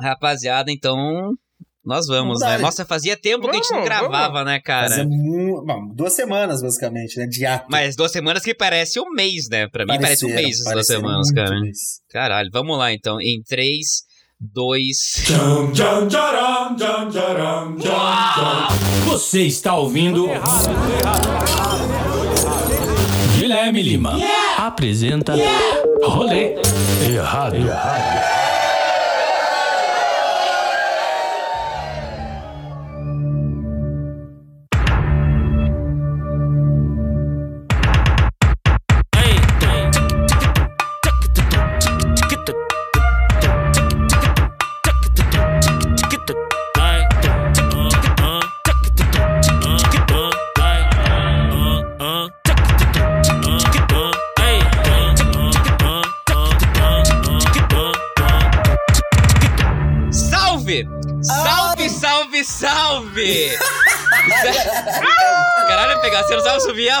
Rapaziada, 0.00 0.70
então 0.72 1.32
nós 1.84 2.06
vamos, 2.06 2.40
Vamos 2.40 2.56
né? 2.56 2.58
Nossa, 2.58 2.84
fazia 2.84 3.16
tempo 3.16 3.44
que 3.44 3.50
a 3.50 3.54
gente 3.54 3.70
não 3.70 3.78
Vamos, 3.78 3.88
gravava, 3.88 4.44
né, 4.44 4.60
cara? 4.60 4.88
Fazia 4.90 5.04
mu- 5.06 5.64
bom, 5.64 5.88
duas 5.94 6.12
semanas, 6.14 6.60
basicamente, 6.62 7.18
né? 7.18 7.26
De 7.26 7.44
ato. 7.46 7.66
Mas 7.70 7.96
duas 7.96 8.12
semanas 8.12 8.42
que 8.42 8.54
parece 8.54 9.00
um 9.00 9.10
mês, 9.10 9.48
né? 9.50 9.66
Pra 9.66 9.84
mim 9.86 9.98
parece 10.00 10.26
um 10.26 10.34
mês 10.34 10.60
essas 10.60 10.72
duas 10.72 10.86
semanas, 10.86 11.30
cara. 11.32 11.58
mês. 11.60 12.00
Caralho, 12.10 12.50
vamos 12.52 12.76
lá 12.78 12.92
então. 12.92 13.18
Em 13.20 13.42
3, 13.42 13.86
2. 14.40 14.96
Você 19.06 19.42
está 19.42 19.74
ouvindo. 19.76 20.28
Guilherme 23.38 23.82
Lima 23.82 24.18
apresenta 24.58 25.34
Rolê 26.04 26.56
Errado. 27.10 27.56
Salve! 27.56 28.19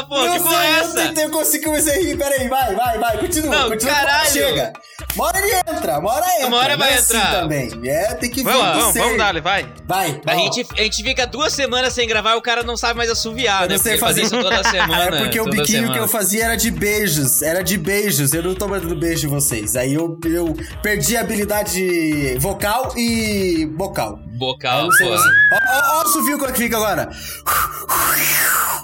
Pô? 0.04 0.18
Não 0.18 0.32
que 0.36 0.42
porra 0.42 0.64
é 0.64 0.70
eu 0.70 0.80
essa? 0.84 0.94
tentei, 0.94 1.24
eu 1.24 1.30
consigo 1.30 1.64
comecei 1.64 1.92
a 1.94 1.98
rir. 2.02 2.16
Peraí, 2.16 2.48
vai, 2.48 2.74
vai, 2.74 2.98
vai. 2.98 3.18
Continua, 3.18 3.54
Não, 3.56 3.68
continua. 3.70 3.94
caralho. 3.94 4.30
Chega. 4.30 4.72
Uma 5.14 5.26
hora 5.26 5.38
ele 5.38 5.54
entra, 5.76 5.98
uma 5.98 6.12
hora 6.12 6.26
entra. 6.36 6.46
Uma 6.46 6.56
hora 6.58 6.76
vai 6.76 6.92
é 6.92 6.94
assim 6.94 7.16
entrar. 7.16 7.40
também. 7.40 7.70
É, 7.84 8.14
tem 8.14 8.30
que 8.30 8.42
ver 8.42 8.52
Vamos, 8.52 8.76
vamos, 8.82 8.94
vamos 8.94 9.18
dar, 9.18 9.40
vai. 9.40 9.66
Vai, 9.86 10.20
A 10.26 10.34
ó. 10.34 10.38
gente, 10.38 10.66
a 10.78 10.82
gente 10.82 11.02
fica 11.02 11.26
duas 11.26 11.52
semanas 11.52 11.92
sem 11.92 12.06
gravar 12.06 12.32
e 12.34 12.36
o 12.36 12.42
cara 12.42 12.62
não 12.62 12.76
sabe 12.76 12.96
mais 12.96 13.10
assoviar, 13.10 13.62
Eu 13.64 13.68
né? 13.68 13.76
não 13.76 13.82
sei 13.82 13.98
fazer. 13.98 14.22
isso 14.22 14.40
toda 14.40 14.62
semana. 14.64 15.00
É 15.20 15.22
porque 15.22 15.40
o 15.40 15.44
biquinho 15.44 15.66
semana. 15.66 15.92
que 15.94 15.98
eu 15.98 16.08
fazia 16.08 16.44
era 16.44 16.56
de 16.56 16.70
beijos. 16.70 17.42
Era 17.42 17.62
de 17.62 17.76
beijos. 17.76 18.32
Eu 18.32 18.42
não 18.42 18.54
tô 18.54 18.68
mandando 18.68 18.94
beijo 18.96 19.26
em 19.26 19.30
vocês. 19.30 19.74
Aí 19.76 19.92
eu, 19.94 20.18
eu 20.24 20.54
perdi 20.82 21.16
a 21.16 21.20
habilidade 21.20 22.36
vocal 22.38 22.92
e 22.96 23.66
bocal. 23.72 24.18
Bocal, 24.38 24.88
pô. 24.98 25.04
Ó, 25.04 25.16
ó, 25.16 25.98
ó 25.98 26.02
o 26.04 26.08
suvio 26.08 26.38
como 26.38 26.48
é 26.50 26.52
que 26.52 26.58
fica 26.58 26.76
agora. 26.76 27.10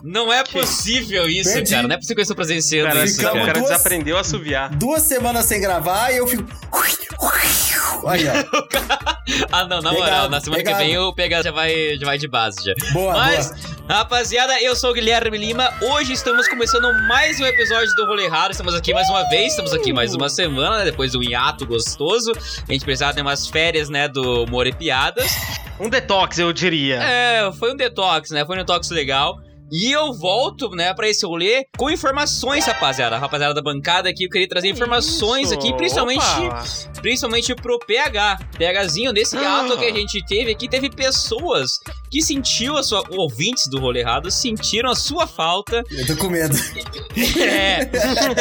Não 0.03 0.33
é 0.33 0.45
possível 0.45 1.29
isso, 1.29 1.53
Perdi. 1.53 1.71
cara. 1.73 1.89
Não 1.89 1.95
é 1.95 1.99
possível 1.99 2.17
que 2.17 2.21
eu 2.21 2.23
estou 2.23 2.37
presenciando 2.37 2.93
Cara, 2.93 3.05
isso, 3.05 3.21
o 3.21 3.33
cara. 3.47 3.61
desaprendeu 3.61 4.17
a 4.17 4.21
assoviar. 4.21 4.71
Duas 4.71 5.03
semanas 5.03 5.47
sem 5.47 5.61
gravar 5.61 6.13
e 6.17 6.19
eu 6.19 6.27
fico. 6.27 6.45
Aí, 8.09 8.25
ó. 8.29 9.17
Ah, 9.51 9.65
não, 9.65 9.83
na 9.83 9.91
Pegado, 9.91 9.97
moral, 9.97 10.29
na 10.31 10.41
semana 10.41 10.63
pegado. 10.63 10.79
que 10.79 10.85
vem 10.87 10.99
o 10.99 11.13
Pega 11.13 11.43
já 11.43 11.51
vai, 11.51 11.97
já 11.99 12.07
vai 12.07 12.17
de 12.17 12.29
base 12.29 12.65
já. 12.65 12.73
Boa, 12.93 13.13
Mas, 13.13 13.51
boa. 13.51 13.99
rapaziada, 13.99 14.63
eu 14.63 14.77
sou 14.77 14.91
o 14.91 14.95
Guilherme 14.95 15.37
Lima. 15.37 15.69
Hoje 15.83 16.13
estamos 16.13 16.47
começando 16.47 16.93
mais 17.09 17.41
um 17.41 17.45
episódio 17.45 17.93
do 17.97 18.07
Rolê 18.07 18.29
Raro. 18.29 18.53
Estamos 18.53 18.73
aqui 18.75 18.95
mais 18.95 19.09
uma 19.11 19.29
vez, 19.29 19.51
estamos 19.51 19.73
aqui 19.75 19.93
mais 19.93 20.15
uma 20.15 20.29
semana, 20.29 20.79
né? 20.79 20.85
Depois 20.85 21.13
do 21.13 21.23
hiato 21.25 21.67
gostoso. 21.67 22.33
A 22.69 22.73
gente 22.73 22.85
precisava 22.85 23.15
de 23.15 23.21
umas 23.21 23.49
férias, 23.49 23.89
né? 23.89 24.07
Do 24.07 24.45
Humor 24.45 24.69
e 24.69 24.73
Piadas. 24.73 25.31
Um 25.81 25.89
detox, 25.89 26.39
eu 26.39 26.53
diria. 26.53 27.03
É, 27.03 27.53
foi 27.59 27.73
um 27.73 27.77
detox, 27.77 28.31
né? 28.31 28.47
Foi 28.47 28.55
um 28.55 28.61
detox 28.61 28.91
legal. 28.91 29.41
E 29.73 29.91
eu 29.91 30.13
volto, 30.15 30.71
né, 30.71 30.95
pra 30.95 31.09
esse 31.09 31.27
rolê 31.27 31.67
com 31.77 31.91
informações, 31.91 32.65
rapaziada. 32.67 33.19
Rapaziada 33.19 33.53
da 33.55 33.63
bancada 33.63 34.09
aqui, 34.09 34.25
eu 34.25 34.31
queria 34.31 34.49
trazer 34.49 34.69
informações 34.69 35.47
Isso, 35.51 35.55
aqui, 35.55 35.75
principalmente 35.77 36.25
opa. 36.25 36.65
principalmente 37.03 37.55
pro 37.55 37.79
PH. 37.81 38.39
PHzinho, 38.57 39.13
nesse 39.13 39.37
Ah. 39.37 39.61
ato 39.63 39.77
que 39.79 39.85
a 39.85 39.93
gente 39.93 40.25
teve 40.27 40.53
aqui, 40.53 40.69
teve 40.69 40.89
pessoas 40.91 41.79
que 42.11 42.23
sentiu 42.23 42.77
a 42.77 42.83
sua. 42.83 43.03
Ouvintes 43.11 43.69
do 43.69 43.79
rolê 43.81 44.01
errado 44.01 44.31
sentiram 44.31 44.91
a 44.91 44.95
sua 44.95 45.27
falta. 45.27 45.83
Eu 45.91 46.07
tô 46.07 46.17
com 46.17 46.29
medo. 46.29 46.57
É, 47.39 47.89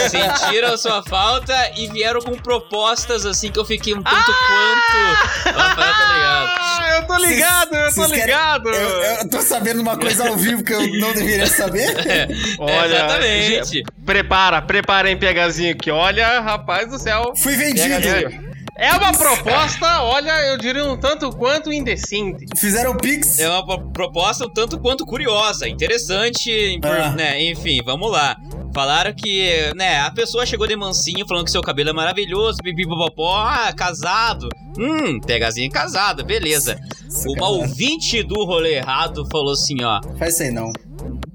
sentiram 0.10 0.74
a 0.74 0.78
sua 0.78 1.02
falta 1.04 1.54
e 1.78 1.88
vieram 1.88 2.20
com 2.22 2.36
propostas 2.38 3.26
assim 3.26 3.52
que 3.52 3.58
eu 3.60 3.66
fiquei 3.66 3.94
um 3.94 4.04
tanto 4.04 4.26
quanto. 4.26 5.56
O 5.56 5.60
Rafael 5.60 5.94
tá 5.94 6.14
ligado. 6.14 6.50
Ah, 6.58 6.98
eu 6.98 7.08
tô 7.08 7.16
ligado, 7.26 7.74
eu 7.76 7.86
tô 7.88 7.92
Vocês 7.96 8.08
querem- 8.10 8.26
ligado. 8.26 8.70
Eu, 8.70 8.90
eu 9.20 9.30
tô 9.30 9.42
sabendo 9.42 9.82
uma 9.82 9.98
coisa 9.98 10.28
ao 10.28 10.36
vivo 10.36 10.64
que 10.64 10.74
eu 10.74 10.88
não 11.00 11.14
deveria 11.16 11.48
saber. 11.48 11.96
Olha, 12.60 12.96
Exatamente. 12.96 13.84
Prepara, 14.06 14.62
prepara, 14.62 15.10
hein, 15.10 15.18
PHzinho 15.18 15.72
aqui. 15.72 15.90
Olha, 15.92 16.40
rapaz 16.42 16.90
do 16.90 17.00
céu. 17.00 17.34
Fui 17.38 17.56
vendido. 17.56 18.46
É 18.78 18.92
uma 18.92 19.14
proposta, 19.14 20.02
olha, 20.02 20.32
eu 20.48 20.58
diria 20.58 20.84
um 20.84 20.98
tanto 20.98 21.30
quanto 21.30 21.72
indecente. 21.72 22.46
Fizeram 22.58 22.94
pix. 22.98 23.40
É 23.40 23.48
uma 23.48 23.66
pro- 23.66 23.90
proposta 23.92 24.46
um 24.46 24.50
tanto 24.50 24.78
quanto 24.80 25.06
curiosa, 25.06 25.66
interessante, 25.70 26.78
Ah. 26.84 27.12
né? 27.12 27.42
Enfim, 27.42 27.80
vamos 27.86 28.12
lá. 28.12 28.36
Falaram 28.74 29.14
que, 29.14 29.72
né, 29.78 30.02
a 30.02 30.12
pessoa 30.12 30.46
chegou 30.46 30.68
de 30.68 30.76
mansinho 30.76 31.26
falando 31.26 31.46
que 31.46 31.52
seu 31.52 31.62
cabelo 31.62 31.92
é 31.92 31.94
maravilhoso, 31.94 32.58
pipipopopó, 32.62 33.38
ah, 33.38 33.72
casado. 33.72 34.50
Hum, 34.78 35.22
pegazinho 35.22 35.72
casado, 35.72 36.26
beleza. 36.26 36.78
Uma 37.26 37.48
ouvinte 37.48 38.22
do 38.24 38.44
rolê 38.44 38.74
errado 38.76 39.26
falou 39.32 39.54
assim, 39.54 39.82
ó. 39.86 40.02
Faz 40.20 40.34
isso 40.34 40.44
aí 40.44 40.52
não. 40.52 40.74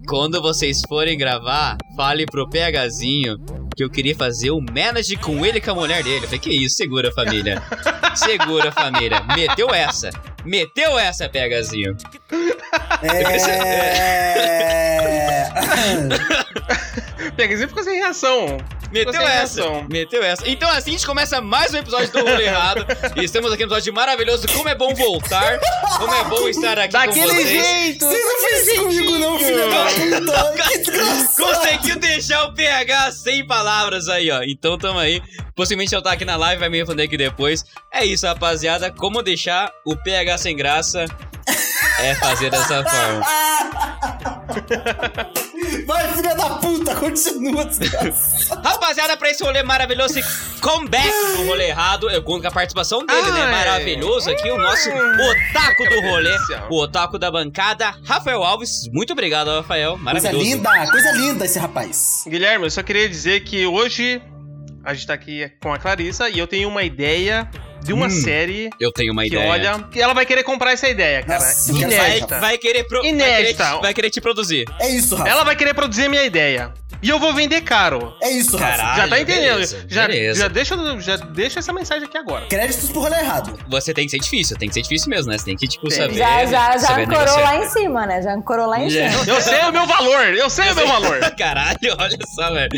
Quando 0.09 0.41
vocês 0.43 0.81
forem 0.89 1.17
gravar, 1.17 1.77
fale 1.97 2.27
pro 2.27 2.49
PHzinho 2.49 3.39
que 3.77 3.85
eu 3.85 3.89
queria 3.89 4.15
fazer 4.15 4.51
um 4.51 4.61
manage 4.61 5.17
com 5.17 5.45
ele 5.47 5.59
e 5.59 5.61
com 5.61 5.71
a 5.71 5.75
mulher 5.75 6.03
dele. 6.03 6.19
Eu 6.19 6.29
falei, 6.29 6.39
que 6.39 6.51
isso, 6.51 6.77
segura 6.77 7.11
família. 7.13 7.63
segura 8.15 8.71
família. 8.73 9.23
Meteu 9.35 9.71
essa. 9.71 10.11
Meteu 10.45 10.99
essa, 10.99 11.29
PHzinho. 11.29 11.97
É. 13.03 15.51
PHzinho 17.37 17.69
ficou 17.69 17.83
sem 17.85 17.97
reação. 17.99 18.57
Meteu 18.93 19.13
Sem 19.13 19.23
essa. 19.23 19.31
reação. 19.63 19.87
Meteu 19.89 20.21
essa. 20.23 20.49
Então 20.49 20.69
assim 20.69 20.91
a 20.91 20.93
gente 20.95 21.07
começa 21.07 21.41
mais 21.41 21.73
um 21.73 21.77
episódio 21.77 22.11
do 22.11 22.25
Rolê 22.25 22.47
Errado. 22.47 22.85
e 23.17 23.23
estamos 23.25 23.53
aqui 23.53 23.63
no 23.65 23.69
episódio 23.69 23.95
maravilhoso. 23.95 24.49
Como 24.49 24.69
é 24.69 24.75
bom 24.75 24.93
voltar. 24.95 25.61
Como 25.97 26.13
é 26.13 26.25
bom 26.25 26.49
estar 26.49 26.77
aqui 26.77 26.93
com 26.93 26.99
Daquele 27.07 27.27
vocês. 27.29 27.49
jeito! 27.49 28.05
Você 28.05 28.19
não 28.19 28.41
fez 28.49 28.67
isso 28.67 28.83
comigo, 28.83 29.19
não, 29.19 29.39
filho 29.39 29.71
da 29.71 29.85
puta. 29.85 30.51
Que 30.71 30.79
desgraçado. 30.79 31.37
Conseguiu 31.37 31.99
deixar 32.01 32.45
o 32.47 32.55
PH 32.55 33.13
sem 33.13 33.47
palavras 33.47 34.09
aí, 34.09 34.29
ó. 34.31 34.43
Então 34.43 34.77
tamo 34.77 34.99
aí. 34.99 35.23
Possivelmente 35.55 35.95
eu 35.95 36.03
tá 36.03 36.11
aqui 36.13 36.25
na 36.25 36.37
live, 36.37 36.59
vai 36.59 36.69
me 36.69 36.79
responder 36.79 37.05
aqui 37.05 37.17
depois. 37.17 37.65
É 37.93 38.05
isso, 38.05 38.27
rapaziada. 38.27 38.91
Como 38.91 39.23
deixar 39.23 39.71
o 39.87 39.95
PH 39.97 40.30
sem 40.39 40.57
graça 40.57 41.07
é 41.99 42.15
fazer 42.15 42.51
dessa 42.51 42.83
forma. 42.85 43.25
Vai, 45.87 46.13
filha 46.15 46.35
da 46.35 46.51
puta, 46.57 46.95
continua. 46.95 47.69
Rapaziada, 48.65 49.17
pra 49.17 49.31
esse 49.31 49.45
rolê 49.45 49.63
maravilhoso, 49.63 50.19
esse 50.19 50.61
comeback 50.61 51.13
do 51.37 51.47
rolê 51.47 51.69
errado, 51.69 52.11
eu 52.11 52.23
conto 52.23 52.43
com 52.43 52.49
a 52.49 52.51
participação 52.51 53.05
dele, 53.05 53.31
né? 53.33 53.43
Ai. 53.43 53.51
Maravilhoso 53.51 54.31
aqui, 54.31 54.51
o 54.51 54.59
nosso 54.59 54.89
otaku 54.89 55.89
do 55.89 56.01
rolê, 56.09 56.37
o 56.71 56.81
otaku 56.81 57.19
da 57.19 57.31
bancada, 57.31 57.95
Rafael 58.05 58.43
Alves. 58.43 58.89
Muito 58.93 59.13
obrigado, 59.13 59.49
Rafael. 59.49 59.93
Coisa 59.93 60.05
Maravilhoso. 60.05 60.45
linda, 60.45 60.91
coisa 60.91 61.13
linda 61.13 61.45
esse 61.45 61.59
rapaz. 61.59 62.25
Guilherme, 62.27 62.67
eu 62.67 62.71
só 62.71 62.83
queria 62.83 63.09
dizer 63.09 63.41
que 63.41 63.67
hoje 63.67 64.23
a 64.83 64.95
gente 64.95 65.07
tá 65.07 65.15
aqui 65.15 65.51
com 65.63 65.73
a 65.73 65.79
Clarissa 65.79 66.29
e 66.29 66.39
eu 66.39 66.47
tenho 66.47 66.69
uma 66.69 66.83
ideia 66.83 67.49
de 67.83 67.93
uma 67.93 68.07
Hum, 68.07 68.11
série 68.11 68.71
Eu 68.79 68.93
tenho 68.93 69.13
uma 69.13 69.23
que, 69.23 69.29
ideia. 69.29 69.49
olha, 69.51 69.79
que 69.91 70.01
ela 70.01 70.13
vai 70.15 70.27
querer 70.27 70.43
comprar 70.43 70.73
essa 70.73 70.89
ideia, 70.89 71.23
cara. 71.23 71.41
Nossa, 71.41 71.73
quero 71.73 71.91
vai, 71.91 72.11
Inédita. 72.11 72.41
vai 72.41 72.59
querer 72.59 72.85
pro, 72.85 73.01
vai, 73.03 73.11
querer, 73.13 73.25
Inédita. 73.25 73.79
vai 73.81 73.95
querer 73.95 74.11
te 74.11 74.21
produzir. 74.21 74.65
É 74.81 74.89
isso, 74.91 75.15
Rafa. 75.17 75.31
Ela 75.31 75.45
vai 75.45 75.57
querer 75.57 75.75
produzir 75.75 76.05
a 76.05 76.09
minha 76.09 76.25
ideia. 76.25 76.73
E 77.03 77.09
eu 77.09 77.19
vou 77.19 77.33
vender 77.33 77.63
caro. 77.63 78.15
É 78.23 78.31
isso, 78.31 78.57
Rafa. 78.57 78.77
Caralho. 78.77 79.03
já 79.03 79.09
tá 79.09 79.21
entendendo? 79.21 79.53
beleza, 79.55 79.85
já, 79.89 80.07
beleza. 80.07 80.41
já, 80.41 80.49
deixa, 80.49 81.01
já 81.01 81.17
deixa 81.17 81.59
essa 81.61 81.73
mensagem 81.73 82.05
aqui 82.07 82.19
agora. 82.19 82.47
Créditos 82.47 82.91
pro 82.91 83.01
rolê 83.01 83.17
errado. 83.19 83.59
Você 83.69 83.95
tem 83.95 84.05
que 84.05 84.11
ser 84.11 84.19
difícil, 84.19 84.57
tem 84.59 84.69
que 84.69 84.75
ser 84.75 84.83
difícil 84.83 85.09
mesmo, 85.09 85.31
né? 85.31 85.39
Você 85.39 85.45
tem 85.47 85.57
que, 85.57 85.67
tipo, 85.67 85.89
Tem. 85.89 85.97
saber. 85.97 86.15
Já, 86.15 86.45
já, 86.47 86.73
já 86.73 86.79
saber 86.79 87.03
ancorou 87.03 87.25
negociar. 87.25 87.43
lá 87.45 87.57
em 87.57 87.69
cima, 87.69 88.07
né? 88.07 88.23
Já 88.23 88.35
ancorou 88.35 88.67
lá 88.67 88.81
em 88.81 88.91
Já. 88.91 89.11
cima. 89.11 89.25
Eu 89.27 89.41
sei 89.41 89.61
o 89.61 89.73
meu 89.73 89.87
valor, 89.87 90.27
eu 90.35 90.51
sei 90.51 90.71
o 90.71 90.75
meu 90.75 90.87
valor. 90.87 91.21
Caralho, 91.37 91.79
olha 91.99 92.19
só, 92.27 92.53
velho. 92.53 92.69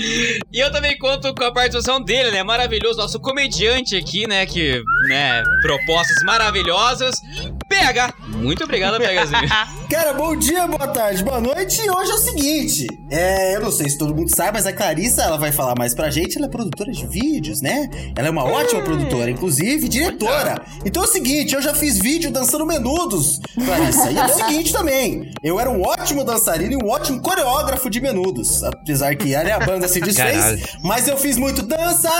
E 0.52 0.58
eu 0.58 0.70
também 0.70 0.96
conto 0.98 1.34
com 1.34 1.44
a 1.44 1.52
participação 1.52 2.00
dele, 2.00 2.30
né? 2.30 2.42
Maravilhoso, 2.42 2.98
nosso 2.98 3.18
comediante 3.18 3.96
aqui, 3.96 4.26
né? 4.28 4.46
Que, 4.46 4.82
né, 5.08 5.42
propostas 5.62 6.22
maravilhosas. 6.24 7.16
PH. 7.64 8.14
Muito 8.28 8.64
obrigado, 8.64 8.98
PHzinho. 8.98 9.48
Cara, 9.88 10.14
bom 10.14 10.34
dia, 10.34 10.66
boa 10.66 10.88
tarde, 10.88 11.22
boa 11.22 11.40
noite. 11.40 11.80
E 11.82 11.90
hoje 11.90 12.10
é 12.10 12.14
o 12.14 12.18
seguinte: 12.18 12.86
é, 13.10 13.56
eu 13.56 13.60
não 13.60 13.70
sei 13.70 13.88
se 13.90 13.98
todo 13.98 14.14
mundo 14.14 14.34
sabe, 14.34 14.52
mas 14.54 14.66
a 14.66 14.72
Clarissa 14.72 15.22
ela 15.22 15.36
vai 15.36 15.52
falar 15.52 15.74
mais 15.78 15.94
pra 15.94 16.10
gente. 16.10 16.38
Ela 16.38 16.46
é 16.46 16.50
produtora 16.50 16.90
de 16.90 17.06
vídeos, 17.06 17.60
né? 17.60 17.88
Ela 18.16 18.28
é 18.28 18.30
uma 18.30 18.44
ótima 18.44 18.82
produtora, 18.82 19.30
inclusive 19.30 19.88
diretora. 19.88 20.62
Então 20.84 21.02
é 21.02 21.06
o 21.06 21.10
seguinte: 21.10 21.54
eu 21.54 21.62
já 21.62 21.74
fiz 21.74 21.98
vídeo 21.98 22.30
dançando 22.30 22.66
menudos, 22.66 23.40
Clarissa. 23.54 24.10
E 24.10 24.16
é 24.16 24.24
o 24.24 24.28
seguinte 24.34 24.72
também: 24.72 25.30
eu 25.42 25.60
era 25.60 25.70
um 25.70 25.82
ótimo 25.82 26.24
dançarino 26.24 26.72
e 26.72 26.76
um 26.76 26.88
ótimo 26.88 27.20
coreógrafo 27.20 27.90
de 27.90 28.00
menudos. 28.00 28.62
Apesar 28.64 29.14
que 29.14 29.34
ela 29.34 29.48
é 29.48 29.52
a 29.52 29.60
banda 29.60 29.86
se 29.88 30.00
desfez, 30.00 30.38
Caralho. 30.38 30.62
mas 30.82 31.06
eu 31.06 31.16
fiz 31.16 31.36
muito 31.36 31.62
dança. 31.62 32.10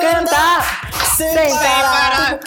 Cantar, 0.00 0.90
sem 1.16 1.30
sem 1.32 1.48
parar. 1.58 2.40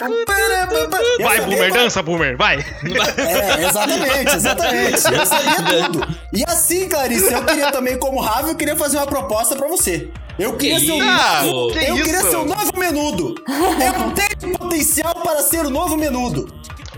Vai, 1.20 1.40
Boomer, 1.40 1.72
dança, 1.72 2.02
Boomer, 2.02 2.36
vai. 2.36 2.56
é, 2.58 3.64
exatamente, 3.66 4.36
exatamente. 4.36 5.14
Eu 5.14 5.26
sabia 5.26 5.62
tudo. 5.92 6.08
E 6.32 6.44
assim, 6.46 6.88
Clarice, 6.88 7.32
eu 7.32 7.44
queria 7.44 7.70
também, 7.72 7.98
como 7.98 8.20
Ravi, 8.20 8.50
eu 8.50 8.56
queria 8.56 8.76
fazer 8.76 8.98
uma 8.98 9.06
proposta 9.06 9.56
pra 9.56 9.66
você. 9.68 10.10
Eu 10.38 10.56
queria 10.56 10.78
Que 10.78 10.86
ser 10.86 10.92
um 10.92 11.70
eu 11.88 11.96
queria 11.96 12.20
ser 12.20 12.36
o 12.36 12.44
novo 12.44 12.70
menudo. 12.78 13.34
Eu 13.48 14.12
tenho 14.12 14.56
potencial 14.56 15.14
para 15.16 15.42
ser 15.42 15.66
o 15.66 15.70
novo 15.70 15.96
menudo. 15.96 16.46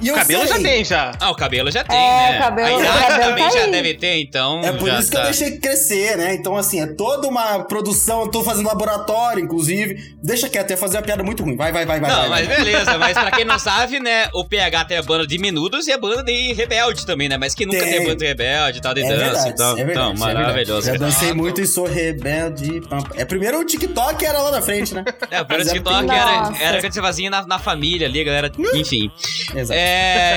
E 0.01 0.11
O 0.11 0.15
cabelo 0.15 0.47
já 0.47 0.55
sei. 0.55 0.63
tem, 0.63 0.85
já. 0.85 1.13
Ah, 1.21 1.31
o 1.31 1.35
cabelo 1.35 1.71
já 1.71 1.85
tem, 1.85 1.97
É, 1.99 2.31
né? 2.33 2.37
o 2.39 2.43
cabelo- 2.43 2.69
a 2.69 2.77
o 2.77 2.81
idade 2.81 3.01
cabelo 3.07 3.23
também 3.29 3.45
tá 3.45 3.51
já 3.51 3.61
aí. 3.65 3.71
deve 3.71 3.95
ter, 3.95 4.21
então. 4.21 4.61
É 4.65 4.73
por 4.73 4.89
já 4.89 4.99
isso 4.99 5.11
que 5.11 5.17
tá. 5.17 5.23
eu 5.23 5.25
deixei 5.27 5.59
crescer, 5.59 6.17
né? 6.17 6.35
Então, 6.35 6.57
assim, 6.57 6.81
é 6.81 6.87
toda 6.87 7.29
uma 7.29 7.61
produção. 7.65 8.23
Eu 8.23 8.29
tô 8.29 8.43
fazendo 8.43 8.67
laboratório, 8.67 9.43
inclusive. 9.45 10.15
Deixa 10.23 10.49
quieto, 10.49 10.71
ia 10.71 10.77
fazer 10.77 10.97
uma 10.97 11.03
piada 11.03 11.23
muito 11.23 11.43
ruim. 11.43 11.57
Vai, 11.57 11.73
vai, 11.73 11.85
vai, 11.85 12.01
vai. 12.01 12.11
Não, 12.11 12.19
vai, 12.21 12.29
mas 12.29 12.47
vai. 12.47 12.57
beleza, 12.65 12.99
mas 12.99 13.13
pra 13.19 13.31
quem 13.31 13.45
não 13.45 13.59
sabe, 13.59 14.01
né, 14.01 14.29
o 14.35 14.45
PH 14.45 14.85
tem 14.87 14.97
a 14.99 15.03
banda 15.03 15.27
de 15.27 15.39
Menudos 15.39 15.87
e 15.87 15.93
a 15.93 15.99
banda 15.99 16.23
de 16.23 16.53
Rebelde 16.53 17.05
também, 17.05 17.29
né? 17.29 17.37
Mas 17.37 17.55
que 17.55 17.67
nunca 17.67 17.81
Tem. 17.81 17.91
tem 17.91 18.03
banda 18.03 18.17
de 18.17 18.27
Rebelde 18.27 18.79
e 18.79 18.81
tal, 18.81 18.95
de 18.95 19.01
É 19.01 19.05
dança 19.05 19.17
verdade, 19.17 19.49
então, 19.51 19.71
é 19.73 19.85
verdade, 19.85 19.91
então, 19.91 20.11
é 20.11 20.15
verdade. 20.15 20.41
maravilhoso. 20.47 20.87
Já 20.87 20.97
dancei 20.97 21.33
muito 21.33 21.61
e 21.61 21.67
sou 21.67 21.87
rebelde. 21.87 22.81
É 23.17 23.25
primeiro 23.25 23.59
o 23.61 23.65
TikTok 23.65 24.25
era 24.25 24.39
lá 24.41 24.51
na 24.51 24.63
frente, 24.63 24.95
né? 24.95 25.05
É, 25.31 25.41
o 25.41 25.45
primeiro 25.45 25.65
Mas 25.65 25.69
é 25.69 25.73
TikTok 25.73 26.11
era, 26.11 26.53
era 26.61 26.81
quando 26.81 26.93
você 26.93 27.01
fazia 27.03 27.31
na, 27.31 27.47
na 27.47 27.59
família 27.59 28.07
ali, 28.07 28.25
galera. 28.25 28.51
Enfim. 28.75 29.11
Exato. 29.55 29.79
É, 29.79 29.90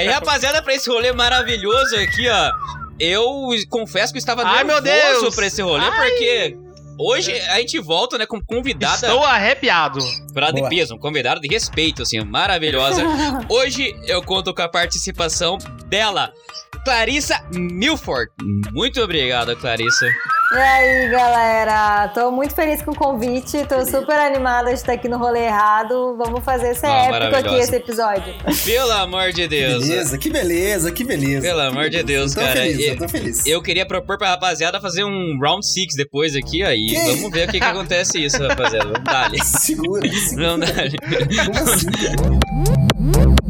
e 0.04 0.08
rapaziada, 0.10 0.62
pra 0.62 0.74
esse 0.74 0.90
rolê 0.90 1.12
maravilhoso 1.12 1.96
aqui, 1.98 2.28
ó. 2.30 2.52
Eu 3.00 3.50
confesso 3.70 4.14
que 4.14 4.18
eu 4.18 4.20
estava 4.20 4.44
Ai, 4.46 4.64
meu 4.64 4.82
nervoso 4.82 5.22
Deus! 5.22 5.36
pra 5.36 5.48
esse 5.48 5.62
rolê, 5.62 5.84
Ai! 5.84 6.10
porque 6.10 6.58
hoje 7.00 7.32
a 7.50 7.58
gente 7.60 7.80
volta, 7.80 8.18
né, 8.18 8.26
com 8.26 8.40
convidada 8.40 9.08
Estou 9.08 9.24
arrepiado. 9.24 10.00
pra 10.34 10.52
de 10.52 10.68
peso, 10.70 10.96
um 10.96 11.00
convidado 11.00 11.42
de 11.42 11.48
respeito, 11.48 12.04
assim, 12.04 12.20
maravilhosa. 12.24 13.04
Hoje 13.50 13.96
eu 14.08 14.22
conto 14.24 14.54
com 14.54 14.62
a 14.62 14.70
participação 14.70 15.58
dela, 15.88 16.32
Clarissa 16.84 17.42
Milford. 17.54 18.30
Muito 18.74 19.02
obrigado, 19.02 19.56
Clarissa. 19.56 20.06
E 20.52 20.56
aí, 20.58 21.10
galera? 21.10 22.10
Tô 22.10 22.30
muito 22.30 22.54
feliz 22.54 22.82
com 22.82 22.92
o 22.92 22.96
convite. 22.96 23.66
Tô 23.66 23.84
super 23.86 24.20
animada 24.20 24.68
de 24.70 24.76
estar 24.76 24.94
aqui 24.94 25.08
no 25.08 25.18
rolê 25.18 25.46
errado. 25.46 26.16
Vamos 26.18 26.44
fazer 26.44 26.76
ser 26.76 26.88
Não, 26.88 27.16
épico 27.16 27.36
aqui 27.38 27.56
esse 27.56 27.76
episódio. 27.76 28.34
Pelo 28.66 28.92
amor 28.92 29.32
de 29.32 29.48
Deus. 29.48 29.88
Beleza, 29.88 30.18
que 30.18 30.30
beleza, 30.30 30.92
que 30.92 31.04
beleza. 31.04 31.42
Pelo 31.42 31.62
amor 31.62 31.90
de 31.90 32.04
Deus, 32.04 32.36
eu 32.36 32.42
tô 32.42 32.48
cara. 32.48 32.62
Feliz, 32.62 32.88
eu 32.88 32.98
tô 32.98 33.08
feliz. 33.08 33.46
Eu 33.48 33.62
queria 33.64 33.86
propor 33.86 34.18
pra 34.18 34.30
rapaziada 34.30 34.80
fazer 34.80 35.04
um 35.04 35.40
round 35.42 35.66
6 35.66 35.96
depois 35.96 36.36
aqui, 36.36 36.64
ó, 36.64 36.70
e 36.70 36.88
Que? 36.88 37.16
vamos 37.16 37.32
ver 37.32 37.48
o 37.48 37.52
que, 37.52 37.60
que 37.60 37.66
acontece 37.66 38.24
isso, 38.24 38.38
rapaziada. 38.46 38.90
Vamos 38.92 39.04
dar 39.06 39.26
ali. 39.26 39.40
Segura, 39.46 40.08
segura. 40.08 40.48
Vamos 40.50 40.70
dar 40.70 40.80
ali. 40.82 40.98
Como 41.00 41.74
assim, 41.74 41.88
cara? 41.92 42.84
Mm-hmm. 43.04 43.44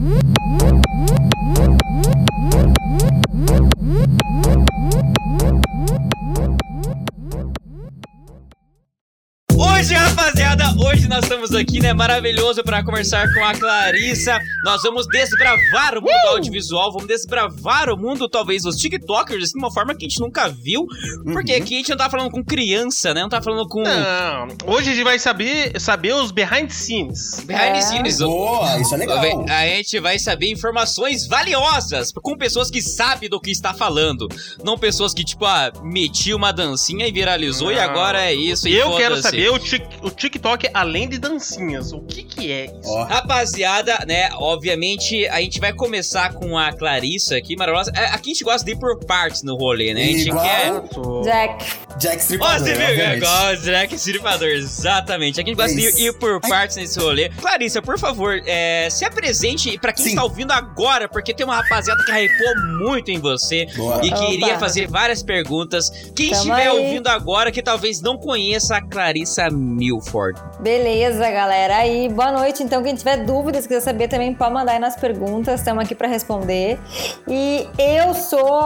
Hoje, 9.84 9.96
rapaziada, 9.96 10.64
hoje 10.80 11.10
nós 11.10 11.24
estamos 11.26 11.54
aqui, 11.54 11.82
né, 11.82 11.92
maravilhoso 11.92 12.64
pra 12.64 12.82
conversar 12.86 13.28
com 13.34 13.44
a 13.44 13.54
Clarissa. 13.54 14.40
Nós 14.64 14.82
vamos 14.82 15.06
desbravar 15.08 15.98
o 15.98 16.02
mundo 16.02 16.14
do 16.24 16.28
audiovisual, 16.30 16.90
vamos 16.90 17.06
desbravar 17.06 17.90
o 17.90 17.98
mundo, 17.98 18.30
talvez, 18.30 18.64
dos 18.64 18.78
TikTokers, 18.78 19.44
assim, 19.44 19.52
de 19.52 19.60
uma 19.60 19.74
forma 19.74 19.94
que 19.94 20.06
a 20.06 20.08
gente 20.08 20.22
nunca 20.22 20.48
viu. 20.48 20.86
Porque 21.34 21.52
Uhum. 21.58 21.62
aqui 21.62 21.74
a 21.74 21.78
gente 21.80 21.90
não 21.90 21.98
tá 21.98 22.10
falando 22.10 22.32
com 22.32 22.42
criança, 22.42 23.14
né, 23.14 23.24
não 23.24 23.28
tá 23.30 23.42
falando 23.42 23.68
com 23.68 23.84
Não, 23.84 24.48
hoje 24.74 24.92
a 24.92 24.94
gente 24.94 25.04
vai 25.04 25.20
saber, 25.20 25.78
saber 25.82 26.14
os 26.16 26.32
behind 26.32 26.70
the 26.70 26.74
scenes. 26.74 27.42
behind 27.46 27.74
the 27.74 27.78
É. 27.80 27.82
scenes. 27.82 28.20
Boa, 28.20 28.80
isso 28.80 28.96
é 28.96 28.98
legal. 29.00 29.20
A 29.50 29.66
gente 29.68 30.00
vai 30.00 30.18
saber 30.18 30.50
informações 30.50 31.28
valiosas 31.28 32.14
com 32.14 32.38
pessoas 32.38 32.72
que 32.72 32.82
sabem 32.82 33.30
do 33.30 33.38
que 33.38 33.52
está 33.52 33.74
falando. 33.74 34.30
Não 34.64 34.78
pessoas 34.78 35.14
que, 35.14 35.26
tipo, 35.26 35.44
ah, 35.46 35.74
meti 35.84 36.34
uma 36.34 36.54
dancinha 36.54 37.06
e 37.06 37.12
viralizou 37.12 37.70
e 37.70 37.76
Não. 37.76 37.82
agora 37.82 38.24
é 38.24 38.34
isso. 38.34 38.66
e 38.70 38.74
Eu 38.74 38.96
quero 38.96 39.22
saber 39.22 39.50
o, 39.52 39.73
o 40.02 40.10
TikTok 40.10 40.70
além 40.74 41.08
de 41.10 41.18
dancinhas. 41.18 41.92
O 41.92 42.02
que 42.02 42.24
que 42.24 42.52
é 42.52 42.66
isso? 42.66 42.90
Ó, 42.90 43.04
Rapaziada, 43.04 44.04
né, 44.08 44.30
obviamente 44.34 45.28
a 45.28 45.40
gente 45.42 45.60
vai 45.60 45.74
começar 45.74 46.34
com 46.34 46.58
a 46.58 46.72
Clarissa 46.72 47.36
aqui, 47.38 47.56
maravilhosa. 47.56 47.92
É, 47.96 48.06
Aqui 48.14 48.30
a 48.32 48.34
gente 48.34 48.44
gosta 48.44 48.64
de 48.66 48.72
ir 48.72 48.76
por 48.78 48.98
partes 49.06 49.44
no 49.44 49.56
rolê, 49.56 49.94
né? 49.94 50.04
A 50.04 50.06
gente 50.08 50.28
Igual- 50.30 50.44
quer. 50.46 51.24
Jack. 51.24 51.66
Jack 52.00 52.16
Ó, 52.16 52.20
Stripador, 52.20 52.60
você 52.60 52.74
viu? 52.74 53.14
Igual 53.18 53.54
o 53.54 53.58
Jack 53.58 53.96
Stripador, 53.96 54.48
exatamente. 54.50 55.40
Aqui 55.40 55.50
a 55.50 55.54
gente 55.54 55.58
gosta 55.62 55.80
É 55.80 55.84
isso. 55.84 55.98
de 55.98 56.04
ir 56.08 56.14
por 56.14 56.40
partes 56.42 56.78
nesse 56.78 57.00
rolê. 57.00 57.30
Clarissa, 57.30 57.82
por 57.82 58.00
favor, 58.00 58.42
é, 58.46 58.90
se 58.90 59.06
apresente 59.06 59.78
pra 59.80 59.92
quem 59.94 60.04
Sim. 60.04 60.10
está 60.12 60.24
ouvindo 60.24 60.52
agora, 60.52 61.08
porque 61.08 61.34
tem 61.34 61.46
uma 61.46 61.56
rapaziada 61.56 62.04
que 62.04 62.12
hypou 62.12 62.68
muito 62.88 63.10
em 63.12 63.20
você 63.20 63.66
Boa. 63.76 64.00
e 64.04 64.12
queria 64.12 64.48
Opa. 64.48 64.60
fazer 64.60 64.88
várias 64.88 65.22
perguntas. 65.22 65.90
Quem 66.16 66.30
Tamo 66.30 66.42
estiver 66.42 66.68
aí. 66.68 66.80
ouvindo 66.80 67.08
agora 67.08 67.52
que 67.52 67.62
talvez 67.62 68.02
não 68.02 68.18
conheça 68.18 68.78
a 68.78 68.82
Clarissa 68.82 69.50
Milford. 69.58 70.40
Beleza, 70.60 71.30
galera. 71.30 71.78
Aí, 71.78 72.10
boa 72.10 72.32
noite. 72.32 72.64
Então, 72.64 72.84
quem 72.84 72.96
tiver 72.96 73.18
dúvidas, 73.18 73.68
quiser 73.68 73.82
saber 73.82 74.08
também, 74.08 74.34
pode 74.34 74.54
mandar 74.54 74.74
aí 74.74 74.80
nas 74.80 74.96
perguntas. 74.96 75.60
Estamos 75.60 75.84
aqui 75.84 75.96
para 75.96 76.08
responder. 76.08 76.80
E 77.28 77.68
eu 77.78 78.14
sou 78.14 78.62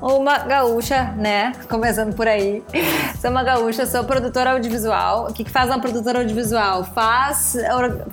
uma 0.00 0.38
gaúcha, 0.38 1.14
né? 1.16 1.52
Começando 1.68 2.14
por 2.14 2.26
aí. 2.26 2.62
Sou 3.20 3.30
uma 3.30 3.42
gaúcha, 3.42 3.86
sou 3.86 4.04
produtora 4.04 4.52
audiovisual. 4.52 5.28
O 5.28 5.32
que, 5.32 5.44
que 5.44 5.50
faz 5.50 5.68
uma 5.68 5.78
produtora 5.80 6.20
audiovisual? 6.20 6.84
Faz, 6.84 7.56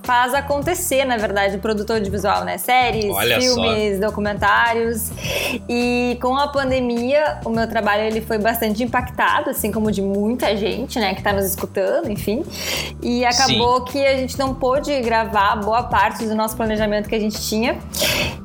faz 0.03 0.33
acontecer, 0.33 1.05
na 1.05 1.17
verdade, 1.17 1.55
o 1.55 1.59
produtor 1.59 1.97
audiovisual, 1.97 2.43
né? 2.43 2.57
Séries, 2.57 3.09
Olha 3.09 3.41
só. 3.41 3.47
filmes, 3.55 3.99
documentários. 3.99 5.11
E 5.67 6.17
com 6.21 6.37
a 6.37 6.47
pandemia, 6.47 7.39
o 7.45 7.49
meu 7.49 7.67
trabalho 7.67 8.03
ele 8.03 8.21
foi 8.21 8.37
bastante 8.37 8.83
impactado, 8.83 9.49
assim 9.49 9.71
como 9.71 9.91
de 9.91 10.01
muita 10.01 10.55
gente, 10.55 10.99
né, 10.99 11.13
que 11.13 11.23
tá 11.23 11.33
nos 11.33 11.45
escutando, 11.45 12.08
enfim. 12.11 12.43
E 13.01 13.25
acabou 13.25 13.81
que 13.81 14.03
a 14.05 14.17
gente 14.17 14.37
não 14.37 14.53
pôde 14.53 14.99
gravar 15.01 15.55
boa 15.57 15.83
parte 15.83 16.25
do 16.25 16.35
nosso 16.35 16.55
planejamento 16.55 17.07
que 17.07 17.15
a 17.15 17.19
gente 17.19 17.39
tinha. 17.41 17.77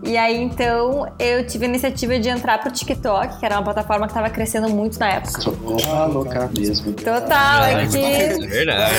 E 0.03 0.19
aí, 0.19 0.43
então, 0.43 1.11
eu 1.19 1.47
tive 1.47 1.65
a 1.65 1.69
iniciativa 1.69 2.19
de 2.19 2.29
entrar 2.29 2.59
pro 2.59 2.71
TikTok, 2.71 3.39
que 3.39 3.47
era 3.47 3.57
uma 3.57 3.65
plataforma 3.65 4.07
que 4.07 4.13
tava 4.13 4.29
crescendo 4.29 4.69
muito 4.69 4.99
na 5.01 5.13
época. 5.13 5.41
Ah, 5.91 6.05
louca 6.05 6.51
mesmo. 6.57 6.93
Total, 6.93 7.65
É 7.65 7.85
é 7.85 7.87
que... 7.87 8.47
verdade. 8.47 8.95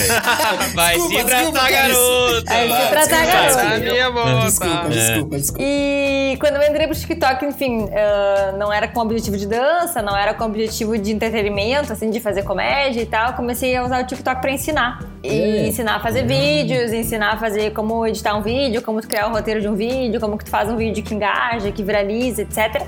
Vai 0.74 1.00
se 1.00 1.24
tratar, 1.24 1.72
garota! 1.72 2.53
Vai 2.53 2.81
se 2.81 2.89
tratar, 2.89 3.25
garota. 3.25 3.62
A 3.62 3.77
minha 3.77 4.10
volta. 4.10 4.45
Desculpa, 4.45 4.89
desculpa, 4.89 5.38
desculpa. 5.38 5.63
E 5.63 6.38
quando 6.39 6.55
eu 6.55 6.69
entrei 6.69 6.88
pro 6.88 6.95
TikTok, 6.95 7.45
enfim, 7.45 7.88
ah, 7.93 8.55
não 8.57 8.74
era 8.74 8.88
com 8.88 9.00
objetivo 9.00 9.38
de 9.38 9.45
dança, 9.48 10.01
não 10.01 10.17
era 10.17 10.34
com 10.34 10.43
objetivo 10.43 10.98
de 10.98 11.12
entretenimento, 11.13 11.93
assim, 11.93 12.10
de 12.10 12.19
fazer 12.19 12.43
comédia 12.43 13.01
e 13.01 13.05
tal. 13.05 13.34
Comecei 13.34 13.75
a 13.75 13.86
usar 13.86 14.01
o 14.03 14.07
TikTok 14.07 14.41
pra 14.41 14.51
ensinar. 14.55 15.00
E 15.24 15.67
ensinar 15.67 15.95
a 15.95 16.00
fazer 16.00 16.24
vídeos, 16.25 16.93
ensinar 16.93 17.33
a 17.33 17.38
fazer 17.38 17.71
como 17.71 18.05
editar 18.05 18.35
um 18.35 18.41
vídeo, 18.41 18.81
como 18.81 19.01
tu 19.01 19.07
criar 19.07 19.27
o 19.27 19.31
roteiro 19.31 19.59
de 19.59 19.67
um 19.67 19.74
vídeo, 19.75 20.19
como 20.21 20.38
que 20.38 20.45
tu 20.45 20.51
faz 20.51 20.69
um 20.69 20.75
vídeo 20.77 21.03
que 21.03 21.15
engaja, 21.15 21.71
que 21.71 21.81
viraliza, 21.81 22.43
etc. 22.43 22.83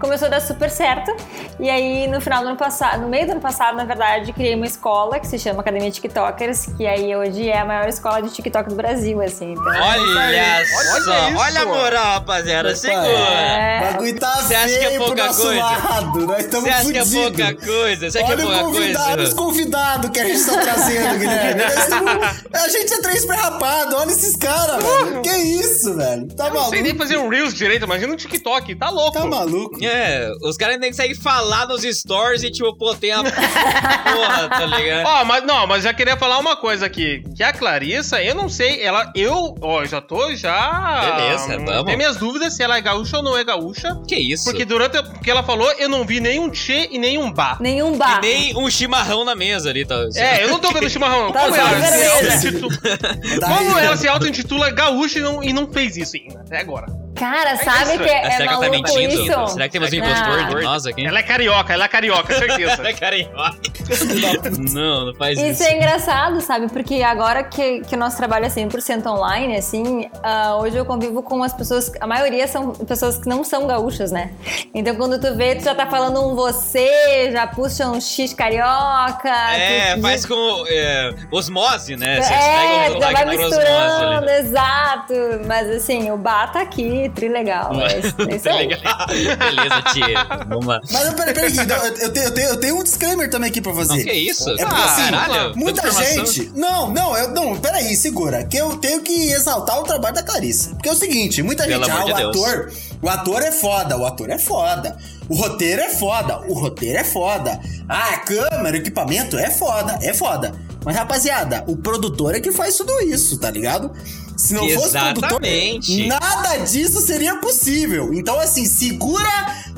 Começou 0.00 0.26
a 0.28 0.30
dar 0.30 0.40
super 0.40 0.70
certo. 0.70 1.14
E 1.60 1.68
aí, 1.68 2.06
no 2.08 2.20
final 2.20 2.42
do 2.42 2.48
ano 2.48 2.56
passado, 2.56 3.02
no 3.02 3.08
meio 3.08 3.26
do 3.26 3.32
ano 3.32 3.40
passado, 3.42 3.76
na 3.76 3.84
verdade, 3.84 4.32
criei 4.32 4.54
uma 4.54 4.64
escola 4.66 5.20
que 5.20 5.26
se 5.26 5.38
chama 5.38 5.60
Academia 5.60 5.90
TikTokers, 5.90 6.66
que 6.78 6.86
aí 6.86 7.14
hoje 7.14 7.48
é 7.50 7.58
a 7.58 7.64
maior 7.64 7.88
escola 7.88 8.22
de 8.22 8.30
TikTok 8.30 8.70
do 8.70 8.74
Brasil, 8.74 9.20
assim. 9.20 9.52
Então, 9.52 9.64
Olha 9.66 10.64
só, 11.04 11.28
isso. 11.28 11.38
olha 11.38 11.60
a 11.62 11.66
moral, 11.66 12.04
rapaziada. 12.14 12.68
Opa, 12.68 12.76
Segura. 12.76 13.06
É. 13.06 13.80
O 13.80 13.92
bagulho 13.92 14.18
tá 14.18 14.30
Você 14.36 14.54
acha 14.54 14.78
que 14.78 14.84
é 14.84 14.98
pouca 14.98 15.26
nosso 15.26 15.42
coisa? 15.42 15.60
lado. 15.60 16.26
Nós 16.26 16.38
estamos 16.44 16.64
Você 16.64 16.70
acha 16.70 16.92
que 16.92 16.98
é 16.98 17.22
pouca 17.22 17.54
coisa? 17.66 18.10
Você 18.10 18.18
acha 18.18 18.26
que 18.26 18.32
é 18.40 18.46
Olha 18.46 18.60
o 18.62 18.64
convidado, 18.64 19.22
os 19.22 19.34
convidados 19.34 20.10
que 20.10 20.20
a 20.20 20.24
gente 20.24 20.44
tá 20.44 20.60
trazendo, 20.60 21.11
Guilherme. 21.16 21.62
Olha 22.52 22.62
A 22.62 22.68
gente 22.68 22.92
é 22.94 23.00
três 23.02 23.24
pé 23.26 23.34
rapado, 23.34 23.96
olha 23.96 24.10
esses 24.10 24.36
caras, 24.36 24.82
velho. 24.82 25.22
Que 25.22 25.30
isso, 25.30 25.94
velho? 25.96 26.28
Tá 26.28 26.46
Eu 26.48 26.54
não 26.54 26.64
sei 26.70 26.82
nem 26.82 26.92
maluco? 26.92 26.98
fazer 26.98 27.16
um 27.18 27.28
Reels 27.28 27.54
direito, 27.54 27.84
imagina 27.84 28.12
um 28.12 28.16
TikTok, 28.16 28.74
tá 28.76 28.88
louco. 28.88 29.12
Tá 29.18 29.26
maluco? 29.26 29.84
É, 29.84 30.30
os 30.42 30.56
caras 30.56 30.78
nem 30.78 30.90
conseguem 30.90 31.14
falar 31.16 31.66
nos 31.66 31.82
stories 31.82 32.42
e, 32.42 32.50
tipo, 32.50 32.74
pô, 32.76 32.94
tem 32.94 33.10
a 33.12 33.22
porra, 33.24 34.48
tá 34.48 34.66
ligado? 34.66 35.06
Ó, 35.06 35.24
mas 35.24 35.44
não, 35.44 35.66
mas 35.66 35.82
já 35.84 35.92
queria 35.92 36.16
falar 36.16 36.38
uma 36.38 36.56
coisa 36.56 36.86
aqui. 36.86 37.22
Que 37.36 37.42
a 37.42 37.52
Clarissa, 37.52 38.22
eu 38.22 38.34
não 38.34 38.48
sei, 38.48 38.82
ela. 38.82 39.10
Eu, 39.14 39.54
ó, 39.60 39.84
já 39.84 40.00
tô 40.00 40.34
já. 40.34 41.16
Beleza, 41.16 41.58
hum, 41.58 41.64
vamos. 41.64 41.84
Tem 41.84 41.96
minhas 41.96 42.16
dúvidas 42.16 42.54
se 42.54 42.62
ela 42.62 42.76
é 42.76 42.80
gaúcha 42.80 43.16
ou 43.18 43.22
não 43.22 43.36
é 43.36 43.44
gaúcha. 43.44 44.00
Que 44.06 44.16
isso? 44.16 44.44
Porque 44.44 44.64
durante 44.64 44.98
o 44.98 45.20
que 45.20 45.30
ela 45.30 45.42
falou, 45.42 45.70
eu 45.72 45.88
não 45.88 46.04
vi 46.06 46.20
nenhum 46.20 46.48
tchê 46.50 46.88
e 46.90 46.98
nenhum 46.98 47.30
bar. 47.32 47.60
Nenhum 47.60 47.94
E 47.94 47.98
bar. 47.98 48.20
nem 48.20 48.56
um 48.56 48.70
chimarrão 48.70 49.24
na 49.24 49.34
mesa 49.34 49.70
ali, 49.70 49.84
tá? 49.84 49.96
É, 50.14 50.44
eu 50.44 50.48
não 50.48 50.58
tô 50.58 50.70
vendo 50.72 50.88
chimarrão. 50.88 51.01
Tá 51.32 51.40
Como 51.44 51.56
ela 51.56 51.80
se 51.80 51.88
cerveja. 51.88 52.12
auto-intitula 52.12 53.40
Tá 53.40 53.48
Como 53.58 53.78
ela 53.78 53.96
se 53.96 54.08
auto-intitula 54.08 54.70
gaúcha 54.70 55.18
e 55.18 55.22
não, 55.22 55.42
e 55.42 55.52
não 55.52 55.70
fez 55.72 55.96
isso 55.96 56.16
ainda, 56.16 56.40
até 56.40 56.60
agora? 56.60 56.86
Cara, 57.14 57.56
sabe 57.56 57.94
isso. 57.94 58.02
que 58.02 58.08
é, 58.08 58.26
Ah, 58.26 58.30
Será 58.32 58.52
tá 58.52 58.58
maluco 58.60 58.76
mentindo? 58.76 59.14
isso? 59.22 59.46
Será 59.48 59.66
que 59.66 59.72
temos 59.72 59.88
um 59.88 59.90
que- 59.90 59.96
impostor 59.98 60.46
de 60.48 60.62
nós 60.64 60.86
aqui? 60.86 61.06
Ela 61.06 61.18
é 61.18 61.22
carioca, 61.22 61.72
ela 61.72 61.84
é 61.84 61.88
carioca, 61.88 62.34
certeza. 62.34 62.72
Ela 62.82 62.88
é 62.88 62.92
carioca. 62.92 63.52
Não, 64.72 65.06
não 65.06 65.14
faz 65.14 65.38
isso. 65.38 65.46
Isso 65.50 65.62
é 65.64 65.76
engraçado, 65.76 66.40
sabe? 66.40 66.68
Porque 66.68 67.02
agora 67.02 67.42
que, 67.44 67.80
que 67.80 67.94
o 67.94 67.98
nosso 67.98 68.16
trabalho 68.16 68.46
é 68.46 68.48
100% 68.48 69.04
online, 69.06 69.56
assim, 69.56 70.08
ah, 70.22 70.56
hoje 70.56 70.76
eu 70.76 70.84
convivo 70.84 71.22
com 71.22 71.42
as 71.42 71.52
pessoas, 71.52 71.92
a 72.00 72.06
maioria 72.06 72.46
são 72.48 72.70
pessoas 72.72 73.18
que 73.18 73.28
não 73.28 73.44
são 73.44 73.66
gaúchas, 73.66 74.10
né? 74.10 74.30
Então 74.74 74.94
quando 74.94 75.20
tu 75.20 75.34
vê, 75.36 75.54
tu 75.56 75.64
já 75.64 75.74
tá 75.74 75.86
falando 75.86 76.26
um 76.26 76.34
você, 76.34 77.30
já 77.32 77.46
puxa 77.46 77.88
um 77.88 78.00
X 78.00 78.32
carioca. 78.32 79.28
É, 79.28 79.94
tu- 79.96 80.02
faz 80.02 80.24
com 80.24 80.64
é, 80.68 81.14
osmose, 81.30 81.96
né? 81.96 82.20
Vocês 82.22 82.40
É, 82.40 82.84
pegam 82.86 83.00
já 83.00 83.12
vai 83.12 83.24
osmose 83.28 83.38
misturando, 83.56 84.16
ali. 84.30 84.30
exato. 84.38 85.14
Mas 85.46 85.68
assim, 85.70 86.10
o 86.10 86.16
bar 86.16 86.52
tá 86.52 86.60
aqui, 86.60 87.01
trilegal. 87.10 87.72
É 87.80 87.98
isso- 87.98 88.48
é 88.48 88.52
aí. 88.52 88.66
legal. 88.68 89.06
Beleza, 89.06 89.82
tia. 89.92 90.46
Vamos 90.48 90.66
lá. 90.66 90.80
Mas 90.90 91.06
eu- 91.06 91.12
peraí, 91.14 91.34
peraí, 91.34 91.56
eu, 91.56 91.62
eu, 92.06 92.12
tenho, 92.12 92.24
eu, 92.26 92.34
tenho, 92.34 92.48
eu 92.48 92.56
tenho 92.56 92.78
um 92.78 92.82
disclaimer 92.82 93.30
também 93.30 93.50
aqui 93.50 93.60
pra 93.60 93.72
fazer. 93.74 93.96
Não, 93.96 94.04
que 94.04 94.12
isso? 94.12 94.50
É 94.50 94.64
porque 94.64 94.82
assim, 94.82 95.10
Caralho, 95.10 95.56
muita 95.56 95.90
gente. 95.90 96.52
Não, 96.54 96.90
não, 96.90 97.16
eu, 97.16 97.28
não, 97.30 97.56
peraí, 97.56 97.94
segura. 97.96 98.44
Que 98.44 98.56
eu 98.56 98.76
tenho 98.76 99.00
que 99.02 99.30
exaltar 99.32 99.78
o 99.80 99.82
trabalho 99.84 100.14
da 100.14 100.22
Clarissa. 100.22 100.70
Porque 100.70 100.88
é 100.88 100.92
o 100.92 100.96
seguinte, 100.96 101.42
muita 101.42 101.64
Pelo 101.64 101.84
gente, 101.84 101.90
ah, 101.96 102.04
de 102.04 102.12
o 102.12 102.16
Deus. 102.16 102.28
ator. 102.28 102.72
O 103.02 103.08
ator 103.08 103.42
é 103.42 103.50
foda, 103.52 103.96
o 103.96 104.06
ator 104.06 104.30
é 104.30 104.38
foda. 104.38 104.96
O 105.28 105.34
roteiro 105.34 105.80
é 105.82 105.88
foda, 105.88 106.40
o 106.48 106.52
roteiro 106.54 106.98
é 106.98 107.04
foda. 107.04 107.58
Ah, 107.88 108.10
a 108.14 108.18
câmera, 108.18 108.76
o 108.76 108.80
equipamento 108.80 109.36
é 109.38 109.50
foda, 109.50 109.98
é 110.02 110.12
foda. 110.12 110.52
Mas, 110.84 110.96
rapaziada, 110.96 111.64
o 111.66 111.76
produtor 111.76 112.34
é 112.34 112.40
que 112.40 112.52
faz 112.52 112.76
tudo 112.76 112.92
isso, 113.02 113.38
tá 113.38 113.50
ligado? 113.50 113.90
Se 114.36 114.54
não 114.54 114.68
fosse 114.70 114.96
Exatamente. 114.96 115.86
produtor, 115.98 116.20
nada 116.20 116.56
disso 116.64 117.00
seria 117.00 117.36
possível. 117.36 118.12
Então, 118.12 118.38
assim, 118.40 118.64
segura 118.64 119.28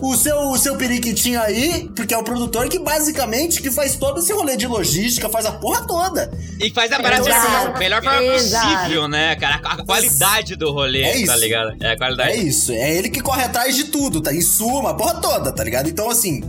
o 0.01 0.17
seu, 0.17 0.37
o 0.51 0.57
seu 0.57 0.77
periquitinho 0.77 1.41
aí, 1.41 1.91
porque 1.95 2.15
é 2.15 2.19
o 2.19 2.23
produtor 2.23 2.69
que 2.69 2.79
basicamente 2.79 3.61
que 3.61 3.71
faz 3.71 3.97
todo 3.97 4.21
esse 4.21 4.33
rolê 4.33 4.57
de 4.57 4.67
logística, 4.67 5.29
faz 5.29 5.45
a 5.45 5.53
porra 5.53 5.87
toda. 5.87 6.33
E 6.59 6.71
faz 6.71 6.91
a 6.93 7.01
parada 7.01 7.29
Exato. 7.29 7.73
da 7.73 7.79
melhor 7.79 8.03
forma 8.03 8.23
Exato. 8.23 8.77
possível, 8.79 9.09
né, 9.09 9.37
cara? 9.37 9.61
A 9.63 9.75
a 9.75 9.85
qualidade 9.85 10.57
do 10.57 10.73
rolê, 10.73 11.03
É 11.03 11.13
tá 11.13 11.19
isso. 11.19 11.37
ligado? 11.37 11.77
É 11.81 11.91
a 11.93 11.97
qualidade. 11.99 12.31
É 12.31 12.37
isso, 12.37 12.73
é 12.73 12.95
ele 12.97 13.11
que 13.11 13.21
corre 13.21 13.43
atrás 13.45 13.77
de 13.77 13.85
tudo, 13.85 14.21
tá? 14.21 14.33
Em 14.33 14.41
suma, 14.41 14.91
a 14.91 14.95
porra 14.95 15.15
toda, 15.21 15.53
tá 15.53 15.63
ligado? 15.63 15.89
Então, 15.91 16.09
assim, 16.09 16.43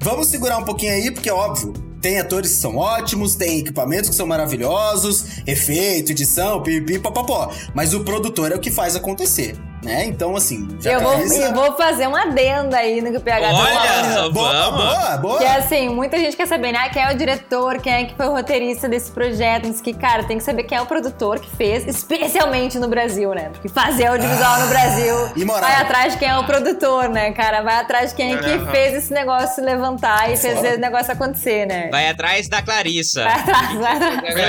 vamos 0.00 0.28
segurar 0.28 0.58
um 0.58 0.64
pouquinho 0.64 0.92
aí, 0.92 1.10
porque, 1.10 1.30
óbvio, 1.30 1.72
tem 2.06 2.20
atores 2.20 2.52
que 2.52 2.60
são 2.60 2.76
ótimos, 2.76 3.34
tem 3.34 3.58
equipamentos 3.58 4.08
que 4.08 4.14
são 4.14 4.28
maravilhosos, 4.28 5.42
efeito, 5.44 6.12
edição, 6.12 6.62
pipi, 6.62 7.00
papapó. 7.00 7.52
Mas 7.74 7.94
o 7.94 8.04
produtor 8.04 8.52
é 8.52 8.54
o 8.54 8.60
que 8.60 8.70
faz 8.70 8.94
acontecer, 8.94 9.56
né? 9.86 10.04
Então, 10.04 10.36
assim, 10.36 10.68
já 10.80 10.92
Eu 10.92 11.00
vou, 11.00 11.12
Clarissa- 11.12 11.42
eu 11.42 11.54
vou 11.54 11.76
fazer 11.76 12.06
um 12.06 12.14
adendo 12.16 12.74
aí 12.76 13.00
no 13.00 13.10
que 13.10 13.16
o 13.16 13.20
PH 13.20 13.48
tá 13.48 13.54
Olha 13.54 13.74
falando. 13.74 14.14
só, 14.14 14.30
Boa, 14.30 14.52
vamos. 14.52 14.84
boa, 14.84 15.16
boa. 15.18 15.38
Que 15.38 15.44
é 15.44 15.56
assim, 15.56 15.88
muita 15.88 16.18
gente 16.18 16.36
quer 16.36 16.46
saber, 16.46 16.72
né? 16.72 16.88
Quem 16.90 17.02
é 17.02 17.12
o 17.12 17.16
diretor, 17.16 17.78
quem 17.80 17.92
é 17.92 18.04
que 18.04 18.14
foi 18.14 18.26
o 18.26 18.32
roteirista 18.32 18.88
desse 18.88 19.10
projeto. 19.10 19.62
Diz 19.70 19.80
que, 19.80 19.94
cara, 19.94 20.24
tem 20.24 20.38
que 20.38 20.44
saber 20.44 20.64
quem 20.64 20.76
é 20.76 20.82
o 20.82 20.86
produtor 20.86 21.38
que 21.40 21.48
fez, 21.56 21.86
especialmente 21.86 22.78
no 22.78 22.88
Brasil, 22.88 23.30
né? 23.34 23.50
Porque 23.52 23.68
fazer 23.68 24.06
audiovisual 24.06 24.60
no 24.60 24.66
Brasil 24.68 25.14
imoral. 25.36 25.62
vai 25.70 25.80
atrás 25.80 26.12
de 26.14 26.18
quem 26.18 26.28
é 26.28 26.36
o 26.38 26.44
produtor, 26.44 27.08
né, 27.08 27.30
cara? 27.32 27.62
Vai 27.62 27.76
atrás 27.76 28.10
de 28.10 28.16
quem 28.16 28.34
é 28.34 28.38
que 28.38 28.50
Aham. 28.50 28.70
fez 28.70 28.94
esse 28.94 29.12
negócio 29.12 29.64
levantar 29.64 30.30
e 30.32 30.36
fez 30.36 30.54
Foda. 30.56 30.68
esse 30.68 30.78
negócio 30.78 31.12
acontecer, 31.12 31.66
né? 31.66 31.88
Vai 31.90 32.08
atrás 32.08 32.48
da 32.48 32.60
Clarissa. 32.62 33.24
Vai 33.24 33.32
atrás, 33.40 33.74
vai 33.78 33.96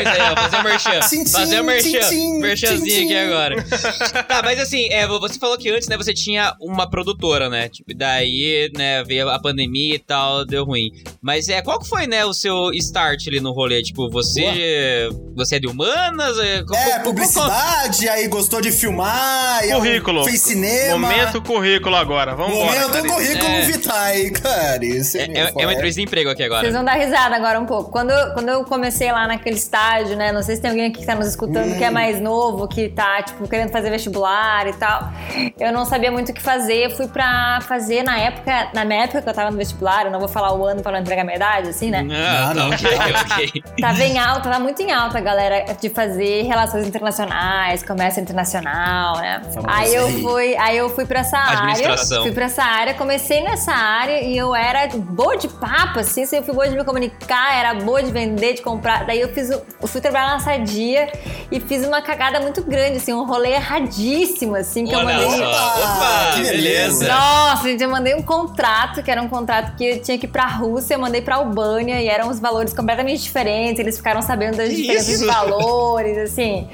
atrás. 0.05 0.39
Fazer 0.39 0.57
o 0.57 0.63
merchan. 0.63 1.01
Fazer 1.31 1.59
o 1.61 1.63
merchan. 1.63 2.39
merchanzinho 2.39 3.03
aqui 3.05 3.17
agora. 3.17 3.55
tá, 4.27 4.41
mas 4.43 4.59
assim, 4.59 4.87
é, 4.91 5.05
você 5.27 5.39
falou 5.39 5.57
que 5.57 5.69
antes, 5.69 5.87
né, 5.87 5.97
você 5.97 6.13
tinha 6.13 6.53
uma 6.61 6.89
produtora, 6.89 7.49
né? 7.49 7.69
Tipo, 7.69 7.93
daí, 7.95 8.71
né, 8.75 9.03
veio 9.03 9.29
a 9.29 9.39
pandemia 9.39 9.95
e 9.95 9.99
tal, 9.99 10.45
deu 10.45 10.63
ruim. 10.65 10.91
Mas 11.21 11.49
é, 11.49 11.61
qual 11.61 11.79
que 11.79 11.87
foi, 11.87 12.07
né, 12.07 12.25
o 12.25 12.33
seu 12.33 12.71
start 12.73 13.27
ali 13.27 13.39
no 13.39 13.51
rolê? 13.51 13.81
Tipo, 13.81 14.09
você. 14.09 15.09
Você 15.35 15.57
é 15.57 15.59
de 15.59 15.67
humanas? 15.67 16.37
É, 16.39 16.57
É, 16.57 16.63
qual- 16.63 17.03
publicidade, 17.03 18.09
aí 18.09 18.27
gostou 18.27 18.59
de 18.61 18.71
filmar, 18.71 19.61
Currículo. 19.67 20.23
fez 20.25 20.41
cinema. 20.41 20.97
Momento 20.97 21.41
currículo 21.41 21.95
agora, 21.95 22.35
vamos 22.35 22.53
embora. 22.57 22.87
Momento 22.87 22.91
Clarice. 22.91 23.13
currículo 23.13 23.51
É. 23.51 23.61
vitae, 23.61 24.31
cara. 24.31 24.85
Isso 24.85 25.17
É, 25.17 25.21
é, 25.25 25.53
é 25.55 25.65
uma 25.65 25.73
entrevista 25.73 26.01
de 26.01 26.07
emprego 26.07 26.29
aqui 26.29 26.43
agora. 26.43 26.61
Vocês 26.61 26.73
vão 26.73 26.83
dar 26.83 26.93
risada 26.93 27.35
agora 27.35 27.59
um 27.59 27.65
pouco. 27.65 27.91
Quando, 27.91 28.09
eu- 28.11 28.33
quando 28.33 28.49
eu 28.49 28.63
comecei 28.63 29.11
lá 29.11 29.27
naquele 29.27 29.57
estágio, 29.57 30.15
né? 30.15 30.31
Não 30.31 30.41
sei 30.41 30.55
se 30.55 30.61
tem 30.61 30.71
alguém 30.71 30.85
aqui 30.87 30.99
que 31.01 31.05
tá 31.05 31.15
nos 31.15 31.27
escutando 31.27 31.73
Hum. 31.73 31.77
que 31.77 31.83
é 31.83 31.91
mais 31.91 32.19
novo, 32.19 32.67
que 32.67 32.89
tá, 32.89 33.21
tipo, 33.21 33.47
querendo 33.47 33.69
fazer 33.71 33.89
vestibular 33.89 34.67
e 34.67 34.73
tal. 34.73 35.11
Eu 35.59 35.71
não 35.71 35.85
sabia 35.85 36.11
muito 36.11 36.29
o 36.29 36.33
que 36.33 36.41
fazer. 36.41 36.85
Eu 36.85 36.91
fui 36.91 37.07
pra 37.07 37.59
fazer 37.61 38.03
na 38.03 38.17
época, 38.19 38.69
na 38.73 38.85
minha 38.85 39.03
época 39.03 39.21
que 39.21 39.29
eu 39.29 39.33
tava 39.33 39.51
no 39.51 39.57
vestibular, 39.57 40.05
eu 40.05 40.11
não 40.11 40.19
vou 40.19 40.27
falar 40.27 40.53
o 40.53 40.65
ano 40.65 40.81
pra 40.81 40.91
não 40.91 40.99
entregar 40.99 41.23
minha 41.23 41.35
idade, 41.35 41.69
assim, 41.69 41.89
né? 41.91 42.05
Ah, 42.11 42.53
Não, 42.53 42.53
tá, 42.53 42.53
não. 42.53 42.69
ok, 42.69 42.87
ok. 43.61 43.63
Tava 43.81 44.03
em 44.03 44.17
alta, 44.19 44.41
tava 44.49 44.59
muito 44.59 44.81
em 44.81 44.91
alta, 44.91 45.19
galera, 45.19 45.65
de 45.79 45.89
fazer 45.89 46.43
relações 46.43 46.87
internacionais, 46.87 47.83
comércio 47.83 48.21
internacional, 48.21 49.17
né? 49.17 49.41
Aí 49.67 49.93
eu 49.93 50.05
aí. 50.07 50.21
fui, 50.21 50.55
aí 50.57 50.77
eu 50.77 50.89
fui 50.89 51.05
pra 51.05 51.19
essa 51.19 51.37
área. 51.37 51.57
Administração. 51.59 52.23
Fui 52.23 52.31
pra 52.31 52.45
essa 52.45 52.63
área, 52.63 52.93
comecei 52.93 53.41
nessa 53.41 53.71
área 53.73 54.21
e 54.21 54.37
eu 54.37 54.55
era 54.55 54.87
boa 54.95 55.37
de 55.37 55.47
papo, 55.47 55.99
assim, 55.99 56.25
eu 56.31 56.43
fui 56.43 56.53
boa 56.53 56.67
de 56.67 56.75
me 56.75 56.83
comunicar, 56.83 57.55
era 57.57 57.73
boa 57.75 58.01
de 58.01 58.11
vender, 58.11 58.53
de 58.53 58.61
comprar. 58.61 59.05
Daí 59.05 59.21
eu 59.21 59.29
fiz, 59.29 59.49
eu 59.49 59.63
fui 59.87 60.01
trabalhar 60.01 60.29
na 60.31 60.39
Sadia 60.39 61.11
e 61.51 61.59
fiz 61.59 61.85
uma 61.85 62.01
cagada 62.01 62.39
muito 62.39 62.63
grande, 62.63 62.97
assim, 62.97 63.13
um 63.13 63.25
rolê 63.25 63.51
erradíssimo, 63.53 64.55
assim, 64.55 64.85
que 64.85 64.93
eu 64.99 65.05
mandei. 65.05 65.25
Opa, 65.25 65.75
Opa, 65.77 66.31
que 66.35 66.41
beleza. 66.43 67.07
Nossa, 67.07 67.63
gente, 67.69 67.83
eu 67.83 67.89
mandei 67.89 68.15
um 68.15 68.21
contrato, 68.21 69.01
que 69.03 69.09
era 69.11 69.21
um 69.21 69.27
contrato 69.27 69.75
que 69.75 69.83
eu 69.85 70.01
tinha 70.01 70.17
que 70.17 70.25
ir 70.25 70.29
pra 70.29 70.45
Rússia, 70.45 70.95
eu 70.95 70.99
mandei 70.99 71.21
pra 71.21 71.35
Albânia 71.35 72.01
e 72.01 72.07
eram 72.07 72.29
os 72.29 72.39
valores 72.39 72.73
completamente 72.73 73.21
diferentes, 73.23 73.79
eles 73.79 73.97
ficaram 73.97 74.21
sabendo 74.21 74.57
das 74.57 74.69
Que 74.69 74.75
diferenças 74.75 75.07
isso? 75.09 75.19
de 75.19 75.25
valores, 75.25 76.17
assim. 76.17 76.67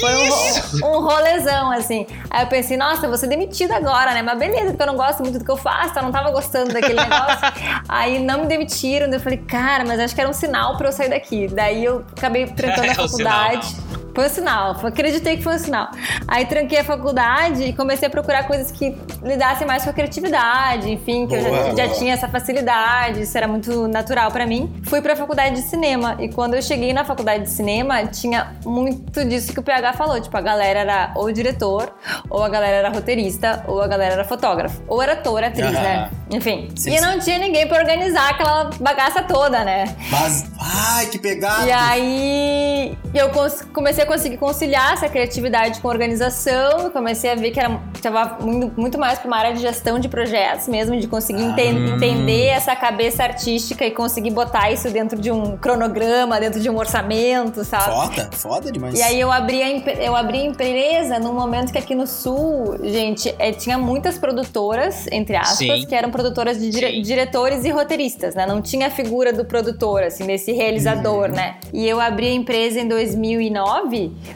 Foi 0.00 0.14
um, 0.14 0.86
um 0.96 1.00
rolezão, 1.02 1.70
assim. 1.72 2.06
Aí 2.30 2.44
eu 2.44 2.48
pensei, 2.48 2.76
nossa, 2.76 3.04
eu 3.06 3.08
vou 3.08 3.18
ser 3.18 3.26
demitida 3.28 3.76
agora, 3.76 4.12
né? 4.12 4.22
Mas 4.22 4.38
beleza, 4.38 4.66
porque 4.68 4.82
eu 4.82 4.86
não 4.86 4.96
gosto 4.96 5.20
muito 5.22 5.38
do 5.38 5.44
que 5.44 5.50
eu 5.50 5.56
faço, 5.56 5.98
eu 5.98 6.02
não 6.02 6.12
tava 6.12 6.30
gostando 6.30 6.72
daquele 6.72 6.94
negócio. 7.00 7.52
Aí 7.88 8.18
não 8.18 8.40
me 8.40 8.46
demitiram, 8.46 9.06
daí 9.08 9.18
eu 9.18 9.22
falei, 9.22 9.38
cara, 9.38 9.84
mas 9.84 10.00
acho 10.00 10.14
que 10.14 10.20
era 10.20 10.28
um 10.30 10.34
sinal 10.34 10.76
pra 10.76 10.88
eu 10.88 10.92
sair 10.92 11.08
daqui. 11.10 11.48
Daí 11.48 11.84
eu 11.84 12.04
acabei 12.16 12.46
trancando 12.52 12.86
É 12.86 12.90
a 12.90 12.94
faculdade. 12.94 13.76
Foi 14.14 14.26
um 14.26 14.28
sinal, 14.28 14.76
acreditei 14.84 15.36
que 15.38 15.42
foi 15.42 15.54
um 15.54 15.58
sinal. 15.58 15.88
Aí 16.28 16.44
tranquei 16.46 16.78
a 16.80 16.84
faculdade 16.84 17.62
e 17.64 17.72
comecei 17.72 18.08
a 18.08 18.10
procurar 18.10 18.46
coisas 18.46 18.70
que 18.70 18.96
lidassem 19.22 19.66
mais 19.66 19.84
com 19.84 19.90
a 19.90 19.92
criatividade, 19.92 20.90
enfim, 20.90 21.26
que 21.26 21.34
eu 21.34 21.42
Boa, 21.42 21.56
já, 21.56 21.74
já 21.74 21.86
boa. 21.86 21.98
tinha 21.98 22.12
essa 22.14 22.28
facilidade, 22.28 23.22
isso 23.22 23.36
era 23.38 23.48
muito 23.48 23.88
natural 23.88 24.30
pra 24.30 24.46
mim. 24.46 24.72
Fui 24.84 25.00
pra 25.00 25.16
faculdade 25.16 25.56
de 25.56 25.62
cinema 25.62 26.16
e 26.20 26.28
quando 26.28 26.54
eu 26.54 26.62
cheguei 26.62 26.92
na 26.92 27.04
faculdade 27.04 27.44
de 27.44 27.50
cinema, 27.50 28.04
tinha 28.06 28.52
muito 28.64 29.24
disso 29.24 29.52
que 29.52 29.60
o 29.60 29.62
PH 29.62 29.94
falou, 29.94 30.20
tipo, 30.20 30.36
a 30.36 30.40
galera 30.40 30.80
era 30.80 31.12
ou 31.14 31.32
diretor, 31.32 31.94
ou 32.28 32.42
a 32.42 32.48
galera 32.48 32.76
era 32.76 32.88
roteirista, 32.90 33.64
ou 33.66 33.80
a 33.80 33.86
galera 33.86 34.14
era 34.14 34.24
fotógrafo, 34.24 34.82
ou 34.86 35.02
era 35.02 35.14
ator, 35.14 35.42
atriz, 35.42 35.64
Aham. 35.66 35.82
né? 35.82 36.10
Enfim. 36.30 36.68
Sim, 36.76 36.96
e 36.96 37.00
não 37.00 37.18
tinha 37.18 37.38
ninguém 37.38 37.66
pra 37.66 37.78
organizar 37.78 38.30
aquela 38.30 38.64
bagaça 38.80 39.22
toda, 39.22 39.64
né? 39.64 39.84
Mas, 40.10 40.44
ai, 40.60 41.06
que 41.06 41.18
pegado. 41.18 41.66
E 41.66 41.72
aí 41.72 42.98
eu 43.14 43.28
cons- 43.30 43.62
comecei 44.06 44.12
a 44.12 44.22
conseguir 44.22 44.36
conciliar 44.36 44.92
essa 44.94 45.08
criatividade 45.08 45.80
com 45.80 45.88
organização, 45.88 46.86
e 46.88 46.90
comecei 46.90 47.30
a 47.30 47.34
ver 47.34 47.50
que 47.50 47.58
era 47.60 47.80
tava 48.00 48.38
muito, 48.44 48.98
mais 48.98 49.18
para 49.18 49.28
uma 49.28 49.36
área 49.36 49.54
de 49.54 49.60
gestão 49.60 49.98
de 49.98 50.08
projetos 50.08 50.66
mesmo, 50.68 50.98
de 50.98 51.06
conseguir 51.06 51.42
enten- 51.44 51.88
entender 51.94 52.46
essa 52.46 52.74
cabeça 52.74 53.22
artística 53.22 53.84
e 53.86 53.90
conseguir 53.90 54.30
botar 54.30 54.70
isso 54.72 54.90
dentro 54.90 55.18
de 55.20 55.30
um 55.30 55.56
cronograma, 55.56 56.38
dentro 56.40 56.60
de 56.60 56.68
um 56.68 56.76
orçamento, 56.76 57.64
sabe? 57.64 57.84
Foda, 57.84 58.30
foda 58.32 58.72
demais. 58.72 58.98
E 58.98 59.02
aí 59.02 59.20
eu 59.20 59.30
abri, 59.30 59.62
a, 59.62 59.68
eu 60.02 60.16
abri 60.16 60.40
a 60.42 60.44
empresa 60.46 61.18
num 61.18 61.32
momento 61.32 61.72
que 61.72 61.78
aqui 61.78 61.94
no 61.94 62.06
sul, 62.06 62.76
gente, 62.82 63.32
eh, 63.38 63.52
tinha 63.52 63.78
muitas 63.78 64.18
produtoras, 64.18 65.06
entre 65.12 65.36
aspas, 65.36 65.56
Sim. 65.58 65.86
que 65.86 65.94
eram 65.94 66.10
produtoras 66.10 66.58
de 66.58 66.70
dire- 66.70 66.90
Sim. 66.90 67.02
diretores 67.02 67.64
e 67.64 67.70
roteiristas, 67.70 68.34
né? 68.34 68.46
Não 68.46 68.60
tinha 68.60 68.88
a 68.88 68.90
figura 68.90 69.32
do 69.32 69.44
produtor, 69.44 70.02
assim, 70.02 70.26
desse 70.26 70.52
realizador, 70.52 71.28
né? 71.28 71.56
E 71.72 71.88
eu 71.88 72.00
abri 72.00 72.26
a 72.28 72.32
empresa 72.34 72.80
em 72.80 72.88
2009 72.88 73.91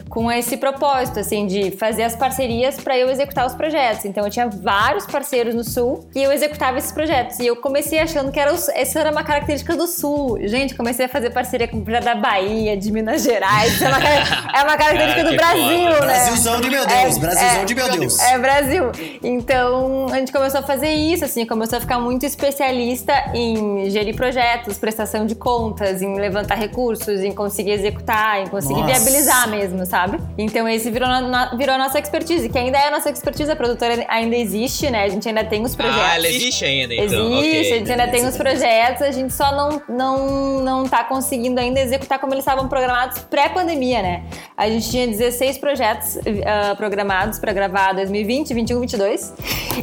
com 0.09 0.31
esse 0.31 0.57
propósito, 0.57 1.19
assim, 1.19 1.45
de 1.47 1.71
fazer 1.71 2.03
as 2.03 2.15
parcerias 2.15 2.77
para 2.79 2.97
eu 2.97 3.09
executar 3.09 3.45
os 3.45 3.53
projetos. 3.53 4.05
Então 4.05 4.23
eu 4.25 4.29
tinha 4.31 4.47
vários 4.47 5.05
parceiros 5.05 5.53
no 5.55 5.63
Sul 5.63 6.07
e 6.15 6.21
eu 6.23 6.31
executava 6.31 6.77
esses 6.77 6.91
projetos. 6.91 7.39
E 7.39 7.47
eu 7.47 7.55
comecei 7.55 7.99
achando 7.99 8.31
que 8.31 8.39
era 8.39 8.53
os- 8.53 8.69
essa 8.69 8.99
era 8.99 9.11
uma 9.11 9.23
característica 9.23 9.75
do 9.75 9.87
Sul. 9.87 10.37
Gente, 10.43 10.75
comecei 10.75 11.05
a 11.05 11.09
fazer 11.09 11.29
parceria 11.31 11.67
com 11.67 11.77
o 11.77 11.81
projeto 11.81 12.03
da 12.05 12.15
Bahia, 12.15 12.75
de 12.77 12.91
Minas 12.91 13.23
Gerais. 13.23 13.73
Isso 13.73 13.83
é 13.85 13.87
uma, 13.89 13.97
é 14.59 14.63
uma 14.63 14.77
característica 14.77 15.17
Cara, 15.17 15.23
do 15.23 15.29
que 15.29 15.35
Brasil, 15.37 15.79
foda. 15.91 16.05
né? 16.05 16.13
Brasilzão 16.13 16.61
de 16.61 16.69
meu 16.69 16.85
Deus, 16.85 17.15
É, 17.15 17.19
Brasilzão 17.19 17.61
é, 17.61 17.65
de 17.65 17.75
meu 17.75 17.89
Deus. 17.91 18.19
É 18.19 18.37
Brasil. 18.39 18.83
Então 19.23 20.07
a 20.11 20.19
gente 20.19 20.31
começou 20.31 20.59
a 20.59 20.63
fazer 20.63 20.89
isso, 20.91 21.23
assim, 21.25 21.45
começou 21.45 21.77
a 21.77 21.81
ficar 21.81 21.99
muito 21.99 22.25
especialista 22.25 23.13
em 23.33 23.89
gerir 23.89 24.15
projetos, 24.15 24.77
prestação 24.77 25.25
de 25.25 25.35
contas, 25.35 26.01
em 26.01 26.15
levantar 26.15 26.55
recursos, 26.55 27.21
em 27.21 27.31
conseguir 27.31 27.71
executar, 27.71 28.41
em 28.41 28.47
conseguir 28.47 28.81
Nossa. 28.81 28.93
viabilizar 28.93 29.46
mesmo, 29.47 29.85
sabe? 29.85 30.19
Então 30.37 30.67
esse 30.67 30.89
virou, 30.91 31.07
na- 31.07 31.55
virou 31.55 31.75
a 31.75 31.77
nossa 31.77 31.99
expertise, 31.99 32.47
que 32.49 32.57
ainda 32.57 32.77
é 32.77 32.87
a 32.87 32.91
nossa 32.91 33.09
expertise, 33.09 33.51
a 33.51 33.55
produtora 33.55 34.05
ainda 34.07 34.35
existe, 34.35 34.89
né? 34.89 35.03
A 35.03 35.09
gente 35.09 35.27
ainda 35.27 35.43
tem 35.43 35.63
os 35.63 35.75
projetos. 35.75 36.01
Ah, 36.03 36.15
ela 36.15 36.27
existe 36.27 36.65
ainda, 36.65 36.93
então. 36.93 37.05
Existe, 37.39 37.47
ok. 37.47 37.59
a 37.59 37.77
gente 37.79 37.91
ainda 37.91 38.07
tem 38.07 38.25
os 38.25 38.37
projetos, 38.37 39.01
a 39.01 39.11
gente 39.11 39.33
só 39.33 39.51
não, 39.55 39.81
não, 39.89 40.59
não 40.63 40.87
tá 40.87 41.03
conseguindo 41.03 41.59
ainda 41.59 41.79
executar 41.79 42.19
como 42.19 42.33
eles 42.33 42.43
estavam 42.43 42.67
programados 42.67 43.19
pré-pandemia, 43.19 44.01
né? 44.01 44.23
A 44.55 44.69
gente 44.69 44.89
tinha 44.89 45.07
16 45.07 45.57
projetos 45.57 46.17
ah, 46.45 46.75
programados 46.75 47.39
para 47.39 47.53
gravar 47.53 47.93
2020, 47.93 48.53
21, 48.53 48.79
22. 48.81 49.33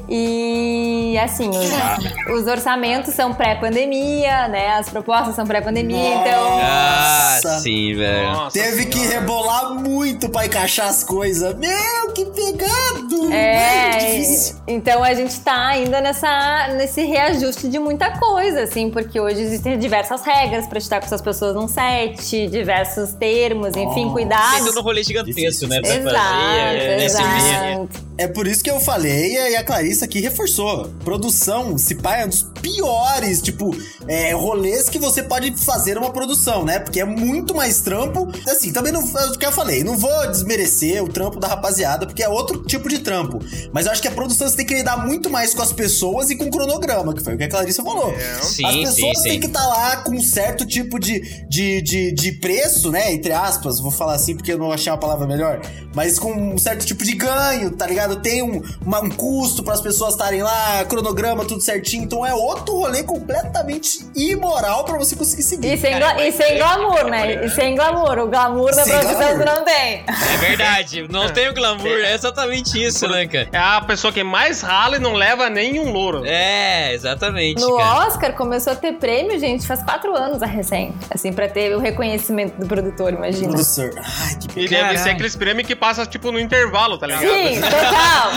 E 0.08 1.16
assim, 1.22 1.50
os, 1.50 2.40
os 2.40 2.46
orçamentos 2.46 3.14
são 3.14 3.32
pré-pandemia, 3.32 4.48
né? 4.48 4.68
As 4.76 4.88
propostas 4.88 5.34
são 5.34 5.46
pré-pandemia, 5.46 6.14
então. 6.16 6.58
Ah, 6.60 7.38
sim, 7.62 7.94
velho. 7.94 8.50
Teve 8.50 8.86
que 8.86 8.98
senhora. 8.98 9.14
Muito 9.62 10.28
pra 10.28 10.46
encaixar 10.46 10.88
as 10.88 11.02
coisas. 11.04 11.54
Meu, 11.56 12.12
que 12.14 12.24
pegado! 12.26 13.32
É, 13.32 13.96
difícil. 14.18 14.56
então 14.68 15.02
a 15.02 15.14
gente 15.14 15.38
tá 15.40 15.68
ainda 15.68 16.00
nessa, 16.00 16.68
nesse 16.76 17.02
reajuste 17.04 17.68
de 17.68 17.78
muita 17.78 18.10
coisa, 18.18 18.62
assim, 18.62 18.90
porque 18.90 19.18
hoje 19.20 19.40
existem 19.40 19.78
diversas 19.78 20.22
regras 20.22 20.66
pra 20.66 20.78
estar 20.78 21.00
com 21.00 21.06
essas 21.06 21.20
pessoas 21.22 21.54
num 21.54 21.66
set, 21.68 22.46
diversos 22.48 23.12
termos, 23.14 23.76
enfim, 23.76 23.94
Tem 23.94 24.10
cuidados. 24.12 24.64
todo 24.66 24.80
um 24.80 24.82
rolê 24.82 25.02
gigantesco, 25.02 25.66
né? 25.66 25.80
Pra 25.80 25.94
Exato, 25.94 26.14
fazer. 26.14 26.78
é, 26.78 27.04
exato. 27.04 27.88
É 28.16 28.28
por 28.28 28.46
isso 28.46 28.62
que 28.62 28.70
eu 28.70 28.78
falei 28.78 29.34
e 29.34 29.56
a 29.56 29.64
Clarissa 29.64 30.04
aqui 30.04 30.20
reforçou. 30.20 30.88
Produção, 31.04 31.76
se 31.76 31.96
pá, 31.96 32.18
é 32.18 32.26
um 32.26 32.28
dos 32.28 32.42
piores, 32.62 33.42
tipo, 33.42 33.76
é, 34.06 34.32
rolês 34.32 34.88
que 34.88 34.98
você 34.98 35.22
pode 35.22 35.54
fazer 35.56 35.98
uma 35.98 36.10
produção, 36.10 36.64
né? 36.64 36.78
Porque 36.78 37.00
é 37.00 37.04
muito 37.04 37.54
mais 37.54 37.80
trampo. 37.80 38.28
Assim, 38.48 38.72
também 38.72 38.92
não. 38.92 39.02
É 39.02 39.26
o 39.26 39.38
que 39.38 39.44
eu 39.44 39.52
falei, 39.52 39.82
não 39.82 39.98
vou 39.98 40.30
desmerecer 40.30 41.02
o 41.02 41.08
trampo 41.08 41.40
da 41.40 41.48
rapaziada, 41.48 42.06
porque 42.06 42.22
é 42.22 42.28
outro 42.28 42.62
tipo 42.62 42.88
de 42.88 43.00
trampo. 43.00 43.40
Mas 43.72 43.86
eu 43.86 43.92
acho 43.92 44.00
que 44.00 44.08
a 44.08 44.12
produção 44.12 44.48
você 44.48 44.56
tem 44.56 44.66
que 44.66 44.74
lidar 44.74 45.04
muito 45.04 45.28
mais 45.28 45.52
com 45.52 45.62
as 45.62 45.72
pessoas 45.72 46.30
e 46.30 46.36
com 46.36 46.44
o 46.44 46.50
cronograma, 46.50 47.12
que 47.14 47.22
foi 47.22 47.34
o 47.34 47.38
que 47.38 47.44
a 47.44 47.48
Clarissa 47.48 47.82
falou. 47.82 48.14
Sim, 48.42 48.64
As 48.64 48.76
pessoas 48.76 49.18
sim. 49.18 49.28
têm 49.28 49.40
que 49.40 49.46
estar 49.46 49.66
lá 49.66 49.96
com 49.98 50.12
um 50.12 50.22
certo 50.22 50.64
tipo 50.64 51.00
de, 51.00 51.20
de, 51.48 51.82
de, 51.82 52.12
de 52.12 52.32
preço, 52.32 52.90
né? 52.92 53.12
Entre 53.12 53.32
aspas, 53.32 53.80
vou 53.80 53.90
falar 53.90 54.14
assim 54.14 54.36
porque 54.36 54.52
eu 54.52 54.58
não 54.58 54.70
achei 54.70 54.90
uma 54.90 54.98
palavra 54.98 55.26
melhor. 55.26 55.60
Mas 55.94 56.18
com 56.18 56.32
um 56.32 56.58
certo 56.58 56.86
tipo 56.86 57.04
de 57.04 57.14
ganho, 57.14 57.70
tá 57.72 57.86
ligado? 57.86 58.03
Tem 58.16 58.42
um, 58.42 58.62
uma- 58.84 59.00
um 59.00 59.10
custo 59.10 59.62
para 59.62 59.74
as 59.74 59.80
pessoas 59.80 60.12
estarem 60.14 60.42
lá, 60.42 60.84
cronograma, 60.88 61.44
tudo 61.44 61.60
certinho. 61.60 62.04
Então 62.04 62.24
é 62.24 62.34
outro 62.34 62.74
rolê 62.76 63.02
completamente 63.02 64.04
imoral 64.14 64.84
para 64.84 64.96
você 64.98 65.16
conseguir 65.16 65.42
seguir. 65.42 65.72
E 65.74 65.76
sem, 65.78 65.96
gla- 65.98 66.22
e 66.24 66.32
sem 66.32 66.56
glamour, 66.58 67.04
né? 67.06 67.44
E 67.44 67.50
sem 67.50 67.74
glamour. 67.74 68.18
O 68.18 68.28
glamour 68.28 68.74
da 68.74 68.84
produção 68.84 69.38
não 69.44 69.64
tem. 69.64 70.04
É 70.06 70.36
verdade, 70.38 71.06
não 71.10 71.28
tem 71.30 71.48
o 71.48 71.54
glamour, 71.54 71.98
é 72.04 72.14
exatamente 72.14 72.82
isso, 72.82 73.06
né, 73.08 73.26
cara? 73.26 73.48
É 73.52 73.58
a 73.58 73.80
pessoa 73.80 74.12
que 74.12 74.22
mais 74.22 74.60
rala 74.60 74.96
e 74.96 74.98
não 74.98 75.12
leva 75.12 75.48
nenhum 75.50 75.90
louro. 75.92 76.22
É, 76.26 76.92
exatamente, 76.94 77.60
No 77.60 77.76
cara. 77.76 78.06
Oscar 78.06 78.32
começou 78.34 78.72
a 78.72 78.76
ter 78.76 78.92
prêmio, 78.94 79.38
gente, 79.38 79.66
faz 79.66 79.82
quatro 79.82 80.14
anos 80.16 80.42
a 80.42 80.46
recém. 80.46 80.94
Assim, 81.10 81.32
pra 81.32 81.48
ter 81.48 81.74
o 81.74 81.78
reconhecimento 81.80 82.58
do 82.58 82.66
produtor, 82.66 83.12
imagina. 83.12 83.52
Produtor. 83.52 83.90
Ai, 83.96 84.36
que 84.36 84.60
E 84.60 84.68
deve 84.68 84.98
ser 84.98 85.10
aqueles 85.10 85.36
prêmios 85.36 85.66
que 85.66 85.74
passa, 85.76 86.06
tipo, 86.06 86.30
no 86.32 86.38
intervalo, 86.40 86.98
tá 86.98 87.06
ligado? 87.06 87.22
Sim, 87.22 87.60
total. 87.94 88.32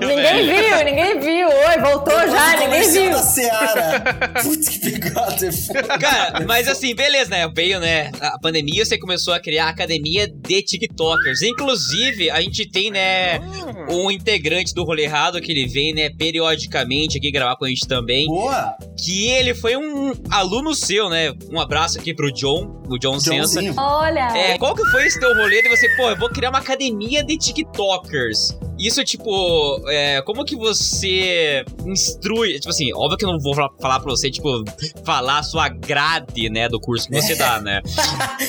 ninguém 0.00 0.46
viu, 0.46 0.84
ninguém 0.84 1.20
viu. 1.20 1.48
Oi, 1.48 1.80
voltou 1.80 2.30
já, 2.30 2.56
ninguém 2.56 2.90
viu. 2.90 3.18
Seara. 3.18 4.00
Putz, 4.42 4.68
que 4.68 4.78
pegada. 4.78 5.46
é 5.46 5.52
foda. 5.52 5.98
Cara, 5.98 6.44
mas 6.46 6.68
assim, 6.68 6.94
beleza, 6.94 7.30
né? 7.30 7.48
Veio, 7.54 7.80
né? 7.80 8.10
A 8.20 8.38
pandemia, 8.38 8.84
você 8.84 8.98
começou 8.98 9.34
a 9.34 9.40
criar 9.40 9.66
a 9.66 9.70
academia 9.70 10.28
de 10.28 10.62
TikTokers. 10.62 11.42
Inclusive, 11.42 12.30
a 12.30 12.40
gente 12.40 12.68
tem, 12.70 12.90
né, 12.90 13.40
um 13.88 14.10
integrante 14.10 14.74
do 14.74 14.84
Rolê 14.84 15.02
Errado 15.04 15.40
que 15.40 15.50
ele 15.50 15.66
vem, 15.66 15.92
né, 15.94 16.10
periodicamente 16.10 17.18
aqui 17.18 17.30
gravar 17.30 17.56
com 17.56 17.64
a 17.64 17.68
gente 17.68 17.86
também. 17.86 18.26
Boa. 18.26 18.76
Que 19.04 19.28
ele 19.28 19.54
foi 19.54 19.76
um 19.76 20.12
aluno 20.30 20.74
seu, 20.74 21.08
né? 21.08 21.32
Um 21.50 21.60
abraço 21.60 21.98
aqui 21.98 22.14
pro 22.14 22.32
John, 22.32 22.82
o 22.88 22.98
John 22.98 23.18
Sensa. 23.18 23.60
Joãozinho. 23.60 23.74
Olha. 23.76 24.36
É, 24.36 24.58
qual 24.58 24.74
que 24.74 24.84
foi 24.90 25.06
esse 25.06 25.18
teu 25.18 25.34
rolê 25.34 25.62
de 25.62 25.68
você, 25.68 25.88
pô, 25.96 26.10
eu 26.10 26.16
vou 26.16 26.28
criar 26.28 26.50
uma 26.50 26.58
academia 26.58 27.24
de 27.24 27.36
TikTokers? 27.36 28.41
Peace. 28.50 28.71
Isso, 28.78 29.04
tipo, 29.04 29.80
é, 29.88 30.20
como 30.22 30.44
que 30.44 30.56
você 30.56 31.64
instrui? 31.86 32.54
Tipo 32.54 32.70
assim, 32.70 32.92
óbvio 32.94 33.16
que 33.18 33.24
eu 33.24 33.30
não 33.32 33.38
vou 33.38 33.54
falar, 33.54 34.00
pra 34.00 34.10
você, 34.10 34.30
tipo, 34.30 34.64
falar 35.04 35.38
a 35.38 35.42
sua 35.42 35.68
grade, 35.68 36.48
né, 36.50 36.68
do 36.68 36.80
curso 36.80 37.08
que 37.08 37.20
você 37.20 37.34
dá, 37.36 37.60
né? 37.62 37.80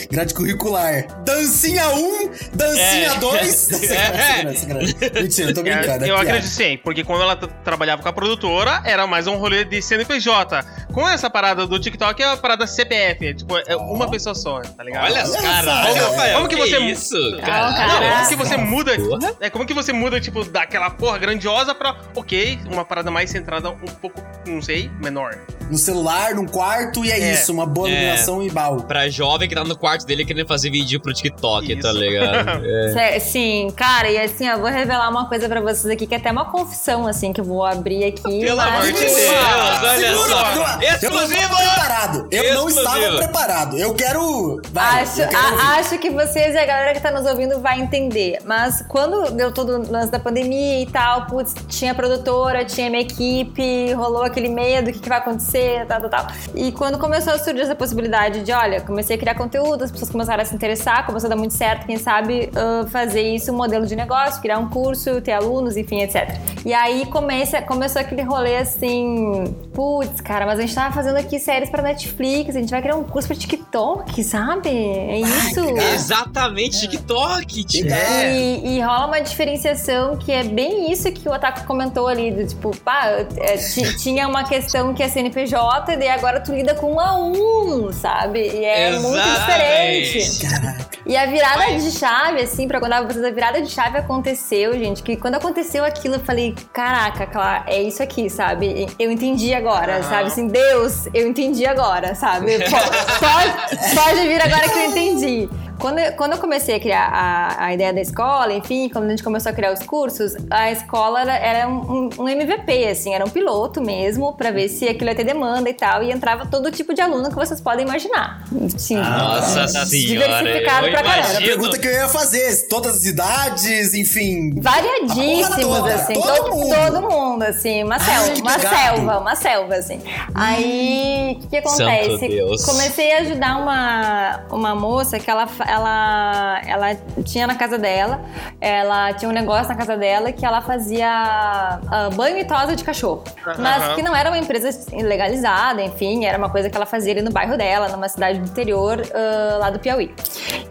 Grade 0.09 0.33
curricular. 0.33 1.05
Dancinha 1.23 1.87
1, 1.89 2.29
dancinha 2.53 3.11
É. 3.13 3.19
2. 3.19 3.71
É. 3.91 4.43
Mentira, 5.21 5.49
eu 5.49 5.53
tô 5.53 5.61
brincando. 5.61 6.05
é 6.05 6.09
eu 6.09 6.15
acredito 6.17 6.47
sim, 6.49 6.77
porque 6.83 7.03
quando 7.03 7.21
ela 7.21 7.35
trabalhava 7.35 8.01
com 8.01 8.09
a 8.09 8.13
produtora, 8.13 8.81
era 8.85 9.05
mais 9.05 9.27
um 9.27 9.35
rolê 9.35 9.63
de 9.65 9.81
CNPJ. 9.81 10.63
Com 10.93 11.07
essa 11.07 11.29
parada 11.29 11.65
do 11.65 11.79
TikTok, 11.79 12.21
é 12.21 12.25
a 12.27 12.37
parada 12.37 12.65
CPF. 12.67 13.33
Tipo, 13.33 13.57
é 13.57 13.75
uma 13.75 14.09
pessoa 14.09 14.35
só, 14.35 14.61
tá 14.61 14.83
ligado? 14.83 15.05
Olha, 15.05 15.25
só, 15.25 15.39
Rafael, 15.39 16.35
como 16.37 16.47
que 16.47 16.55
você- 16.55 16.77
isso, 16.79 17.37
cara? 17.43 17.71
Não, 17.87 18.11
como 18.11 18.29
que 18.29 18.35
você 18.35 18.57
muda. 18.57 18.91
É 19.39 19.49
como 19.49 19.65
que 19.65 19.73
você 19.73 19.91
muda, 19.93 20.21
tipo, 20.23 20.43
daquela 20.43 20.89
porra 20.89 21.17
grandiosa 21.19 21.75
pra, 21.75 21.95
ok, 22.15 22.59
uma 22.65 22.83
parada 22.83 23.11
mais 23.11 23.29
centrada 23.29 23.69
um 23.69 23.93
pouco, 24.01 24.21
não 24.47 24.61
sei, 24.61 24.89
menor. 25.01 25.37
No 25.69 25.77
celular, 25.77 26.35
num 26.35 26.45
quarto, 26.45 27.03
e 27.05 27.11
é, 27.11 27.19
É. 27.19 27.33
isso. 27.33 27.51
Uma 27.51 27.65
boa 27.65 27.87
É. 27.89 27.91
iluminação 27.91 28.43
e 28.43 28.49
bal. 28.49 28.77
Pra 28.83 29.09
jovem 29.09 29.47
que 29.49 29.55
tá 29.55 29.63
no 29.63 29.75
quarto 29.77 30.05
dele 30.05 30.25
querendo 30.25 30.47
fazer 30.47 30.69
vídeo 30.69 30.99
pro 31.01 31.13
TikTok, 31.13 31.75
tá 31.81 31.89
Isso. 31.89 31.97
ligado? 31.99 32.63
É. 32.97 33.19
Sim, 33.19 33.71
cara, 33.75 34.09
e 34.09 34.17
assim, 34.17 34.47
eu 34.47 34.59
vou 34.59 34.69
revelar 34.69 35.09
uma 35.09 35.27
coisa 35.27 35.47
pra 35.47 35.61
vocês 35.61 35.85
aqui, 35.87 36.05
que 36.07 36.13
é 36.13 36.17
até 36.17 36.31
uma 36.31 36.45
confissão, 36.45 37.07
assim, 37.07 37.31
que 37.33 37.41
eu 37.41 37.45
vou 37.45 37.63
abrir 37.65 38.03
aqui. 38.05 38.21
Pelo 38.41 38.57
mas- 38.57 38.67
amor 38.73 38.81
de 38.83 38.91
Deus, 38.93 39.11
Segura, 39.11 39.79
olha 39.81 39.99
Segura, 39.99 40.29
só. 40.29 40.55
não, 40.55 40.63
Eu 40.83 41.11
não 41.11 41.27
Exclusivo! 41.27 41.33
estava 41.33 41.57
preparado. 41.71 42.27
Eu 42.31 42.43
não 42.55 42.67
Exclusivo. 42.69 42.79
estava 42.97 43.17
preparado. 43.17 43.77
Eu 43.77 43.93
quero. 43.93 44.61
Vai, 44.71 45.03
Acho, 45.03 45.21
eu 45.21 45.27
quero 45.27 45.59
a- 45.59 45.75
acho 45.79 45.97
que 45.97 46.09
vocês 46.09 46.55
e 46.55 46.57
a 46.57 46.65
galera 46.65 46.93
que 46.93 46.99
tá 47.01 47.11
nos 47.11 47.25
ouvindo 47.25 47.59
vai 47.59 47.79
entender. 47.79 48.39
Mas 48.45 48.83
quando 48.87 49.31
deu 49.31 49.51
todo 49.51 49.77
o 49.77 49.91
lance 49.91 50.11
da 50.11 50.19
pandemia 50.19 50.81
e 50.81 50.85
tal, 50.85 51.25
putz, 51.27 51.53
tinha 51.67 51.93
produtora, 51.95 52.65
tinha 52.65 52.89
minha 52.89 53.01
equipe, 53.01 53.93
rolou 53.93 54.23
aquele 54.23 54.49
medo, 54.49 54.89
o 54.89 54.93
que, 54.93 54.99
que 54.99 55.09
vai 55.09 55.17
acontecer, 55.19 55.52
tal, 55.87 56.01
tal, 56.01 56.09
tal. 56.09 56.27
E 56.55 56.71
quando 56.71 56.97
começou 56.97 57.33
a 57.33 57.39
surgir 57.39 57.61
essa 57.61 57.75
possibilidade 57.75 58.41
de, 58.43 58.51
olha, 58.51 58.81
comecei 58.81 59.15
a 59.15 59.19
criar 59.19 59.35
conteúdo, 59.35 59.83
as 59.83 59.91
pessoas 59.91 60.09
começaram 60.11 60.41
a 60.41 60.45
se 60.45 60.55
interessar, 60.55 61.05
começou 61.05 61.27
a 61.27 61.29
dar 61.31 61.35
muito 61.35 61.53
certo, 61.53 61.85
quem 61.85 61.97
sabe 61.97 62.49
ah, 62.55 62.85
fazer 62.89 63.21
isso 63.21 63.51
um 63.51 63.55
modelo 63.55 63.85
de 63.85 63.95
negócio, 63.95 64.41
criar 64.41 64.57
um 64.59 64.69
curso, 64.69 65.21
ter 65.21 65.33
alunos, 65.33 65.77
enfim, 65.77 66.01
etc. 66.01 66.37
E 66.65 66.73
aí 66.73 67.05
começa, 67.07 67.61
começou 67.61 68.01
aquele 68.01 68.21
rolê 68.21 68.57
assim, 68.57 69.55
putz, 69.73 70.21
cara, 70.21 70.45
mas 70.45 70.59
a 70.59 70.61
gente 70.61 70.75
tava 70.75 70.93
fazendo 70.93 71.17
aqui 71.17 71.39
séries 71.39 71.69
pra 71.69 71.81
Netflix, 71.81 72.55
a 72.55 72.59
gente 72.59 72.69
vai 72.71 72.81
criar 72.81 72.95
um 72.95 73.03
curso 73.03 73.27
pra 73.27 73.37
TikTok, 73.37 74.23
sabe? 74.23 74.69
É 74.69 75.19
isso. 75.19 75.59
Exatamente, 75.93 76.79
TikTok, 76.81 77.63
tipo. 77.63 77.89
Legal. 77.89 78.01
E, 78.35 78.77
e 78.77 78.81
rola 78.81 79.07
uma 79.07 79.19
diferenciação 79.21 80.17
que 80.17 80.31
é 80.31 80.43
bem 80.43 80.91
isso 80.91 81.11
que 81.11 81.27
o 81.27 81.31
Otaku 81.33 81.65
comentou 81.65 82.07
ali, 82.07 82.31
do 82.31 82.45
tipo, 82.47 82.75
pá, 82.77 83.07
é, 83.37 83.57
ti- 83.57 83.97
tinha 83.97 84.27
uma 84.27 84.43
questão 84.43 84.93
que 84.93 85.01
é 85.03 85.07
CNPJ, 85.09 85.42
e 85.91 85.97
daí 85.97 86.09
agora 86.09 86.39
tu 86.39 86.53
lida 86.53 86.73
com 86.75 86.93
um 86.93 86.99
a 86.99 87.15
um, 87.17 87.91
sabe? 87.91 88.39
E 88.39 88.63
é 88.65 88.91
muito 88.99 89.17
Exatamente. 89.17 90.19
diferente. 90.19 90.93
E 91.05 91.17
a 91.17 91.25
virada 91.25 91.65
de 91.77 91.91
chave, 91.91 92.41
assim, 92.41 92.65
pra 92.67 92.79
contar 92.79 93.03
pra 93.03 93.11
vocês, 93.13 93.25
a 93.25 93.29
virada 93.31 93.61
de 93.61 93.69
chave 93.69 93.97
aconteceu, 93.97 94.73
gente, 94.73 95.03
que 95.03 95.17
quando 95.17 95.35
aconteceu 95.35 95.83
aquilo, 95.83 96.15
eu 96.15 96.19
falei, 96.21 96.55
caraca, 96.71 97.25
Clara, 97.25 97.65
é 97.67 97.81
isso 97.81 98.01
aqui, 98.01 98.29
sabe? 98.29 98.87
Eu 98.97 99.11
entendi 99.11 99.53
agora, 99.53 99.95
Aham. 99.97 100.03
sabe? 100.03 100.27
Assim, 100.27 100.47
Deus, 100.47 101.07
eu 101.13 101.27
entendi 101.27 101.65
agora, 101.65 102.15
sabe? 102.15 102.57
Po- 102.63 102.93
Pode, 103.19 103.95
pode 103.95 104.27
vir 104.27 104.41
agora 104.41 104.69
que 104.69 104.79
eu 104.79 104.85
entendi. 104.85 105.49
Quando, 105.79 105.99
eu- 105.99 106.11
quando 106.13 106.33
eu 106.33 106.37
comecei 106.37 106.75
a 106.75 106.79
criar 106.79 107.09
a, 107.11 107.65
a 107.65 107.73
ideia 107.73 107.93
da 107.93 108.01
escola, 108.01 108.53
enfim, 108.53 108.89
quando 108.89 109.05
a 109.05 109.09
gente 109.09 109.23
começou 109.23 109.51
a 109.51 109.53
criar 109.55 109.73
os 109.73 109.81
cursos, 109.83 110.33
a 110.49 110.71
escola 110.71 111.21
era, 111.21 111.35
era 111.37 111.67
um, 111.67 112.09
um 112.19 112.27
MVP, 112.29 112.87
assim, 112.87 113.13
era 113.13 113.25
um 113.25 113.29
piloto 113.29 113.81
mesmo, 113.81 114.33
pra 114.33 114.51
ver 114.51 114.69
se 114.69 114.87
aquilo 114.87 115.09
ia 115.09 115.15
ter 115.15 115.23
demanda 115.23 115.69
e 115.69 115.73
tal, 115.73 116.03
e 116.03 116.11
entrava 116.11 116.45
todo 116.45 116.71
tipo 116.71 116.93
de 116.93 117.01
aluno 117.01 117.29
que 117.29 117.35
vocês 117.35 117.59
podem 117.61 117.85
imaginar. 117.85 118.43
Sim, 118.77 118.95
Nossa 118.97 119.67
senhora, 119.67 119.85
diversificado 119.89 120.87
eu 120.87 120.91
pra 120.91 120.99
Era 120.99 121.03
caramba. 121.03 121.09
a 121.13 121.17
imagino. 121.31 121.45
pergunta 121.47 121.79
que 121.79 121.87
eu 121.87 121.91
ia 121.91 122.07
fazer. 122.09 122.67
Todas 122.67 122.97
as 122.97 123.03
idades, 123.05 123.93
enfim. 123.93 124.53
Variadíssimos, 124.61 125.55
toda, 125.79 125.93
assim, 125.95 126.13
todo 126.13 126.35
todo, 126.35 126.51
mundo. 126.55 126.75
todo 126.75 127.01
mundo, 127.01 127.43
assim, 127.43 127.83
uma 127.83 127.95
Ai, 127.95 127.99
selva, 127.99 128.41
uma 128.41 128.53
pegado. 128.57 128.75
selva, 128.75 129.19
uma 129.19 129.35
selva, 129.35 129.75
assim. 129.75 130.01
Aí, 130.33 131.37
o 131.43 131.47
que, 131.47 131.61
que 131.61 131.69
Santo 131.69 131.83
acontece? 131.89 132.27
Deus. 132.27 132.65
Comecei 132.65 133.11
a 133.13 133.19
ajudar 133.21 133.57
uma, 133.57 134.41
uma 134.51 134.75
moça 134.75 135.19
que 135.19 135.29
ela, 135.29 135.47
ela, 135.67 136.61
ela 136.65 136.95
tinha 137.23 137.47
na 137.47 137.55
casa 137.55 137.77
dela, 137.77 138.21
ela 138.59 139.13
tinha 139.13 139.29
um 139.29 139.33
negócio 139.33 139.67
na 139.67 139.75
casa 139.75 139.97
dela 139.97 140.31
que 140.31 140.45
ela 140.45 140.61
fazia 140.61 141.09
ah, 141.09 142.09
banho 142.15 142.37
e 142.37 142.45
tosa 142.45 142.75
de 142.75 142.83
cachorro. 142.83 143.23
Mas 143.59 143.95
que 143.95 144.01
não 144.01 144.15
era 144.15 144.29
uma 144.29 144.37
empresa 144.37 144.69
legalizada, 144.91 145.81
enfim, 145.81 146.25
era 146.25 146.37
uma 146.37 146.49
coisa 146.49 146.69
que 146.69 146.75
ela 146.75 146.85
fazia 146.85 147.13
ali 147.13 147.21
no 147.21 147.31
bairro 147.31 147.57
dela, 147.57 147.87
numa 147.89 148.07
cidade 148.07 148.39
do 148.39 148.45
interior, 148.45 149.01
ah, 149.13 149.57
lá 149.59 149.69
do 149.69 149.79
Piauí. 149.79 150.13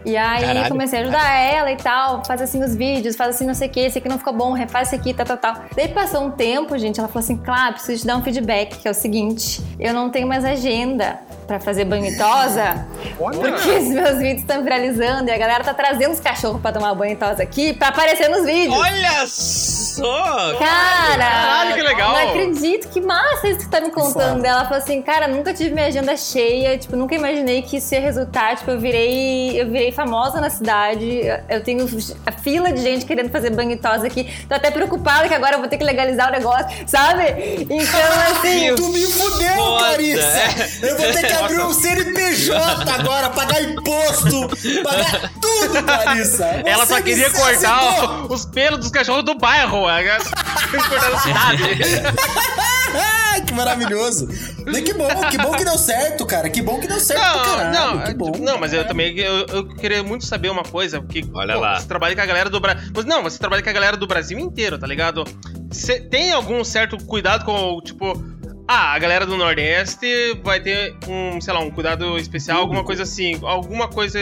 E 0.05 0.17
aí 0.17 0.45
Caralho. 0.45 0.69
comecei 0.69 0.99
a 0.99 1.01
ajudar 1.03 1.35
ela 1.35 1.71
e 1.71 1.77
tal, 1.77 2.23
faz 2.25 2.41
assim 2.41 2.63
os 2.63 2.75
vídeos, 2.75 3.15
faz 3.15 3.35
assim 3.35 3.45
não 3.45 3.53
sei 3.53 3.67
o 3.67 3.71
que, 3.71 3.79
esse 3.79 3.97
aqui 3.97 4.09
não 4.09 4.17
ficou 4.17 4.33
bom, 4.33 4.53
refaz 4.53 4.87
esse 4.87 4.95
aqui, 4.95 5.13
tal, 5.13 5.25
tal, 5.25 5.37
tal. 5.37 5.55
Daí 5.75 5.87
passou 5.87 6.23
um 6.23 6.31
tempo, 6.31 6.77
gente, 6.77 6.99
ela 6.99 7.07
falou 7.07 7.23
assim, 7.23 7.37
claro, 7.37 7.73
preciso 7.73 8.01
te 8.01 8.07
dar 8.07 8.17
um 8.17 8.21
feedback, 8.21 8.77
que 8.79 8.87
é 8.87 8.91
o 8.91 8.93
seguinte, 8.93 9.61
eu 9.79 9.93
não 9.93 10.09
tenho 10.09 10.27
mais 10.27 10.43
agenda 10.43 11.19
pra 11.53 11.59
fazer 11.59 11.85
banho 11.85 12.05
e 12.05 12.17
tosa, 12.17 12.85
porque 13.17 13.69
os 13.69 13.87
meus 13.89 14.17
vídeos 14.17 14.41
estão 14.41 14.63
viralizando 14.63 15.29
e 15.29 15.31
a 15.31 15.37
galera 15.37 15.63
tá 15.63 15.73
trazendo 15.73 16.11
os 16.11 16.19
cachorros 16.19 16.59
pra 16.61 16.71
tomar 16.71 16.95
banho 16.95 17.13
e 17.13 17.15
tosa 17.15 17.43
aqui 17.43 17.73
pra 17.73 17.89
aparecer 17.89 18.27
nos 18.27 18.43
vídeos. 18.43 18.75
Olha 18.75 19.27
só! 19.27 19.82
Cara, 20.01 21.17
Caralho, 21.17 21.75
que 21.75 21.81
legal. 21.81 22.11
Não 22.13 22.29
acredito, 22.29 22.89
que 22.89 23.01
massa 23.01 23.47
isso 23.47 23.59
que 23.59 23.67
tá 23.69 23.81
me 23.81 23.91
contando. 23.91 24.43
Ela 24.45 24.63
falou 24.63 24.77
assim, 24.77 25.01
cara, 25.01 25.27
nunca 25.27 25.53
tive 25.53 25.71
minha 25.71 25.87
agenda 25.87 26.15
cheia, 26.17 26.77
tipo, 26.77 26.95
nunca 26.95 27.15
imaginei 27.15 27.61
que 27.61 27.77
isso 27.77 27.93
ia 27.93 28.01
resultar. 28.01 28.55
Tipo, 28.57 28.71
eu 28.71 28.79
virei, 28.79 29.59
eu 29.61 29.67
virei 29.69 29.91
famosa 29.91 30.39
na 30.41 30.49
cidade. 30.49 31.21
Eu 31.49 31.63
tenho 31.63 31.85
a 32.25 32.31
fila 32.31 32.71
de 32.71 32.81
gente 32.81 33.05
querendo 33.05 33.29
fazer 33.31 33.49
banho 33.51 33.71
e 33.71 33.77
tosa 33.77 34.07
aqui. 34.07 34.23
Tô 34.47 34.55
até 34.55 34.71
preocupada 34.71 35.27
que 35.27 35.33
agora 35.33 35.55
eu 35.55 35.59
vou 35.59 35.67
ter 35.67 35.77
que 35.77 35.83
legalizar 35.83 36.29
o 36.29 36.31
negócio, 36.31 36.67
sabe? 36.87 37.23
Então, 37.69 38.01
assim. 38.31 38.75
Tu 38.75 38.87
me 38.89 39.01
fudeu, 39.05 39.55
Foda, 39.55 39.77
Clarissa! 39.85 40.41
Eu 40.81 40.97
vou 40.97 41.11
ter 41.13 41.27
que 41.27 41.33
abrir 41.33 41.59
um 41.61 41.73
CNPJ 41.73 42.91
agora, 42.91 43.29
pagar 43.29 43.61
imposto, 43.61 44.49
pagar 44.83 45.31
tudo, 45.41 45.83
Clarissa! 45.83 46.45
Ela 46.65 46.85
Você 46.85 46.93
só 46.93 46.95
me 46.97 47.03
queria 47.03 47.29
cortar 47.29 47.83
o- 48.27 48.33
os 48.33 48.45
pelos 48.45 48.79
dos 48.79 48.89
cachorros 48.91 49.23
do 49.23 49.35
bairro. 49.35 49.82
Cidade. 51.19 51.63
Ai, 52.95 53.41
que 53.45 53.53
maravilhoso! 53.53 54.27
E 54.67 54.81
que 54.81 54.93
bom, 54.93 55.07
que 55.29 55.37
bom 55.37 55.51
que 55.51 55.65
deu 55.65 55.77
certo, 55.77 56.25
cara. 56.25 56.49
Que 56.49 56.61
bom 56.61 56.79
que 56.79 56.87
deu 56.87 56.99
certo 56.99 57.21
Não, 57.21 57.43
caralho. 57.43 57.71
não, 57.97 58.03
que 58.03 58.13
bom. 58.13 58.31
não, 58.39 58.57
mas 58.57 58.73
eu 58.73 58.85
também 58.85 59.17
eu, 59.17 59.45
eu 59.47 59.67
queria 59.67 60.03
muito 60.03 60.25
saber 60.25 60.49
uma 60.49 60.63
coisa, 60.63 61.01
porque 61.01 61.23
Olha 61.33 61.55
pô, 61.55 61.59
lá. 61.61 61.79
você 61.79 61.87
trabalha 61.87 62.15
com 62.15 62.21
a 62.21 62.25
galera 62.25 62.49
do 62.49 62.59
Brasil. 62.59 62.91
Não, 63.05 63.23
você 63.23 63.37
trabalha 63.37 63.61
com 63.63 63.69
a 63.69 63.73
galera 63.73 63.97
do 63.97 64.07
Brasil 64.07 64.37
inteiro, 64.39 64.77
tá 64.77 64.87
ligado? 64.87 65.23
Cê 65.71 65.99
tem 65.99 66.31
algum 66.31 66.63
certo 66.63 66.97
cuidado 67.05 67.45
com, 67.45 67.81
tipo, 67.81 68.13
ah, 68.67 68.93
a 68.93 68.99
galera 68.99 69.25
do 69.25 69.35
Nordeste 69.37 70.39
vai 70.43 70.59
ter 70.59 70.95
um, 71.07 71.39
sei 71.41 71.53
lá, 71.53 71.59
um 71.59 71.69
cuidado 71.71 72.17
especial, 72.17 72.59
alguma 72.59 72.83
coisa 72.83 73.03
assim, 73.03 73.39
alguma 73.43 73.87
coisa. 73.87 74.19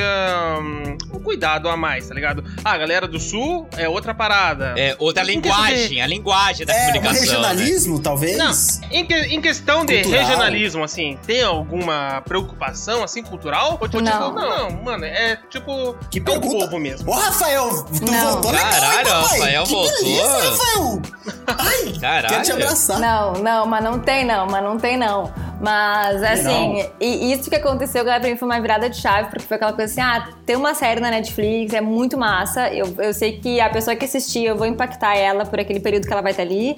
hum, 0.59 0.97
Um 1.13 1.19
cuidado 1.19 1.69
a 1.69 1.77
mais, 1.77 2.07
tá 2.07 2.15
ligado? 2.15 2.43
Ah, 2.63 2.71
a 2.73 2.77
galera 2.77 3.07
do 3.07 3.19
Sul 3.19 3.67
é 3.77 3.87
outra 3.87 4.13
parada. 4.13 4.73
É 4.77 4.95
outra 4.99 5.23
linguagem, 5.23 6.01
a 6.01 6.07
linguagem 6.07 6.65
da 6.65 6.73
É, 6.73 6.77
um 6.77 6.85
comunicação. 6.87 7.13
né? 7.13 7.19
regionalismo, 7.19 7.99
talvez? 7.99 8.37
Não, 8.37 8.51
em, 8.91 9.05
que- 9.05 9.13
em 9.13 9.41
questão 9.41 9.85
de 9.85 10.01
Cultural. 10.01 10.25
regionalismo, 10.25 10.83
assim, 10.83 11.17
tem 11.25 11.43
alguma 11.43 12.21
preocupação, 12.21 13.03
assim, 13.03 13.21
cultural? 13.23 13.77
Ou 13.79 13.87
tipo, 13.87 14.01
Não. 14.01 14.33
não, 14.33 14.71
mano, 14.83 15.05
é 15.05 15.37
tipo. 15.49 15.95
Que 16.09 16.19
é 16.19 16.21
o 16.21 16.25
pergunta. 16.25 16.65
povo 16.65 16.79
mesmo. 16.79 17.11
Ô, 17.11 17.13
Rafael, 17.15 17.69
tu 17.83 18.11
Não. 18.11 18.31
voltou 18.33 18.51
legal, 18.51 18.71
Caralho, 18.71 18.97
hein, 18.97 19.03
papai? 19.05 19.21
Rafael 19.39 19.63
que 19.63 19.71
voltou. 19.71 20.03
Beleza, 20.03 20.49
Rafael! 20.49 21.01
Ai, 21.47 21.93
Caralho. 21.99 22.27
quero 22.29 22.43
te 22.43 22.51
abraçar. 22.51 22.99
Não, 22.99 23.33
não, 23.33 23.65
mas 23.65 23.83
não 23.83 23.99
tem 23.99 24.25
não, 24.31 24.47
mas 24.47 24.63
não 24.63 24.77
tem 24.77 24.97
não. 24.97 25.31
Mas 25.61 26.23
assim, 26.23 26.83
e 26.99 27.31
isso 27.31 27.49
que 27.49 27.55
aconteceu, 27.55 28.03
galera, 28.03 28.21
pra 28.21 28.29
mim 28.31 28.35
foi 28.37 28.47
uma 28.47 28.59
virada 28.59 28.89
de 28.89 28.97
chave, 28.97 29.29
porque 29.29 29.45
foi 29.45 29.57
aquela 29.57 29.73
coisa 29.73 29.91
assim, 29.91 30.01
ah, 30.01 30.33
tem 30.45 30.55
uma 30.55 30.73
série 30.73 30.99
na 30.99 31.11
Netflix, 31.11 31.73
é 31.73 31.81
muito 31.81 32.17
massa. 32.17 32.73
Eu, 32.73 32.91
eu 32.97 33.13
sei 33.13 33.33
que 33.37 33.59
a 33.59 33.69
pessoa 33.69 33.95
que 33.95 34.05
assistir, 34.05 34.43
eu 34.43 34.57
vou 34.57 34.65
impactar 34.65 35.15
ela 35.15 35.45
por 35.45 35.59
aquele 35.59 35.79
período 35.79 36.07
que 36.07 36.13
ela 36.13 36.21
vai 36.21 36.31
estar 36.31 36.41
ali. 36.43 36.75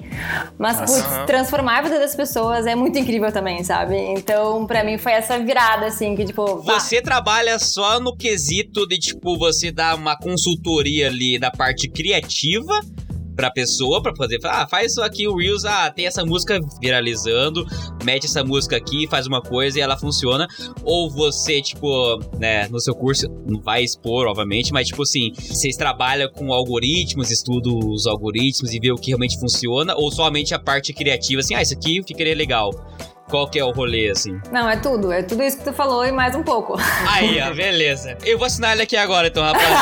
Mas, 0.58 0.78
putz, 0.80 1.00
Aham. 1.00 1.26
transformar 1.26 1.78
a 1.78 1.82
vida 1.82 1.98
das 1.98 2.14
pessoas 2.14 2.66
é 2.66 2.74
muito 2.74 2.98
incrível 2.98 3.32
também, 3.32 3.64
sabe? 3.64 3.96
Então, 3.96 4.66
pra 4.66 4.84
mim 4.84 4.98
foi 4.98 5.12
essa 5.12 5.38
virada, 5.38 5.86
assim, 5.86 6.14
que 6.14 6.26
tipo. 6.26 6.62
pá, 6.62 6.78
Você 6.78 7.00
trabalha 7.00 7.58
só 7.58 7.98
no 7.98 8.14
quesito 8.14 8.86
de, 8.86 8.98
tipo, 8.98 9.38
você 9.38 9.72
dar 9.72 9.94
uma 9.94 10.16
consultoria 10.16 11.06
ali 11.06 11.38
da 11.38 11.50
parte 11.50 11.88
criativa 11.88 12.80
pra 13.34 13.50
pessoa, 13.50 14.02
pra 14.02 14.12
poder 14.12 14.40
falar, 14.40 14.62
ah, 14.62 14.68
faz 14.68 14.92
isso 14.92 15.02
aqui, 15.02 15.26
o 15.26 15.36
Reels, 15.36 15.64
ah, 15.64 15.90
tem 15.90 16.06
essa 16.06 16.24
música 16.24 16.58
viralizando, 16.80 17.66
mete 18.04 18.26
essa 18.26 18.44
música 18.44 18.76
aqui, 18.76 19.06
faz 19.08 19.26
uma 19.26 19.40
coisa 19.40 19.78
e 19.78 19.82
ela 19.82 19.96
funciona. 19.96 20.46
Ou 20.82 21.10
você, 21.10 21.60
tipo, 21.60 22.18
né, 22.38 22.68
no 22.68 22.80
seu 22.80 22.94
curso, 22.94 23.26
não 23.46 23.60
vai 23.60 23.82
expor, 23.82 24.26
obviamente, 24.26 24.72
mas, 24.72 24.88
tipo 24.88 25.02
assim, 25.02 25.32
vocês 25.34 25.76
trabalham 25.76 26.30
com 26.30 26.52
algoritmos, 26.52 27.30
estudam 27.30 27.78
os 27.78 28.06
algoritmos 28.06 28.72
e 28.72 28.78
vê 28.78 28.92
o 28.92 28.96
que 28.96 29.08
realmente 29.08 29.38
funciona, 29.38 29.94
ou 29.96 30.10
somente 30.10 30.54
a 30.54 30.58
parte 30.58 30.92
criativa, 30.92 31.40
assim, 31.40 31.54
ah, 31.54 31.62
isso 31.62 31.74
aqui 31.74 32.02
ficaria 32.06 32.34
legal. 32.34 32.70
Qual 33.34 33.48
que 33.48 33.58
é 33.58 33.64
o 33.64 33.72
rolê, 33.72 34.10
assim? 34.10 34.40
Não, 34.52 34.70
é 34.70 34.76
tudo. 34.76 35.10
É 35.10 35.20
tudo 35.20 35.42
isso 35.42 35.58
que 35.58 35.64
tu 35.64 35.72
falou 35.72 36.06
e 36.06 36.12
mais 36.12 36.36
um 36.36 36.44
pouco. 36.44 36.76
Aí, 37.10 37.40
ó, 37.42 37.50
beleza. 37.52 38.16
Eu 38.24 38.38
vou 38.38 38.46
assinar 38.46 38.74
ele 38.74 38.82
aqui 38.82 38.96
agora, 38.96 39.26
então, 39.26 39.42
rapaziada. 39.42 39.74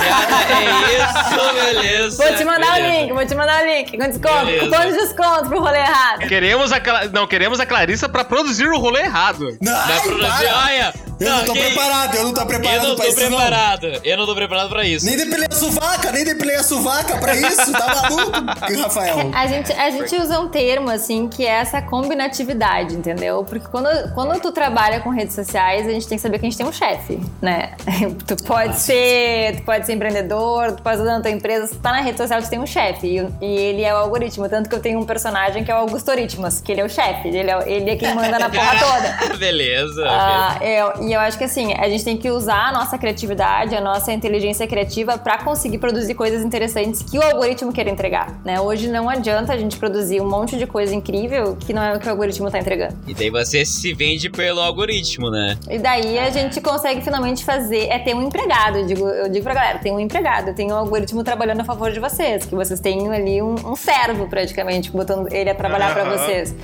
É 0.55 0.97
isso, 0.97 1.55
beleza. 1.75 2.25
Vou 2.27 2.35
te 2.35 2.45
mandar 2.47 2.73
beleza. 2.77 2.97
o 2.97 3.01
link, 3.03 3.13
vou 3.13 3.27
te 3.27 3.35
mandar 3.35 3.63
o 3.63 3.67
link. 3.67 3.91
Com 3.99 4.09
desconto, 4.09 4.47
Beleza. 4.47 4.65
cupom 4.71 4.87
de 4.87 4.93
desconto 4.97 5.49
pro 5.51 5.61
rolê 5.61 5.79
errado. 5.81 6.21
Queremos 6.29 6.73
a, 6.73 6.81
Cla- 6.81 7.05
não, 7.13 7.27
queremos 7.27 7.61
a 7.61 7.67
Clarissa 7.67 8.09
pra 8.09 8.25
produzir 8.25 8.67
o 8.69 8.79
rolê 8.79 9.03
errado. 9.03 9.55
Não, 9.61 9.71
ai, 9.77 10.01
produzir, 10.01 10.47
olha. 10.47 10.95
Eu 11.23 11.37
não 11.37 11.45
tô 11.45 11.53
preparado, 11.53 12.15
eu 12.17 12.25
não 12.25 12.35
tô 12.35 12.47
preparado 12.47 12.83
Eu 12.83 12.89
não 12.91 12.97
pra 12.97 13.05
tô 13.05 13.11
isso, 13.11 13.21
preparado. 13.21 13.87
Eu 14.05 14.17
não 14.17 14.27
tô 14.27 14.35
preparado 14.35 14.69
pra 14.69 14.85
isso. 14.85 15.05
Nem 15.07 15.17
depilei 15.17 15.47
a 15.51 15.55
suvaca, 15.55 16.13
nem 16.13 16.25
depilei 16.25 16.57
a 16.57 16.63
suvaca 16.63 17.17
pra 17.19 17.35
isso, 17.35 17.73
tá 17.73 17.87
maluco, 18.03 18.81
Rafael? 18.83 19.31
A 19.35 19.47
gente, 19.47 19.73
a 19.73 19.91
gente 19.91 20.15
usa 20.17 20.41
um 20.41 20.49
termo, 20.49 20.91
assim, 20.91 21.29
que 21.29 21.45
é 21.47 21.51
essa 21.51 21.81
combinatividade, 21.83 22.95
entendeu? 22.95 23.45
Porque 23.45 23.67
quando, 23.69 23.89
quando 24.15 24.41
tu 24.41 24.53
trabalha 24.53 25.01
com 25.01 25.11
redes 25.11 25.35
sociais, 25.35 25.87
a 25.87 25.91
gente 25.91 26.07
tem 26.07 26.17
que 26.17 26.23
saber 26.23 26.39
que 26.39 26.47
a 26.47 26.49
gente 26.49 26.57
tem 26.59 26.67
um 26.67 26.73
chefe, 26.73 27.21
né? 27.41 27.73
Tu 28.27 28.37
pode 28.45 28.79
ser, 28.79 29.57
tu 29.57 29.63
pode 29.63 29.85
ser 29.87 29.95
empreendedor, 29.95 30.73
tu 30.73 30.83
pode 30.83 30.99
estar 31.01 31.13
na 31.13 31.21
tua 31.21 31.31
empresa, 31.31 31.67
se 31.67 31.75
tu 31.75 31.81
tá 31.81 31.91
na 31.93 32.01
rede 32.01 32.17
social, 32.19 32.41
tu 32.41 32.49
tem 32.49 32.59
um 32.59 32.67
chefe. 32.67 33.07
E, 33.07 33.45
e 33.45 33.57
ele 33.59 33.83
é 33.83 33.93
o 33.95 33.97
algoritmo. 33.99 34.49
Tanto 34.49 34.69
que 34.69 34.75
eu 34.75 34.81
tenho 34.81 34.99
um 35.01 35.05
personagem 35.05 35.65
que 35.65 35.71
é 35.71 35.75
o 35.75 35.79
Augustoritmos, 35.79 36.61
que 36.61 36.73
ele 36.73 36.81
é 36.81 36.85
o 36.85 36.89
chefe, 36.89 37.29
ele 37.29 37.51
é, 37.51 37.63
ele 37.71 37.91
é 37.91 37.97
quem 37.97 38.15
manda 38.15 38.39
na 38.39 38.49
porra 38.49 38.73
toda. 38.79 39.37
beleza. 39.39 40.05
Ah, 40.09 40.59
eu- 40.61 41.09
e 41.09 41.12
eu 41.13 41.21
acho 41.21 41.39
que 41.39 41.45
assim, 41.45 41.73
a 41.75 41.89
gente 41.89 42.05
tem 42.05 42.17
que 42.17 42.31
usar 42.31 42.69
a 42.69 42.73
nossa 42.73 42.99
criatividade, 42.99 43.75
a 43.75 43.81
nossa 43.81 44.13
inteligência 44.13 44.67
criativa 44.67 45.19
pra 45.19 45.39
conseguir 45.39 45.79
produzir 45.79 46.15
coisas 46.15 46.43
interessantes 46.43 47.03
que 47.03 47.19
o 47.19 47.23
algoritmo 47.23 47.73
quer 47.73 47.87
entregar, 47.89 48.41
né? 48.45 48.61
Hoje 48.61 48.89
não 48.89 49.09
adianta 49.09 49.53
a 49.53 49.57
gente 49.57 49.77
produzir 49.77 50.21
um 50.21 50.29
monte 50.29 50.57
de 50.57 50.67
coisa 50.67 50.95
incrível 50.95 51.57
que 51.57 51.73
não 51.73 51.83
é 51.83 51.97
o 51.97 52.01
que 52.01 52.07
o 52.07 52.11
algoritmo 52.11 52.51
tá 52.51 52.59
entregando. 52.59 52.97
E 53.07 53.15
daí 53.15 53.31
você 53.31 53.65
se 53.65 53.93
vende 53.93 54.31
pelo 54.31 54.61
algoritmo, 54.61 55.31
né? 55.31 55.59
E 55.69 55.79
daí 55.79 56.19
a 56.19 56.31
gente 56.31 56.61
consegue 56.61 57.01
finalmente 57.03 57.45
fazer, 57.45 57.89
é 57.89 57.99
ter 57.99 58.15
um 58.15 58.23
empregado, 58.23 58.79
eu 58.79 58.87
digo, 58.87 59.09
eu 59.09 59.29
digo 59.29 59.45
pra 59.45 59.55
galera, 59.55 59.79
tem 59.79 59.93
um 59.93 60.01
empregado, 60.01 60.55
tem 60.55 60.73
um 60.73 60.77
algoritmo 60.77 61.23
trabalhando 61.23 61.61
a 61.61 61.65
favor 61.65 61.91
de 61.93 62.01
vocês, 62.01 62.45
que 62.45 62.55
vocês 62.55 62.81
têm 62.81 63.13
ali 63.13 63.43
um, 63.43 63.55
um 63.65 63.77
servo 63.77 64.27
praticamente, 64.29 64.91
botando 64.91 65.33
ele 65.33 65.51
a 65.51 65.55
trabalhar 65.55 65.93
pra 65.93 66.03
Aham. 66.03 66.17
vocês. 66.17 66.55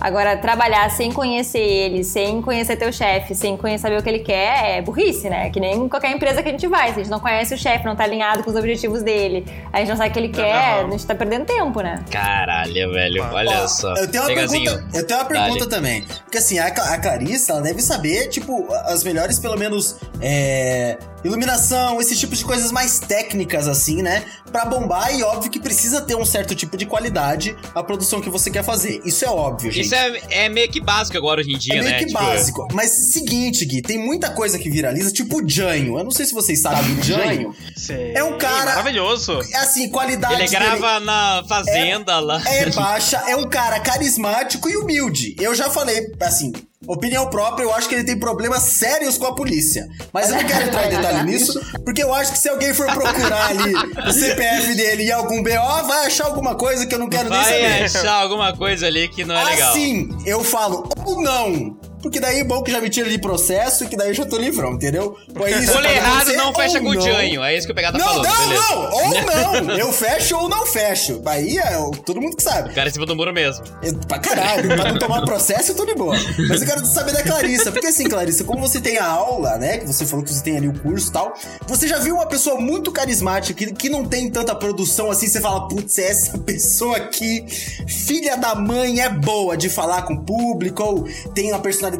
Agora, 0.00 0.36
trabalhar 0.36 0.90
sem 0.90 1.12
conhecer 1.12 1.58
ele, 1.58 2.04
sem 2.04 2.40
conhecer 2.42 2.76
teu 2.76 2.92
chefe, 2.92 3.34
sem 3.34 3.56
conhecer 3.56 3.83
saber 3.84 3.98
o 3.98 4.02
que 4.02 4.08
ele 4.08 4.18
quer, 4.20 4.78
é 4.78 4.82
burrice, 4.82 5.28
né? 5.28 5.50
Que 5.50 5.60
nem 5.60 5.88
qualquer 5.88 6.10
empresa 6.10 6.42
que 6.42 6.48
a 6.48 6.52
gente 6.52 6.66
vai, 6.66 6.88
se 6.88 7.00
a 7.00 7.02
gente 7.02 7.10
não 7.10 7.20
conhece 7.20 7.54
o 7.54 7.58
chefe, 7.58 7.84
não 7.84 7.94
tá 7.94 8.04
alinhado 8.04 8.42
com 8.42 8.50
os 8.50 8.56
objetivos 8.56 9.02
dele, 9.02 9.44
a 9.72 9.78
gente 9.80 9.88
não 9.90 9.96
sabe 9.96 10.10
o 10.10 10.12
que 10.12 10.18
ele 10.18 10.28
quer, 10.30 10.52
Aham. 10.80 10.88
a 10.88 10.90
gente 10.90 11.06
tá 11.06 11.14
perdendo 11.14 11.44
tempo, 11.44 11.80
né? 11.80 12.02
Caralho, 12.10 12.92
velho. 12.92 13.22
Olha 13.32 13.62
Ó, 13.62 13.68
só. 13.68 13.94
Eu 13.94 14.08
tenho 14.10 14.22
uma 14.24 14.28
Pegazinho. 14.28 14.70
pergunta, 14.72 14.96
eu 14.98 15.06
tenho 15.06 15.20
uma 15.20 15.26
pergunta 15.26 15.58
Dale. 15.66 15.70
também. 15.70 16.02
Porque 16.24 16.38
assim, 16.38 16.58
a, 16.58 16.66
a 16.66 16.98
Clarissa, 16.98 17.52
ela 17.52 17.60
deve 17.62 17.82
saber, 17.82 18.28
tipo, 18.28 18.66
as 18.86 19.04
melhores, 19.04 19.38
pelo 19.38 19.56
menos, 19.58 19.96
é, 20.20 20.96
iluminação, 21.24 22.00
esse 22.00 22.16
tipo 22.16 22.34
de 22.34 22.44
coisas 22.44 22.70
mais 22.72 22.98
técnicas, 22.98 23.66
assim, 23.68 24.02
né? 24.02 24.24
Pra 24.52 24.64
bombar, 24.64 25.14
e 25.14 25.22
óbvio 25.22 25.50
que 25.50 25.58
precisa 25.58 26.00
ter 26.00 26.14
um 26.14 26.24
certo 26.24 26.54
tipo 26.54 26.76
de 26.76 26.86
qualidade 26.86 27.56
a 27.74 27.82
produção 27.82 28.20
que 28.20 28.30
você 28.30 28.50
quer 28.50 28.62
fazer. 28.62 29.00
Isso 29.04 29.24
é 29.24 29.28
óbvio, 29.28 29.70
gente. 29.70 29.86
Isso 29.86 29.94
é, 29.94 30.44
é 30.44 30.48
meio 30.48 30.70
que 30.70 30.80
básico 30.80 31.16
agora 31.16 31.40
hoje 31.40 31.50
em 31.52 31.58
dia, 31.58 31.74
É 31.74 31.78
meio 31.78 31.90
né? 31.90 31.98
que 31.98 32.06
Tipo, 32.06 32.18
básico. 32.18 32.68
Mas 32.72 32.90
seguinte, 32.90 33.64
Gui, 33.64 33.73
tem 33.82 33.98
muita 33.98 34.30
coisa 34.30 34.58
que 34.58 34.68
viraliza, 34.70 35.10
tipo 35.12 35.42
o 35.42 35.48
Janho. 35.48 35.98
Eu 35.98 36.04
não 36.04 36.10
sei 36.10 36.26
se 36.26 36.32
vocês 36.34 36.60
sabem 36.60 36.98
o 36.98 37.02
Janho. 37.02 37.54
Sei. 37.76 38.12
É 38.14 38.22
um 38.24 38.36
cara- 38.38 38.70
Maravilhoso. 38.76 39.40
É 39.52 39.56
assim, 39.58 39.88
qualidade. 39.88 40.34
Ele 40.34 40.48
dele 40.48 40.56
grava 40.64 41.00
na 41.00 41.44
fazenda 41.48 42.18
lá. 42.20 42.42
É 42.46 42.70
baixa, 42.70 43.22
é 43.28 43.36
um 43.36 43.48
cara 43.48 43.80
carismático 43.80 44.68
e 44.68 44.76
humilde. 44.76 45.34
Eu 45.40 45.54
já 45.54 45.70
falei, 45.70 46.12
assim, 46.20 46.52
opinião 46.86 47.28
própria, 47.30 47.64
eu 47.64 47.74
acho 47.74 47.88
que 47.88 47.94
ele 47.94 48.04
tem 48.04 48.18
problemas 48.18 48.62
sérios 48.62 49.16
com 49.16 49.26
a 49.26 49.34
polícia. 49.34 49.86
Mas 50.12 50.28
eu 50.30 50.36
não 50.36 50.44
quero 50.44 50.66
entrar 50.68 50.86
em 50.86 50.90
detalhe 50.96 51.22
nisso, 51.30 51.58
porque 51.84 52.02
eu 52.02 52.12
acho 52.14 52.32
que 52.32 52.38
se 52.38 52.48
alguém 52.48 52.74
for 52.74 52.86
procurar 52.92 53.48
ali 53.48 53.74
o 54.08 54.12
CPF 54.12 54.74
dele 54.74 55.04
e 55.04 55.12
algum 55.12 55.42
BO, 55.42 55.86
vai 55.86 56.06
achar 56.06 56.26
alguma 56.26 56.54
coisa 56.54 56.86
que 56.86 56.94
eu 56.94 56.98
não 56.98 57.08
quero 57.08 57.30
nem 57.30 57.40
Vai 57.40 57.52
saber. 57.52 57.84
achar 57.84 58.12
alguma 58.22 58.54
coisa 58.56 58.86
ali 58.86 59.08
que 59.08 59.24
não 59.24 59.34
é 59.36 59.44
legal. 59.44 59.70
Assim, 59.70 60.08
eu 60.26 60.44
falo 60.44 60.88
ou 61.04 61.22
não. 61.22 61.78
Porque 62.04 62.20
daí 62.20 62.40
é 62.40 62.44
bom 62.44 62.62
que 62.62 62.70
já 62.70 62.82
me 62.82 62.90
tira 62.90 63.08
de 63.08 63.16
processo 63.18 63.84
e 63.84 63.86
que 63.88 63.96
daí 63.96 64.08
eu 64.08 64.14
já 64.14 64.26
tô 64.26 64.36
livrão, 64.36 64.74
entendeu? 64.74 65.16
Foi 65.34 65.50
isso 65.52 65.72
pra 65.72 65.90
errado 65.90 66.32
não 66.34 66.54
fecha 66.54 66.78
com 66.78 66.88
o. 66.90 67.00
Janho. 67.00 67.42
É 67.42 67.56
isso 67.56 67.66
que 67.66 67.72
o 67.72 67.74
pegado 67.74 67.98
tá 67.98 68.04
Não, 68.04 68.12
falando, 68.22 68.28
não, 68.28 68.48
beleza. 68.48 68.62
não! 68.70 68.92
Ou 68.92 69.64
não! 69.68 69.76
Eu 69.78 69.90
fecho 69.92 70.36
ou 70.36 70.48
não 70.50 70.66
fecho. 70.66 71.22
Aí 71.24 71.56
é 71.56 71.78
o- 71.78 71.90
todo 71.92 72.20
mundo 72.20 72.36
que 72.36 72.42
sabe. 72.42 72.70
O 72.70 72.74
cara 72.74 72.90
em 72.90 72.92
cima 72.92 73.06
do 73.06 73.16
muro 73.16 73.32
mesmo. 73.32 73.64
Eu- 73.82 73.94
Pra 74.06 74.18
caralho, 74.18 74.68
pra 74.68 74.92
não 74.92 74.98
tomar 74.98 75.22
processo, 75.24 75.72
eu 75.72 75.76
tô 75.76 75.86
de 75.86 75.94
boa. 75.94 76.14
Mas 76.48 76.60
eu 76.60 76.66
quero 76.68 76.84
saber 76.84 77.12
da 77.12 77.22
Clarissa. 77.22 77.72
Porque 77.72 77.86
assim, 77.86 78.04
Clarissa, 78.04 78.44
como 78.44 78.60
você 78.60 78.80
tem 78.82 78.98
a 78.98 79.06
aula, 79.06 79.56
né? 79.56 79.78
Que 79.78 79.86
você 79.86 80.04
falou 80.04 80.22
que 80.24 80.32
você 80.32 80.42
tem 80.42 80.56
ali 80.58 80.68
o 80.68 80.78
curso 80.78 81.08
e 81.08 81.12
tal. 81.12 81.32
Você 81.66 81.88
já 81.88 81.98
viu 81.98 82.16
uma 82.16 82.26
pessoa 82.26 82.60
muito 82.60 82.92
carismática 82.92 83.54
que, 83.66 83.72
que 83.72 83.88
não 83.88 84.04
tem 84.04 84.28
tanta 84.30 84.54
produção 84.54 85.10
assim? 85.10 85.26
Você 85.26 85.40
fala, 85.40 85.66
putz, 85.68 85.96
essa 85.98 86.36
pessoa 86.38 86.96
aqui, 86.98 87.44
filha 87.88 88.36
da 88.36 88.54
mãe, 88.54 89.00
é 89.00 89.08
boa 89.08 89.56
de 89.56 89.68
falar 89.70 90.02
com 90.02 90.14
o 90.14 90.20
público, 90.20 90.82
ou 90.82 91.08
tem 91.34 91.50
uma 91.50 91.58
personalidade 91.60 91.93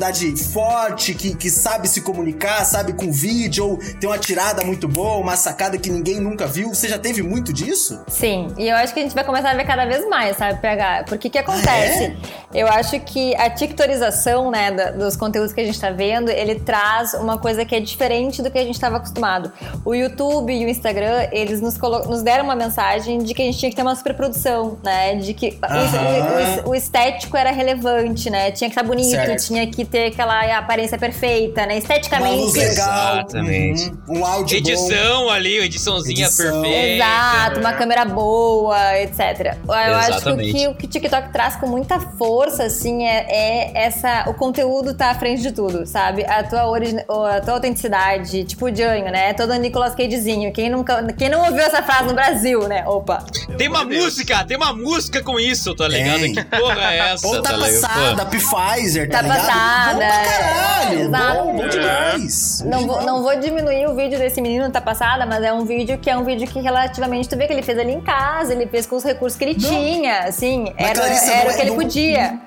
forte, 0.53 1.15
que, 1.15 1.35
que 1.35 1.51
sabe 1.51 1.89
se 1.89 2.01
comunicar, 2.01 2.65
sabe 2.65 2.93
com 2.93 3.11
vídeo, 3.11 3.67
ou 3.71 3.77
tem 4.01 4.09
uma 4.09 4.19
tirada 4.19 4.65
muito 4.65 4.87
boa, 4.89 5.17
uma 5.17 5.37
sacada 5.37 5.79
que 5.79 5.91
ninguém 5.91 6.21
nunca 6.21 6.47
viu. 6.47 6.69
Você 6.75 6.89
já 6.89 6.99
teve 6.99 7.23
muito 7.23 7.53
disso? 7.53 8.01
Sim, 8.09 8.49
e 8.59 8.69
eu 8.69 8.77
acho 8.77 8.93
que 8.95 9.01
a 9.01 9.03
gente 9.03 9.15
vai 9.15 9.25
começar 9.25 9.51
a 9.51 9.55
ver 9.55 9.65
cada 9.67 9.85
vez 9.87 10.07
mais, 10.09 10.37
sabe, 10.37 10.61
PH? 10.61 11.05
Porque 11.09 11.29
o 11.29 11.31
que 11.31 11.39
acontece? 11.39 12.17
Eu 12.53 12.69
acho 12.69 12.99
que 13.01 13.35
a 13.37 13.51
tiktorização, 13.51 14.51
né, 14.51 14.71
dos 14.93 15.17
conteúdos 15.17 15.53
que 15.53 15.61
a 15.61 15.65
gente 15.65 15.79
tá 15.81 15.91
vendo, 15.91 16.31
ele 16.31 16.57
traz 16.61 17.15
uma 17.15 17.39
coisa 17.39 17.65
que 17.65 17.75
é 17.75 17.81
diferente 17.81 18.43
do 18.43 18.51
que 18.51 18.59
a 18.59 18.63
gente 18.65 18.75
estava 18.75 18.97
acostumado. 18.97 19.53
O 19.85 19.95
YouTube 19.95 20.53
e 20.53 20.65
o 20.65 20.69
Instagram, 20.69 21.29
eles 21.33 21.61
nos, 21.61 21.77
nos 21.79 22.23
deram 22.23 22.45
uma 22.45 22.55
mensagem 22.57 23.19
de 23.19 23.35
que 23.35 23.43
a 23.43 23.45
gente 23.45 23.59
tinha 23.59 23.71
que 23.71 23.77
ter 23.77 23.83
uma 23.83 23.95
superprodução, 23.97 24.79
né? 24.83 25.17
De 25.17 25.35
que 25.35 25.59
o- 25.61 25.67
Aham. 25.67 26.63
o, 26.67 26.71
o 26.71 26.75
estético 26.75 27.37
era 27.37 27.51
relevante, 27.51 28.31
né? 28.31 28.51
Tinha 28.53 28.69
que 28.71 28.75
estar 28.79 28.83
bonito, 28.87 29.11
Certo. 29.11 29.45
tinha 29.47 29.67
que 29.67 29.84
ter 29.85 30.07
aquela 30.07 30.59
aparência 30.59 30.99
perfeita, 30.99 31.63
né? 31.67 31.75
Uma 31.75 31.79
Esteticamente. 31.79 32.37
luz 32.37 32.55
legal. 32.55 33.15
Exatamente. 33.17 33.93
uhum, 34.09 34.19
Um 34.21 34.25
áudio 34.25 34.61
bom. 34.63 34.69
Edição 34.69 35.31
ali, 35.31 35.59
ediçãozinha 35.59 36.27
Edição. 36.27 36.63
perfeita. 36.63 37.05
Exato, 37.05 37.61
uma 37.61 37.73
câmera 37.73 38.05
boa, 38.05 38.99
etc. 38.99 39.57
Eu 39.67 39.73
acho 39.73 40.07
que 40.09 40.13
o 40.13 40.17
Exatamente. 40.17 40.53
que 40.53 40.69
o 40.69 40.75
que 40.75 40.87
o 40.87 40.89
TikTok 40.89 41.33
traz 41.33 41.57
com 41.57 41.67
muita 41.67 41.99
força, 42.01 42.65
assim, 42.65 43.05
é, 43.05 43.27
é 43.29 43.85
essa. 43.87 44.25
O 44.29 44.35
conteúdo 44.35 44.95
tá 44.95 45.11
à 45.11 45.15
frente 45.15 45.43
de 45.43 45.53
tudo, 45.53 45.87
sabe? 45.87 46.25
A 46.25 46.43
tua, 46.43 46.67
origi- 46.69 46.99
a 47.09 47.41
tua 47.41 47.55
autenticidade, 47.55 48.45
tipo 48.45 48.67
o 48.67 48.75
Janho, 48.75 49.11
né? 49.11 49.33
Todo 49.35 49.55
Nicolas 49.55 49.95
Cagezinho. 49.95 50.53
Quem, 50.53 50.71
nunca, 50.71 51.03
quem 51.19 51.29
não 51.29 51.41
ouviu 51.45 51.61
essa 51.63 51.83
frase 51.83 52.05
no 52.05 52.15
Brasil, 52.15 52.67
né? 52.69 52.85
Opa. 52.87 53.25
Tem 53.57 53.69
uma 53.69 53.85
Deus. 53.85 54.05
música, 54.05 54.45
tem 54.45 54.57
uma 54.57 54.73
música 54.73 55.23
com 55.23 55.39
isso, 55.39 55.75
tá 55.75 55.89
ligado? 55.89 56.21
Tem. 56.21 56.35
Que 56.35 56.45
porra 56.45 56.93
é 56.95 56.99
essa? 57.13 57.27
Ou 57.27 57.43
tá 57.43 57.51
tá 57.51 57.57
ligado? 57.57 57.81
passada, 57.81 58.27
Pfizer, 58.27 59.09
tá, 59.11 59.19
Tá 59.19 59.23
ligado? 59.23 59.47
passada, 59.47 59.64
Bom 59.93 59.99
pra 59.99 60.25
caralho, 60.25 60.99
é, 60.99 61.03
exato. 61.03 61.35
bom, 61.45 61.57
bom 61.57 61.69
demais. 61.69 62.63
Não 62.67 62.87
vou, 62.87 63.03
não 63.03 63.23
vou 63.23 63.37
diminuir 63.39 63.87
o 63.87 63.95
vídeo 63.95 64.19
desse 64.19 64.41
menino 64.41 64.71
tá 64.71 64.81
passada, 64.81 65.25
mas 65.27 65.43
é 65.43 65.53
um 65.53 65.65
vídeo 65.65 65.99
que 65.99 66.11
é 66.11 66.17
um 66.17 66.25
vídeo 66.25 66.47
que 66.47 66.61
relativamente 66.61 67.29
tu 67.29 67.37
vê 67.37 67.47
que 67.47 67.53
ele 67.53 67.63
fez 67.63 67.79
ali 67.79 67.93
em 67.93 68.01
casa, 68.01 68.53
ele 68.53 68.67
fez 68.67 68.87
com 68.87 68.97
os 68.97 69.05
recursos 69.05 69.39
que 69.39 69.45
ele 69.45 69.55
Não. 69.61 69.69
tinha, 69.69 70.19
assim, 70.21 70.65
Mas, 70.79 70.91
era, 70.91 70.95
Clarissa, 71.01 71.33
era 71.33 71.49
o 71.49 71.51
é- 71.51 71.55
que 71.55 71.61
ele 71.63 71.71
não- 71.71 71.77
podia. 71.77 72.39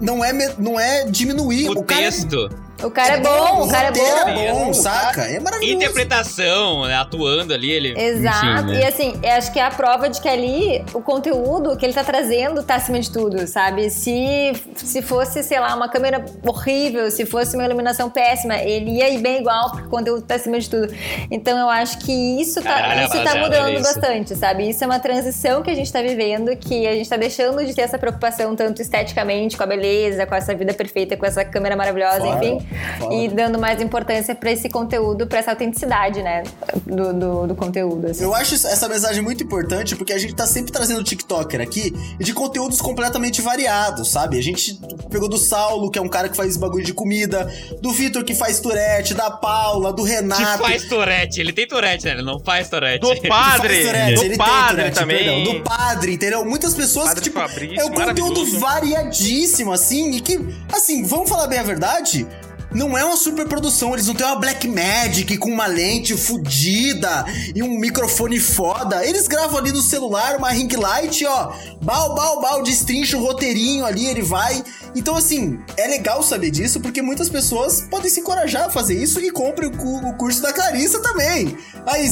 Não 0.00 0.24
é, 0.24 0.32
não 0.58 0.78
é 0.80 1.04
diminuir. 1.04 1.70
O, 1.70 1.82
cara 1.84 2.00
é- 2.02 2.04
texto, 2.10 2.50
O 2.84 2.90
cara 2.90 3.14
é 3.14 3.20
bom, 3.20 3.64
o 3.64 3.68
cara 3.68 3.88
é 3.88 3.92
bom. 3.92 4.28
é 4.28 4.52
bom, 4.52 4.74
saca? 4.74 5.22
É 5.22 5.40
maravilhoso. 5.40 5.76
interpretação, 5.76 6.86
né, 6.86 6.94
atuando 6.96 7.54
ali, 7.54 7.70
ele... 7.70 7.94
Exato. 7.98 8.46
enfim, 8.46 8.72
né? 8.72 8.80
E 8.80 8.84
assim, 8.84 9.14
eu 9.22 9.32
acho 9.32 9.52
que 9.52 9.58
é 9.58 9.64
a 9.64 9.70
prova 9.70 10.08
de 10.08 10.20
que 10.20 10.28
ali 10.28 10.84
o 10.92 11.00
conteúdo 11.00 11.76
que 11.76 11.84
ele 11.84 11.92
tá 11.92 12.04
trazendo 12.04 12.62
tá 12.62 12.74
acima 12.74 13.00
de 13.00 13.10
tudo, 13.10 13.46
sabe? 13.46 13.90
Se, 13.90 14.52
se 14.76 15.02
fosse, 15.02 15.42
sei 15.42 15.58
lá, 15.60 15.74
uma 15.74 15.88
câmera 15.88 16.24
horrível, 16.46 17.10
se 17.10 17.24
fosse 17.24 17.56
uma 17.56 17.64
iluminação 17.64 18.10
péssima, 18.10 18.56
ele 18.56 18.90
ia 18.98 19.08
ir 19.08 19.18
bem 19.18 19.40
igual, 19.40 19.70
porque 19.70 19.86
o 19.86 19.90
conteúdo 19.90 20.22
tá 20.22 20.34
acima 20.34 20.58
de 20.58 20.68
tudo. 20.68 20.92
Então 21.30 21.58
eu 21.58 21.68
acho 21.68 21.98
que 21.98 22.12
isso 22.40 22.62
tá, 22.62 22.74
Caralho, 22.74 23.04
isso 23.04 23.24
tá 23.24 23.36
mudando 23.36 23.74
isso. 23.74 23.82
bastante, 23.82 24.36
sabe? 24.36 24.68
Isso 24.68 24.84
é 24.84 24.86
uma 24.86 24.98
transição 24.98 25.62
que 25.62 25.70
a 25.70 25.74
gente 25.74 25.92
tá 25.92 26.02
vivendo, 26.02 26.54
que 26.56 26.86
a 26.86 26.92
gente 26.92 27.08
tá 27.08 27.16
deixando 27.16 27.64
de 27.64 27.74
ter 27.74 27.82
essa 27.82 27.98
preocupação 27.98 28.54
tanto 28.54 28.82
esteticamente, 28.82 29.56
com 29.56 29.62
a 29.62 29.66
beleza, 29.66 30.26
com 30.26 30.34
essa 30.34 30.54
vida 30.54 30.74
perfeita, 30.74 31.16
com 31.16 31.24
essa 31.24 31.44
câmera 31.44 31.76
maravilhosa, 31.76 32.20
Fora, 32.20 32.44
enfim. 32.44 32.73
E 33.12 33.28
dando 33.28 33.58
mais 33.58 33.80
importância 33.80 34.34
pra 34.34 34.50
esse 34.50 34.68
conteúdo, 34.68 35.26
pra 35.26 35.38
essa 35.38 35.50
autenticidade, 35.50 36.22
né? 36.22 36.42
Do, 36.86 37.12
do, 37.12 37.46
do 37.48 37.54
conteúdo. 37.54 38.06
assim. 38.08 38.22
Eu 38.22 38.34
acho 38.34 38.54
essa 38.54 38.88
mensagem 38.88 39.22
muito 39.22 39.42
importante 39.42 39.94
porque 39.96 40.12
a 40.12 40.18
gente 40.18 40.34
tá 40.34 40.46
sempre 40.46 40.72
trazendo 40.72 41.02
TikToker 41.02 41.60
aqui 41.60 41.92
e 42.18 42.24
de 42.24 42.32
conteúdos 42.32 42.80
completamente 42.80 43.40
variados, 43.42 44.10
sabe? 44.10 44.38
A 44.38 44.42
gente 44.42 44.78
pegou 45.10 45.28
do 45.28 45.38
Saulo, 45.38 45.90
que 45.90 45.98
é 45.98 46.02
um 46.02 46.08
cara 46.08 46.28
que 46.28 46.36
faz 46.36 46.56
bagulho 46.56 46.84
de 46.84 46.92
comida, 46.94 47.50
do 47.80 47.92
Vitor, 47.92 48.24
que 48.24 48.34
faz 48.34 48.60
Tourette, 48.60 49.14
da 49.14 49.30
Paula, 49.30 49.92
do 49.92 50.04
Que 50.04 50.10
Renato. 50.10 50.62
faz 50.62 50.84
Tourette, 50.88 51.40
ele 51.40 51.52
tem 51.52 51.66
Tourette, 51.66 52.04
né? 52.06 52.12
Ele 52.12 52.22
não 52.22 52.38
faz 52.40 52.68
Tourette. 52.68 53.00
Do 53.00 53.14
que 53.20 53.28
padre. 53.28 53.68
faz 53.68 53.84
Tourette, 53.84 54.14
Do 54.14 54.20
ele 54.22 54.28
tem 54.30 54.38
padre 54.38 54.76
Tourette, 54.76 54.98
também. 54.98 55.18
perdão, 55.18 55.44
do 55.54 55.60
padre, 55.62 56.12
entendeu? 56.14 56.44
Muitas 56.44 56.74
pessoas 56.74 57.06
Padre 57.08 57.20
que, 57.22 57.28
tipo, 57.30 57.40
Fabrício, 57.40 57.80
é 57.80 57.84
um 57.84 57.90
conteúdo 57.90 58.44
variadíssimo, 58.58 59.72
assim, 59.72 60.12
e 60.12 60.20
que, 60.20 60.38
assim, 60.72 61.04
vamos 61.04 61.28
falar 61.28 61.46
bem 61.46 61.58
a 61.58 61.62
verdade, 61.62 62.26
não 62.74 62.96
é 62.98 63.04
uma 63.04 63.16
super 63.16 63.46
produção, 63.46 63.92
eles 63.94 64.06
não 64.06 64.14
têm 64.14 64.26
uma 64.26 64.36
Black 64.36 64.66
Magic 64.68 65.36
com 65.38 65.48
uma 65.50 65.66
lente 65.66 66.16
fodida 66.16 67.24
e 67.54 67.62
um 67.62 67.78
microfone 67.78 68.38
foda. 68.40 69.04
Eles 69.06 69.26
gravam 69.28 69.58
ali 69.58 69.72
no 69.72 69.80
celular 69.80 70.36
uma 70.36 70.50
ring 70.50 70.68
light, 70.76 71.24
ó, 71.26 71.52
bal, 71.80 72.14
bal, 72.14 72.40
bal, 72.40 72.62
destrincha 72.62 73.16
o 73.16 73.20
roteirinho 73.22 73.84
ali, 73.84 74.06
ele 74.06 74.22
vai. 74.22 74.62
Então, 74.96 75.16
assim, 75.16 75.58
é 75.76 75.86
legal 75.86 76.22
saber 76.22 76.50
disso, 76.50 76.80
porque 76.80 77.02
muitas 77.02 77.28
pessoas 77.28 77.82
podem 77.90 78.10
se 78.10 78.20
encorajar 78.20 78.66
a 78.66 78.70
fazer 78.70 78.94
isso 79.00 79.20
e 79.20 79.30
comprem 79.30 79.68
o, 79.70 80.08
o 80.08 80.16
curso 80.16 80.40
da 80.42 80.52
Clarissa 80.52 81.00
também. 81.00 81.56
Aí, 81.86 82.08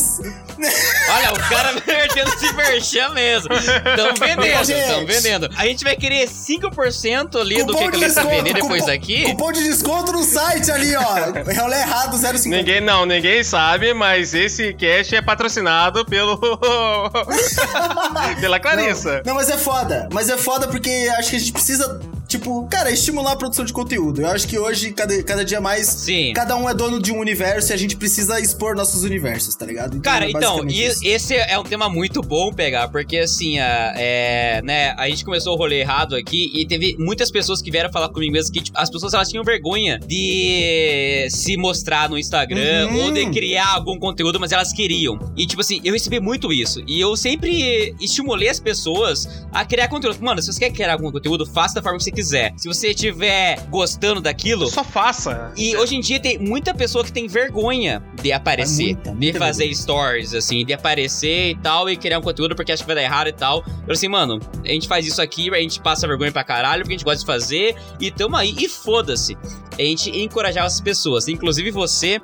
Olha, 1.10 1.32
o 1.32 1.48
cara 1.48 1.80
perdendo 1.80 2.32
esse 2.34 2.52
merchan 2.54 3.08
mesmo. 3.10 3.48
Tão 3.96 4.14
vendendo, 4.14 4.64
Gente. 4.64 4.86
tão 4.86 5.06
vendendo. 5.06 5.48
A 5.56 5.66
gente 5.66 5.84
vai 5.84 5.96
querer 5.96 6.28
5% 6.28 7.40
ali 7.40 7.62
do 7.64 7.72
Cupom 7.72 7.90
que, 7.90 7.92
que 7.92 8.00
tá 8.00 8.06
desconto, 8.06 8.28
vendendo 8.28 8.54
depois 8.54 8.80
cupom- 8.82 8.94
aqui. 8.94 9.24
Cupom 9.24 9.52
de 9.52 9.62
desconto 9.64 10.12
no 10.12 10.22
site 10.24 10.51
ali, 10.70 10.94
ó. 10.96 11.62
Rolê 11.62 11.78
errado, 11.78 12.16
0,50. 12.16 12.46
Ninguém, 12.48 12.80
não, 12.80 13.06
ninguém 13.06 13.42
sabe, 13.42 13.94
mas 13.94 14.34
esse 14.34 14.74
cast 14.74 15.16
é 15.16 15.22
patrocinado 15.22 16.04
pelo. 16.04 16.38
pela 18.40 18.60
Clarissa. 18.60 19.22
Não, 19.24 19.32
não, 19.32 19.34
mas 19.34 19.50
é 19.50 19.56
foda. 19.56 20.08
Mas 20.12 20.28
é 20.28 20.36
foda 20.36 20.68
porque 20.68 21.10
acho 21.18 21.30
que 21.30 21.36
a 21.36 21.38
gente 21.38 21.52
precisa, 21.52 22.00
tipo, 22.32 22.66
cara, 22.68 22.90
estimular 22.90 23.32
a 23.32 23.36
produção 23.36 23.64
de 23.64 23.72
conteúdo. 23.72 24.22
Eu 24.22 24.28
acho 24.28 24.46
que 24.48 24.58
hoje, 24.58 24.92
cada, 24.92 25.22
cada 25.22 25.44
dia 25.44 25.60
mais, 25.60 25.86
Sim. 25.86 26.32
cada 26.34 26.56
um 26.56 26.68
é 26.68 26.74
dono 26.74 27.00
de 27.00 27.12
um 27.12 27.18
universo 27.18 27.72
e 27.72 27.74
a 27.74 27.76
gente 27.76 27.96
precisa 27.96 28.40
expor 28.40 28.74
nossos 28.74 29.04
universos, 29.04 29.54
tá 29.54 29.66
ligado? 29.66 30.00
Cara, 30.00 30.26
é 30.26 30.30
então, 30.30 30.66
isso. 30.66 31.00
esse 31.04 31.34
é 31.34 31.58
um 31.58 31.62
tema 31.62 31.88
muito 31.88 32.22
bom 32.22 32.52
pegar, 32.52 32.88
porque 32.88 33.18
assim, 33.18 33.58
a, 33.58 33.92
é, 33.96 34.62
né, 34.62 34.94
a 34.96 35.08
gente 35.08 35.24
começou 35.24 35.54
o 35.54 35.56
rolê 35.56 35.80
errado 35.80 36.16
aqui 36.16 36.50
e 36.54 36.66
teve 36.66 36.96
muitas 36.98 37.30
pessoas 37.30 37.60
que 37.60 37.70
vieram 37.70 37.90
falar 37.92 38.08
comigo 38.08 38.32
mesmo 38.32 38.52
que 38.52 38.60
tipo, 38.62 38.78
as 38.78 38.90
pessoas 38.90 39.14
elas 39.14 39.28
tinham 39.28 39.44
vergonha 39.44 39.98
de 39.98 41.26
se 41.30 41.56
mostrar 41.56 42.08
no 42.08 42.18
Instagram 42.18 42.88
Uhum. 42.88 43.04
ou 43.04 43.12
de 43.12 43.30
criar 43.30 43.74
algum 43.74 43.98
conteúdo, 43.98 44.38
mas 44.40 44.52
elas 44.52 44.72
queriam. 44.72 45.18
E 45.36 45.46
tipo 45.46 45.60
assim, 45.60 45.80
eu 45.84 45.92
recebi 45.92 46.20
muito 46.20 46.52
isso. 46.52 46.82
E 46.86 47.00
eu 47.00 47.16
sempre 47.16 47.94
estimulei 48.00 48.48
as 48.48 48.58
pessoas 48.60 49.28
a 49.52 49.64
criar 49.64 49.88
conteúdo. 49.88 50.18
Mano, 50.20 50.40
se 50.40 50.52
você 50.52 50.60
quer 50.60 50.70
criar 50.70 50.92
algum 50.92 51.10
conteúdo, 51.10 51.46
faça 51.46 51.74
da 51.74 51.82
forma 51.82 51.98
que 51.98 52.04
você 52.04 52.10
quiser. 52.10 52.21
Se 52.56 52.68
você 52.68 52.90
estiver 52.90 53.60
gostando 53.68 54.20
daquilo, 54.20 54.68
Só 54.68 54.84
faça. 54.84 55.52
e 55.56 55.76
hoje 55.76 55.96
em 55.96 56.00
dia 56.00 56.20
tem 56.20 56.38
muita 56.38 56.74
pessoa 56.74 57.04
que 57.04 57.12
tem 57.12 57.26
vergonha 57.26 58.02
de 58.20 58.32
aparecer, 58.32 58.94
muita, 58.94 59.10
de 59.10 59.16
muita 59.16 59.38
fazer 59.38 59.74
stories, 59.74 60.34
assim, 60.34 60.64
de 60.64 60.72
aparecer 60.72 61.50
e 61.50 61.54
tal, 61.56 61.88
e 61.88 61.96
criar 61.96 62.18
um 62.18 62.22
conteúdo 62.22 62.54
porque 62.54 62.72
acha 62.72 62.82
que 62.82 62.86
vai 62.86 62.96
dar 62.96 63.02
errado 63.02 63.28
e 63.28 63.32
tal. 63.32 63.64
Eu 63.86 63.92
assim, 63.92 64.08
mano, 64.08 64.40
a 64.64 64.68
gente 64.68 64.88
faz 64.88 65.06
isso 65.06 65.20
aqui, 65.20 65.50
a 65.54 65.60
gente 65.60 65.80
passa 65.80 66.06
vergonha 66.06 66.32
pra 66.32 66.44
caralho, 66.44 66.82
porque 66.82 66.94
a 66.94 66.96
gente 66.96 67.04
gosta 67.04 67.20
de 67.20 67.26
fazer, 67.26 67.76
e 68.00 68.10
tamo 68.10 68.36
aí, 68.36 68.54
e 68.58 68.68
foda-se. 68.68 69.36
A 69.78 69.82
gente 69.82 70.10
encorajava 70.10 70.66
as 70.66 70.80
pessoas, 70.80 71.28
inclusive 71.28 71.70
você 71.70 72.20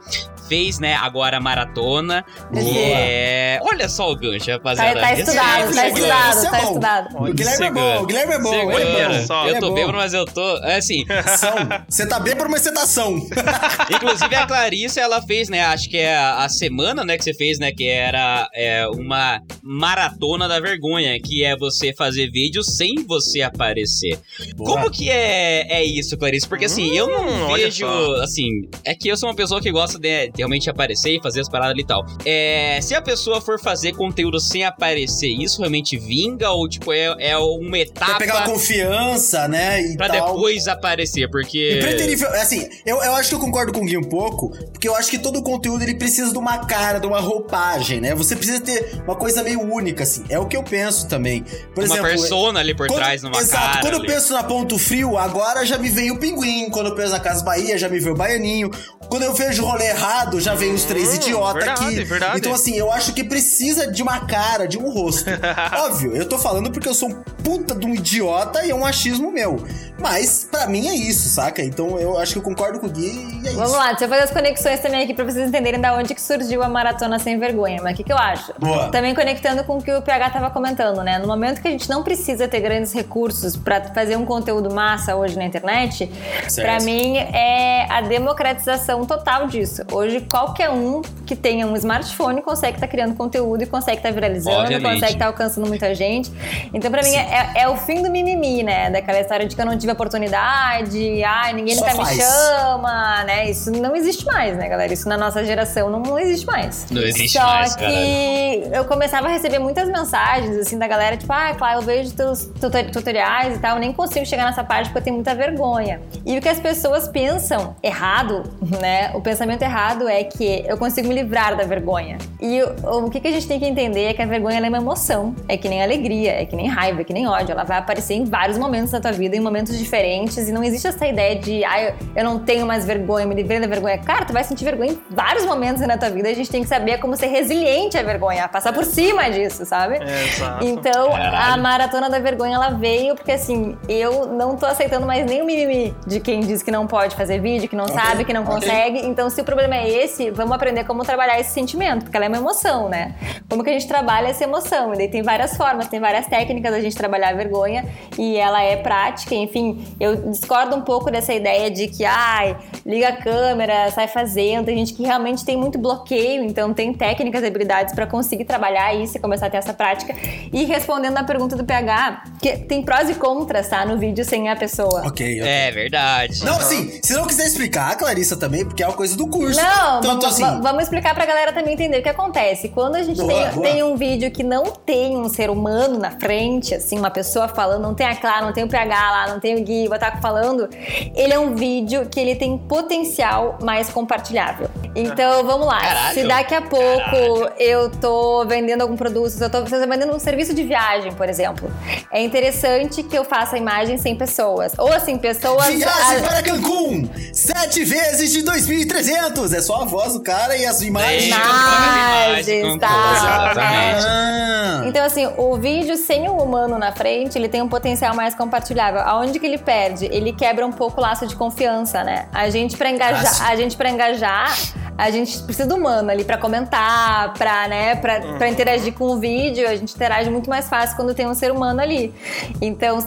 fez, 0.49 0.79
né, 0.79 0.95
agora 0.95 1.37
a 1.37 1.41
maratona. 1.41 2.25
Boa. 2.51 2.79
É... 2.79 3.61
Olha 3.63 3.89
só 3.89 4.11
o 4.11 4.17
gancho, 4.17 4.47
Tá, 4.47 4.53
rapaziada. 4.53 5.01
tá 5.01 5.13
estudado, 5.15 5.75
tá 5.75 5.83
Segura. 5.83 5.89
estudado, 5.89 6.47
é 6.47 6.51
tá 6.51 6.63
estudado. 6.63 7.17
O 7.19 7.33
Guilherme 7.35 7.67
é 7.67 7.71
bom, 7.71 8.03
o 8.03 8.07
Guilherme 8.07 8.35
é 8.35 8.39
bom. 8.41 8.51
Segura. 8.51 8.83
ele 8.83 9.15
é 9.15 9.27
só. 9.27 9.47
Eu 9.47 9.61
tô 9.61 9.71
é 9.71 9.75
bêbado, 9.75 9.99
mas 9.99 10.15
eu 10.15 10.25
tô. 10.25 10.57
É 10.59 10.77
assim. 10.77 11.05
São. 11.37 11.55
Você 11.89 12.07
tá 12.07 12.19
bêbado, 12.19 12.51
mas 12.51 12.63
você 12.63 12.73
tá 12.73 12.87
são. 12.87 13.17
Inclusive 13.95 14.35
a 14.35 14.47
Clarissa, 14.47 15.01
ela 15.01 15.23
fez, 15.23 15.49
né? 15.49 15.65
Acho 15.67 15.89
que 15.89 15.97
é 15.97 16.17
a, 16.17 16.49
semana, 16.49 17.05
né, 17.05 17.17
que 17.17 17.25
você 17.25 17.35
fez, 17.35 17.59
né? 17.59 17.71
Que 17.73 17.87
era 17.89 18.49
é, 18.55 18.87
uma 18.89 19.41
maratona 19.63 20.49
da 20.49 20.59
vergonha, 20.61 21.19
que 21.21 21.45
é 21.45 21.57
você 21.57 21.93
fazer 21.93 22.31
vídeo 22.31 22.63
sem 22.63 23.05
você 23.07 23.43
aparecer. 23.43 24.19
Como 24.57 24.91
que 24.91 25.11
é, 25.11 25.67
é 25.69 25.85
isso, 25.85 26.17
Clarice? 26.17 26.49
Porque 26.49 26.65
assim, 26.65 26.97
eu 26.97 27.07
não 27.07 27.29
Hum, 27.29 27.43
olha 27.51 27.65
vejo. 27.65 27.87
Assim, 28.23 28.69
é 28.85 28.95
que 28.95 29.09
eu 29.09 29.17
sou 29.17 29.29
uma 29.29 29.35
pessoa 29.35 29.61
que 29.61 29.71
gosta 29.71 29.99
de 29.99 30.31
realmente 30.39 30.69
aparecer 30.71 31.11
e 31.17 31.23
fazer 31.23 31.41
as 31.41 31.49
paradas 31.49 31.73
ali 31.73 31.83
e 31.83 31.87
tal. 31.87 32.05
É, 32.25 32.79
se 32.83 32.95
a 32.95 33.03
pessoa 33.03 33.41
for 33.41 33.61
fazer 33.61 33.93
conteúdo 33.93 34.41
sem 34.41 34.65
aparecer, 34.65 35.29
isso 35.29 35.59
realmente 35.59 35.97
vinga? 35.99 36.51
Ou, 36.51 36.69
tipo, 36.69 36.93
é, 36.93 37.15
é 37.19 37.37
uma 37.39 37.71
Pra 37.71 37.79
etapa 37.81 38.19
pegar 38.19 38.37
uma 38.39 38.47
confiança, 38.47 39.47
né? 39.49 39.81
E 39.83 39.97
pra 39.97 40.09
tal. 40.09 40.35
depois 40.35 40.69
aparecer? 40.69 41.29
Porque. 41.31 41.75
E 41.79 41.81
preterível, 41.81 42.29
assim, 42.35 42.69
eu, 42.87 43.03
eu 43.03 43.13
acho 43.15 43.29
que 43.31 43.35
eu 43.35 43.39
concordo 43.41 43.73
com 43.73 43.81
o 43.81 43.85
Gui 43.85 43.97
um 43.97 44.03
pouco, 44.05 44.51
porque 44.73 44.89
eu 44.89 44.95
acho 44.97 45.11
que 45.11 45.19
todo 45.19 45.39
o 45.39 45.43
conteúdo 45.43 45.83
ele 45.83 45.95
precisa 45.95 46.33
de 46.33 46.39
uma 46.39 46.59
cara, 46.67 46.99
de 46.99 47.07
uma 47.07 47.21
roupagem, 47.21 48.01
né? 48.01 48.15
Você 48.15 48.35
precisa 48.37 48.61
ter 48.61 49.01
uma 49.05 49.17
coisa 49.17 49.43
meio 49.43 49.61
única, 49.61 50.03
assim. 50.03 50.25
É 50.29 50.39
o 50.39 50.47
que 50.47 50.57
eu 50.57 50.63
penso 50.63 51.09
também. 51.09 51.43
Por 51.75 51.85
uma 51.85 51.95
exemplo, 51.95 52.03
persona 52.11 52.61
ali 52.61 52.75
por 52.75 52.87
quando- 52.87 52.99
trás, 52.99 53.23
numa 53.23 53.39
Exato, 53.39 53.65
cara. 53.67 53.81
quando 53.81 53.95
eu 53.95 54.01
ali. 54.01 54.09
penso 54.09 54.33
na 54.33 54.43
Ponto 54.43 54.79
Frio, 54.79 55.17
agora 55.19 55.65
já 55.67 55.79
me 55.79 55.89
veio 55.89 56.15
o 56.15 56.19
Pinguim. 56.19 56.71
Quando 56.71 56.87
eu 56.89 56.95
penso 56.95 57.13
na 57.13 57.21
Casa 57.21 57.45
Bahia, 57.45 57.77
já 57.79 57.89
me 57.89 57.99
veio 57.99 58.15
o 58.15 58.17
Baianinho. 58.17 58.71
Quando 59.09 59.23
eu 59.23 59.33
vejo 59.35 59.63
o 59.63 59.67
rolê 59.67 59.87
errado, 59.89 60.28
já 60.41 60.55
vem 60.55 60.73
os 60.75 60.85
três 60.85 61.09
Hum, 61.11 61.15
idiotas 61.17 61.65
verdade, 61.65 61.85
aqui. 61.85 62.05
verdade. 62.05 62.39
Então, 62.39 62.53
assim, 62.55 62.75
eu 62.77 62.93
acho 62.93 63.13
que 63.13 63.25
precisa 63.25 63.91
de 63.91 64.03
uma 64.03 64.21
cara, 64.27 64.67
de 64.69 64.79
um 64.79 64.91
rosto. 64.91 65.29
Óbvio, 65.87 66.15
eu 66.17 66.29
tô 66.29 66.39
falando 66.39 66.71
porque 66.71 66.89
eu 66.89 66.95
sou 66.95 67.09
um 67.11 67.15
puta 67.43 67.75
de 67.75 67.87
um 67.87 67.95
idiota 67.95 68.65
e 68.65 68.71
é 68.71 68.75
um 68.75 68.85
achismo 68.85 69.31
meu. 69.31 69.63
Mas, 70.01 70.47
pra 70.49 70.67
mim, 70.69 70.87
é 70.89 70.95
isso, 70.95 71.29
saca? 71.29 71.61
Então, 71.63 71.99
eu 71.99 72.17
acho 72.19 72.35
que 72.35 72.39
eu 72.39 72.43
concordo 72.43 72.79
com 72.79 72.87
o 72.87 72.91
Gui 72.91 73.41
e 73.43 73.49
é 73.49 73.53
Vamos 73.53 73.71
isso. 73.71 73.79
lá, 73.79 73.89
deixa 73.89 74.05
eu 74.05 74.09
fazer 74.09 74.23
as 74.23 74.31
conexões 74.31 74.81
também 74.81 75.03
aqui 75.03 75.13
pra 75.13 75.25
vocês 75.25 75.49
entenderem 75.49 75.81
da 75.81 75.95
onde 75.97 76.15
que 76.15 76.23
surgiu 76.23 76.63
a 76.63 76.69
maratona 76.69 77.19
sem 77.19 77.39
vergonha. 77.39 77.81
Mas 77.83 77.95
o 77.95 77.97
que, 77.97 78.05
que 78.05 78.13
eu 78.13 78.19
acho? 78.19 78.53
Boa. 78.59 78.91
Também 78.91 79.15
conectando 79.15 79.65
com 79.65 79.79
o 79.79 79.83
que 79.83 79.93
o 79.93 80.01
PH 80.03 80.31
tava 80.31 80.51
comentando, 80.51 81.03
né? 81.03 81.19
No 81.19 81.27
momento 81.27 81.61
que 81.61 81.67
a 81.67 81.71
gente 81.71 81.89
não 81.89 82.03
precisa 82.05 82.47
ter 82.47 82.61
grandes 82.61 82.93
recursos 82.93 83.57
pra 83.57 83.81
fazer 83.93 84.17
um 84.17 84.25
conteúdo 84.25 84.73
massa 84.73 85.17
hoje 85.17 85.37
na 85.37 85.45
internet, 85.45 86.09
pra 86.55 86.79
mim 86.81 87.17
é 87.17 87.87
a 87.91 88.01
democratização 88.03 89.05
total 89.05 89.49
disso. 89.49 89.83
Hoje, 89.91 90.18
qualquer 90.21 90.71
um 90.71 91.03
que 91.27 91.37
tenha 91.37 91.67
um 91.67 91.77
smartphone 91.77 92.41
consegue 92.43 92.77
estar 92.77 92.89
criando 92.89 93.15
conteúdo 93.15 93.63
e 93.63 93.67
consegue 93.67 93.99
estar 93.99 94.11
viralizando, 94.13 94.57
Obviamente. 94.61 94.95
consegue 94.95 95.13
estar 95.13 95.27
alcançando 95.27 95.67
muita 95.67 95.95
gente. 95.95 96.33
Então, 96.73 96.91
pra 96.91 97.03
mim, 97.03 97.15
é, 97.15 97.51
é 97.57 97.69
o 97.69 97.77
fim 97.77 98.03
do 98.03 98.11
mimimi, 98.11 98.63
né? 98.63 98.91
Daquela 98.91 99.21
história 99.21 99.47
de 99.47 99.55
que 99.55 99.61
eu 99.61 99.67
não 99.67 99.77
tive 99.77 99.93
oportunidade, 99.93 101.23
ai, 101.25 101.53
ninguém 101.53 101.75
Só 101.77 101.87
nunca 101.87 102.05
me 102.05 102.17
chama, 102.17 103.25
né? 103.25 103.51
Isso 103.51 103.71
não 103.71 103.95
existe 103.95 104.25
mais, 104.25 104.57
né, 104.57 104.69
galera? 104.69 104.93
Isso 104.93 105.09
na 105.09 105.17
nossa 105.17 105.45
geração 105.45 105.91
não, 105.91 106.01
não 106.01 106.19
existe 106.19 106.47
mais. 106.47 106.87
Não 106.91 107.03
existe 107.03 107.39
Só 107.39 107.45
mais, 107.47 107.75
que 107.77 107.83
caralho. 107.85 108.75
eu 108.75 108.85
começava 108.85 109.27
a 109.29 109.31
receber 109.31 109.59
muitas 109.59 109.89
mensagens, 109.89 110.57
assim, 110.57 110.79
da 110.79 110.87
galera, 110.87 111.17
tipo, 111.17 111.33
ah, 111.33 111.55
claro, 111.57 111.81
eu 111.81 111.83
vejo 111.83 112.13
teus 112.15 112.45
tutor- 112.61 112.91
tutoriais 112.91 113.57
e 113.57 113.59
tal, 113.61 113.77
eu 113.77 113.81
nem 113.81 113.93
consigo 113.93 114.25
chegar 114.27 114.45
nessa 114.47 114.65
parte 114.65 114.87
porque 114.89 114.99
eu 114.99 115.03
tenho 115.05 115.17
muita 115.17 115.35
vergonha. 115.35 116.01
E 116.25 116.37
o 116.39 116.41
que 116.41 116.49
as 116.49 116.59
pessoas 116.59 117.09
pensam 117.09 117.77
errado, 117.83 118.43
né? 118.81 119.11
O 119.15 119.21
pensamento 119.21 119.63
errado 119.63 120.08
é 120.09 120.25
que 120.25 120.65
eu 120.67 120.77
consigo 120.77 121.09
me 121.09 121.15
livrar 121.15 121.57
da 121.57 121.65
vergonha. 121.65 122.19
E 122.41 122.63
o, 122.63 123.07
o 123.07 123.11
que, 123.11 123.21
que 123.21 123.29
a 123.29 123.31
gente 123.31 123.47
tem 123.47 123.59
que 123.59 123.67
entender 123.67 124.05
é 124.05 124.15
que 124.15 124.23
a 124.23 124.27
vergonha 124.27 124.59
é 124.59 124.69
uma 124.69 124.79
emoção. 124.79 125.35
É 125.49 125.57
que 125.57 125.69
nem 125.69 125.83
alegria, 125.83 126.33
é 126.41 126.45
que 126.45 126.57
nem 126.57 126.67
raiva, 126.69 127.01
é 127.01 127.05
que 127.05 127.13
nem 127.13 127.27
ódio. 127.27 127.53
Ela 127.53 127.65
vai 127.65 127.79
aparecer 127.79 128.15
em 128.15 128.25
vários 128.25 128.59
momentos 128.59 128.91
da 128.93 129.01
tua 129.01 129.13
vida, 129.13 129.37
em 129.37 129.41
momentos 129.41 129.77
diferentes. 129.79 130.49
E 130.49 130.53
não 130.53 130.63
existe 130.65 130.87
essa 130.89 131.07
ideia 131.07 131.37
de, 131.37 131.65
ah, 131.65 131.83
eu, 131.83 131.95
eu 132.17 132.25
não 132.25 132.39
tenho 132.39 132.67
mais 132.67 132.85
vergonha, 132.85 133.27
me 133.27 133.35
livrei 133.35 133.61
da 133.61 133.67
vergonha. 133.67 133.99
Cara, 133.99 134.25
tu 134.25 134.33
vai 134.33 134.45
sentir 134.45 134.65
vergonha 134.65 134.93
em 134.93 134.99
vários 135.11 135.45
momentos 135.45 135.81
na 135.87 135.97
tua 135.99 136.11
vida. 136.11 136.29
A 136.29 136.35
gente 136.35 136.51
tem 136.51 136.63
que 136.63 136.69
saber 136.69 136.99
como 136.99 137.17
ser 137.17 137.27
resiliente 137.27 137.97
à 137.97 138.03
vergonha, 138.03 138.49
passar 138.49 138.73
por 138.73 138.85
cima 138.85 139.31
disso, 139.31 139.65
sabe? 139.65 139.97
É, 139.97 140.25
exato. 140.25 140.65
Então, 140.65 141.07
a 141.15 141.19
Caralho. 141.19 141.63
maratona 141.63 142.11
da 142.11 142.19
vergonha 142.19 142.55
ela 142.57 142.71
veio 142.71 143.15
porque 143.15 143.33
assim, 143.33 143.77
eu 143.89 144.27
não 144.27 144.57
tô 144.57 144.67
aceitando 144.67 145.07
mais 145.07 145.25
nem 145.27 145.43
o 145.43 145.45
mimimi 145.45 145.95
de 146.07 146.21
quem 146.21 146.41
diz 146.41 146.63
que 146.63 146.71
não 146.71 146.87
pode 146.87 147.15
fazer 147.17 147.41
vídeo, 147.41 147.69
que 147.69 147.77
não 147.77 147.85
Ok, 147.85 147.95
sabe, 147.97 148.25
que 148.25 148.33
não 148.33 148.43
ok. 148.43 148.55
consegue. 148.55 149.07
Então, 149.07 149.29
se 149.31 149.41
o 149.41 149.45
problema 149.45 149.77
é 149.77 149.89
esse, 149.99 150.31
vamos 150.31 150.53
aprender 150.53 150.85
como 150.85 151.05
trabalhar 151.05 151.39
esse 151.41 151.51
sentimento, 151.51 152.05
porque 152.05 152.17
ela 152.17 152.27
é 152.27 152.29
uma 152.29 152.39
emoção, 152.39 152.89
né? 152.89 153.15
Como 153.49 153.65
que 153.65 153.71
a 153.71 153.73
gente 153.73 153.89
trabalha 153.89 154.29
essa 154.29 154.45
emoção? 154.45 154.95
E 154.95 154.99
daí 154.99 155.09
tem 155.09 155.23
várias 155.23 155.57
formas, 155.57 155.89
tem 155.89 156.01
várias 156.01 156.27
técnicas 156.27 156.73
da 156.73 156.81
gente 156.81 156.97
trabalhar 156.97 157.31
a 157.31 157.33
vergonha 157.33 157.85
e 158.19 158.37
ela 158.37 158.63
é 158.63 158.77
prática, 158.77 159.35
enfim, 159.35 159.85
eu 159.99 160.31
discordo 160.31 160.77
um 160.77 160.83
pouco 160.83 161.11
dessa 161.11 161.33
ideia 161.33 161.71
de 161.71 161.89
que, 161.89 162.05
ai, 162.05 162.57
liga 162.85 163.09
a 163.09 163.17
câmera, 163.17 163.91
sai 163.91 164.09
fazendo. 164.09 164.67
Tem 164.67 164.77
gente 164.79 164.95
que 164.95 165.03
realmente 165.03 165.45
tem 165.45 165.57
muito 165.57 165.79
bloqueio, 165.79 166.43
então 166.43 166.73
tem 166.73 166.93
técnicas 166.93 167.43
e 167.43 167.47
habilidades 167.47 167.95
pra 167.95 168.07
conseguir 168.07 168.45
trabalhar 168.45 168.95
isso 168.95 169.17
e 169.17 169.21
começar 169.21 169.47
a 169.47 169.51
ter 169.51 169.59
essa 169.59 169.75
prática. 169.75 170.15
E 170.53 170.65
respondendo 170.65 171.15
na 171.15 171.25
pergunta 171.25 171.57
do 171.57 171.65
PH, 171.65 172.25
que 172.41 172.57
tem 172.59 172.83
prós 172.83 173.09
e 173.09 173.15
contras, 173.15 173.69
tá? 173.69 173.85
No 173.85 173.99
vídeo 173.99 174.25
sem 174.25 174.49
a 174.49 174.57
pessoa. 174.57 175.07
Ok, 175.07 175.41
ok. 175.41 175.49
É 175.49 175.71
verdade. 175.71 176.45
Não, 176.45 176.57
assim, 176.57 177.01
se 177.03 177.13
não 177.13 177.27
quiser 177.27 177.47
explicar, 177.47 177.97
Clarissa 177.97 178.37
também, 178.37 178.65
porque 178.65 178.83
é 178.83 178.87
uma 178.87 178.97
coisa 178.97 179.17
do 179.17 179.27
curso. 179.27 179.61
Não, 179.61 179.78
Tanto 179.79 180.07
vamos, 180.07 180.25
assim. 180.27 180.43
va- 180.43 180.61
vamos 180.61 180.83
explicar 180.85 181.15
pra 181.15 181.25
galera 181.27 181.53
também 181.53 181.75
entender 181.75 181.99
o 181.99 182.03
que 182.03 182.09
acontece. 182.09 182.69
Quando 182.69 182.97
a 182.97 183.03
gente 183.03 183.21
Boa, 183.21 183.29
tem, 183.33 183.51
boa. 183.53 183.67
tem 183.67 183.83
um 183.83 183.97
vídeo 183.97 184.31
que 184.31 184.43
não 184.43 184.65
tem 184.65 185.17
um 185.17 185.29
ser 185.29 185.51
humano 185.51 185.99
na 185.99 186.11
frente, 186.13 186.75
assim, 186.75 186.99
uma 186.99 187.11
pessoa 187.11 187.49
falando, 187.49 187.83
não 187.83 187.95
tem 187.95 188.07
a 188.07 188.15
Clara, 188.17 188.45
não 188.45 188.53
tem 188.53 188.65
o 188.65 188.69
PH 188.69 189.11
lá, 189.11 189.29
não 189.29 189.41
tem 189.41 189.57
o 189.57 189.65
Gui, 189.65 189.89
o 189.89 189.95
Otaku 189.95 190.21
falando, 190.21 190.69
ele 191.15 191.33
é 191.33 191.39
um 191.39 191.55
vídeo 191.55 192.07
que 192.11 192.19
ele 192.19 192.35
tem 192.35 192.57
potencial 192.59 193.59
mais 193.63 193.89
compartilhável. 193.89 194.69
Então, 194.95 195.45
vamos 195.45 195.67
lá. 195.67 195.81
Caralho. 195.81 196.15
Se 196.15 196.27
daqui 196.27 196.55
a 196.55 196.63
pouco 196.63 197.17
eu 197.59 197.91
tô 197.91 198.45
vendendo 198.47 198.83
algum 198.83 198.97
produto, 198.97 199.31
se 199.31 199.43
eu 199.45 199.49
tô, 199.51 199.67
se 199.67 199.75
eu 199.75 199.81
tô 199.81 199.87
vendendo 199.89 200.15
um 200.15 200.19
serviço 200.19 200.53
de 200.55 200.63
viagem, 200.65 201.13
por 201.13 201.29
exemplo, 201.29 201.71
é 202.11 202.21
interessante 202.23 203.03
que 203.03 203.17
eu 203.17 203.25
faça 203.25 203.57
a 203.57 203.59
imagem 203.59 203.97
sem 203.99 204.17
pessoas. 204.17 204.73
Ou 204.79 204.93
assim, 204.93 205.17
pessoas... 205.19 205.67
Viagem 205.67 206.25
a- 206.25 206.29
para 206.29 206.43
Cancún! 206.43 207.09
Sete 207.33 207.85
vezes 207.85 208.33
de 208.33 208.43
2.300! 208.43 209.53
É 209.57 209.61
só 209.69 209.83
a 209.83 209.85
voz 209.85 210.15
do 210.15 210.23
cara 210.23 210.57
e 210.57 210.65
as 210.65 210.81
imagens. 210.81 211.27
Imagens, 211.27 212.79
tá. 212.79 213.53
Ah, 213.55 214.83
Então, 214.87 215.05
assim, 215.05 215.31
o 215.37 215.57
vídeo 215.59 215.95
sem 215.95 216.27
o 216.27 216.39
humano 216.39 216.79
na 216.79 216.91
frente, 216.91 217.37
ele 217.37 217.51
tem 217.51 217.61
um 217.61 217.69
potencial 217.69 218.15
mais 218.15 218.35
compartilhável. 218.35 219.03
Aonde 219.03 219.39
que 219.39 219.45
ele 219.45 219.59
perde? 219.59 220.07
Ele 220.07 220.33
quebra 220.33 220.67
um 220.67 220.73
pouco 220.73 220.99
o 220.99 221.03
laço 221.03 221.27
de 221.27 221.37
confiança, 221.37 222.03
né? 222.03 222.29
A 222.33 222.49
gente, 222.49 222.79
pra 222.79 222.89
sim. 222.89 222.95
engajar, 222.95 223.47
a 223.47 223.57
gente, 223.57 223.77
pra 223.77 223.91
engajar, 223.91 224.57
a 224.97 225.11
gente 225.11 225.39
precisa 225.43 225.69
do 225.69 225.75
humano 225.75 226.11
ali 226.11 226.25
pra 226.25 226.39
comentar, 226.39 227.35
pra, 227.35 227.69
né, 227.69 227.95
pra, 227.97 228.21
pra 228.39 228.49
interagir 228.49 228.95
com 228.95 229.05
o 229.05 229.19
vídeo. 229.19 229.69
A 229.69 229.77
gente 229.77 229.95
interage 229.95 230.31
muito 230.31 230.49
mais 230.49 230.67
fácil 230.67 230.97
quando 230.97 231.13
tem 231.15 231.27
um 231.27 231.35
ser 231.35 231.53
humano 231.53 231.83
ali. 231.83 232.15
Então, 232.63 233.07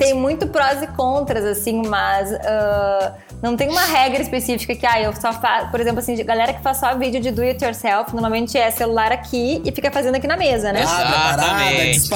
tem 0.00 0.12
muito 0.12 0.48
prós 0.48 0.82
e 0.82 0.88
contras, 0.88 1.44
assim, 1.44 1.86
mas 1.86 2.32
ah, 2.34 3.14
não 3.42 3.56
tem 3.56 3.68
uma 3.68 3.84
regra 3.84 4.20
específica 4.22 4.74
que, 4.74 4.86
ah, 4.86 5.00
eu 5.00 5.12
só 5.14 5.32
faço. 5.32 5.70
Por 5.70 5.80
exemplo, 5.80 6.00
assim, 6.00 6.16
galera 6.24 6.52
que 6.52 6.60
faz 6.62 6.76
só 6.78 6.94
vídeo 6.96 7.20
de 7.20 7.30
do 7.30 7.42
it 7.42 7.62
yourself, 7.64 8.12
normalmente 8.12 8.56
é 8.58 8.70
celular 8.70 9.12
aqui 9.12 9.62
e 9.64 9.72
fica 9.72 9.90
fazendo 9.90 10.16
aqui 10.16 10.26
na 10.26 10.36
mesa, 10.36 10.72
né? 10.72 10.82
abre 10.82 11.14
a 11.14 11.20
parada, 11.20 11.42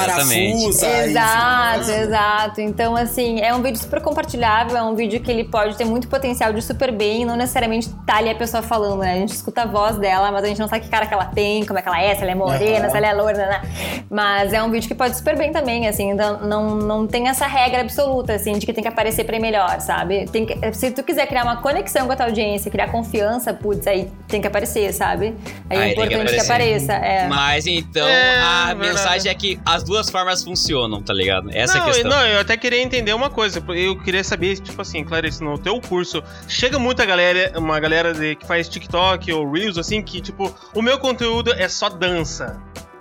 Exatamente, 0.08 0.72
Exato, 1.10 1.90
exato. 1.90 2.60
Então, 2.60 2.96
assim, 2.96 3.40
é 3.40 3.54
um 3.54 3.62
vídeo 3.62 3.78
super 3.78 4.00
compartilhável, 4.00 4.76
é 4.76 4.82
um 4.82 4.94
vídeo 4.94 5.20
que 5.20 5.30
ele 5.30 5.44
pode 5.44 5.76
ter 5.76 5.84
muito 5.84 6.08
potencial 6.08 6.52
de 6.52 6.60
super 6.62 6.92
bem, 6.92 7.24
não 7.24 7.36
necessariamente 7.36 7.88
tá 8.06 8.16
ali 8.16 8.30
a 8.30 8.34
pessoa 8.34 8.62
falando, 8.62 9.00
né? 9.00 9.12
A 9.12 9.16
gente 9.16 9.30
escuta 9.34 9.62
a 9.62 9.66
voz 9.66 9.96
dela, 9.96 10.30
mas 10.30 10.44
a 10.44 10.48
gente 10.48 10.60
não 10.60 10.68
sabe 10.68 10.82
que 10.84 10.90
cara 10.90 11.06
que 11.06 11.14
ela 11.14 11.26
tem, 11.26 11.64
como 11.64 11.78
é 11.78 11.82
que 11.82 11.88
ela 11.88 12.00
é, 12.02 12.14
se 12.14 12.22
ela 12.22 12.30
é 12.32 12.34
morena, 12.34 12.80
Aham. 12.86 12.90
se 12.90 12.96
ela 12.96 13.06
é 13.06 13.12
loira, 13.12 13.46
né? 13.46 13.62
Mas 14.10 14.52
é 14.52 14.62
um 14.62 14.70
vídeo 14.70 14.88
que 14.88 14.94
pode 14.94 15.16
super 15.16 15.36
bem 15.36 15.52
também, 15.52 15.88
assim, 15.88 16.10
então 16.10 16.40
não, 16.40 16.74
não 16.76 17.06
tem 17.06 17.28
essa 17.28 17.46
regra 17.46 17.80
absoluta, 17.80 18.34
assim, 18.34 18.52
de 18.58 18.66
que 18.66 18.72
tem 18.72 18.82
que 18.82 18.88
aparecer 18.88 19.24
pra 19.24 19.36
ir 19.36 19.40
melhor, 19.40 19.80
sabe? 19.80 20.26
Tem 20.30 20.44
que- 20.46 20.72
se 20.74 20.90
tu 20.90 21.02
quiser 21.02 21.13
criar 21.26 21.42
uma 21.44 21.56
conexão 21.56 22.06
com 22.06 22.12
a 22.12 22.16
tua 22.16 22.26
audiência, 22.26 22.70
criar 22.70 22.88
confiança, 22.88 23.52
putz, 23.54 23.86
aí 23.86 24.10
tem 24.28 24.40
que 24.40 24.46
aparecer, 24.46 24.92
sabe? 24.92 25.34
Aí, 25.70 25.78
é 25.78 25.82
Aí 25.82 25.94
que 25.94 26.00
importante 26.02 26.34
que 26.34 26.40
apareça. 26.40 26.92
é. 26.92 27.28
Mas 27.28 27.66
então, 27.66 28.06
É, 28.06 28.38
a 28.40 28.64
verdade. 28.74 28.78
mensagem 28.88 29.30
é 29.30 29.34
que 29.34 29.60
as 29.64 29.82
duas 29.82 30.10
formas 30.10 30.42
funcionam, 30.42 31.02
tá 31.02 31.12
ligado? 31.14 31.48
Essa 31.52 31.78
é 31.78 31.80
a 31.80 31.84
não, 31.84 31.92
questão. 31.92 32.10
não, 32.10 32.26
eu 32.26 32.40
até 32.40 32.56
queria 32.56 32.82
entender 32.82 33.12
uma 33.14 33.30
coisa. 33.30 33.62
Eu 33.68 33.98
queria 34.00 34.24
saber, 34.24 34.58
tipo 34.58 34.80
assim, 34.82 35.04
Clarice, 35.04 35.42
no 35.42 35.56
teu 35.58 35.80
curso, 35.80 36.22
chega 36.48 36.78
muita 36.78 37.04
galera, 37.04 37.52
uma 37.58 37.78
galera 37.80 38.12
de- 38.12 38.34
que 38.36 38.46
faz 38.46 38.68
TikTok 38.68 39.32
ou 39.32 39.50
Reels, 39.50 39.78
assim, 39.78 40.02
que, 40.02 40.20
tipo, 40.20 40.54
o 40.74 40.82
meu 40.82 40.98
conteúdo 40.98 41.52
é 41.54 41.68
só 41.68 41.88
dança. 41.88 42.56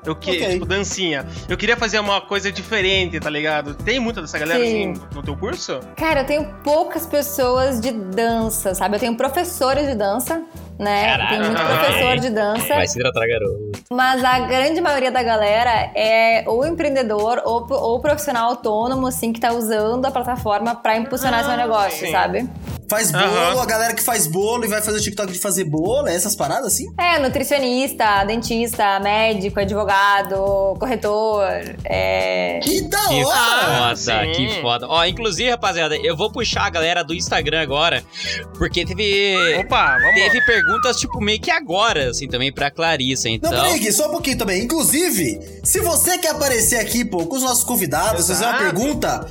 Eu 0.05 0.15
que, 0.15 0.31
Ok. 0.31 0.49
tipo, 0.53 0.65
dancinha. 0.65 1.25
Eu 1.47 1.57
queria 1.57 1.77
fazer 1.77 1.99
uma 1.99 2.21
coisa 2.21 2.51
diferente, 2.51 3.19
tá 3.19 3.29
ligado? 3.29 3.73
Tem 3.73 3.99
muita 3.99 4.21
dessa 4.21 4.37
galera, 4.37 4.59
Sim. 4.63 4.91
assim, 4.91 5.01
no 5.13 5.23
teu 5.23 5.35
curso? 5.35 5.79
Cara, 5.95 6.21
eu 6.21 6.25
tenho 6.25 6.45
poucas 6.63 7.05
pessoas 7.05 7.79
de 7.79 7.91
dança, 7.91 8.75
sabe? 8.75 8.95
Eu 8.95 8.99
tenho 8.99 9.15
professores 9.15 9.87
de 9.87 9.95
dança, 9.95 10.43
né? 10.77 11.05
Caraca. 11.11 11.29
Tem 11.29 11.39
muito 11.39 11.61
professor 11.61 12.19
de 12.19 12.29
dança. 12.29 12.67
Vai 12.75 12.87
se 12.87 12.99
tratar, 12.99 13.27
garoto. 13.27 13.71
Mas 13.91 14.23
a 14.23 14.39
grande 14.39 14.81
maioria 14.81 15.11
da 15.11 15.23
galera 15.23 15.91
é 15.95 16.43
ou 16.47 16.65
empreendedor 16.65 17.41
ou, 17.45 17.65
ou 17.71 17.99
profissional 18.01 18.49
autônomo, 18.49 19.07
assim, 19.07 19.31
que 19.31 19.39
tá 19.39 19.53
usando 19.53 20.05
a 20.05 20.11
plataforma 20.11 20.75
pra 20.75 20.97
impulsionar 20.97 21.45
seu 21.45 21.55
negócio, 21.55 22.05
sim. 22.05 22.11
sabe? 22.11 22.49
Faz 22.89 23.11
bolo, 23.11 23.23
Aham. 23.25 23.61
a 23.61 23.65
galera 23.65 23.93
que 23.93 24.03
faz 24.03 24.27
bolo 24.27 24.65
e 24.65 24.67
vai 24.67 24.81
fazer 24.81 24.97
o 24.97 25.01
TikTok 25.01 25.31
de 25.31 25.39
fazer 25.39 25.63
bolo, 25.63 26.07
é 26.07 26.15
essas 26.15 26.35
paradas 26.35 26.67
assim? 26.73 26.85
É, 26.99 27.17
nutricionista, 27.19 28.23
dentista, 28.25 28.99
médico, 28.99 29.59
advogado, 29.59 30.75
corretor, 30.79 31.43
é... 31.85 32.59
Que 32.61 32.81
da 32.81 33.07
Que 33.07 33.23
hora! 33.23 33.77
foda, 33.77 33.95
sim. 33.95 34.31
que 34.35 34.61
foda. 34.61 34.87
Ó, 34.87 35.03
inclusive, 35.05 35.49
rapaziada, 35.49 35.95
eu 35.97 36.15
vou 36.15 36.31
puxar 36.31 36.65
a 36.65 36.69
galera 36.69 37.03
do 37.03 37.13
Instagram 37.13 37.61
agora, 37.61 38.03
porque 38.57 38.85
teve. 38.85 39.35
Opa, 39.59 39.97
vamos 39.99 40.15
Teve 40.15 40.39
lá. 40.39 40.45
perguntas, 40.45 40.97
tipo, 40.97 41.19
meio 41.21 41.39
que 41.39 41.51
agora, 41.51 42.09
assim, 42.09 42.27
também 42.27 42.51
pra 42.51 42.69
Clarissa, 42.71 43.27
Não, 43.27 43.35
então. 43.35 43.49
peraí, 43.51 43.79
Gui, 43.79 43.91
só 43.91 44.07
um 44.07 44.11
pouquinho 44.11 44.37
também. 44.37 44.63
Inclusive, 44.63 45.39
se 45.63 45.79
você 45.79 46.17
quer 46.17 46.31
aparecer 46.31 46.79
aqui, 46.79 47.03
pô, 47.05 47.25
com 47.25 47.35
os 47.35 47.43
nossos 47.43 47.63
convidados, 47.63 48.27
fazer 48.27 48.45
uma 48.45 48.55
Exato. 48.57 48.63
pergunta, 48.63 49.27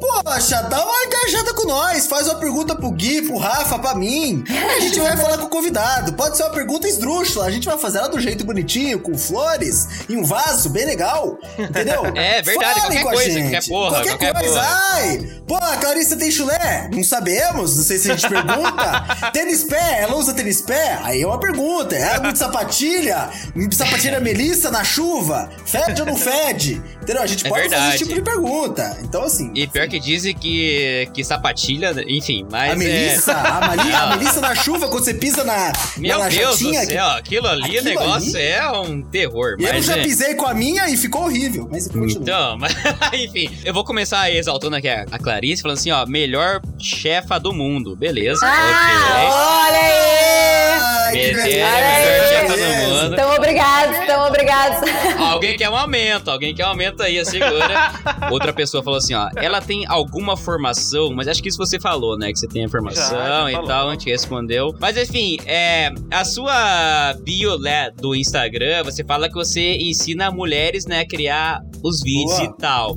poxa, 0.00 0.62
dá 0.62 0.84
uma 0.84 1.04
engajada 1.06 1.54
com 1.54 1.66
nós. 1.66 2.06
Faz 2.06 2.26
uma 2.26 2.36
pergunta 2.36 2.74
pro 2.74 2.90
Gui, 2.90 3.22
pro 3.22 3.36
Rafa, 3.36 3.78
pra 3.78 3.94
mim. 3.94 4.44
A 4.76 4.80
gente 4.80 5.00
vai 5.00 5.16
falar 5.16 5.38
com 5.38 5.44
o 5.46 5.48
convidado. 5.48 6.12
Pode 6.14 6.36
ser 6.36 6.42
uma 6.44 6.52
pergunta 6.52 6.86
esdrúxula. 6.88 7.46
A 7.46 7.50
gente 7.50 7.66
vai 7.66 7.78
fazer 7.78 7.98
ela 7.98 8.08
do 8.08 8.20
jeito 8.20 8.44
bonitinho, 8.44 8.98
com 9.00 9.16
flores, 9.16 9.88
em 10.08 10.16
um 10.16 10.24
vaso, 10.24 10.68
bem 10.70 10.84
legal. 10.86 11.38
Entendeu? 11.58 12.02
É, 12.14 12.40
verdade, 12.42 12.80
Falem 12.80 13.02
qualquer 13.02 13.16
coisa, 13.16 13.30
gente. 13.30 13.50
qualquer 13.50 13.68
porra, 13.68 13.90
Qualquer, 13.90 14.10
qualquer 14.10 14.34
coisa. 14.34 14.54
porra. 14.54 14.78
Ai, 14.92 15.18
pô, 15.46 15.56
a 15.56 15.76
Clarissa 15.76 16.16
tem 16.16 16.30
chulé? 16.30 16.88
Não 16.92 17.02
sabemos, 17.04 17.76
não 17.76 17.84
sei 17.84 17.98
se 17.98 18.10
a 18.10 18.16
gente 18.16 18.28
pergunta. 18.28 19.30
tênis 19.32 19.64
pé, 19.64 20.00
ela 20.02 20.16
usa 20.16 20.32
tênis 20.32 20.60
pé? 20.60 20.98
Aí 21.02 21.22
é 21.22 21.26
uma 21.26 21.38
pergunta. 21.40 21.94
É 21.96 22.20
muito 22.20 22.38
sapatilha? 22.38 23.28
Sapatilha 23.72 24.20
Melissa 24.20 24.70
na 24.70 24.84
chuva? 24.84 25.50
Fede 25.66 26.00
ou 26.02 26.06
não 26.06 26.16
fede? 26.16 26.80
Entendeu? 27.04 27.22
A 27.22 27.26
gente 27.26 27.46
É 27.46 27.48
pode 27.48 27.62
fazer 27.64 27.74
verdade. 27.76 27.94
esse 27.96 28.04
tipo 28.04 28.14
de 28.16 28.22
pergunta. 28.22 28.98
Então, 29.02 29.22
assim. 29.22 29.52
E 29.54 29.66
pior 29.66 29.86
que 29.88 30.00
dizem 30.00 30.34
que, 30.34 31.08
que 31.14 31.22
sapatilha, 31.22 31.94
enfim, 32.08 32.46
mas. 32.50 32.72
A 32.72 32.76
Melissa, 32.76 33.32
é... 33.32 33.34
a, 33.34 33.60
Mali- 33.60 33.92
a 33.92 34.06
Melissa 34.16 34.40
na 34.40 34.54
chuva, 34.54 34.88
quando 34.88 35.04
você 35.04 35.14
pisa 35.14 35.44
na, 35.44 35.72
Meu 35.96 36.18
na 36.18 36.28
Deus 36.28 36.58
do 36.58 36.64
lajatinha, 36.70 36.84
céu, 36.86 37.06
aquilo 37.10 37.46
ali, 37.46 37.64
Aquilo 37.64 37.80
o 37.80 37.84
negócio 37.84 38.36
ali? 38.36 38.46
é 38.46 38.70
um 38.70 39.02
terror. 39.02 39.56
Eu 39.58 39.72
mas 39.72 39.84
já 39.84 39.96
é... 39.98 40.02
pisei 40.02 40.34
com 40.34 40.46
a 40.46 40.54
minha 40.54 40.88
e 40.88 40.96
ficou 40.96 41.24
horrível. 41.24 41.68
Mas 41.70 41.86
continua. 41.88 42.22
Então, 42.22 42.56
mas, 42.58 42.74
enfim, 43.12 43.50
eu 43.64 43.74
vou 43.74 43.84
começar 43.84 44.30
exaltando 44.30 44.76
aqui 44.76 44.88
a, 44.88 45.04
a 45.10 45.18
Clarice, 45.18 45.62
falando 45.62 45.78
assim, 45.78 45.90
ó, 45.90 46.06
melhor 46.06 46.60
chefa 46.78 47.38
do 47.38 47.52
mundo, 47.52 47.94
beleza? 47.94 48.40
Ah, 48.44 49.66
olha 49.68 49.78
aí! 49.78 51.12
Beleza, 51.12 51.44
melhor 51.44 52.28
chefa 52.28 52.56
do 52.56 52.64
mundo. 52.64 53.16
Tão 53.16 53.34
obrigados, 53.36 54.06
tão 54.06 54.26
obrigados. 54.26 54.78
ok. 54.78 55.14
Alguém 55.24 55.56
quer 55.56 55.68
um 55.70 55.76
aumento, 55.76 56.30
alguém 56.30 56.54
quer 56.54 56.64
um 56.66 56.70
aumento 56.70 56.93
aí, 57.02 57.24
segura. 57.24 57.92
Outra 58.30 58.52
pessoa 58.52 58.82
falou 58.82 58.98
assim, 58.98 59.14
ó, 59.14 59.28
ela 59.36 59.60
tem 59.60 59.84
alguma 59.86 60.36
formação, 60.36 61.12
mas 61.14 61.28
acho 61.28 61.42
que 61.42 61.48
isso 61.48 61.58
você 61.58 61.80
falou, 61.80 62.16
né, 62.18 62.32
que 62.32 62.38
você 62.38 62.48
tem 62.48 62.64
a 62.64 62.68
formação 62.68 63.18
Já, 63.18 63.50
já 63.50 63.52
e 63.52 63.66
tal, 63.66 63.88
a 63.88 63.92
gente 63.92 64.10
respondeu. 64.10 64.74
Mas 64.80 64.96
enfim, 64.96 65.36
é, 65.46 65.92
a 66.10 66.24
sua 66.24 67.14
bio 67.24 67.58
né, 67.58 67.90
do 67.90 68.14
Instagram, 68.14 68.84
você 68.84 69.04
fala 69.04 69.28
que 69.28 69.34
você 69.34 69.76
ensina 69.76 70.30
mulheres, 70.30 70.86
né, 70.86 71.00
a 71.00 71.06
criar 71.06 71.60
os 71.82 72.00
vídeos 72.00 72.38
Boa. 72.38 72.44
e 72.44 72.56
tal. 72.56 72.96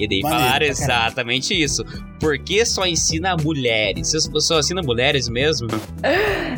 E 0.00 0.08
daí 0.08 0.20
Maneiro 0.22 0.44
falaram 0.44 0.66
exatamente 0.66 1.54
isso. 1.62 1.84
Por 2.18 2.38
que 2.38 2.64
só 2.66 2.84
ensina 2.86 3.36
mulheres? 3.36 4.12
Você 4.12 4.40
só 4.40 4.58
ensina 4.58 4.82
mulheres 4.82 5.28
mesmo? 5.28 5.68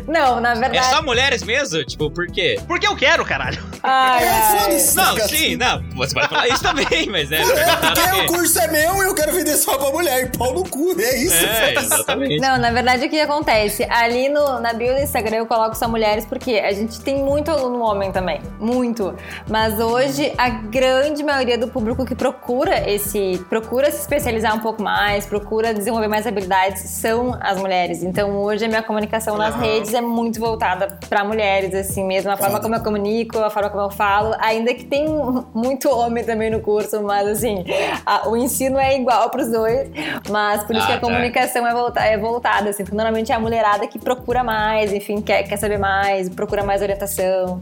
Não, 0.09 0.41
na 0.41 0.53
É 0.53 0.55
verdade. 0.57 0.87
só 0.91 1.03
mulheres 1.03 1.43
mesmo? 1.43 1.85
Tipo, 1.85 2.11
por 2.11 2.27
quê? 2.27 2.59
Porque 2.67 2.87
eu 2.87 2.97
quero, 2.97 3.25
caralho. 3.25 3.59
Ai, 3.83 4.25
É, 4.25 4.29
ai. 4.59 4.73
Não, 4.95 5.29
sim, 5.29 5.57
não. 5.57 5.83
Você 5.97 6.15
pode 6.15 6.29
falar 6.29 6.49
isso 6.49 6.63
também, 6.63 7.09
mas? 7.09 7.31
É, 7.31 7.43
porque 7.45 8.23
o 8.23 8.27
curso 8.27 8.59
é 8.59 8.69
meu 8.69 9.03
e 9.03 9.07
eu 9.07 9.15
quero 9.15 9.33
vender 9.33 9.57
só 9.57 9.77
pra 9.79 9.91
mulher. 9.91 10.25
E 10.25 10.37
pau 10.37 10.53
no 10.53 10.65
cu, 10.69 10.95
é 11.01 11.17
isso. 11.19 11.35
É, 11.35 11.75
exatamente. 11.75 12.41
Não, 12.41 12.59
na 12.59 12.71
verdade, 12.71 13.07
o 13.07 13.11
que 13.11 13.21
acontece? 13.21 13.85
Ali 13.89 14.29
no, 14.29 14.61
na 14.61 14.73
bio 14.73 14.95
do 14.95 15.01
Instagram 15.01 15.37
eu 15.39 15.47
coloco 15.47 15.77
só 15.77 15.89
mulheres 15.89 16.25
porque 16.25 16.55
a 16.55 16.73
gente 16.73 17.01
tem 17.01 17.23
muito 17.23 17.51
aluno 17.51 17.81
homem 17.85 18.11
também. 18.11 18.41
Muito. 18.59 19.15
Mas 19.49 19.79
hoje, 19.79 20.33
a 20.37 20.49
grande 20.49 21.23
maioria 21.23 21.57
do 21.57 21.69
público 21.69 22.05
que 22.05 22.15
procura 22.15 22.91
esse. 22.91 23.32
Procura 23.39 23.91
se 23.91 23.99
especializar 24.01 24.55
um 24.55 24.61
pouco 24.61 24.83
mais, 24.83 25.27
procura 25.27 25.73
desenvolver 25.75 26.09
mais 26.09 26.27
habilidades, 26.27 26.83
são 26.83 27.37
as 27.41 27.59
mulheres. 27.59 28.03
Então 28.03 28.37
hoje 28.43 28.65
a 28.65 28.69
minha 28.69 28.83
comunicação 28.83 29.37
nas 29.37 29.55
redes 29.55 29.93
é 29.95 30.01
muito 30.01 30.39
voltada 30.41 30.99
pra 31.09 31.25
mulheres, 31.25 31.75
assim 31.75 32.05
mesmo. 32.05 32.31
A 32.31 32.37
forma 32.37 32.53
Foda. 32.53 32.63
como 32.63 32.75
eu 32.75 32.83
comunico, 32.83 33.39
a 33.39 33.51
forma 33.51 33.71
como 33.71 33.83
eu 33.85 33.91
falo. 33.91 34.35
Ainda 34.39 34.75
que 34.75 34.85
tem 34.85 35.07
muito 35.55 35.89
homem 35.91 36.25
também 36.25 36.51
no 36.51 36.61
curso, 36.61 37.03
mas 37.03 37.27
assim, 37.29 37.65
a- 38.07 38.29
o 38.29 38.37
ensino 38.37 38.79
é 38.79 38.97
igual 38.97 39.31
pros 39.31 39.51
dois. 39.51 39.91
Mas 40.31 40.65
por 40.65 40.75
isso 40.77 40.85
Ah, 40.85 40.87
que 40.89 40.93
a 40.93 40.97
tá. 40.97 41.01
comunicação 41.07 41.67
é, 41.67 41.73
volta, 41.73 42.01
é 42.01 42.17
voltada, 42.19 42.71
assim. 42.71 42.85
Porque 42.85 42.97
normalmente 42.97 43.33
é 43.33 43.35
a 43.35 43.41
mulherada 43.41 43.87
que 43.87 43.99
procura 43.99 44.43
mais, 44.45 44.93
enfim, 44.93 45.21
quer, 45.21 45.43
quer 45.45 45.57
saber 45.57 45.79
mais, 45.79 46.29
procura 46.29 46.63
mais 46.65 46.83
orientação. 46.83 47.61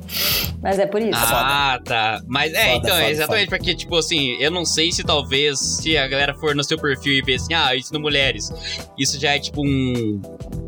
Mas 0.62 0.78
é 0.78 0.86
por 0.86 1.00
isso. 1.00 1.18
Ah, 1.18 1.78
tá. 1.84 2.20
Mas 2.26 2.52
é, 2.52 2.74
Foda, 2.74 2.76
então, 2.76 2.90
foda, 2.96 3.10
exatamente, 3.10 3.48
porque, 3.48 3.74
tipo 3.74 3.96
assim, 3.96 4.36
eu 4.40 4.50
não 4.50 4.64
sei 4.64 4.92
se 4.92 5.02
talvez, 5.02 5.59
se 5.60 5.96
a 5.96 6.08
galera 6.08 6.34
for 6.34 6.54
no 6.54 6.64
seu 6.64 6.78
perfil 6.78 7.12
e 7.12 7.22
ver 7.22 7.34
assim, 7.34 7.54
ah, 7.54 7.74
eu 7.74 7.78
ensino 7.78 8.00
mulheres, 8.00 8.50
isso 8.98 9.20
já 9.20 9.34
é 9.34 9.38
tipo 9.38 9.62
um. 9.64 10.20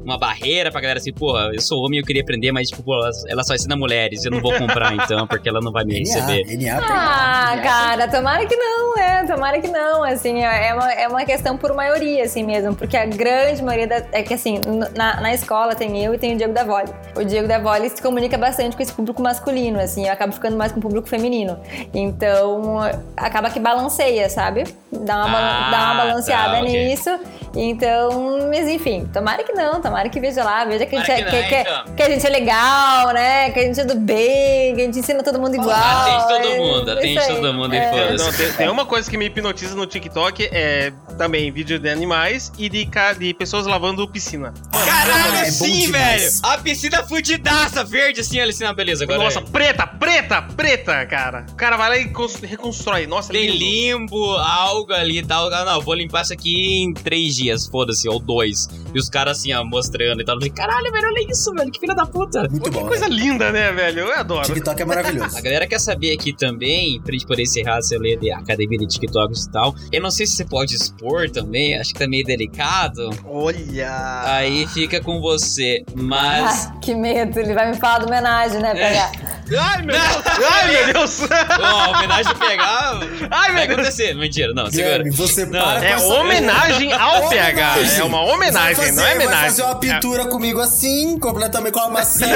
Uma 0.04 0.18
barreira 0.18 0.70
pra 0.70 0.80
galera 0.80 0.98
assim, 0.98 1.12
pô, 1.12 1.38
eu 1.38 1.60
sou 1.60 1.84
homem 1.84 1.98
e 1.98 2.02
eu 2.02 2.06
queria 2.06 2.22
aprender, 2.22 2.50
mas, 2.52 2.68
tipo, 2.68 2.82
pô, 2.82 2.94
ela, 3.28 3.42
só 3.44 3.54
ensina 3.54 3.76
mulheres, 3.76 4.24
eu 4.24 4.30
não 4.30 4.40
vou 4.40 4.52
comprar 4.58 4.92
então, 4.96 5.26
porque 5.26 5.48
ela 5.48 5.60
não 5.62 5.70
vai 5.72 5.84
me 5.84 5.98
receber. 5.98 6.44
NA, 6.56 6.74
NA, 6.74 6.80
Ah, 6.82 7.56
NA. 7.56 7.62
cara, 7.62 8.08
tomara 8.08 8.46
que 8.46 8.56
não, 8.56 8.98
é, 8.98 9.24
tomara 9.24 9.60
que 9.60 9.68
não, 9.68 10.02
assim, 10.02 10.42
é 10.44 10.68
é 10.68 10.74
uma, 10.74 10.92
é 10.92 11.08
uma 11.08 11.24
questão 11.24 11.56
por 11.56 11.72
maioria, 11.74 12.24
assim 12.24 12.42
mesmo, 12.44 12.74
porque 12.74 12.96
a 12.96 13.04
grande 13.06 13.62
maioria 13.62 13.86
da, 13.86 14.02
é 14.12 14.22
que, 14.22 14.34
assim, 14.34 14.60
na, 14.96 15.20
na 15.20 15.32
escola 15.34 15.74
tem 15.74 16.02
eu 16.04 16.14
e 16.14 16.18
tem 16.18 16.34
o 16.34 16.36
Diego 16.36 16.52
da 16.52 16.64
Vole. 16.64 16.90
O 17.16 17.24
Diego 17.24 17.46
da 17.48 17.58
Vole 17.58 17.88
se 17.88 18.00
comunica 18.02 18.36
bastante 18.38 18.76
com 18.76 18.82
esse 18.82 18.92
público 18.92 19.22
masculino, 19.22 19.78
assim, 19.80 20.06
eu 20.06 20.12
acabo 20.12 20.32
ficando 20.32 20.56
mais 20.56 20.72
com 20.72 20.78
o 20.78 20.82
público 20.82 21.08
feminino, 21.08 21.58
então 21.94 22.80
acaba 23.16 23.50
que 23.50 23.60
balanceia, 23.60 24.28
sabe? 24.28 24.64
Dá 24.90 25.24
uma, 25.26 25.38
Ah, 25.38 25.70
dá 25.70 25.84
uma 25.84 25.94
balanceada 26.04 26.54
tá, 26.56 26.60
ok. 26.62 26.88
nisso, 26.88 27.10
então, 27.54 28.48
mas 28.48 28.66
enfim, 28.68 29.08
tomara 29.12 29.42
que 29.44 29.52
não, 29.52 29.80
tomara 29.80 29.91
que 30.10 30.20
veja 30.20 30.42
lá, 30.44 30.64
veja 30.64 30.86
que 30.86 30.96
a 30.96 30.98
gente, 30.98 31.06
Tomara 31.06 31.20
é, 31.20 31.42
que 31.42 31.48
que, 31.48 31.56
não, 31.56 31.64
que- 31.64 31.70
então. 31.84 31.94
que 31.96 32.02
a 32.02 32.10
gente 32.10 32.26
é 32.26 32.30
legal, 32.30 33.12
né, 33.12 33.50
que 33.50 33.60
a 33.60 33.62
gente 33.62 33.80
é 33.80 33.84
do 33.84 33.94
bem, 33.94 34.74
que 34.74 34.80
a 34.82 34.84
gente 34.84 34.98
ensina 34.98 35.22
todo 35.22 35.38
mundo 35.38 35.54
igual. 35.54 35.70
Atende 35.70 36.28
todo 36.28 36.52
é 36.52 36.58
mundo, 36.58 36.90
isso 37.04 37.18
atende 37.20 37.40
todo 37.40 37.54
mundo 37.54 37.74
e 37.74 37.78
É. 37.78 37.90
foda-se. 37.90 38.24
Não, 38.24 38.32
tem, 38.32 38.52
tem 38.52 38.68
uma 38.68 38.84
coisa 38.86 39.10
que 39.10 39.16
me 39.16 39.26
hipnotiza 39.26 39.74
no 39.74 39.86
TikTok, 39.86 40.48
é 40.52 40.92
também 41.18 41.50
vídeo 41.52 41.78
de 41.78 41.88
animais 41.88 42.50
e 42.58 42.68
de, 42.68 42.88
de 43.18 43.34
pessoas 43.34 43.66
lavando 43.66 44.06
piscina. 44.08 44.52
Caralho, 44.72 45.36
é 45.36 45.44
sim, 45.50 45.80
demais. 45.86 46.40
velho! 46.40 46.54
A 46.54 46.58
piscina 46.58 47.02
fudidaça, 47.02 47.84
verde, 47.84 48.20
assim, 48.20 48.40
ali, 48.40 48.50
assim, 48.50 48.72
beleza, 48.74 49.04
agora 49.04 49.18
Nossa, 49.18 49.38
é. 49.38 49.42
preta, 49.42 49.86
preta, 49.86 50.42
preta, 50.42 51.06
cara. 51.06 51.46
O 51.50 51.54
cara 51.54 51.76
vai 51.76 51.88
lá 51.90 51.98
e 51.98 52.08
cons- 52.08 52.36
reconstrói. 52.36 53.06
Nossa, 53.06 53.32
Tem 53.32 53.46
lindo. 53.50 53.58
limbo, 54.02 54.36
algo 54.36 54.92
ali 54.92 55.18
e 55.18 55.22
tal. 55.26 55.52
Ah, 55.52 55.64
não, 55.64 55.80
vou 55.80 55.94
limpar 55.94 56.22
isso 56.22 56.32
aqui 56.32 56.82
em 56.82 56.92
três 56.92 57.36
dias, 57.36 57.66
foda-se, 57.66 58.08
ou 58.08 58.18
dois. 58.18 58.68
E 58.94 58.98
os 58.98 59.08
caras 59.08 59.38
assim, 59.38 59.52
ó, 59.52 59.64
mostrando 59.82 60.20
e 60.20 60.24
tal. 60.24 60.36
Eu 60.36 60.40
falei, 60.40 60.52
caralho, 60.54 60.92
velho, 60.92 61.06
olha 61.08 61.26
isso, 61.30 61.52
velho, 61.52 61.70
que 61.70 61.80
filha 61.80 61.94
da 61.94 62.06
puta. 62.06 62.42
Muito 62.48 62.62
Que 62.62 62.70
bom. 62.70 62.86
coisa 62.86 63.08
né? 63.08 63.14
linda, 63.16 63.50
né, 63.52 63.72
velho? 63.72 64.00
Eu 64.00 64.18
adoro. 64.18 64.46
TikTok 64.46 64.80
é 64.80 64.84
maravilhoso. 64.84 65.36
A 65.36 65.40
galera 65.40 65.66
quer 65.66 65.80
saber 65.80 66.12
aqui 66.12 66.32
também, 66.32 67.00
pra 67.02 67.12
gente 67.12 67.26
poder 67.26 67.42
encerrar 67.42 67.78
essa 67.78 67.96
lei 67.98 68.16
de 68.16 68.30
academia 68.32 68.78
de 68.78 68.86
TikToks 68.86 69.44
e 69.44 69.50
tal. 69.50 69.74
Eu 69.90 70.00
não 70.00 70.10
sei 70.10 70.26
se 70.26 70.36
você 70.36 70.44
pode 70.44 70.74
expor 70.74 71.28
também, 71.30 71.78
acho 71.78 71.92
que 71.92 71.98
tá 71.98 72.06
meio 72.06 72.24
delicado. 72.24 73.10
Olha. 73.24 74.22
Aí 74.24 74.66
fica 74.68 75.00
com 75.00 75.20
você. 75.20 75.84
Mas. 75.94 76.66
Ah, 76.66 76.74
que 76.80 76.94
medo, 76.94 77.38
ele 77.38 77.54
vai 77.54 77.70
me 77.70 77.76
falar 77.78 77.98
do 77.98 78.06
homenagem, 78.06 78.60
né, 78.60 78.72
PH? 78.74 79.12
Ai, 79.58 79.82
meu 79.82 79.94
Deus. 79.94 80.22
Ai, 80.50 80.72
meu 80.72 80.92
Deus. 80.94 81.20
Ó, 81.60 81.90
homenagem 81.96 82.34
pegar. 82.36 83.00
Ai, 83.30 83.52
Vai 83.52 83.52
meu 83.52 83.76
Deus. 83.76 83.88
acontecer. 83.88 84.14
Mentira, 84.14 84.52
não, 84.54 84.66
segura. 84.70 84.82
Guilherme, 84.98 85.10
você 85.10 85.44
Não, 85.44 85.60
para 85.62 85.84
É 85.84 85.96
homenagem 85.98 86.92
ao 86.92 87.28
PH. 87.28 87.74
É 87.98 88.04
uma 88.04 88.20
homenagem, 88.22 88.74
fazer- 88.76 88.92
não 88.92 89.04
é 89.06 89.14
homenagem. 89.14 89.64
Uma 89.72 89.80
pintura 89.80 90.26
comigo 90.26 90.60
assim, 90.60 91.18
completamente 91.18 91.72
com 91.72 91.80
uma 91.80 91.88
maçã 92.04 92.26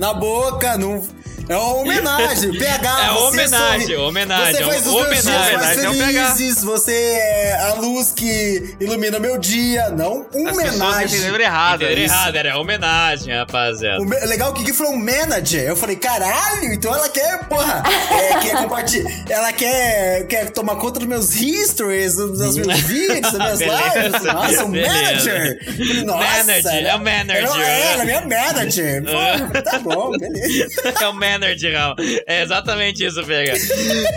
na 0.00 0.14
boca, 0.14 0.78
não... 0.78 1.02
É 1.48 1.56
uma 1.56 1.74
homenagem. 1.74 2.52
PH, 2.58 3.04
É 3.04 3.08
você 3.12 3.22
homenagem, 3.26 3.80
sorri- 3.82 3.96
homenagem, 3.96 4.54
Você 4.54 4.62
é 4.62 4.66
faz 4.66 4.86
os 4.86 4.92
uma 4.92 5.08
meus 5.08 5.22
dias 5.22 5.24
mais 5.26 5.48
homenagem. 5.54 5.84
É 5.84 5.90
um 5.90 5.92
PH. 5.98 6.34
felizes. 6.34 6.64
Você 6.64 6.92
é 6.94 7.52
a 7.60 7.74
luz 7.74 8.12
que 8.12 8.76
ilumina 8.80 9.18
meu 9.18 9.38
dia. 9.38 9.90
Não 9.90 10.26
homenagem. 10.34 11.18
entenderam 11.18 11.40
errado. 11.44 11.82
Entenderam 11.82 12.02
isso. 12.04 12.14
errado, 12.14 12.36
era 12.36 12.58
homenagem, 12.58 13.34
rapaziada. 13.36 14.00
O 14.00 14.04
me- 14.04 14.20
legal 14.26 14.52
que 14.54 14.72
foi 14.72 14.86
um 14.88 14.96
manager. 14.96 15.62
Eu 15.62 15.76
falei, 15.76 15.96
caralho, 15.96 16.72
então 16.72 16.94
ela 16.94 17.08
quer, 17.08 17.44
porra, 17.48 17.82
é, 18.10 18.38
quer 18.38 18.56
compartilhar. 18.56 19.04
Ela 19.34 19.52
quer, 19.52 20.26
quer 20.26 20.50
tomar 20.50 20.76
conta 20.76 20.98
dos 21.00 21.08
meus 21.08 21.34
histories, 21.36 22.14
dos 22.16 22.56
meus 22.56 22.80
vídeos, 22.82 23.20
das 23.20 23.32
minhas 23.32 23.58
Beleza, 23.58 23.98
lives. 24.08 24.22
Nossa, 24.22 24.64
um 24.64 24.70
beleza. 24.70 24.94
manager. 24.94 25.58
Falei, 25.64 26.04
Nossa, 26.04 26.18
Manager, 26.44 26.74
ela- 26.74 26.88
é 26.88 26.94
o 26.94 26.98
manager. 26.98 27.36
Ela, 27.44 27.66
é, 27.66 27.92
ela 27.92 28.02
é 28.02 28.04
minha 28.06 28.20
manager. 28.20 29.02
Pô, 29.04 29.62
tá 29.62 29.78
bom, 29.80 30.10
beleza. 30.18 30.94
é 31.00 31.08
o 31.08 31.12
manager, 31.12 31.33
Raul. 31.72 31.94
É 32.26 32.42
exatamente 32.42 33.04
isso, 33.04 33.24
pega. 33.24 33.52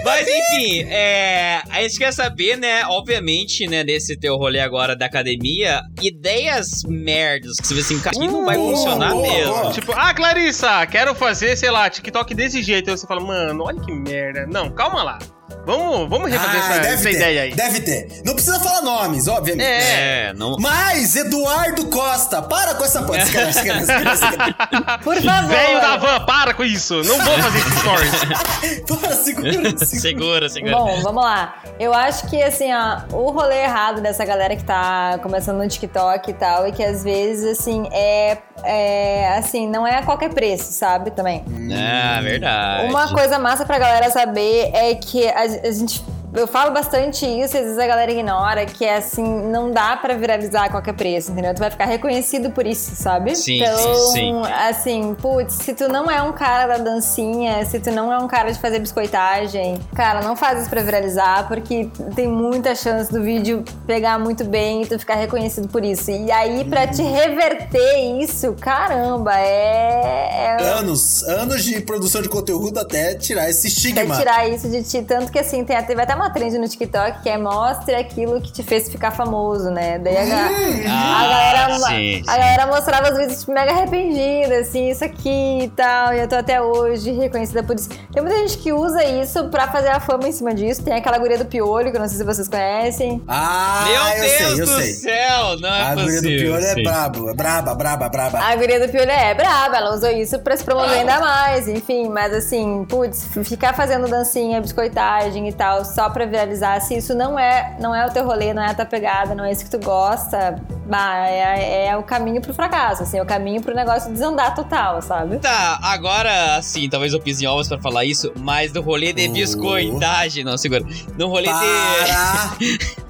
Mas 0.04 0.28
enfim, 0.28 0.84
é, 0.90 1.62
a 1.70 1.82
gente 1.82 1.98
quer 1.98 2.12
saber, 2.12 2.58
né, 2.58 2.86
obviamente, 2.86 3.68
né, 3.68 3.84
nesse 3.84 4.18
teu 4.18 4.38
rolê 4.38 4.60
agora 4.60 4.96
da 4.96 5.06
academia, 5.06 5.82
ideias 6.02 6.84
merdas 6.88 7.58
que 7.58 7.68
você 7.68 7.74
vê 7.74 7.80
assim, 7.82 8.00
cara, 8.00 8.18
não 8.18 8.46
vai 8.46 8.56
funcionar 8.56 9.12
boa, 9.12 9.28
mesmo. 9.28 9.54
boa. 9.54 9.72
Tipo, 9.72 9.92
ah, 9.94 10.14
Clarissa, 10.14 10.86
quero 10.88 11.14
fazer, 11.16 11.56
sei 11.56 11.72
lá, 11.72 11.90
TikTok 11.90 12.34
desse 12.34 12.62
jeito. 12.62 12.90
Aí 12.90 12.98
você 12.98 13.08
fala, 13.08 13.22
mano, 13.22 13.64
olha 13.64 13.80
que 13.80 13.92
merda. 13.92 14.46
Não, 14.48 14.70
calma 14.72 15.04
lá. 15.04 15.20
Vamos, 15.68 16.10
vamos 16.10 16.32
refazer 16.32 16.56
Ah, 16.56 16.58
essa, 16.72 16.80
deve 16.80 16.94
essa 16.94 17.04
ter, 17.04 17.12
ideia 17.12 17.42
aí. 17.42 17.54
Deve 17.54 17.82
ter. 17.82 18.22
Não 18.24 18.34
precisa 18.34 18.58
falar 18.60 18.82
nomes, 18.82 19.28
obviamente. 19.28 19.68
É. 19.68 20.30
É, 20.30 20.34
não. 20.34 20.56
Mas, 20.58 21.16
Eduardo 21.18 21.88
Costa, 21.88 22.42
para 22.42 22.74
com 22.76 22.86
essa 22.86 23.04
porra. 23.04 23.18
Esquece, 23.18 23.50
esquece, 23.60 23.80
esquece, 23.82 24.26
esquece. 24.26 25.04
Por 25.04 25.22
favor. 25.22 25.50
Velho 25.50 25.82
da 25.82 25.98
van, 25.98 26.26
para 26.26 26.54
com 26.54 26.64
isso. 26.64 26.96
Não 27.04 27.18
vou 27.20 27.38
fazer 27.40 27.60
stories. 27.80 28.88
Para, 29.02 29.16
segura, 29.16 29.52
segura. 29.86 29.86
Segura, 29.86 30.50
segura. 30.50 30.76
Bom, 30.78 31.02
vamos 31.02 31.24
lá. 31.24 31.56
Eu 31.80 31.94
acho 31.94 32.28
que, 32.30 32.42
assim, 32.42 32.70
ó, 32.74 33.00
o 33.14 33.30
rolê 33.32 33.64
errado 33.64 34.02
dessa 34.02 34.24
galera 34.24 34.56
que 34.56 34.64
tá 34.64 35.20
começando 35.22 35.58
no 35.58 35.68
TikTok 35.68 36.32
e 36.32 36.34
tal, 36.34 36.68
e 36.68 36.72
que 36.72 36.84
às 36.84 37.04
vezes, 37.04 37.60
assim, 37.60 37.88
é, 37.92 38.38
é 38.64 39.38
assim, 39.38 39.68
não 39.68 39.86
é 39.86 39.98
a 39.98 40.04
qualquer 40.04 40.34
preço, 40.34 40.72
sabe? 40.72 41.12
Também. 41.12 41.44
É, 41.72 42.22
verdade. 42.22 42.88
Uma 42.90 43.14
coisa 43.14 43.38
massa 43.38 43.66
pra 43.66 43.78
galera 43.78 44.10
saber 44.10 44.72
é 44.74 44.96
que 44.96 45.28
a, 45.28 45.44
a 45.64 45.72
gente. 45.72 46.04
Eu 46.34 46.46
falo 46.46 46.72
bastante 46.72 47.26
isso, 47.26 47.58
às 47.58 47.64
vezes 47.64 47.78
a 47.78 47.88
galera 47.88 48.12
ignora, 48.12 48.66
que 48.66 48.84
é 48.84 48.98
assim, 48.98 49.24
não 49.24 49.72
dá 49.72 49.96
pra 49.96 50.14
viralizar 50.14 50.66
a 50.66 50.70
qualquer 50.70 50.94
preço, 50.94 51.32
entendeu? 51.32 51.54
Tu 51.54 51.60
vai 51.60 51.72
ficar 51.72 51.86
reconhecido 51.86 52.52
por 52.52 52.68
isso, 52.68 52.96
sabe? 52.96 53.36
Sim, 53.36 53.62
então, 53.62 53.96
sim, 53.96 54.12
sim. 54.12 54.42
assim, 54.68 55.16
putz, 55.16 55.54
se 55.54 55.74
tu 55.74 55.88
não 55.88 56.12
é 56.12 56.22
um 56.22 56.34
cara 56.34 56.68
da 56.68 56.78
dancinha, 56.84 57.66
se 57.66 57.80
tu 57.80 57.92
não 57.92 58.12
é 58.12 58.18
um 58.18 58.28
cara 58.28 58.52
de 58.52 58.60
fazer 58.60 58.80
biscoitagem, 58.80 59.80
cara, 59.96 60.22
não 60.22 60.36
faz 60.36 60.62
isso 60.62 60.70
pra 60.70 60.82
viralizar, 60.82 61.48
porque 61.48 61.90
tem 62.14 62.28
muita 62.28 62.76
chance 62.76 63.12
do 63.12 63.24
vídeo 63.24 63.64
pegar 63.86 64.20
muito 64.20 64.44
bem 64.44 64.84
e 64.84 64.86
tu 64.86 65.00
ficar 65.00 65.16
reconhecido 65.16 65.70
por 65.70 65.84
isso. 65.84 66.12
E 66.12 66.32
aí, 66.32 66.66
pra 66.66 66.88
te 66.88 67.02
reverter 67.02 68.22
isso, 68.22 68.54
caramba, 68.60 69.40
é. 69.40 70.58
é 70.60 70.64
Anos, 70.78 71.24
anos 71.24 71.64
de 71.64 71.80
produção 71.82 72.22
de 72.22 72.28
conteúdo 72.28 72.80
até 72.80 73.16
tirar 73.16 73.50
esse 73.50 73.68
estigma. 73.68 74.18
tirar 74.18 74.48
isso 74.50 74.70
de 74.70 74.84
ti. 74.84 75.02
Tanto 75.02 75.32
que 75.32 75.40
assim, 75.40 75.64
tem, 75.64 75.82
teve 75.84 76.02
até 76.02 76.17
uma 76.18 76.30
trend 76.30 76.58
no 76.58 76.68
TikTok 76.68 77.22
que 77.22 77.30
é 77.30 77.38
mostre 77.38 77.96
aquilo 77.96 78.42
que 78.42 78.52
te 78.52 78.64
fez 78.64 78.90
ficar 78.90 79.12
famoso, 79.12 79.70
né? 79.70 79.98
Daí 80.00 80.18
a, 80.18 80.26
ga- 80.26 80.50
Ah, 80.90 81.20
a 81.20 81.28
galera, 81.28 81.76
sim, 81.80 81.84
a 81.84 81.88
sim. 82.18 82.24
galera 82.26 82.68
mostrava 82.68 83.12
os 83.12 83.18
vídeos 83.18 83.40
tipo, 83.40 83.52
mega 83.54 83.72
arrependida, 83.72 84.58
assim, 84.60 84.90
isso 84.90 85.04
aqui 85.06 85.64
e 85.64 85.68
tal. 85.70 86.14
E 86.14 86.20
eu 86.20 86.28
tô 86.28 86.36
até 86.36 86.62
hoje 86.62 87.12
reconhecida 87.12 87.64
por 87.64 87.76
isso. 87.76 87.90
Tem 88.14 88.22
muita 88.22 88.38
gente 88.40 88.58
que 88.58 88.74
usa 88.74 89.04
isso 89.06 89.46
pra 89.50 89.68
fazer 89.70 89.90
a 89.90 90.00
fama 90.00 90.28
em 90.28 90.32
cima 90.32 90.54
disso. 90.54 90.84
Tem 90.84 90.94
aquela 90.94 91.18
guria 91.18 91.38
do 91.38 91.46
piolho, 91.46 91.92
que 91.92 91.98
eu 91.98 92.02
não 92.02 92.08
sei 92.08 92.18
se 92.18 92.24
vocês 92.24 92.48
conhecem. 92.48 93.22
Ah, 93.28 93.86
Meu 93.88 93.96
eu 94.02 94.22
Deus 94.22 94.32
sei, 94.32 94.46
eu 94.62 94.66
do 94.66 94.82
sei. 94.82 94.94
céu, 94.94 95.60
não 95.60 95.70
é 95.70 95.82
A 95.82 95.88
agulha 95.90 96.06
do 96.06 96.14
possível. 96.14 96.38
piolho 96.52 96.66
é 96.66 96.84
brabo, 96.84 97.30
é 97.30 97.34
braba, 97.34 97.76
braba, 97.76 98.10
braba. 98.10 98.40
A 98.40 98.56
guria 98.56 98.80
do 98.86 98.92
piolho 98.92 99.12
é 99.12 99.34
braba, 99.34 99.78
ela 99.78 99.94
usou 99.94 100.10
isso 100.12 100.40
pra 100.40 100.56
se 100.58 100.64
promover 100.64 101.00
ainda 101.00 101.20
mais, 101.20 101.68
enfim. 101.68 102.10
Mas 102.10 102.34
assim, 102.34 102.86
putz, 102.90 103.26
ficar 103.44 103.74
fazendo 103.76 104.08
dancinha, 104.08 104.60
biscoitagem 104.62 105.48
e 105.48 105.54
tal, 105.54 105.84
só 105.86 106.07
pra 106.10 106.26
viralizar, 106.26 106.80
se 106.82 106.98
isso 106.98 107.14
não 107.16 107.38
é, 107.38 107.76
não 107.80 107.94
é 107.96 108.06
o 108.06 108.12
teu 108.12 108.26
rolê, 108.26 108.54
não 108.54 108.64
é 108.64 108.72
a 108.72 108.74
tua 108.74 108.86
pegada, 108.86 109.34
não 109.36 109.44
é 109.46 109.52
isso 109.52 109.64
que 109.64 109.70
tu 109.72 109.80
gosta, 109.80 110.62
bah, 110.86 111.28
é, 111.28 111.88
é 111.88 111.98
o 111.98 112.04
caminho 112.04 112.42
pro 112.42 112.54
fracasso, 112.54 113.04
assim, 113.04 113.18
é 113.18 113.22
o 113.22 113.26
caminho 113.26 113.62
pro 113.62 113.74
negócio 113.76 114.12
desandar 114.12 114.54
total, 114.56 115.02
sabe? 115.02 115.38
Tá, 115.40 115.80
agora, 115.82 116.56
assim, 116.58 116.90
talvez 116.90 117.14
eu 117.14 117.20
pise 117.20 117.44
em 117.46 117.48
ovos 117.48 117.68
pra 117.68 117.78
falar 117.80 118.06
isso, 118.06 118.32
mas 118.38 118.72
no 118.74 118.82
rolê 118.82 119.14
de 119.14 119.28
Oh. 119.28 119.34
biscoitagem, 119.34 120.44
não, 120.44 120.58
segura. 120.58 120.84
No 121.18 121.28
rolê 121.28 121.50
de... 121.50 122.98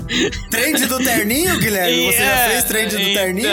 Trend 0.49 0.85
do 0.87 0.97
terninho, 1.03 1.57
Guilherme? 1.59 2.11
Você 2.11 2.17
já 2.17 2.23
É, 2.47 2.49
fez 2.49 2.63
trend 2.65 2.95
do 2.95 3.01
então. 3.01 3.13
terninho? 3.13 3.47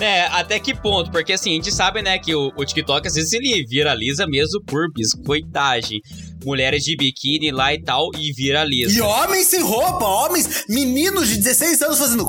É, 0.00 0.26
até 0.26 0.58
que 0.58 0.74
ponto? 0.74 1.10
Porque 1.10 1.32
assim, 1.32 1.50
a 1.52 1.54
gente 1.54 1.72
sabe, 1.72 2.02
né, 2.02 2.18
que 2.18 2.34
o, 2.34 2.52
o 2.56 2.64
TikTok 2.64 3.06
às 3.06 3.14
vezes 3.14 3.32
ele 3.32 3.64
viraliza 3.68 4.26
mesmo 4.26 4.62
por 4.64 4.92
biscoitagem. 4.92 6.00
Mulheres 6.44 6.84
de 6.84 6.96
biquíni 6.96 7.50
lá 7.50 7.74
e 7.74 7.82
tal, 7.82 8.10
e 8.16 8.32
viraliza. 8.32 8.96
E 8.96 9.00
homens 9.00 9.46
sem 9.48 9.62
roupa, 9.62 10.04
homens, 10.04 10.64
meninos 10.68 11.28
de 11.28 11.36
16 11.36 11.82
anos 11.82 11.98
fazendo. 11.98 12.26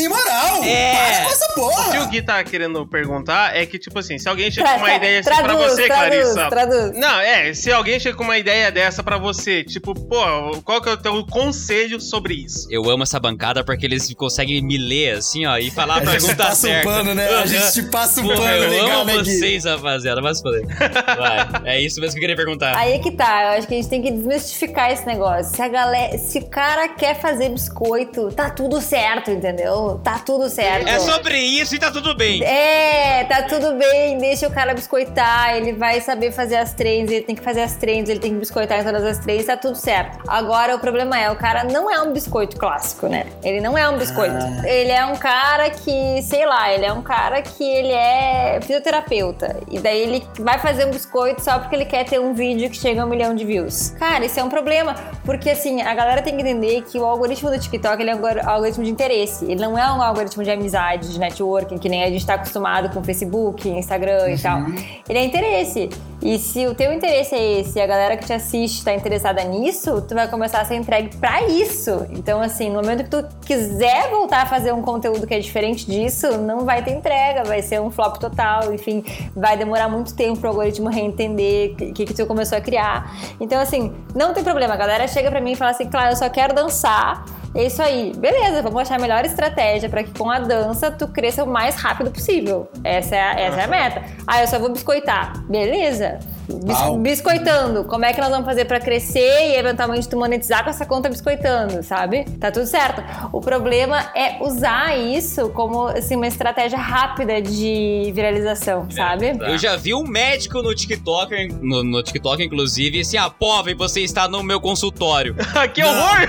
Imoral! 0.00 0.62
É. 0.64 0.92
Para 1.14 1.24
com 1.24 1.30
essa 1.30 1.44
O 1.44 1.54
que 1.54 1.60
o 1.60 1.64
porra! 1.64 2.06
Gui 2.06 2.22
tá 2.22 2.42
querendo 2.44 2.86
perguntar 2.86 3.56
é 3.56 3.64
que, 3.66 3.78
tipo 3.78 3.98
assim, 3.98 4.18
se 4.18 4.28
alguém 4.28 4.50
chega 4.50 4.66
Tra- 4.68 4.78
com 4.78 4.84
uma 4.84 4.94
ideia 4.94 5.20
assim 5.20 5.28
pra 5.30 5.38
traduz, 5.42 5.72
você, 5.72 5.86
traduz, 5.86 6.10
Clarissa. 6.32 6.48
traduz. 6.50 6.96
Não, 6.98 7.20
é, 7.20 7.54
se 7.54 7.72
alguém 7.72 8.00
chega 8.00 8.16
com 8.16 8.24
uma 8.24 8.38
ideia 8.38 8.70
dessa 8.70 9.02
pra 9.02 9.18
você, 9.18 9.62
tipo, 9.64 9.94
pô, 9.94 10.60
qual 10.64 10.80
que 10.80 10.88
é 10.88 10.92
o 10.92 10.96
teu 10.96 11.26
conselho 11.26 12.00
sobre 12.00 12.34
isso? 12.34 12.66
Eu 12.70 12.88
amo 12.90 13.02
essa 13.02 13.18
bancada 13.20 13.62
porque 13.64 13.86
eles 13.86 14.12
conseguem 14.14 14.62
me 14.62 14.76
ler 14.78 15.16
assim, 15.18 15.46
ó, 15.46 15.56
e 15.58 15.70
falar 15.70 15.94
a, 15.94 15.96
A 15.98 16.00
gente 16.00 16.10
pergunta 16.12 16.36
passa 16.36 16.66
um 16.66 16.70
certa. 16.70 16.88
pano, 16.88 17.14
né? 17.14 17.28
A 17.34 17.46
gente 17.46 17.72
te 17.72 17.82
passa 17.84 18.20
um 18.20 18.24
Porra, 18.24 18.36
pano 18.36 18.48
eu 18.64 18.70
legal, 18.70 19.00
amo 19.00 19.04
né, 19.06 19.12
Gui? 19.22 19.24
vocês, 19.38 19.64
rapaziada. 19.64 20.20
Vai 20.20 20.34
se 20.34 20.42
foder. 20.42 20.66
Vai. 20.66 21.62
É 21.64 21.80
isso 21.80 22.00
mesmo 22.00 22.12
que 22.14 22.18
eu 22.18 22.20
queria 22.20 22.36
perguntar. 22.36 22.76
Aí 22.76 22.92
é 22.94 22.98
que 22.98 23.10
tá, 23.10 23.42
eu 23.54 23.58
acho 23.58 23.66
que 23.66 23.74
a 23.74 23.76
gente 23.76 23.88
tem 23.88 24.02
que 24.02 24.10
desmistificar 24.10 24.90
esse 24.92 25.06
negócio. 25.06 25.54
Se 25.54 25.62
a 25.62 25.68
galera, 25.68 26.16
se 26.18 26.38
o 26.38 26.46
cara 26.46 26.88
quer 26.88 27.18
fazer 27.20 27.48
biscoito, 27.50 28.30
tá 28.32 28.50
tudo 28.50 28.80
certo, 28.80 29.30
entendeu? 29.30 29.89
Tá 29.98 30.18
tudo 30.18 30.48
certo. 30.48 30.88
É 30.88 30.98
sobre 30.98 31.38
isso 31.38 31.74
e 31.74 31.78
tá 31.78 31.90
tudo 31.90 32.14
bem. 32.14 32.42
É, 32.44 33.24
tá 33.24 33.42
tudo 33.42 33.74
bem, 33.76 34.18
deixa 34.18 34.46
o 34.46 34.50
cara 34.50 34.74
biscoitar, 34.74 35.56
ele 35.56 35.72
vai 35.72 36.00
saber 36.00 36.32
fazer 36.32 36.56
as 36.56 36.72
trends, 36.72 37.10
ele 37.10 37.24
tem 37.24 37.34
que 37.34 37.42
fazer 37.42 37.62
as 37.62 37.74
trends, 37.76 38.08
ele 38.08 38.20
tem 38.20 38.32
que 38.32 38.38
biscoitar 38.38 38.80
em 38.80 38.84
todas 38.84 39.04
as 39.04 39.18
trends, 39.18 39.46
tá 39.46 39.56
tudo 39.56 39.76
certo. 39.76 40.18
Agora 40.26 40.76
o 40.76 40.78
problema 40.78 41.18
é, 41.18 41.30
o 41.30 41.36
cara 41.36 41.64
não 41.64 41.90
é 41.90 42.00
um 42.00 42.12
biscoito 42.12 42.56
clássico, 42.56 43.06
né? 43.06 43.26
Ele 43.42 43.60
não 43.60 43.76
é 43.76 43.88
um 43.88 43.98
biscoito. 43.98 44.34
Ah. 44.34 44.68
Ele 44.68 44.90
é 44.90 45.04
um 45.04 45.16
cara 45.16 45.70
que, 45.70 46.22
sei 46.22 46.46
lá, 46.46 46.72
ele 46.72 46.84
é 46.84 46.92
um 46.92 47.02
cara 47.02 47.42
que 47.42 47.64
ele 47.64 47.92
é 47.92 48.58
fisioterapeuta. 48.62 49.60
E 49.70 49.78
daí 49.78 50.00
ele 50.00 50.26
vai 50.38 50.58
fazer 50.58 50.86
um 50.86 50.90
biscoito 50.90 51.42
só 51.42 51.58
porque 51.58 51.74
ele 51.74 51.84
quer 51.84 52.04
ter 52.04 52.20
um 52.20 52.34
vídeo 52.34 52.70
que 52.70 52.76
chega 52.76 53.02
a 53.02 53.04
um 53.04 53.08
milhão 53.08 53.34
de 53.34 53.44
views. 53.44 53.90
Cara, 53.98 54.24
isso 54.24 54.38
é 54.38 54.44
um 54.44 54.48
problema, 54.48 54.94
porque 55.24 55.50
assim, 55.50 55.82
a 55.82 55.94
galera 55.94 56.22
tem 56.22 56.34
que 56.34 56.42
entender 56.42 56.82
que 56.82 56.98
o 56.98 57.04
algoritmo 57.04 57.50
do 57.50 57.58
TikTok 57.58 58.02
ele 58.02 58.10
é 58.10 58.14
um 58.14 58.48
algoritmo 58.48 58.84
de 58.84 58.90
interesse. 58.90 59.44
Ele 59.44 59.60
não 59.60 59.69
é 59.78 59.92
um 59.92 60.02
algoritmo 60.02 60.42
de 60.42 60.50
amizade, 60.50 61.12
de 61.12 61.18
networking, 61.18 61.78
que 61.78 61.88
nem 61.88 62.02
a 62.04 62.10
gente 62.10 62.24
tá 62.24 62.34
acostumado 62.34 62.92
com 62.94 63.02
Facebook, 63.02 63.68
Instagram 63.68 64.30
e 64.30 64.38
tal. 64.38 64.60
Ele 65.08 65.18
é 65.18 65.24
interesse. 65.24 65.88
E 66.22 66.38
se 66.38 66.66
o 66.66 66.74
teu 66.74 66.92
interesse 66.92 67.34
é 67.34 67.60
esse 67.60 67.78
e 67.78 67.82
a 67.82 67.86
galera 67.86 68.16
que 68.16 68.26
te 68.26 68.32
assiste 68.32 68.84
tá 68.84 68.92
interessada 68.92 69.42
nisso, 69.42 70.02
tu 70.02 70.14
vai 70.14 70.28
começar 70.28 70.60
a 70.60 70.64
ser 70.66 70.74
entregue 70.74 71.16
pra 71.16 71.46
isso. 71.46 72.06
Então, 72.10 72.42
assim, 72.42 72.68
no 72.68 72.76
momento 72.76 73.04
que 73.04 73.10
tu 73.10 73.26
quiser 73.46 74.10
voltar 74.10 74.42
a 74.42 74.46
fazer 74.46 74.72
um 74.72 74.82
conteúdo 74.82 75.26
que 75.26 75.32
é 75.32 75.38
diferente 75.38 75.86
disso, 75.86 76.36
não 76.36 76.66
vai 76.66 76.84
ter 76.84 76.90
entrega, 76.90 77.42
vai 77.44 77.62
ser 77.62 77.80
um 77.80 77.90
flop 77.90 78.18
total. 78.18 78.72
Enfim, 78.74 79.02
vai 79.34 79.56
demorar 79.56 79.88
muito 79.88 80.14
tempo 80.14 80.40
pro 80.40 80.50
algoritmo 80.50 80.90
reentender 80.90 81.72
o 81.72 81.92
que, 81.94 82.04
que 82.04 82.14
tu 82.14 82.26
começou 82.26 82.58
a 82.58 82.60
criar. 82.60 83.16
Então, 83.40 83.58
assim, 83.58 83.90
não 84.14 84.34
tem 84.34 84.44
problema. 84.44 84.74
A 84.74 84.76
galera 84.76 85.08
chega 85.08 85.30
pra 85.30 85.40
mim 85.40 85.52
e 85.52 85.56
fala 85.56 85.70
assim, 85.70 85.88
claro, 85.88 86.12
eu 86.12 86.16
só 86.16 86.28
quero 86.28 86.54
dançar. 86.54 87.24
É 87.54 87.64
isso 87.64 87.82
aí. 87.82 88.12
Beleza, 88.16 88.62
vamos 88.62 88.80
achar 88.82 88.96
a 88.96 88.98
melhor 89.00 89.24
estratégia 89.24 89.88
para 89.88 90.04
que 90.04 90.16
com 90.16 90.30
a 90.30 90.38
dança 90.38 90.90
tu 90.90 91.08
cresça 91.08 91.42
o 91.42 91.46
mais 91.46 91.74
rápido 91.74 92.10
possível. 92.10 92.68
Essa 92.84 93.16
é 93.16 93.20
a, 93.20 93.40
essa 93.40 93.60
é 93.60 93.64
a 93.64 93.68
meta. 93.68 94.02
Ah, 94.26 94.40
eu 94.40 94.46
só 94.46 94.58
vou 94.58 94.70
biscoitar. 94.70 95.42
Beleza. 95.46 96.20
Bis- 96.58 96.98
biscoitando. 97.00 97.84
Como 97.84 98.04
é 98.04 98.12
que 98.12 98.20
nós 98.20 98.30
vamos 98.30 98.46
fazer 98.46 98.64
pra 98.64 98.80
crescer 98.80 99.50
e 99.52 99.56
eventualmente 99.56 100.08
tu 100.08 100.16
monetizar 100.16 100.64
com 100.64 100.70
essa 100.70 100.84
conta 100.86 101.08
biscoitando, 101.08 101.82
sabe? 101.82 102.24
Tá 102.40 102.50
tudo 102.50 102.66
certo. 102.66 103.02
O 103.32 103.40
problema 103.40 104.10
é 104.14 104.42
usar 104.42 104.96
isso 104.98 105.48
como 105.50 105.86
assim, 105.88 106.16
uma 106.16 106.26
estratégia 106.26 106.78
rápida 106.78 107.40
de 107.40 108.10
viralização, 108.14 108.86
sabe? 108.90 109.36
Eu 109.40 109.58
já 109.58 109.76
vi 109.76 109.94
um 109.94 110.04
médico 110.04 110.62
no 110.62 110.74
TikTok, 110.74 111.48
no, 111.60 111.82
no 111.82 112.02
TikTok, 112.02 112.42
inclusive, 112.42 113.00
assim, 113.00 113.16
ah, 113.16 113.30
Povem, 113.30 113.74
você 113.74 114.00
está 114.00 114.28
no 114.28 114.42
meu 114.42 114.60
consultório. 114.60 115.34
que 115.74 115.82
horror! 115.82 116.28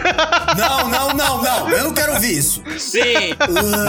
Não, 0.57 0.87
não, 0.89 1.13
não, 1.13 1.41
não. 1.41 1.69
Eu 1.69 1.83
não 1.85 1.93
quero 1.93 2.13
ouvir 2.13 2.37
isso. 2.37 2.61
Sim, 2.77 3.01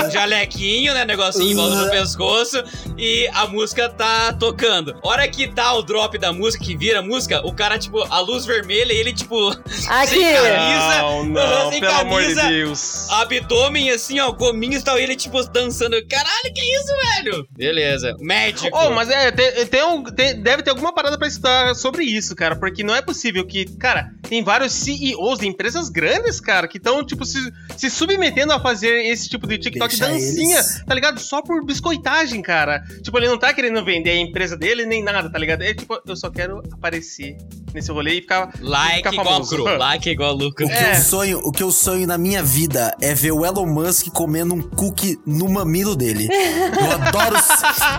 um 0.06 0.10
jalequinho, 0.10 0.94
né? 0.94 1.04
Negocinho 1.04 1.50
em 1.52 1.54
volta 1.54 1.84
do 1.84 1.90
pescoço 1.90 2.62
e 2.96 3.28
a 3.34 3.46
música 3.46 3.88
tá 3.88 4.32
tocando. 4.32 4.94
Hora 5.02 5.26
que 5.28 5.46
dá 5.46 5.72
o 5.74 5.82
drop 5.82 6.18
da 6.22 6.32
música, 6.32 6.64
que 6.64 6.76
vira 6.76 7.00
a 7.00 7.02
música, 7.02 7.44
o 7.46 7.52
cara, 7.54 7.78
tipo, 7.78 8.02
a 8.02 8.20
luz 8.20 8.46
vermelha 8.46 8.92
e 8.92 8.96
ele, 8.96 9.12
tipo, 9.12 9.48
Aqui. 9.88 10.14
sem 10.14 10.22
camisa, 10.34 11.02
Não, 11.02 11.24
não, 11.26 11.70
sem 11.70 11.80
pelo 11.80 11.92
amor 11.94 12.20
de 12.22 12.34
camisa, 12.34 12.48
Deus. 12.48 13.06
abdômen, 13.10 13.90
assim, 13.90 14.18
ó, 14.20 14.30
gominhos 14.32 14.82
e 14.82 14.84
tal, 14.84 14.98
e 14.98 15.02
ele, 15.02 15.16
tipo, 15.16 15.42
dançando. 15.50 15.96
Caralho, 16.08 16.54
que 16.54 16.60
isso, 16.60 16.92
velho? 17.24 17.48
Beleza. 17.56 18.16
Médico. 18.20 18.68
Oh, 18.76 18.90
mas 18.90 19.08
é, 19.10 19.30
tem, 19.30 19.66
tem 19.66 19.84
um- 19.84 20.02
tem- 20.04 20.40
deve 20.40 20.62
ter 20.62 20.70
alguma 20.70 20.94
parada 20.94 21.18
pra 21.18 21.28
estudar 21.28 21.74
sobre 21.74 22.04
isso, 22.04 22.34
cara, 22.34 22.56
porque 22.56 22.82
não 22.82 22.94
é 22.94 23.02
possível 23.02 23.44
que, 23.46 23.64
cara, 23.76 24.10
tem 24.28 24.42
vários 24.42 24.72
CEOs 24.72 25.38
de 25.40 25.46
empresas 25.48 25.88
grandes, 25.88 26.40
cara, 26.40 26.66
que 26.68 26.78
estão, 26.78 27.04
tipo, 27.04 27.24
se, 27.24 27.38
se 27.76 27.90
submetendo 27.90 28.52
a 28.52 28.60
fazer 28.60 29.06
esse 29.06 29.28
tipo 29.28 29.46
de 29.46 29.58
TikTok 29.58 29.88
Deixa 29.96 30.06
dancinha, 30.08 30.56
eles. 30.56 30.84
tá 30.86 30.94
ligado? 30.94 31.18
Só 31.20 31.42
por 31.42 31.64
biscoitagem, 31.64 32.40
cara. 32.42 32.82
Tipo, 33.02 33.18
ele 33.18 33.28
não 33.28 33.38
tá 33.38 33.52
querendo 33.52 33.84
vender 33.84 34.10
a 34.10 34.16
empresa 34.16 34.56
dele 34.56 34.86
nem 34.86 35.02
nada, 35.02 35.30
tá 35.30 35.38
ligado? 35.38 35.62
É 35.62 35.74
tipo, 35.74 36.00
eu 36.12 36.16
só 36.16 36.30
quero 36.30 36.62
aparecer 36.70 37.36
nesse 37.74 37.90
rolê 37.90 38.14
e 38.14 38.20
ficar. 38.22 38.50
Like 38.60 39.08
ficar 39.08 39.12
igual 39.22 39.46
cru. 39.46 39.64
Like 39.78 40.10
igual 40.10 40.34
lucro. 40.34 40.66
O 40.66 40.68
que, 40.68 40.74
É. 40.74 40.92
eu 40.92 41.02
sonho, 41.02 41.38
o 41.44 41.52
que 41.52 41.62
eu 41.62 41.70
sonho 41.70 42.06
na 42.06 42.16
minha 42.18 42.42
vida 42.42 42.96
é 43.00 43.14
ver 43.14 43.32
o 43.32 43.44
Elon 43.44 43.66
Musk 43.66 44.08
comendo 44.12 44.54
um 44.54 44.62
cookie 44.62 45.18
no 45.26 45.48
mamilo 45.48 45.94
dele. 45.96 46.28
Eu 46.32 46.90
adoro, 46.92 47.36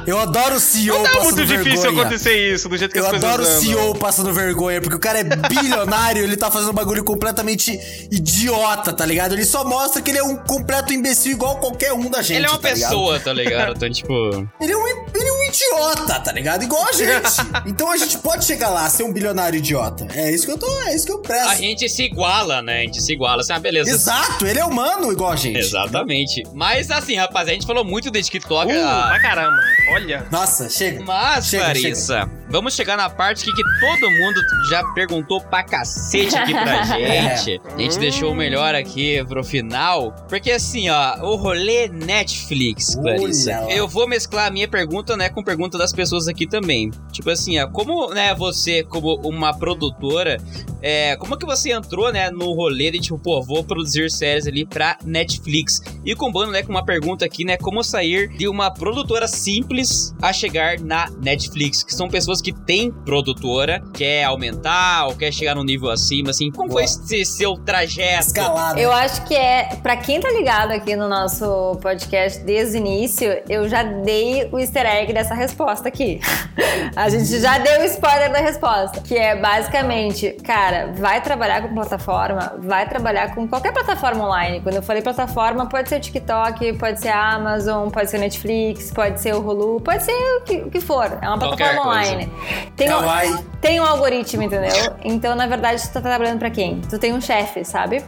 eu 0.08 0.20
adoro 0.20 0.56
o 0.56 0.60
CEO 0.60 0.98
Não 0.98 1.06
é 1.06 1.10
passando 1.10 1.24
muito 1.24 1.46
difícil 1.46 1.82
vergonha. 1.82 2.02
acontecer 2.02 2.54
isso, 2.54 2.70
do 2.70 2.78
jeito 2.78 2.92
que 2.92 3.00
Eu 3.00 3.04
as 3.06 3.10
coisas 3.12 3.30
adoro 3.30 3.44
o. 3.44 3.46
CEO 3.62 3.96
passando 3.96 4.34
vergonha, 4.34 4.82
porque 4.82 4.96
o 4.96 5.00
cara 5.00 5.20
é 5.20 5.24
bilionário, 5.24 6.24
ele 6.24 6.38
tá 6.38 6.50
fazendo 6.52 6.72
um 6.72 6.74
bagulho 6.76 7.04
completamente 7.04 7.80
idiota, 8.12 8.94
tá 8.94 9.06
ligado? 9.06 9.34
Ele 9.34 9.46
só 9.46 9.64
mostra 9.64 10.02
que 10.02 10.12
ele 10.12 10.20
é 10.20 10.24
um 10.24 10.36
completo 10.38 10.94
imbecil 10.94 11.32
igual 11.34 11.58
qualquer 11.58 11.94
um 11.94 12.10
da 12.10 12.22
gente. 12.22 12.38
Ele 12.38 12.46
é 12.46 12.50
uma 12.50 12.60
tá 12.60 12.70
ligado? 12.72 12.90
pessoa, 12.90 13.20
tá 13.20 13.34
ligado? 13.34 13.76
Então, 13.76 13.90
tipo. 13.92 14.14
Ele 14.62 14.72
é, 14.72 14.78
um, 14.78 14.88
ele 14.88 15.28
é 15.28 15.34
um 15.34 15.44
idiota, 15.50 16.20
tá 16.20 16.32
ligado? 16.32 16.64
Igual 16.64 16.86
a 16.88 16.92
gente. 16.94 17.32
então 17.66 17.92
a 17.92 17.98
gente 17.98 18.18
pode 18.20 18.46
chegar 18.46 18.70
lá, 18.70 18.90
ser 18.90 19.04
um 19.04 19.12
bilionário 19.14 19.62
idiota. 19.64 20.08
É 20.14 20.30
isso 20.30 20.46
que 20.46 20.52
eu 20.52 20.58
tô, 20.58 20.68
é 20.84 20.94
isso 20.94 21.06
que 21.06 21.12
eu 21.12 21.20
presto. 21.20 21.50
A 21.50 21.56
gente 21.56 21.88
se 21.88 22.04
iguala, 22.04 22.62
né? 22.62 22.80
A 22.80 22.82
gente 22.82 23.02
se 23.02 23.14
iguala. 23.14 23.42
Assim, 23.42 23.54
ah, 23.54 23.60
beleza. 23.60 23.90
Exato, 23.90 24.46
ele 24.46 24.60
é 24.60 24.66
humano 24.66 25.12
igual 25.12 25.32
a 25.32 25.36
gente. 25.36 25.58
Exatamente. 25.58 26.44
Mas 26.54 26.92
assim, 26.92 27.16
rapaz, 27.16 27.48
a 27.48 27.54
gente 27.54 27.66
falou 27.66 27.84
muito 27.84 28.12
de 28.12 28.22
TikTok. 28.22 28.72
Uh, 28.72 28.86
ah, 28.86 29.08
pra 29.10 29.22
caramba. 29.22 29.58
Olha. 29.92 30.26
Nossa, 30.32 30.70
chega. 30.70 31.04
Mas, 31.04 31.48
Chega, 31.48 31.66
Clarissa, 31.66 32.30
vamos 32.50 32.74
chegar 32.74 32.96
na 32.96 33.10
parte 33.10 33.50
aqui 33.50 33.54
que 33.54 33.80
todo 33.80 34.12
mundo 34.12 34.42
já 34.70 34.84
perguntou 34.94 35.42
pra 35.42 35.64
cacete 35.64 36.36
aqui 36.36 36.54
pra 36.54 36.84
gente. 36.98 37.62
A 37.66 37.78
gente 37.78 38.00
deixou 38.00 38.32
o 38.32 38.36
melhor 38.36 38.74
aqui 38.76 39.24
pro 39.26 39.44
final. 39.44 40.16
Porque 40.30 40.52
assim, 40.52 40.90
ó, 40.90 41.18
o 41.22 41.36
rolê 41.36 41.90
Netflix, 41.90 42.96
Clarissa. 42.96 43.62
Olha. 43.62 43.74
Eu 43.74 43.88
vou 43.88 44.08
mesclar 44.08 44.48
a 44.48 44.52
minha 44.52 44.68
pergunta, 44.68 45.18
né, 45.18 45.30
com 45.30 45.44
pergunta 45.44 45.78
das 45.78 45.92
pessoas 45.92 46.28
aqui 46.28 46.48
também. 46.48 46.90
Tipo 47.12 47.30
assim, 47.30 47.60
ó, 47.60 47.68
como, 47.68 48.10
né, 48.14 48.34
você, 48.34 48.84
como 48.84 49.16
uma 49.28 49.54
produtora, 49.54 50.38
é, 50.82 51.16
como 51.18 51.38
que 51.38 51.46
você 51.46 51.72
entrou, 51.72 52.12
né, 52.12 52.32
no 52.32 52.54
rolê 52.54 52.92
de 52.92 53.00
tipo, 53.00 53.20
pô, 53.20 53.42
vou 53.42 53.64
produzir 53.64 54.10
séries 54.10 54.48
ali 54.48 54.66
pra 54.66 54.98
Netflix? 55.04 55.82
E 56.06 56.16
combando, 56.16 56.52
né, 56.52 56.64
com 56.64 56.70
uma 56.72 56.86
pergunta 56.86 57.26
aqui, 57.26 57.44
né, 57.44 57.58
como 57.58 57.84
sair 57.84 58.30
de 58.30 58.48
uma 58.48 58.72
produtora 58.72 59.28
simples 59.28 59.73
a 60.22 60.32
chegar 60.34 60.80
na 60.80 61.10
Netflix? 61.22 61.84
Que 61.84 61.94
são 61.94 62.08
pessoas 62.08 62.42
que 62.42 62.54
têm 62.54 62.92
produtora, 62.92 63.82
quer 63.94 64.24
aumentar 64.26 65.08
ou 65.08 65.16
quer 65.16 65.32
chegar 65.32 65.56
num 65.56 65.64
nível 65.64 65.90
acima, 65.90 66.30
assim. 66.30 66.52
Como 66.52 66.72
foi 66.72 66.84
Boa. 66.84 66.86
esse 66.86 67.26
seu 67.26 67.56
trajeto? 67.56 68.28
Escalada. 68.28 68.80
Eu 68.80 68.92
acho 68.92 69.26
que 69.26 69.36
é, 69.36 69.76
pra 69.82 69.98
quem 69.98 70.20
tá 70.20 70.30
ligado 70.32 70.72
aqui 70.72 70.96
no 70.96 71.08
nosso 71.08 71.78
podcast 71.82 72.40
desde 72.44 72.78
o 72.78 72.80
início, 72.80 73.42
eu 73.50 73.68
já 73.68 73.84
dei 73.84 74.50
o 74.52 74.60
easter 74.60 74.86
egg 74.86 75.14
dessa 75.14 75.34
resposta 75.34 75.88
aqui. 75.88 76.20
A 76.96 77.10
gente 77.10 77.40
já 77.40 77.58
deu 77.58 77.82
o 77.82 77.86
spoiler 77.86 78.32
da 78.32 78.40
resposta, 78.40 79.02
que 79.02 79.16
é 79.16 79.36
basicamente, 79.36 80.32
cara, 80.44 80.92
vai 80.96 81.22
trabalhar 81.22 81.62
com 81.62 81.74
plataforma, 81.74 82.54
vai 82.60 82.88
trabalhar 82.88 83.34
com 83.34 83.48
qualquer 83.48 83.72
plataforma 83.72 84.26
online. 84.26 84.62
Quando 84.62 84.76
eu 84.76 84.84
falei 84.84 85.02
plataforma, 85.02 85.68
pode 85.68 85.90
ser 85.90 85.98
o 85.98 86.00
TikTok, 86.00 86.74
pode 86.74 87.00
ser 87.00 87.10
a 87.10 87.34
Amazon, 87.34 87.90
pode 87.90 88.10
ser 88.10 88.18
o 88.18 88.20
Netflix, 88.20 88.92
pode 88.92 89.20
ser 89.22 89.34
o 89.34 89.40
Hulu, 89.40 89.63
pode 89.84 90.04
ser 90.04 90.12
o 90.12 90.42
que, 90.42 90.56
o 90.58 90.70
que 90.72 90.80
for. 90.82 91.18
É 91.22 91.28
uma 91.28 91.38
plataforma 91.38 91.82
online. 91.88 92.32
Tem 92.76 92.90
um- 92.94 93.38
tem 93.62 93.80
um 93.80 93.86
algoritmo, 93.86 94.44
entendeu? 94.44 94.94
Então, 95.04 95.36
na 95.36 95.48
verdade, 95.48 95.82
tu 95.84 95.94
tá 95.94 96.02
trabalhando 96.02 96.40
pra 96.40 96.50
quem? 96.50 96.82
Tu 96.82 97.00
tem 97.00 97.14
um 97.14 97.22
chefe, 97.22 97.64
sabe? 97.64 98.04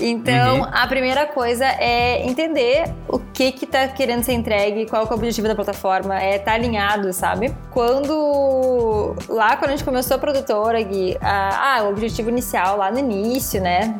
Então, 0.00 0.60
Uhum. 0.60 0.66
a 0.72 0.86
primeira 0.86 1.26
coisa 1.26 1.64
é 1.66 2.26
entender 2.26 2.84
o 3.08 3.18
que 3.18 3.52
que 3.52 3.66
tá 3.66 3.86
querendo 3.88 4.22
ser 4.24 4.32
entregue, 4.32 4.86
qual 4.88 5.06
que 5.06 5.12
é 5.12 5.14
o 5.14 5.18
objetivo 5.18 5.46
da 5.48 5.54
plataforma, 5.54 6.18
é 6.20 6.38
tá 6.38 6.52
alinhado, 6.54 7.12
sabe? 7.12 7.54
Quando 7.70 9.14
lá 9.28 9.56
quando 9.56 9.70
a 9.72 9.76
gente 9.76 9.84
começou 9.84 10.16
a 10.16 10.18
produtora, 10.18 10.80
Gui, 10.82 11.16
a- 11.20 11.76
ah, 11.78 11.82
o 11.84 11.88
objetivo 11.90 12.30
inicial 12.30 12.76
lá 12.78 12.90
no 12.90 12.98
início, 12.98 13.60
né? 13.60 13.94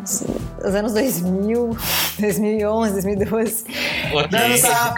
Os 0.64 0.74
anos 0.74 0.92
2000, 0.94 1.76
2011, 2.18 2.92
2012. 3.02 3.64
Ok. 4.14 4.28
Dança, 4.28 4.94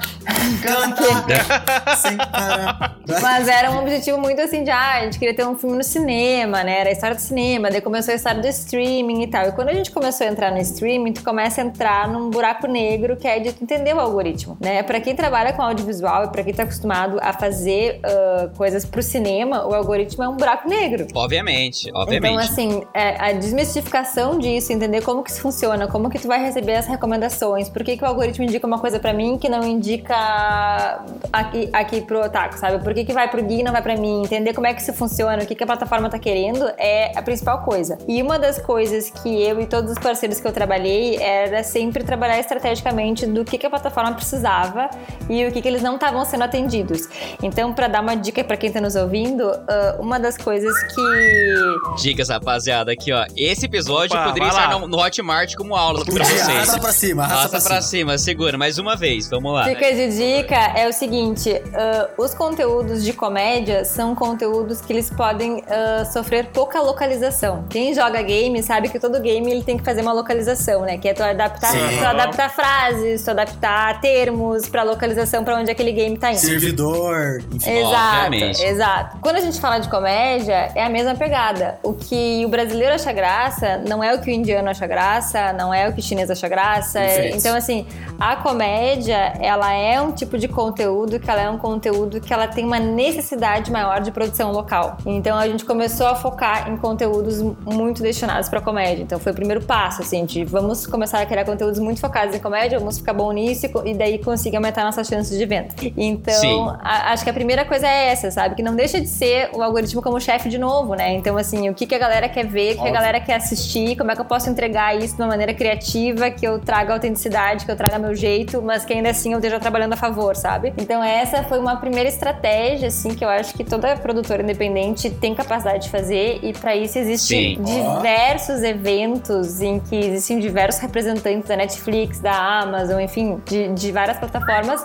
canta, 0.63 1.96
sem 1.97 2.17
parar. 2.17 2.99
Mas 3.23 3.49
era 3.49 3.71
um 3.71 3.79
objetivo 3.79 4.19
muito 4.19 4.41
assim 4.41 4.65
de, 4.65 4.71
ah, 4.71 4.99
a 4.99 5.05
gente 5.05 5.19
queria 5.19 5.35
ter 5.35 5.47
um 5.47 5.57
filme 5.57 5.77
no 5.77 5.85
cinema, 5.85 6.63
né? 6.65 6.81
Era 6.81 6.89
a 6.91 6.93
história 6.93 7.17
do 7.17 7.23
cinema, 7.23 7.71
daí 7.71 7.81
começou 7.81 8.13
a 8.13 8.17
história 8.17 8.41
do 8.41 8.49
streaming 8.49 9.23
e 9.23 9.27
tal. 9.27 9.49
E 9.49 9.53
quando 9.53 9.69
a 9.69 9.75
gente 9.75 9.91
começou 9.91 10.27
a 10.27 10.31
entrar 10.31 10.51
no 10.51 10.59
streaming, 10.59 11.13
tu 11.13 11.23
começa 11.23 11.61
a 11.61 11.65
entrar 11.65 12.09
num 12.09 12.31
buraco 12.31 12.67
negro 12.67 13.17
que 13.17 13.27
é 13.27 13.39
de 13.39 13.53
tu 13.53 13.63
entender 13.63 13.95
o 13.95 14.01
algoritmo, 14.01 14.57
né? 14.61 14.83
Pra 14.83 15.01
quem 15.01 15.15
trabalha 15.15 15.53
com 15.53 15.63
audiovisual 15.63 16.25
e 16.25 16.29
pra 16.29 16.43
quem 16.43 16.53
tá 16.53 16.65
acostumado 16.65 17.19
a 17.23 17.33
fazer 17.33 18.01
ah, 18.03 18.51
coisas 18.57 18.85
pro 18.85 19.03
cinema, 19.03 19.67
o 19.67 19.75
algoritmo 19.75 20.25
é 20.25 20.29
um 20.29 20.37
buraco 20.37 20.69
negro. 20.69 21.07
Obviamente, 21.15 21.91
obviamente. 21.95 22.33
Então, 22.33 22.45
assim, 22.45 22.83
é, 22.95 23.21
a 23.21 23.33
desmistificação 23.33 24.39
disso, 24.39 24.73
entender 24.73 25.03
como 25.03 25.23
que 25.23 25.31
isso 25.31 25.41
funciona, 25.41 25.87
como 25.87 26.11
que 26.11 26.19
tu 26.19 26.29
vai 26.29 26.43
receber 26.43 26.75
as 26.75 26.87
recomendações, 26.87 27.69
por 27.69 27.85
que, 27.85 27.97
que 27.97 28.05
o 28.05 28.07
algoritmo 28.07 28.45
indica 28.45 28.67
uma 28.67 28.79
coisa 28.79 28.99
pra 28.99 29.13
mim 29.13 29.39
que 29.39 29.49
não 29.49 29.63
indica 29.65 31.01
aqui, 31.33 31.69
aqui 31.87 32.01
pro 32.01 32.21
Otaku, 32.25 32.59
sabe? 32.59 32.83
Por 32.83 32.93
que, 32.93 33.05
que 33.05 33.13
vai 33.13 33.31
pro 33.31 33.43
Gui 33.43 33.61
e 33.61 33.63
não 33.63 33.73
vai 33.73 33.83
pra 33.83 33.97
mim? 33.97 34.23
Entender 34.23 34.53
como 34.53 34.67
é 34.67 34.75
que 34.75 34.83
isso 34.83 34.93
funciona, 34.93 35.43
o 35.43 35.47
que, 35.47 35.55
que 35.55 35.63
a 35.63 35.67
plataforma 35.67 36.11
tá 36.11 36.19
querendo 36.19 36.69
é 36.77 37.17
a 37.17 37.23
principal 37.23 37.63
coisa. 37.63 37.97
E 38.09 38.23
uma 38.23 38.39
das 38.39 38.59
coisas 38.59 39.11
que 39.11 39.43
eu 39.43 39.61
e 39.61 39.67
todos 39.67 39.93
os 39.93 39.99
parceiros 39.99 40.41
que 40.41 40.47
eu 40.47 40.53
trabalhei 40.53 41.17
era 41.17 41.63
sempre 41.63 42.05
trabalhar 42.05 42.39
estrategicamente 42.39 43.27
do 43.27 43.45
que, 43.45 43.57
que 43.57 43.67
a 43.67 43.71
plataforma 43.71 44.13
precisava 44.15 44.91
e 45.29 45.47
o 45.47 45.53
que, 45.53 45.63
que 45.63 45.69
eles 45.69 45.83
não 45.83 45.95
estavam 45.95 46.25
sendo 46.25 46.45
atendidos. 46.45 47.09
Então, 47.43 47.73
pra 47.73 47.89
dar 47.89 48.03
uma 48.03 48.17
dica 48.17 48.43
pra 48.45 48.57
quem 48.57 48.71
tá 48.71 48.81
nos 48.81 48.97
ouvindo, 48.97 49.49
ah, 49.69 49.97
uma 49.99 50.19
das 50.19 50.37
coisas 50.37 50.75
que 50.95 52.03
Dicas, 52.03 52.29
rapaziada, 52.29 52.93
aqui, 52.93 53.13
ó. 53.13 53.25
Esse 53.37 53.67
episódio 53.67 54.17
Opa, 54.17 54.29
poderia 54.29 54.49
estar 54.49 54.71
no, 54.71 54.87
no 54.87 54.99
Hotmart 54.99 55.55
como 55.55 55.75
aula 55.75 56.05
pra 56.05 56.25
vocês. 56.25 56.49
Arrasta 56.49 56.81
pra 56.81 56.93
cima, 56.93 57.23
arrasta 57.23 57.39
Arrasta 57.39 57.61
pra 57.61 57.69
pra 57.69 57.83
cima. 57.83 58.13
cima, 58.13 58.19
segura. 58.19 58.59
Mais 58.59 58.79
uma 58.79 58.97
vez, 58.97 59.29
vamos 59.29 59.53
lá. 59.53 59.69
Dica 59.69 59.93
de 59.93 60.09
dica 60.17 60.57
é 60.75 60.89
o 60.89 60.93
seguinte: 60.93 61.51
ah, 61.77 62.09
os 62.17 62.35
conteúdos 62.35 63.05
de 63.05 63.13
comédia 63.13 63.85
são 63.85 64.15
conteúdos 64.15 64.81
que 64.81 64.93
eles 64.93 65.11
podem 65.11 65.63
ah, 65.69 66.05
sofrer 66.05 66.47
pouca 66.47 66.81
localização. 66.81 67.65
Quem 67.69 67.95
joga 67.95 68.23
game 68.23 68.63
sabe 68.63 68.89
que 68.89 68.99
todo 68.99 69.21
game 69.21 69.51
ele 69.51 69.63
tem 69.63 69.77
que 69.77 69.85
fazer 69.85 70.01
uma 70.01 70.13
localização, 70.13 70.83
né? 70.83 70.99
Que 70.99 71.09
é 71.09 71.15
tu 71.15 71.23
adaptar, 71.23 71.73
tu 71.73 72.05
adaptar 72.05 72.51
frases, 72.51 73.23
tu 73.23 73.31
adaptar 73.31 74.01
termos 74.01 74.69
pra 74.69 74.83
localização 74.83 75.45
pra 75.45 75.57
onde 75.57 75.71
aquele 75.71 75.93
game 75.93 76.17
tá 76.17 76.31
indo. 76.31 76.39
Servidor, 76.39 77.43
enfim. 77.53 77.71
Exato, 77.71 78.25
Obviamente. 78.25 78.63
exato. 78.63 79.19
Quando 79.21 79.37
a 79.37 79.41
gente 79.41 79.61
fala 79.61 79.79
de 79.79 79.89
comédia, 79.89 80.71
é 80.75 80.85
a 80.85 80.89
mesma 80.89 81.15
pegada. 81.15 81.79
O 81.83 81.93
que 81.93 82.45
o 82.45 82.49
brasileiro 82.49 82.95
acha 82.95 83.13
graça 83.13 83.83
não 83.87 84.03
é 84.03 84.15
o 84.15 84.21
que 84.21 84.31
o 84.31 84.33
indiano 84.33 84.69
acha 84.71 84.87
graça, 84.87 85.53
não 85.53 85.73
é 85.73 85.89
o 85.89 85.93
que 85.93 86.01
o 86.01 86.03
chinês 86.03 86.31
acha 86.31 86.49
graça. 86.49 87.01
Então, 87.35 87.55
assim, 87.55 87.87
a 88.19 88.37
comédia, 88.37 89.35
ela 89.41 89.73
é 89.73 90.01
um 90.01 90.13
tipo 90.13 90.39
de 90.39 90.49
conteúdo 90.49 91.21
que 91.21 91.31
ela 91.31 91.43
é 91.43 91.51
um 91.51 91.59
conteúdo 91.71 92.21
que 92.21 92.33
ela 92.33 92.47
tem 92.47 92.65
uma 92.65 92.79
necessidade 92.79 93.71
maior 93.73 94.01
de 94.01 94.11
produção 94.11 94.53
local. 94.53 94.97
Então, 95.05 95.37
a 95.37 95.47
gente 95.49 95.65
começou 95.65 96.07
a 96.07 96.15
focar 96.15 96.71
em 96.71 96.77
conteúdos 96.77 97.43
muito 97.65 98.03
destinados 98.03 98.49
pra 98.49 98.61
comédia. 98.61 99.03
Então, 99.03 99.19
foi 99.19 99.33
o 99.33 99.35
primeiro 99.35 99.63
passo, 99.65 100.03
assim, 100.03 100.25
de 100.25 100.45
vamos 100.45 100.87
começar 100.87 101.21
a 101.21 101.27
criar 101.27 101.45
conteúdos 101.45 101.79
muito 101.79 102.01
focados 102.01 102.35
em 102.35 102.39
comédia, 102.39 102.79
vamos 102.79 102.99
ficar 102.99 103.13
bom 103.13 103.33
nisso 103.33 103.67
e 103.85 103.95
daí 103.95 104.19
conseguir 104.19 104.57
aumentar 104.57 104.85
nossas 104.85 105.07
chances 105.09 105.37
de 105.37 105.45
venda. 105.47 105.69
Então, 105.97 106.71
a- 106.83 107.13
acho 107.13 107.25
que 107.25 107.31
a 107.31 107.35
primeira 107.35 107.65
coisa 107.65 107.87
é 107.87 108.09
essa, 108.09 108.31
sabe? 108.31 108.55
Que 108.55 108.63
não 108.63 108.75
deixa 108.77 109.01
de 109.01 109.09
ser 109.09 109.51
o 109.55 109.63
algoritmo 109.63 110.01
como 110.03 110.21
chefe 110.21 110.49
de 110.49 110.59
novo, 110.59 110.95
né? 110.95 111.13
Então, 111.15 111.37
assim, 111.37 111.69
o 111.69 111.75
que, 111.75 111.87
que 111.87 111.95
a 111.95 111.99
galera 111.99 112.29
quer 112.29 112.47
ver, 112.47 112.75
o 112.75 112.83
que 112.83 112.89
a 112.89 112.93
galera 112.93 113.21
quer 113.21 113.35
assistir, 113.37 113.97
como 113.97 114.11
é 114.11 114.15
que 114.15 114.21
eu 114.21 114.25
posso 114.25 114.49
entregar 114.49 114.97
isso 114.97 115.17
de 115.17 115.23
uma 115.23 115.29
maneira 115.29 115.53
criativa, 115.55 116.31
que 116.31 116.47
eu 116.47 116.59
traga 116.59 116.93
autenticidade, 116.95 117.65
que 117.65 117.71
eu 117.71 117.77
traga 117.77 117.99
meu 117.99 118.15
jeito, 118.15 118.63
mas 118.63 118.85
que 118.85 118.93
ainda 118.93 119.11
assim 119.11 119.33
eu 119.33 119.39
esteja 119.39 119.59
trabalhando 119.59 119.93
a 119.93 119.97
favor, 119.97 120.37
sabe? 120.37 120.73
Então, 120.79 121.03
essa 121.03 121.43
foi 121.45 121.56
uma 121.59 121.77
primeira 121.77 122.09
estratégia, 122.09 122.89
assim, 122.89 123.15
que 123.15 123.25
eu 123.25 123.29
acho 123.29 123.55
que 123.55 123.65
toda 123.65 123.97
produtora 123.97 124.43
independente 124.43 125.11
tem 125.11 125.35
capacidade 125.35 125.85
de 125.85 125.91
fazer, 125.91 126.41
e 126.43 126.53
para 126.53 126.77
isso 126.77 126.99
existem 126.99 127.57
Sim. 127.57 127.63
diversos 127.63 128.63
eventos 128.63 129.61
em 129.61 129.81
que 129.81 129.97
existem 129.97 130.39
diversos 130.39 130.81
representantes 130.81 131.49
da 131.49 131.57
Netflix, 131.57 132.21
da 132.21 132.61
Amazon, 132.61 133.01
enfim, 133.01 133.41
de, 133.45 133.69
de 133.69 133.93
várias 133.93 134.19
plataformas 134.19 134.81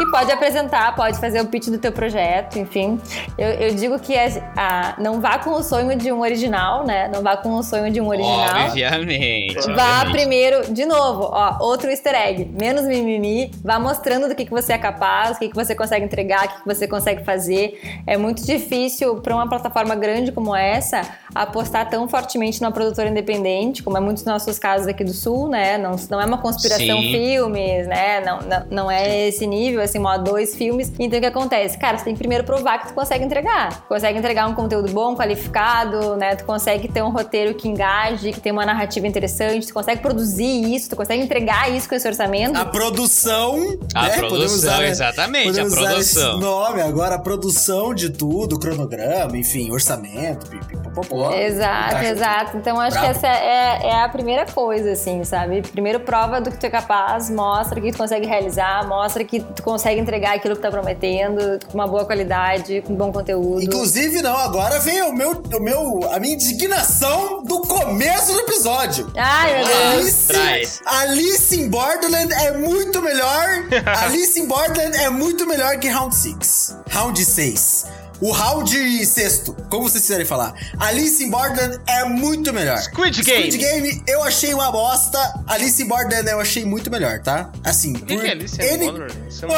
que 0.00 0.10
pode 0.10 0.32
apresentar, 0.32 0.96
pode 0.96 1.18
fazer 1.18 1.40
o 1.42 1.46
pitch 1.46 1.66
do 1.68 1.76
teu 1.76 1.92
projeto, 1.92 2.58
enfim. 2.58 2.98
Eu, 3.36 3.48
eu 3.48 3.74
digo 3.74 3.98
que 3.98 4.14
é- 4.14 4.42
a- 4.56 4.94
não 4.98 5.20
vá 5.20 5.38
com 5.38 5.50
o 5.50 5.62
sonho 5.62 5.94
de 5.96 6.10
um 6.10 6.20
original, 6.20 6.86
né? 6.86 7.10
Não 7.12 7.22
vá 7.22 7.36
com 7.36 7.50
o 7.54 7.62
sonho 7.62 7.92
de 7.92 8.00
um 8.00 8.08
original. 8.08 8.68
Obviamente. 8.68 9.54
Vá 9.72 10.00
obviamente. 10.00 10.10
primeiro, 10.12 10.72
de 10.72 10.86
novo, 10.86 11.28
ó, 11.32 11.58
outro 11.60 11.90
easter 11.90 12.14
egg, 12.14 12.50
menos 12.58 12.84
mimimi, 12.86 13.50
vá 13.62 13.78
mostrando 13.78 14.26
do 14.28 14.34
que, 14.34 14.44
que 14.46 14.50
você 14.50 14.72
é 14.72 14.78
capaz, 14.78 15.36
o 15.36 15.38
que, 15.40 15.48
que 15.50 15.54
você 15.54 15.74
consegue 15.74 16.04
entregar, 16.04 16.46
o 16.46 16.48
que, 16.48 16.60
que 16.62 16.66
você 16.66 16.88
consegue 16.88 17.22
fazer. 17.22 17.78
É 18.06 18.16
muito 18.16 18.44
difícil 18.44 19.16
para 19.16 19.34
uma 19.34 19.48
plataforma 19.48 19.94
grande 19.94 20.32
como 20.32 20.56
essa 20.56 21.02
apostar 21.34 21.88
tão 21.90 22.08
fortemente 22.08 22.60
numa 22.62 22.72
produtora 22.72 23.08
independente, 23.10 23.82
como 23.82 23.96
é 23.98 24.00
muitos 24.00 24.22
dos 24.24 24.32
nossos 24.32 24.58
casos 24.58 24.86
aqui 24.88 25.04
do 25.04 25.12
Sul, 25.12 25.48
né? 25.48 25.76
Não, 25.76 25.94
não 26.08 26.20
é 26.20 26.24
uma 26.24 26.38
conspiração 26.38 26.86
Sim. 27.00 27.12
filmes, 27.12 27.86
né? 27.86 28.20
Não, 28.24 28.38
não, 28.40 28.66
não 28.70 28.90
é 28.90 29.28
esse 29.28 29.46
nível, 29.46 29.80
assim, 29.90 30.04
ó, 30.04 30.16
dois 30.18 30.54
filmes. 30.54 30.92
Então 30.98 31.18
o 31.18 31.20
que 31.22 31.26
acontece? 31.26 31.76
Cara, 31.78 31.98
você 31.98 32.04
tem 32.04 32.14
que 32.14 32.18
primeiro 32.18 32.44
provar 32.44 32.78
que 32.78 32.88
tu 32.88 32.94
consegue 32.94 33.24
entregar. 33.24 33.84
Consegue 33.88 34.18
entregar 34.18 34.46
um 34.46 34.54
conteúdo 34.54 34.90
bom, 34.92 35.14
qualificado, 35.14 36.16
né? 36.16 36.36
Tu 36.36 36.44
consegue 36.44 36.88
ter 36.88 37.02
um 37.02 37.10
roteiro 37.10 37.54
que 37.54 37.68
engaje, 37.68 38.32
que 38.32 38.40
tem 38.40 38.52
uma 38.52 38.64
narrativa 38.64 39.06
interessante, 39.06 39.66
tu 39.66 39.74
consegue 39.74 40.00
produzir 40.00 40.74
isso, 40.74 40.90
tu 40.90 40.96
consegue 40.96 41.22
entregar 41.22 41.70
isso 41.70 41.88
com 41.88 41.94
esse 41.94 42.06
orçamento. 42.06 42.56
A 42.56 42.64
produção. 42.64 43.78
A 43.94 44.08
né? 44.08 44.16
produção, 44.16 44.44
usar, 44.46 44.78
né? 44.78 44.88
exatamente, 44.88 45.60
a 45.60 45.64
usar 45.64 45.80
produção. 45.80 46.32
esse 46.32 46.40
nome 46.40 46.82
agora, 46.82 47.16
a 47.16 47.18
produção 47.18 47.94
de 47.94 48.10
tudo, 48.10 48.58
cronograma, 48.58 49.36
enfim, 49.36 49.70
orçamento, 49.70 50.46
pipipopopó. 50.48 51.32
Exato, 51.32 52.04
exato. 52.04 52.56
Então 52.56 52.80
acho 52.80 52.98
Bravo. 52.98 53.06
que 53.06 53.18
essa 53.18 53.26
é, 53.26 53.88
é 53.88 54.02
a 54.02 54.08
primeira 54.08 54.46
coisa, 54.46 54.92
assim, 54.92 55.24
sabe? 55.24 55.62
Primeiro 55.62 56.00
prova 56.00 56.40
do 56.40 56.50
que 56.50 56.58
tu 56.58 56.66
é 56.66 56.70
capaz, 56.70 57.30
mostra 57.30 57.80
que 57.80 57.92
tu 57.92 57.98
consegue 57.98 58.26
realizar, 58.26 58.86
mostra 58.86 59.24
que 59.24 59.40
tu 59.40 59.62
consegue 59.62 59.79
entregar 59.88 60.34
aquilo 60.36 60.56
que 60.56 60.62
tá 60.62 60.70
prometendo, 60.70 61.58
com 61.66 61.74
uma 61.74 61.86
boa 61.86 62.04
qualidade, 62.04 62.82
com 62.82 62.94
bom 62.94 63.12
conteúdo. 63.12 63.62
Inclusive, 63.62 64.22
não, 64.22 64.36
agora 64.36 64.78
vem 64.80 65.02
o 65.02 65.12
meu, 65.12 65.32
o 65.32 65.60
meu, 65.60 66.10
a 66.12 66.18
minha 66.18 66.34
indignação 66.34 67.42
do 67.42 67.60
começo 67.60 68.32
do 68.32 68.40
episódio. 68.40 69.10
Ai, 69.16 69.56
meu 69.56 69.66
Deus. 69.66 69.80
Alice, 69.80 70.28
Traz. 70.28 70.80
Alice 70.84 71.60
in 71.60 71.68
Borderland 71.68 72.32
é 72.32 72.52
muito 72.52 73.02
melhor. 73.02 73.48
Alice 74.04 74.38
in 74.38 74.46
Borderland 74.46 74.96
é 74.96 75.10
muito 75.10 75.46
melhor 75.46 75.78
que 75.78 75.88
Round 75.88 76.14
6. 76.14 76.76
Round 76.88 77.24
6. 77.24 77.86
O 78.20 78.32
round 78.32 79.06
sexto, 79.06 79.56
como 79.70 79.88
vocês 79.88 80.02
quiserem 80.02 80.26
falar. 80.26 80.52
Alice 80.78 81.22
in 81.24 81.30
Borderland 81.30 81.78
é 81.86 82.04
muito 82.04 82.52
melhor. 82.52 82.78
Squid 82.78 83.22
Game. 83.22 83.50
Squid 83.50 83.58
Game 83.58 84.02
eu 84.06 84.22
achei 84.22 84.52
uma 84.52 84.70
bosta. 84.70 85.18
Alice 85.46 85.82
in 85.82 85.86
Borderland 85.88 86.28
eu 86.28 86.40
achei 86.40 86.64
muito 86.64 86.90
melhor, 86.90 87.20
tá? 87.20 87.50
Assim, 87.64 87.94
por 87.94 88.06
que 88.06 88.14
é 88.26 88.30
Alice 88.32 88.60
N- 88.60 88.74
in 88.74 88.78
Borderland? 88.90 89.14
Você 89.30 89.46
não 89.46 89.54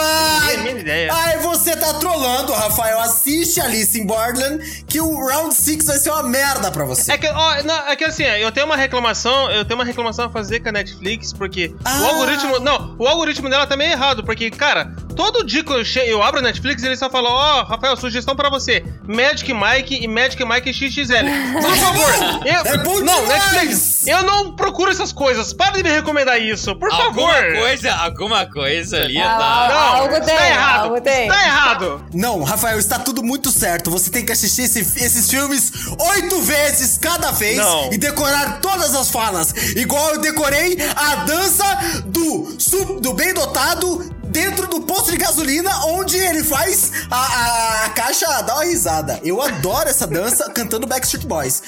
Ai, 1.11 1.39
você 1.39 1.77
tá 1.77 1.95
trolando, 1.95 2.53
Rafael. 2.53 3.01
Assiste 3.01 3.61
Alice 3.61 3.99
in 3.99 4.07
Borderland 4.07 4.85
que 4.87 5.01
o 5.01 5.27
Round 5.27 5.55
6 5.55 5.85
vai 5.87 5.99
ser 5.99 6.11
uma 6.11 6.23
merda 6.23 6.71
pra 6.71 6.85
você. 6.85 7.13
É 7.13 7.19
que, 7.19 7.27
ó, 7.29 7.63
não, 7.65 7.89
é 7.89 7.97
que 7.97 8.05
assim, 8.05 8.23
eu 8.25 8.53
tenho 8.53 8.67
uma 8.67 8.77
reclamação, 8.77 9.51
eu 9.51 9.65
tenho 9.65 9.79
uma 9.79 9.85
reclamação 9.85 10.27
a 10.27 10.31
fazer 10.31 10.61
com 10.61 10.69
a 10.69 10.73
Netflix, 10.73 11.33
porque 11.33 11.75
Ah. 11.85 12.01
o 12.03 12.07
algoritmo. 12.07 12.59
Não, 12.61 12.95
o 12.99 13.07
algoritmo 13.07 13.49
dela 13.51 13.67
também 13.67 13.89
é 13.89 13.93
errado, 13.93 14.23
porque, 14.25 14.51
cara, 14.51 14.95
todo 15.15 15.45
dia 15.45 15.63
que 15.65 15.73
eu, 15.73 15.85
che- 15.85 16.05
eu 16.07 16.23
abro 16.23 16.41
a 16.41 16.43
Netflix, 16.43 16.83
ele 16.83 16.97
só 16.97 17.09
fala, 17.11 17.29
ó, 17.31 17.63
Rafael, 17.65 17.97
sugestão 17.97 18.35
pra 18.37 18.49
você: 18.51 18.85
Magic 19.07 19.53
Mike 19.53 20.03
e 20.03 20.09
Magic 20.09 20.45
Mike 20.45 20.73
XXL. 20.73 21.27
Por 21.61 21.77
favor! 21.77 22.13
Eu, 22.47 22.73
É 22.73 22.79
bom 22.79 23.01
não, 23.01 23.21
demais! 23.23 23.53
Netflix, 23.53 24.07
eu 24.07 24.23
não 24.23 24.55
procuro 24.57 24.91
essas 24.91 25.13
coisas. 25.13 25.53
Para 25.53 25.73
de 25.77 25.83
me 25.83 25.91
recomendar 25.91 26.41
isso, 26.41 26.75
por 26.77 26.91
Alguma 26.93 27.33
favor. 27.33 27.57
coisa, 27.59 27.93
alguma 27.95 28.47
coisa 28.47 28.97
ali 28.99 29.19
Ah, 29.19 29.37
tá. 29.39 29.69
Não, 29.69 30.03
Algo 30.03 30.17
está 30.17 30.37
tem, 30.37 30.47
errado. 30.49 30.85
algo 30.85 31.01
tem. 31.01 31.23
Está 31.29 31.45
errado. 31.45 32.05
Não, 32.13 32.43
Rafael, 32.43 32.79
está 32.79 32.99
tudo 32.99 33.23
muito 33.23 33.51
certo. 33.51 33.91
Você 33.91 34.11
tem 34.11 34.25
que 34.25 34.33
assistir 34.33 34.63
esse- 34.63 34.81
esses 34.81 35.31
filmes 35.31 35.73
oito 36.15 36.41
vezes 36.43 36.99
cada 36.99 37.31
vez 37.33 37.59
Não. 37.59 37.93
e 37.93 37.99
decorar 37.99 38.61
todas 38.61 38.95
as 38.95 39.11
falas. 39.11 39.53
Igual 39.77 40.15
eu 40.15 40.21
decorei 40.21 40.77
a 40.97 41.17
dança 41.25 41.65
do, 42.07 42.57
do 43.01 43.13
bem 43.13 43.33
dotado 43.35 44.11
dentro 44.33 44.66
do 44.66 44.80
posto 44.83 45.11
de 45.11 45.16
gasolina, 45.18 45.70
onde 45.87 46.16
ele 46.18 46.43
faz 46.43 47.07
a, 47.11 47.16
a- 47.16 47.85
a 47.87 47.89
caixa 47.91 48.26
dar 48.43 48.55
uma 48.55 48.64
risada. 48.64 49.20
Eu 49.22 49.41
adoro 49.41 49.89
essa 49.89 50.07
dança 50.07 50.51
cantando 50.53 50.87
Backstreet 50.87 51.26
Boys. 51.26 51.62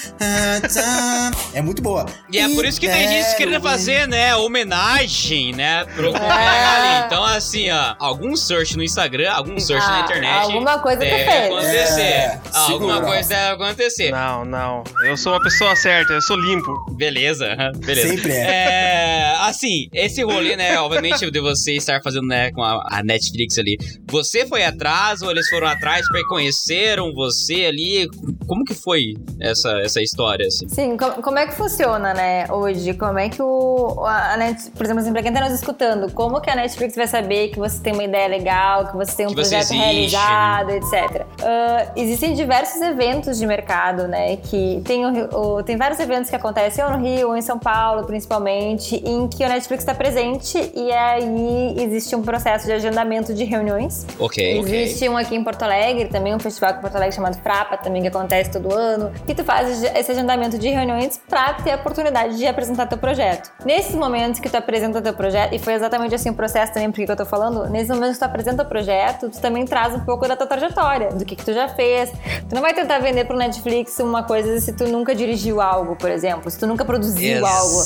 É 1.52 1.60
muito 1.62 1.82
boa. 1.82 2.06
E 2.32 2.38
é 2.38 2.48
por 2.48 2.64
isso 2.64 2.80
que 2.80 2.88
tem 2.88 3.08
gente 3.08 3.36
querendo 3.36 3.60
fazer, 3.62 4.08
né, 4.08 4.34
homenagem, 4.36 5.52
né, 5.54 5.84
pro 5.94 6.08
É. 6.14 6.18
colega 6.18 6.70
ali. 6.70 7.06
Então, 7.06 7.24
assim, 7.24 7.70
ó, 7.70 7.94
algum 7.98 8.34
search 8.36 8.76
no 8.76 8.82
Instagram, 8.82 9.30
algum 9.32 9.58
search 9.58 9.86
na 9.86 9.98
Ah, 9.98 10.00
internet. 10.00 10.42
alguma 10.44 10.78
coisa 10.78 10.98
deve 11.00 11.30
acontecer. 11.30 12.00
É, 12.00 12.40
alguma 12.52 12.66
segura. 12.94 13.00
coisa 13.02 13.28
deve 13.28 13.50
acontecer. 13.64 14.10
Não, 14.10 14.44
não. 14.44 14.84
Eu 15.04 15.16
sou 15.16 15.32
uma 15.32 15.42
pessoa 15.42 15.76
certa, 15.76 16.12
eu 16.14 16.22
sou 16.22 16.36
limpo. 16.36 16.72
Beleza, 16.92 17.46
beleza. 17.76 18.08
Sempre 18.08 18.32
é. 18.32 18.44
É, 18.46 19.36
assim, 19.40 19.88
esse 19.92 20.22
rolê, 20.22 20.56
né, 20.56 20.78
obviamente, 20.80 21.30
de 21.30 21.40
você 21.40 21.72
estar 21.76 22.00
fazendo, 22.02 22.26
né, 22.26 22.50
com 22.54 22.62
a, 22.62 22.82
a 22.90 23.02
Netflix 23.02 23.58
ali. 23.58 23.76
Você 24.10 24.46
foi 24.46 24.64
atrás 24.64 25.20
ou 25.22 25.30
eles 25.30 25.48
foram 25.48 25.66
atrás 25.66 26.06
porque 26.06 26.24
conheceram 26.26 27.12
você 27.12 27.66
ali? 27.66 28.08
Como 28.46 28.64
que 28.64 28.74
foi 28.74 29.14
essa, 29.40 29.70
essa 29.80 30.00
história, 30.00 30.46
assim? 30.46 30.68
Sim, 30.68 30.96
co- 30.96 31.20
como 31.22 31.38
é 31.38 31.46
que 31.46 31.54
funciona, 31.54 32.14
né, 32.14 32.46
hoje? 32.50 32.94
Como 32.94 33.18
é 33.18 33.28
que 33.28 33.42
o. 33.42 34.04
A 34.06 34.36
Net, 34.36 34.70
por 34.72 34.84
exemplo, 34.84 35.02
assim, 35.02 35.12
pra 35.12 35.22
quem 35.22 35.32
tá 35.32 35.40
nos 35.40 35.52
escutando, 35.52 36.12
como 36.12 36.40
que 36.40 36.50
a 36.50 36.54
Netflix 36.56 36.94
vai 36.94 37.06
saber 37.06 37.48
que 37.48 37.58
você 37.58 37.80
tem 37.82 37.92
uma 37.92 38.04
ideia 38.04 38.28
legal, 38.28 38.86
que 38.88 38.96
você 38.96 39.16
tem 39.16 39.26
um 39.26 39.30
Que 39.30 39.34
projeto 39.36 39.72
realizado, 39.72 40.70
etc. 40.70 41.26
Ah, 41.42 41.92
existem 41.96 42.34
diversos 42.34 42.80
eventos 42.80 43.38
de 43.38 43.46
mercado, 43.46 44.06
né? 44.06 44.36
Que 44.36 44.80
tem, 44.84 45.04
o 45.06 45.24
o- 45.58 45.62
tem 45.62 45.76
vários 45.76 45.98
eventos 45.98 46.28
que 46.30 46.36
acontecem 46.36 46.84
ou 46.84 46.90
no 46.90 46.98
Rio 46.98 47.28
ou 47.28 47.36
em 47.36 47.42
São 47.42 47.58
Paulo, 47.58 48.04
principalmente, 48.06 48.96
em 48.96 49.26
que 49.28 49.42
a 49.42 49.48
Netflix 49.48 49.82
está 49.82 49.94
presente 49.94 50.58
e 50.74 50.92
aí 50.92 51.74
existe 51.78 52.14
um 52.14 52.22
processo 52.22 52.43
de 52.44 52.72
agendamento 52.72 53.32
de 53.34 53.44
reuniões. 53.44 54.06
Ok. 54.18 54.58
Existe 54.58 55.08
um 55.08 55.16
aqui 55.16 55.34
em 55.34 55.42
Porto 55.42 55.62
Alegre, 55.62 56.08
também 56.08 56.34
um 56.34 56.38
festival 56.38 56.70
aqui 56.70 56.78
em 56.78 56.82
Porto 56.82 56.96
Alegre 56.96 57.14
chamado 57.14 57.38
Frapa, 57.42 57.76
também 57.76 58.02
que 58.02 58.08
acontece 58.08 58.50
todo 58.50 58.72
ano, 58.72 59.10
que 59.26 59.34
tu 59.34 59.44
faz 59.44 59.82
esse 59.82 60.12
agendamento 60.12 60.58
de 60.58 60.68
reuniões 60.68 61.20
pra 61.28 61.54
ter 61.54 61.72
a 61.72 61.76
oportunidade 61.76 62.36
de 62.36 62.46
apresentar 62.46 62.86
teu 62.86 62.98
projeto. 62.98 63.50
Nesses 63.64 63.94
momentos 63.94 64.40
que 64.40 64.48
tu 64.48 64.56
apresenta 64.56 65.00
teu 65.00 65.14
projeto, 65.14 65.54
e 65.54 65.58
foi 65.58 65.74
exatamente 65.74 66.14
assim 66.14 66.30
o 66.30 66.34
processo 66.34 66.72
também, 66.72 66.90
porque 66.90 67.06
que 67.06 67.12
eu 67.12 67.16
tô 67.16 67.26
falando, 67.26 67.68
nesses 67.68 67.88
momentos 67.88 68.14
que 68.14 68.18
tu 68.20 68.24
apresenta 68.24 68.62
o 68.62 68.66
projeto, 68.66 69.30
tu 69.30 69.40
também 69.40 69.64
traz 69.64 69.94
um 69.94 70.00
pouco 70.00 70.26
da 70.28 70.36
tua 70.36 70.46
trajetória, 70.46 71.08
do 71.10 71.24
que 71.24 71.36
que 71.36 71.44
tu 71.44 71.52
já 71.52 71.68
fez. 71.68 72.12
Tu 72.48 72.54
não 72.54 72.62
vai 72.62 72.74
tentar 72.74 72.98
vender 72.98 73.24
pro 73.24 73.36
Netflix 73.36 73.98
uma 73.98 74.22
coisa 74.22 74.60
se 74.60 74.72
tu 74.72 74.86
nunca 74.88 75.14
dirigiu 75.14 75.60
algo, 75.60 75.96
por 75.96 76.10
exemplo, 76.10 76.50
se 76.50 76.58
tu 76.58 76.66
nunca 76.66 76.84
produziu 76.84 77.44
algo, 77.44 77.76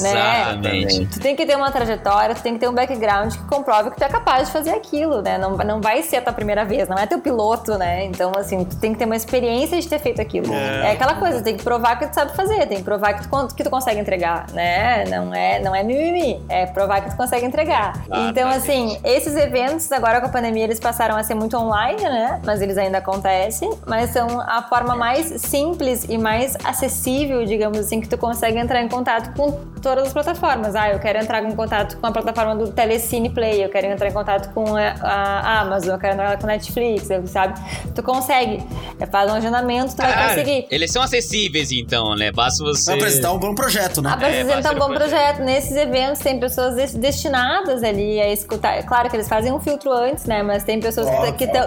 né? 0.00 0.10
Exatamente. 0.10 1.06
Tu 1.06 1.20
tem 1.20 1.36
que 1.36 1.46
ter 1.46 1.56
uma 1.56 1.70
trajetória, 1.70 2.34
tu 2.34 2.42
tem 2.42 2.54
que 2.54 2.60
ter 2.60 2.68
um 2.68 2.74
background 2.74 3.32
que 3.32 3.44
comprove 3.44 3.90
que 3.90 3.96
tu 3.96 4.04
é 4.08 4.08
é 4.08 4.10
capaz 4.10 4.48
de 4.48 4.52
fazer 4.52 4.70
aquilo, 4.70 5.20
né? 5.20 5.38
Não, 5.38 5.56
não 5.58 5.80
vai 5.80 6.02
ser 6.02 6.16
a 6.16 6.22
tua 6.22 6.32
primeira 6.32 6.64
vez, 6.64 6.88
não 6.88 6.96
é 6.96 7.06
teu 7.06 7.20
piloto, 7.20 7.76
né? 7.76 8.04
Então, 8.06 8.32
assim, 8.36 8.64
tu 8.64 8.76
tem 8.76 8.92
que 8.92 8.98
ter 8.98 9.04
uma 9.04 9.14
experiência 9.14 9.78
de 9.78 9.86
ter 9.86 9.98
feito 9.98 10.20
aquilo. 10.20 10.52
É, 10.52 10.92
aquela 10.92 11.14
coisa, 11.14 11.42
tem 11.42 11.56
que 11.56 11.62
provar 11.62 11.98
que 11.98 12.06
tu 12.06 12.14
sabe 12.14 12.34
fazer, 12.34 12.66
tem 12.66 12.78
que 12.78 12.84
provar 12.84 13.14
que 13.14 13.28
tu, 13.28 13.54
que 13.54 13.62
tu 13.62 13.70
consegue 13.70 14.00
entregar, 14.00 14.46
né? 14.52 15.04
Não 15.04 15.34
é, 15.34 15.60
não 15.60 15.74
é 15.74 15.82
mimimi, 15.82 16.42
é 16.48 16.66
provar 16.66 17.02
que 17.02 17.10
tu 17.10 17.16
consegue 17.16 17.44
entregar. 17.44 18.02
Ah, 18.10 18.28
então, 18.30 18.48
tá, 18.48 18.56
assim, 18.56 18.98
esses 19.04 19.36
eventos, 19.36 19.92
agora 19.92 20.20
com 20.20 20.26
a 20.26 20.30
pandemia, 20.30 20.64
eles 20.64 20.80
passaram 20.80 21.16
a 21.16 21.22
ser 21.22 21.34
muito 21.34 21.56
online, 21.56 22.02
né? 22.02 22.40
Mas 22.44 22.62
eles 22.62 22.78
ainda 22.78 22.98
acontecem, 22.98 23.70
mas 23.86 24.10
são 24.10 24.40
a 24.40 24.62
forma 24.62 24.96
mais 24.96 25.26
simples 25.42 26.04
e 26.08 26.16
mais 26.16 26.56
acessível, 26.64 27.44
digamos 27.44 27.78
assim, 27.78 28.00
que 28.00 28.08
tu 28.08 28.16
consegue 28.16 28.58
entrar 28.58 28.82
em 28.82 28.88
contato 28.88 29.34
com 29.36 29.52
todas 29.82 30.08
as 30.08 30.12
plataformas. 30.12 30.74
Ah, 30.74 30.90
eu 30.90 30.98
quero 30.98 31.18
entrar 31.18 31.42
em 31.44 31.54
contato 31.54 31.98
com 31.98 32.06
a 32.06 32.12
plataforma 32.12 32.56
do 32.56 32.72
Telecine 32.72 33.28
Play, 33.28 33.64
eu 33.64 33.68
quero 33.68 33.86
entrar 33.98 34.08
em 34.08 34.12
contato 34.12 34.52
com 34.54 34.76
a, 34.76 34.80
a 35.02 35.60
Amazon, 35.60 35.90
eu 35.90 35.98
quero 35.98 36.14
entrar 36.14 36.38
com 36.38 36.44
a 36.46 36.48
Netflix, 36.48 37.08
sabe? 37.30 37.60
Tu 37.94 38.02
consegue. 38.02 38.64
É, 39.00 39.06
faz 39.06 39.30
um 39.30 39.34
agendamento, 39.34 39.94
tu 39.94 40.02
vai 40.02 40.28
conseguir. 40.28 40.66
eles 40.70 40.90
são 40.90 41.02
acessíveis, 41.02 41.70
então, 41.72 42.14
né? 42.14 42.30
Basta 42.32 42.62
você. 42.64 42.92
Vai 42.92 43.00
apresentar 43.00 43.32
um 43.32 43.38
bom 43.38 43.54
projeto, 43.54 44.00
né? 44.00 44.10
Apresentar 44.10 44.54
basta 44.62 44.74
um 44.74 44.78
bom 44.78 44.92
um 44.92 44.94
projeto. 44.94 45.40
Nesses 45.42 45.76
eventos 45.76 46.20
tem 46.20 46.38
pessoas 46.38 46.74
des- 46.76 46.94
destinadas 46.94 47.82
ali 47.82 48.20
a 48.20 48.32
escutar. 48.32 48.76
É 48.78 48.82
Claro 48.82 49.10
que 49.10 49.16
eles 49.16 49.28
fazem 49.28 49.52
um 49.52 49.60
filtro 49.60 49.92
antes, 49.92 50.24
né? 50.24 50.42
Mas 50.42 50.64
tem 50.64 50.80
pessoas 50.80 51.08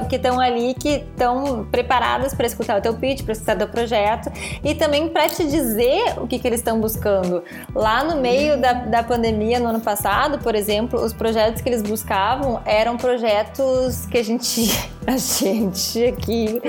que 0.07 0.15
estão 0.15 0.39
ali 0.39 0.73
que 0.73 1.03
estão 1.11 1.65
preparadas 1.71 2.33
para 2.33 2.47
escutar 2.47 2.77
o 2.77 2.81
teu 2.81 2.93
pitch, 2.95 3.23
para 3.23 3.33
escutar 3.33 3.55
o 3.55 3.59
teu 3.59 3.67
projeto 3.67 4.31
e 4.63 4.73
também 4.73 5.07
para 5.09 5.27
te 5.29 5.43
dizer 5.45 6.13
o 6.17 6.27
que, 6.27 6.39
que 6.39 6.47
eles 6.47 6.59
estão 6.59 6.79
buscando. 6.79 7.43
Lá 7.75 8.03
no 8.03 8.17
meio 8.21 8.59
da, 8.59 8.73
da 8.73 9.03
pandemia, 9.03 9.59
no 9.59 9.67
ano 9.69 9.81
passado, 9.81 10.39
por 10.39 10.55
exemplo, 10.55 10.99
os 11.03 11.13
projetos 11.13 11.61
que 11.61 11.69
eles 11.69 11.81
buscavam 12.11 12.61
eram 12.65 12.97
projetos 12.97 14.05
que 14.05 14.17
a 14.17 14.23
gente, 14.23 14.69
a 15.05 15.17
gente 15.17 16.05
aqui 16.05 16.61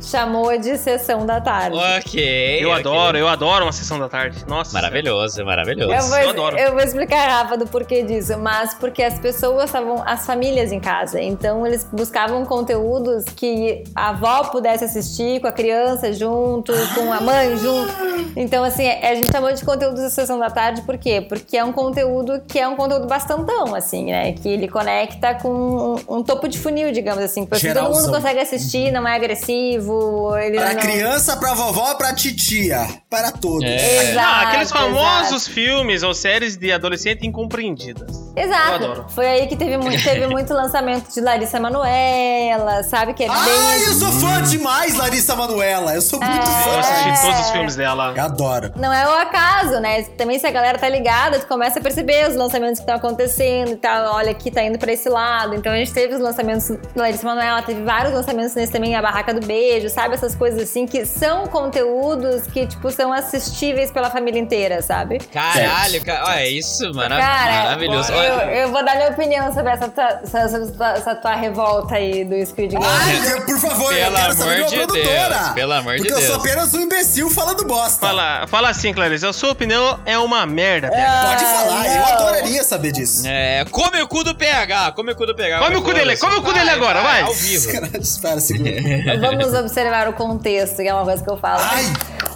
chamou 0.00 0.56
de 0.58 0.76
sessão 0.78 1.26
da 1.26 1.40
tarde. 1.40 1.76
Ok. 1.76 2.58
Eu 2.60 2.70
ok. 2.70 2.80
adoro, 2.80 3.18
eu 3.18 3.28
adoro 3.28 3.64
uma 3.64 3.72
sessão 3.72 3.98
da 3.98 4.08
tarde. 4.08 4.44
Nossa. 4.48 4.72
Maravilhoso, 4.72 5.44
maravilhoso. 5.44 5.92
Eu 5.92 6.02
vou, 6.02 6.18
eu 6.18 6.30
adoro. 6.30 6.56
eu 6.56 6.72
vou 6.72 6.80
explicar, 6.80 7.28
Rafa, 7.28 7.56
do 7.56 7.66
porquê 7.66 8.02
disso. 8.02 8.38
Mas 8.38 8.74
porque 8.74 9.02
as 9.02 9.18
pessoas 9.18 9.66
estavam, 9.66 10.02
as 10.06 10.24
famílias 10.24 10.72
em 10.72 10.80
casa. 10.80 11.20
Então 11.20 11.66
eles 11.66 11.84
buscavam 11.92 12.44
conteúdos 12.44 13.24
que 13.36 13.84
a 13.94 14.10
avó 14.10 14.44
pudesse 14.44 14.84
assistir 14.84 15.40
com 15.40 15.46
a 15.46 15.52
criança 15.52 16.12
junto, 16.12 16.72
com 16.94 17.12
a 17.12 17.20
mãe 17.20 17.56
junto. 17.56 17.92
Então, 18.36 18.64
assim, 18.64 18.88
a 18.88 19.14
gente 19.14 19.30
chamou 19.30 19.52
de 19.52 19.64
conteúdos 19.64 20.00
da 20.00 20.10
sessão 20.10 20.38
da 20.38 20.50
tarde, 20.50 20.82
por 20.82 20.98
quê? 20.98 21.20
Porque 21.20 21.56
é 21.56 21.64
um 21.64 21.72
conteúdo 21.72 22.42
que 22.46 22.58
é 22.58 22.66
um 22.66 22.76
conteúdo 22.76 23.06
bastantão, 23.06 23.74
assim, 23.74 24.06
né? 24.06 24.32
Que 24.32 24.48
ele 24.48 24.68
conecta 24.68 25.34
com 25.34 25.96
um, 26.08 26.16
um 26.16 26.22
topo 26.22 26.48
de 26.48 26.58
funil, 26.58 26.90
digamos 26.92 27.22
assim. 27.22 27.46
Porque 27.74 27.86
todo 27.92 28.00
mundo 28.02 28.12
consegue 28.16 28.40
assistir, 28.40 28.90
não 28.92 29.06
é 29.06 29.16
agressivo. 29.16 30.36
Ele 30.36 30.56
Pra 30.58 30.74
não... 30.74 30.80
criança, 30.80 31.36
pra 31.36 31.54
vovó, 31.54 31.94
pra 31.94 32.14
titia. 32.14 32.86
Para 33.10 33.30
todos. 33.30 33.64
É. 33.68 34.10
Exato, 34.10 34.26
Ah, 34.28 34.42
aqueles 34.48 34.70
famosos 34.70 35.42
exato. 35.42 35.50
filmes 35.52 36.02
ou 36.02 36.14
séries 36.14 36.56
de 36.56 36.72
adolescente 36.72 37.26
incompreendidas. 37.26 38.24
Eu 38.36 38.44
Exato. 38.44 38.74
adoro. 38.74 39.06
Foi 39.10 39.26
aí 39.26 39.46
que 39.46 39.54
teve 39.56 39.76
muito, 39.78 40.02
teve 40.02 40.26
muito 40.26 40.52
lançamento 40.52 41.12
de 41.12 41.20
Larissa 41.20 41.60
Manoela, 41.60 42.82
sabe? 42.82 43.14
Que 43.14 43.24
é 43.24 43.28
Ai, 43.28 43.44
bem. 43.78 43.82
eu 43.86 43.92
sou 43.94 44.10
fã 44.12 44.42
demais, 44.42 44.96
Larissa 44.96 45.36
Manoela. 45.36 45.94
Eu 45.94 46.02
sou 46.02 46.18
muito 46.20 46.32
É. 46.50 46.62
fã. 46.62 46.70
Eu 46.70 46.78
assisti 46.80 47.22
todos 47.26 47.40
os 47.40 47.50
filmes 47.50 47.76
dela. 47.76 48.12
Eu 48.16 48.22
adoro. 48.24 48.72
Não 48.76 48.92
é 48.92 49.06
o 49.06 49.12
acaso, 49.20 49.78
né? 49.80 50.02
Também 50.18 50.38
se 50.38 50.46
a 50.46 50.50
galera 50.50 50.78
tá 50.78 50.88
ligada, 50.88 51.38
tu 51.38 51.46
começa 51.46 51.78
a 51.78 51.82
perceber 51.82 52.28
os 52.28 52.34
lançamentos 52.34 52.78
que 52.78 52.82
estão 52.82 52.96
acontecendo 52.96 53.70
e 53.72 53.76
tal. 53.76 54.14
Olha, 54.14 54.32
aqui 54.32 54.50
tá 54.50 54.62
indo 54.62 54.78
pra 54.78 54.92
esse 54.92 55.08
lado. 55.08 55.54
Então 55.54 55.72
a 55.72 55.76
gente 55.76 55.92
teve 55.92 56.14
os 56.14 56.20
lançamentos 56.20 56.68
da 56.94 57.02
Larissa 57.02 57.26
Manoela, 57.26 57.62
teve 57.64 57.82
vários 57.82 58.12
lançamentos 58.14 58.54
nesse 58.54 58.72
também, 58.72 58.94
a 58.94 59.02
Barraca 59.02 59.32
do 59.34 59.44
Beijo, 59.46 59.88
sabe? 59.88 60.14
Essas 60.14 60.34
coisas 60.34 60.62
assim 60.62 60.86
que 60.86 61.04
são 61.04 61.46
conteúdos 61.46 62.46
que, 62.52 62.66
tipo, 62.66 62.90
são 62.90 63.12
assistíveis 63.12 63.90
pela 63.90 64.10
família 64.10 64.38
inteira, 64.40 64.80
sabe? 64.82 65.18
Caralho, 65.32 66.04
cara. 66.04 66.24
Olha, 66.26 66.48
isso, 66.48 66.92
mara 66.94 67.16
Cara, 67.16 67.52
maravilhoso. 67.64 68.12
eu, 68.12 68.22
eu 68.50 68.70
vou 68.70 68.84
dar 68.84 68.96
minha 68.96 69.10
opinião 69.10 69.52
sobre 69.52 69.72
essa 69.72 69.88
tua, 69.88 70.20
essa, 70.22 70.38
essa- 70.40 70.92
essa 70.96 71.14
tua 71.14 71.34
revolta 71.34 71.94
aí 71.96 72.24
do 72.24 72.34
Squid 72.46 72.74
Game. 72.76 72.84
Ai, 72.84 73.32
eu- 73.32 73.42
por 73.44 73.58
favor, 73.58 73.92
eu 73.92 74.04
Pelo 74.04 74.16
quero 74.16 74.34
saber 74.34 74.54
amor 74.56 74.68
de 74.68 74.76
produtora. 74.76 75.28
Deus, 75.38 75.48
pelo 75.50 75.72
amor 75.72 75.92
de 75.96 75.98
Porque 76.02 76.12
eu 76.12 76.20
sou 76.20 76.38
Deus. 76.38 76.50
apenas 76.52 76.74
um 76.74 76.80
imbecil 76.80 77.30
falando 77.30 77.64
bosta. 77.64 78.06
Fala, 78.06 78.46
fala 78.46 78.68
assim, 78.70 78.92
Clarice. 78.92 79.24
A 79.26 79.32
sua 79.32 79.50
opinião 79.52 79.98
é 80.04 80.18
uma 80.18 80.44
merda, 80.46 80.88
PH. 80.90 81.26
Pode 81.28 81.44
falar, 81.44 81.86
eu 81.86 81.94
não. 82.00 82.06
adoraria 82.12 82.62
saber 82.64 82.92
disso. 82.92 83.26
É, 83.26 83.64
come 83.70 84.00
o 84.02 84.08
cu 84.08 84.22
do 84.24 84.34
PH, 84.34 84.92
come 84.92 85.12
o 85.12 85.16
cu 85.16 85.26
do 85.26 85.34
PH. 85.34 85.58
Come 85.58 85.76
o 85.76 85.82
cu 85.82 85.94
dele, 85.94 86.16
come 86.16 86.36
o 86.36 86.42
cu 86.42 86.52
dele 86.52 86.70
agora, 86.70 87.00
vai. 87.02 87.22
Ao 87.22 87.32
vivo. 87.58 87.96
Espera, 88.00 88.40
segura. 88.40 88.72
Vamos 89.20 89.54
observar 89.54 90.08
o 90.08 90.12
contexto, 90.12 90.76
que 90.76 90.88
é 90.88 90.94
uma 90.94 91.04
coisa 91.04 91.22
que 91.22 91.30
eu 91.30 91.36
falo. 91.36 91.62
Ai! 91.62 91.84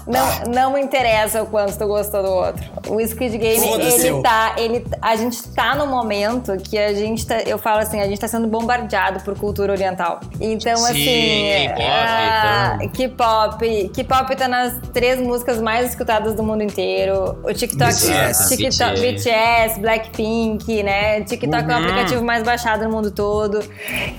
Não, 0.08 0.52
não 0.52 0.72
me 0.72 0.80
interessa 0.80 1.42
o 1.42 1.46
quanto 1.46 1.76
tu 1.78 1.86
gostou 1.86 2.22
do 2.22 2.30
outro. 2.30 2.64
O 2.88 3.06
Squid 3.06 3.36
Game, 3.36 3.66
ele 3.66 4.22
tá. 4.22 4.54
Ele, 4.56 4.86
a 5.02 5.14
gente 5.16 5.42
tá 5.50 5.74
no 5.74 5.86
momento 5.86 6.56
que 6.56 6.78
a 6.78 6.94
gente 6.94 7.26
tá. 7.26 7.40
Eu 7.42 7.58
falo 7.58 7.80
assim, 7.80 8.00
a 8.00 8.06
gente 8.06 8.18
tá 8.18 8.26
sendo 8.26 8.48
bombardeado 8.48 9.20
por 9.20 9.38
cultura 9.38 9.72
oriental. 9.72 10.20
Então, 10.40 10.76
Sim, 10.76 10.84
assim. 10.84 11.68
K-pop, 11.68 11.82
ah, 11.86 12.78
então. 12.80 12.88
K-pop. 12.88 13.88
K-pop 13.94 14.36
tá 14.36 14.48
nas 14.48 14.74
três 14.92 15.20
músicas 15.20 15.60
mais 15.60 15.90
escutadas 15.90 16.34
do 16.34 16.42
mundo 16.42 16.62
inteiro. 16.62 17.38
O 17.44 17.52
TikTok. 17.52 17.92
BTS. 17.92 18.56
TikTok 18.56 19.00
BTS. 19.00 19.28
BTS, 19.28 19.80
Blackpink, 19.80 20.82
né? 20.82 21.20
TikTok 21.22 21.70
é 21.70 21.74
o 21.74 21.78
aplicativo 21.78 22.24
mais 22.24 22.42
baixado 22.42 22.84
no 22.84 22.90
mundo 22.90 23.10
todo. 23.10 23.62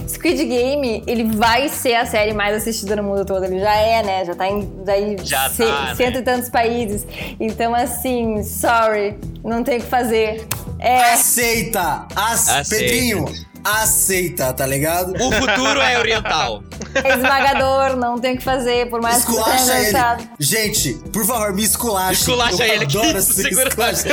Squid 0.08 0.46
Game, 0.46 1.04
ele 1.08 1.24
vai 1.36 1.68
ser 1.70 1.96
a 1.96 2.06
série 2.06 2.34
mais 2.34 2.56
assistida 2.56 2.96
no 2.96 3.04
mundo 3.04 3.26
todo. 3.26 3.44
Ele 3.46 3.60
já 3.60 3.76
é, 3.76 4.04
né? 4.04 4.26
Já 4.26 4.36
tá 4.36 4.48
em 4.48 4.70
daí 4.84 5.18
Já 5.24 5.50
ce- 5.50 5.66
tá, 5.66 5.79
né? 5.86 5.96
cento 5.96 6.20
e 6.20 6.22
tantos 6.22 6.50
países. 6.50 7.06
Então, 7.40 7.74
assim, 7.74 8.44
sorry, 8.44 9.18
não 9.44 9.64
tem 9.64 9.78
o 9.78 9.82
que 9.82 9.88
fazer. 9.88 10.48
É, 10.80 11.14
Aceita! 11.14 12.08
As... 12.16 12.48
Aceita. 12.48 12.84
Pedrinho, 12.84 13.26
aceita, 13.64 14.54
tá 14.54 14.66
ligado? 14.66 15.14
O 15.14 15.32
futuro 15.32 15.80
é 15.82 16.00
oriental. 16.00 16.64
é 16.96 17.14
esmagador, 17.16 17.96
não 17.96 18.20
tem 18.20 18.36
o 18.36 18.38
que 18.38 18.44
fazer, 18.44 18.90
por 18.90 19.02
mais 19.02 19.24
que 19.26 19.32
você 19.32 19.44
tenha 19.44 19.56
Esculacha 19.56 19.78
ele. 19.80 19.92
gostado. 19.92 20.30
Gente, 20.40 20.94
por 21.14 21.26
favor, 21.26 21.54
me 21.54 21.64
esculache. 21.64 22.22
Esculacha 22.22 22.66
Eu 22.66 22.74
ele 22.74 22.86
adoro 22.86 23.22
ser 23.22 23.34
Segura. 23.34 23.68
esculacha. 23.70 24.04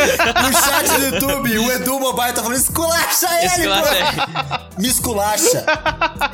No 0.43 0.53
chat 0.53 0.89
do 1.01 1.05
YouTube, 1.15 1.59
o 1.59 1.73
Edu 1.73 2.01
Mobile 2.01 2.33
tá 2.33 2.43
falando 2.43 2.59
esculacha 2.59 3.27
ele, 3.39 3.47
Esculacha 3.47 4.13
pô. 4.75 4.81
Me 4.83 4.89
esculacha. 4.89 5.65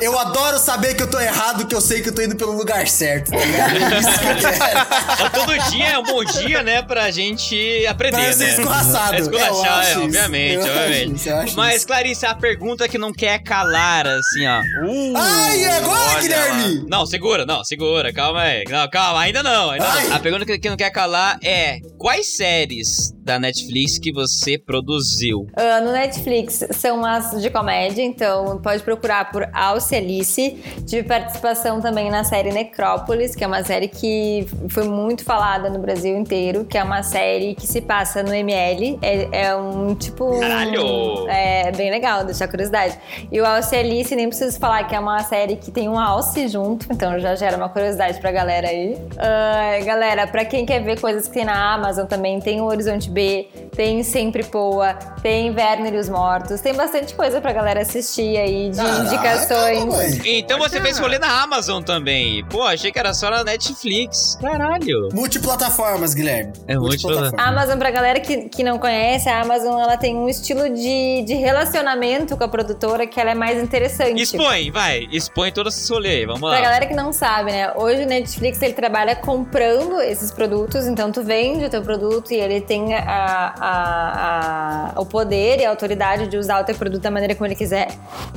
Eu 0.01 0.17
adoro 0.19 0.57
saber 0.59 0.95
que 0.95 1.03
eu 1.03 1.09
tô 1.09 1.19
errado, 1.19 1.65
que 1.65 1.73
eu 1.75 1.81
sei 1.81 2.01
que 2.01 2.09
eu 2.09 2.13
tô 2.15 2.21
indo 2.21 2.35
pelo 2.35 2.51
lugar 2.53 2.87
certo, 2.87 3.31
tá 3.31 3.37
ligado? 3.37 3.77
É 3.77 3.99
isso 3.99 4.19
que 4.19 4.25
eu 4.25 4.35
quero. 4.35 4.79
Ó, 5.21 5.29
Todo 5.29 5.57
dia 5.71 5.87
é 5.89 5.97
um 5.97 6.03
bom 6.03 6.23
dia, 6.23 6.61
né, 6.63 6.81
pra 6.81 7.09
gente 7.11 7.85
aprender, 7.87 8.17
Pra 8.17 8.33
ser 8.33 8.43
né? 8.45 8.49
escorraçado. 8.55 9.15
É 9.15 9.19
esculachar, 9.19 9.85
é, 9.85 9.91
isso. 9.91 10.01
obviamente, 10.03 10.57
obviamente. 10.59 11.15
isso, 11.15 11.29
eu 11.29 11.37
acho 11.37 11.55
Mas. 11.55 11.85
Clarice, 11.85 12.25
a 12.25 12.33
pergunta 12.35 12.87
que 12.87 12.97
não 13.03 13.11
quer 13.11 13.39
calar, 13.39 14.07
assim, 14.07 14.47
ó. 14.47 14.61
Uh, 14.61 15.13
Ai, 15.17 15.59
e 15.59 15.65
agora, 15.65 16.21
Guilherme? 16.21 16.85
Não, 16.87 17.05
segura, 17.05 17.45
não, 17.45 17.61
segura, 17.63 18.13
calma 18.13 18.41
aí. 18.41 18.63
Não, 18.69 18.89
calma, 18.89 19.19
ainda 19.19 19.43
não, 19.43 19.71
ainda 19.71 19.85
Ai. 19.85 20.07
não. 20.07 20.15
A 20.15 20.19
pergunta 20.19 20.57
que 20.57 20.69
não 20.69 20.77
quer 20.77 20.89
calar 20.89 21.37
é: 21.43 21.79
quais 21.97 22.37
séries 22.37 23.13
da 23.23 23.39
Netflix 23.39 23.97
que 23.97 24.11
você 24.11 24.57
produziu? 24.57 25.47
Ah, 25.55 25.79
no 25.79 25.91
Netflix 25.91 26.65
são 26.71 27.05
as 27.05 27.41
de 27.41 27.49
comédia, 27.49 28.03
então 28.03 28.59
pode 28.61 28.83
procurar 28.83 29.31
por 29.31 29.47
Alce 29.53 29.95
Alice. 29.95 30.57
Tive 30.85 31.03
participação 31.03 31.79
também 31.79 32.11
na 32.11 32.23
série 32.23 32.51
Necrópolis, 32.51 33.35
que 33.35 33.43
é 33.43 33.47
uma 33.47 33.63
série 33.63 33.87
que 33.87 34.45
foi 34.69 34.83
muito 34.83 35.23
falada 35.23 35.69
no 35.69 35.79
Brasil 35.79 36.17
inteiro, 36.17 36.65
que 36.65 36.77
é 36.77 36.83
uma 36.83 37.01
série 37.01 37.55
que 37.55 37.65
se 37.65 37.81
passa 37.81 38.21
no 38.21 38.33
ML. 38.33 38.99
É, 39.01 39.47
é 39.47 39.55
um 39.55 39.95
tipo. 39.95 40.39
Caralho! 40.39 41.27
É 41.29 41.71
bem 41.71 41.89
legal, 41.89 42.25
deixar 42.25 42.47
curiosidade. 42.47 42.97
E 43.31 43.39
o 43.39 43.45
Alce 43.45 43.75
Alice, 43.75 44.13
nem 44.15 44.27
preciso 44.27 44.59
falar 44.59 44.83
que 44.83 44.95
é 44.95 44.99
uma 44.99 45.19
série 45.23 45.55
que 45.55 45.71
tem 45.71 45.87
um 45.87 45.97
Alce 45.97 46.47
junto, 46.49 46.87
então 46.91 47.17
já 47.19 47.35
gera 47.35 47.55
uma 47.55 47.69
curiosidade 47.69 48.19
pra 48.19 48.31
galera 48.31 48.67
aí. 48.67 48.97
Ah, 49.17 49.79
galera, 49.85 50.27
pra 50.27 50.43
quem 50.43 50.65
quer 50.65 50.83
ver 50.83 50.99
coisas 50.99 51.27
que 51.27 51.33
tem 51.33 51.45
na 51.45 51.73
Amazon 51.73 52.05
também, 52.05 52.39
tem 52.39 52.59
o 52.59 52.65
Horizonte 52.65 53.12
B, 53.13 53.47
tem 53.75 54.03
Sempre 54.03 54.43
Poa, 54.43 54.93
tem 55.21 55.49
Werner 55.55 55.93
e 55.93 55.97
os 55.97 56.09
Mortos, 56.09 56.59
tem 56.61 56.73
bastante 56.73 57.13
coisa 57.13 57.39
pra 57.39 57.53
galera 57.53 57.81
assistir 57.81 58.35
aí 58.37 58.69
de 58.71 58.77
Caraca, 58.77 58.99
indicações. 59.05 59.85
mãe. 59.85 60.21
Então 60.39 60.57
você 60.59 60.81
fez 60.81 60.97
rolê 60.97 61.19
na 61.19 61.43
Amazon 61.43 61.81
também. 61.83 62.43
Pô, 62.45 62.63
achei 62.63 62.91
que 62.91 62.99
era 62.99 63.13
só 63.13 63.29
na 63.29 63.43
Netflix. 63.43 64.37
Caralho. 64.41 65.09
Multiplataformas, 65.13 66.13
Guilherme. 66.13 66.53
É 66.67 66.75
multiplataforma. 66.77 67.41
A 67.41 67.47
Amazon, 67.49 67.77
pra 67.77 67.91
galera 67.91 68.19
que, 68.19 68.49
que 68.49 68.63
não 68.63 68.77
conhece, 68.79 69.29
a 69.29 69.41
Amazon 69.41 69.79
ela 69.79 69.97
tem 69.97 70.15
um 70.15 70.27
estilo 70.27 70.69
de, 70.69 71.23
de 71.25 71.33
relacionamento 71.35 72.35
com 72.35 72.43
a 72.43 72.47
produtora 72.47 73.05
que 73.05 73.19
ela 73.19 73.31
é 73.31 73.35
mais 73.35 73.61
interessante. 73.61 74.21
Expõe, 74.21 74.71
vai. 74.71 75.07
Expõe 75.11 75.51
todo 75.51 75.69
esse 75.69 75.91
rolê 75.91 76.09
aí, 76.09 76.25
vamos 76.25 76.41
Pra 76.41 76.49
lá. 76.49 76.61
galera 76.61 76.85
que 76.85 76.93
não 76.95 77.13
sabe, 77.13 77.51
né? 77.51 77.71
Hoje 77.75 78.03
o 78.03 78.07
Netflix 78.07 78.61
ele 78.61 78.73
trabalha 78.73 79.15
comprando 79.15 80.01
esses 80.01 80.31
produtos, 80.31 80.85
então 80.87 81.11
tu 81.11 81.23
vende 81.23 81.65
o 81.65 81.69
teu 81.69 81.81
produto 81.81 82.31
e 82.31 82.35
ele 82.35 82.61
tem 82.61 82.93
a, 83.05 83.53
a- 83.59 84.93
a- 84.95 85.01
o 85.01 85.05
poder 85.05 85.59
e 85.59 85.65
a 85.65 85.69
autoridade 85.69 86.27
de 86.27 86.37
usar 86.37 86.61
o 86.61 86.63
teu 86.65 86.75
produto 86.75 87.01
da 87.01 87.11
maneira 87.11 87.35
como 87.35 87.47
ele 87.47 87.55
quiser 87.55 87.87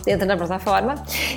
dentro 0.04 0.26
da 0.26 0.36
plataforma. 0.36 0.94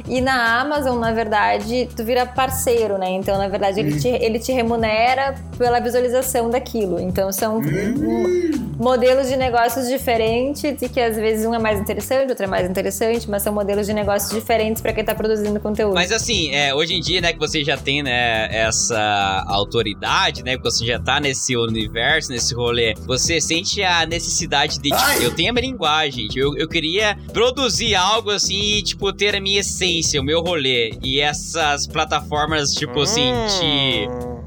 E 0.08 0.22
na 0.22 0.60
Amazon, 0.62 0.98
na 1.00 1.12
verdade, 1.12 1.90
tu 1.96 2.04
vira 2.04 2.26
parceiro, 2.26 2.98
né? 2.98 3.10
Então, 3.12 3.38
na 3.38 3.48
verdade, 3.48 3.80
ele, 3.80 4.00
te, 4.00 4.08
ele 4.08 4.40
te 4.40 4.52
remunera 4.52 5.36
pela 5.58 5.80
visualização 5.80 6.50
daquilo. 6.50 7.00
Então, 7.00 7.32
são 7.32 7.58
hum, 7.60 8.74
modelos 8.78 9.28
de 9.28 9.36
negócios 9.36 9.88
diferentes 9.88 10.82
e 10.82 10.88
que 10.90 11.00
às 11.02 11.16
vezes 11.18 11.46
um 11.46 11.54
é 11.54 11.60
mais 11.60 11.80
interessante, 11.80 12.30
outro 12.30 12.46
é 12.46 12.48
mais 12.48 12.70
interessante, 12.70 13.30
mas 13.30 13.42
são 13.44 13.54
modelos 13.54 13.86
de 13.88 13.94
negócios 13.94 14.32
diferentes 14.32 14.82
para 14.82 14.94
quem 14.94 15.04
tá 15.04 15.14
produzindo 15.14 15.60
conteúdo. 15.60 15.94
Mas 15.96 16.12
assim, 16.12 16.54
é, 16.54 16.74
hoje 16.74 16.94
em 16.94 17.02
dia, 17.02 17.20
né, 17.22 17.34
que 17.34 17.40
você 17.40 17.64
já 17.64 17.76
tem, 17.76 18.02
né, 18.02 18.48
essa 18.56 19.44
autoridade, 19.48 20.44
né, 20.44 20.56
que 20.58 20.64
você 20.64 20.86
já 20.86 21.00
tá 21.00 21.20
nesse 21.20 21.58
universo, 21.58 22.32
nesse 22.32 22.54
rolê, 22.56 22.94
você 23.06 23.19
sente 23.20 23.84
a 23.84 24.06
necessidade 24.06 24.80
de, 24.80 24.90
tipo, 24.90 25.22
eu 25.22 25.32
tenho 25.34 25.50
a 25.50 25.54
minha 25.54 25.66
linguagem, 25.66 26.28
tipo, 26.28 26.40
eu, 26.40 26.58
eu 26.58 26.68
queria 26.68 27.18
produzir 27.34 27.96
algo 27.96 28.30
assim 28.30 28.78
e, 28.78 28.82
tipo, 28.82 29.12
ter 29.14 29.36
a 29.36 29.42
minha 29.42 29.60
essência, 29.60 30.20
o 30.22 30.24
meu 30.24 30.42
rolê. 30.42 30.94
E 31.02 31.20
essas 31.20 31.86
plataformas, 31.88 32.74
tipo 32.74 33.02
assim, 33.02 33.32
te... 33.60 34.39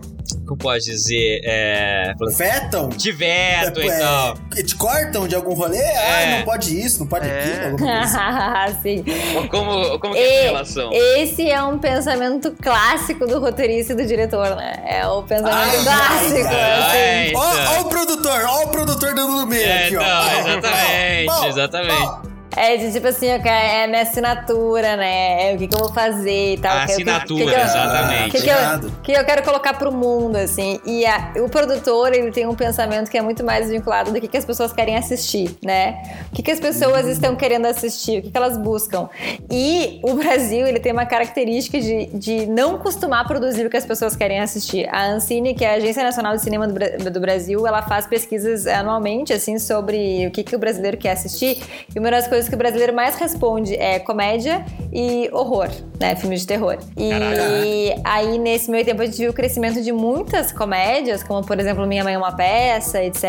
Como 0.53 0.57
pode 0.59 0.85
dizer? 0.85 1.41
É... 1.45 2.13
Vetam? 2.37 2.91
Te 2.91 3.11
vetam 3.11 3.83
É, 3.83 3.87
e 3.87 3.99
tal. 4.01 4.35
é, 4.57 4.63
te 4.63 4.75
cortam 4.77 5.27
de 5.27 5.35
algum 5.35 5.55
rolê? 5.55 5.79
É. 5.79 6.35
Ah, 6.35 6.37
não 6.39 6.45
pode 6.45 6.79
isso, 6.79 7.01
não 7.01 7.07
pode 7.07 7.27
É. 7.27 7.41
aquilo. 7.41 7.89
assim. 7.89 8.83
Sim. 8.83 9.05
Como, 9.49 9.99
como 9.99 10.13
que 10.15 10.21
é 10.21 10.35
essa 10.37 10.45
relação? 10.45 10.91
Esse 10.93 11.51
é 11.51 11.63
um 11.63 11.79
pensamento 11.79 12.55
clássico 12.61 13.27
do 13.27 13.41
roteirista 13.41 13.95
e 13.95 13.97
do 13.97 14.05
diretor, 14.05 14.55
né? 14.57 14.75
É 14.87 15.07
o 15.07 15.23
pensamento 15.23 15.55
Ai, 15.57 15.83
clássico. 15.85 16.49
ai, 16.49 17.27
assim. 17.29 17.37
Ó, 17.37 17.53
então. 17.55 17.75
ó 17.75 17.81
o 17.81 17.85
produtor, 17.87 18.45
ó 18.45 18.63
o 18.65 18.69
produtor 18.69 19.15
dando 19.15 19.33
no 19.33 19.47
meio 19.47 19.63
É, 19.67 19.87
aqui, 19.87 19.97
ó. 19.97 20.03
não, 20.03 20.23
Ó, 20.23 20.49
exatamente, 20.49 21.31
ó, 21.31 21.47
exatamente. 21.47 22.03
ó. 22.03 22.32
É 22.57 22.77
de 22.77 22.93
tipo 22.93 23.07
assim, 23.09 23.27
eu 23.27 23.41
quero- 23.41 23.55
é 23.67 23.85
a 23.85 23.89
minha 23.89 24.03
assinatura, 24.03 24.97
né? 24.97 25.53
É 25.53 25.55
o 25.55 25.59
que, 25.59 25.67
que 25.69 25.75
eu 25.75 25.79
vou 25.79 25.93
fazer 25.93 26.55
e 26.55 26.59
tal. 26.59 26.73
A 26.77 26.85
assinatura, 26.85 27.45
que 27.45 27.51
que 27.51 27.57
eu- 27.59 27.65
exatamente. 27.65 28.37
O 28.37 28.43
que, 28.43 28.49
eu, 28.51 28.91
que 29.03 29.13
eu 29.13 29.25
quero 29.25 29.43
colocar 29.43 29.75
pro 29.75 29.93
mundo, 29.93 30.37
assim. 30.37 30.81
E 30.85 31.05
a- 31.07 31.33
o 31.37 31.49
produtor, 31.49 32.13
ele 32.13 32.31
tem 32.31 32.47
um 32.47 32.55
pensamento 32.55 33.11
que 33.11 33.17
é 33.17 33.23
muito 33.23 33.43
mais 33.45 33.71
vinculado 33.71 34.13
do 34.13 34.21
que, 34.21 34.29
que 34.29 34.37
as 34.37 34.45
pessoas 34.45 34.73
querem 34.73 34.97
assistir, 34.97 35.57
né? 35.65 36.03
O 36.31 36.35
que, 36.37 36.43
que 36.43 36.51
as 36.51 36.61
pessoas 36.61 37.07
estão 37.07 37.35
querendo 37.37 37.67
assistir, 37.67 38.19
o 38.19 38.23
que, 38.23 38.31
que 38.31 38.37
elas 38.37 38.57
buscam. 38.59 39.09
E 39.51 40.01
o 40.03 40.15
Brasil, 40.15 40.67
ele 40.67 40.81
tem 40.81 40.93
uma 40.93 41.07
característica 41.07 41.81
de, 41.81 42.07
de 42.07 42.47
não 42.47 42.79
costumar 42.79 43.27
produzir 43.27 43.67
o 43.67 43.71
que 43.71 43.77
as 43.77 43.87
pessoas 43.87 44.15
querem 44.17 44.41
assistir. 44.41 44.89
A 44.91 45.07
Ancine, 45.07 45.55
que 45.55 45.65
é 45.65 45.75
a 45.75 45.77
Agência 45.77 46.03
Nacional 46.03 46.37
de 46.37 46.43
Cinema 46.43 46.67
do, 46.69 47.11
do 47.11 47.21
Brasil, 47.21 47.67
ela 47.67 47.83
faz 47.83 48.07
pesquisas 48.07 48.67
anualmente, 48.67 49.33
assim, 49.33 49.59
sobre 49.59 50.27
o 50.27 50.31
que, 50.31 50.43
que 50.43 50.55
o 50.55 50.59
brasileiro 50.59 50.97
quer 50.97 51.13
assistir. 51.13 51.63
E 51.95 51.99
uma 51.99 52.11
das 52.11 52.27
coisas 52.29 52.42
que 52.49 52.55
o 52.55 52.59
brasileiro 52.59 52.93
mais 52.95 53.15
responde 53.17 53.75
é 53.75 53.99
comédia 53.99 54.65
e 54.93 55.29
horror, 55.33 55.69
né? 56.01 56.15
Filmes 56.17 56.41
de 56.43 56.47
terror. 56.47 56.79
E 56.97 57.95
aí, 58.05 58.39
nesse 58.39 58.71
meio 58.71 58.85
tempo, 58.85 59.03
a 59.03 59.07
gente 59.07 59.19
viu 59.19 59.31
o 59.31 59.35
crescimento 59.35 59.81
de 59.83 59.93
muitas 59.93 60.53
comédias, 60.53 61.23
como, 61.23 61.45
por 61.47 61.59
exemplo, 61.59 61.87
Minha 61.87 62.05
Mãe 62.05 62.15
é 62.15 62.19
uma 62.19 62.33
Peça, 62.33 63.03
etc. 63.03 63.23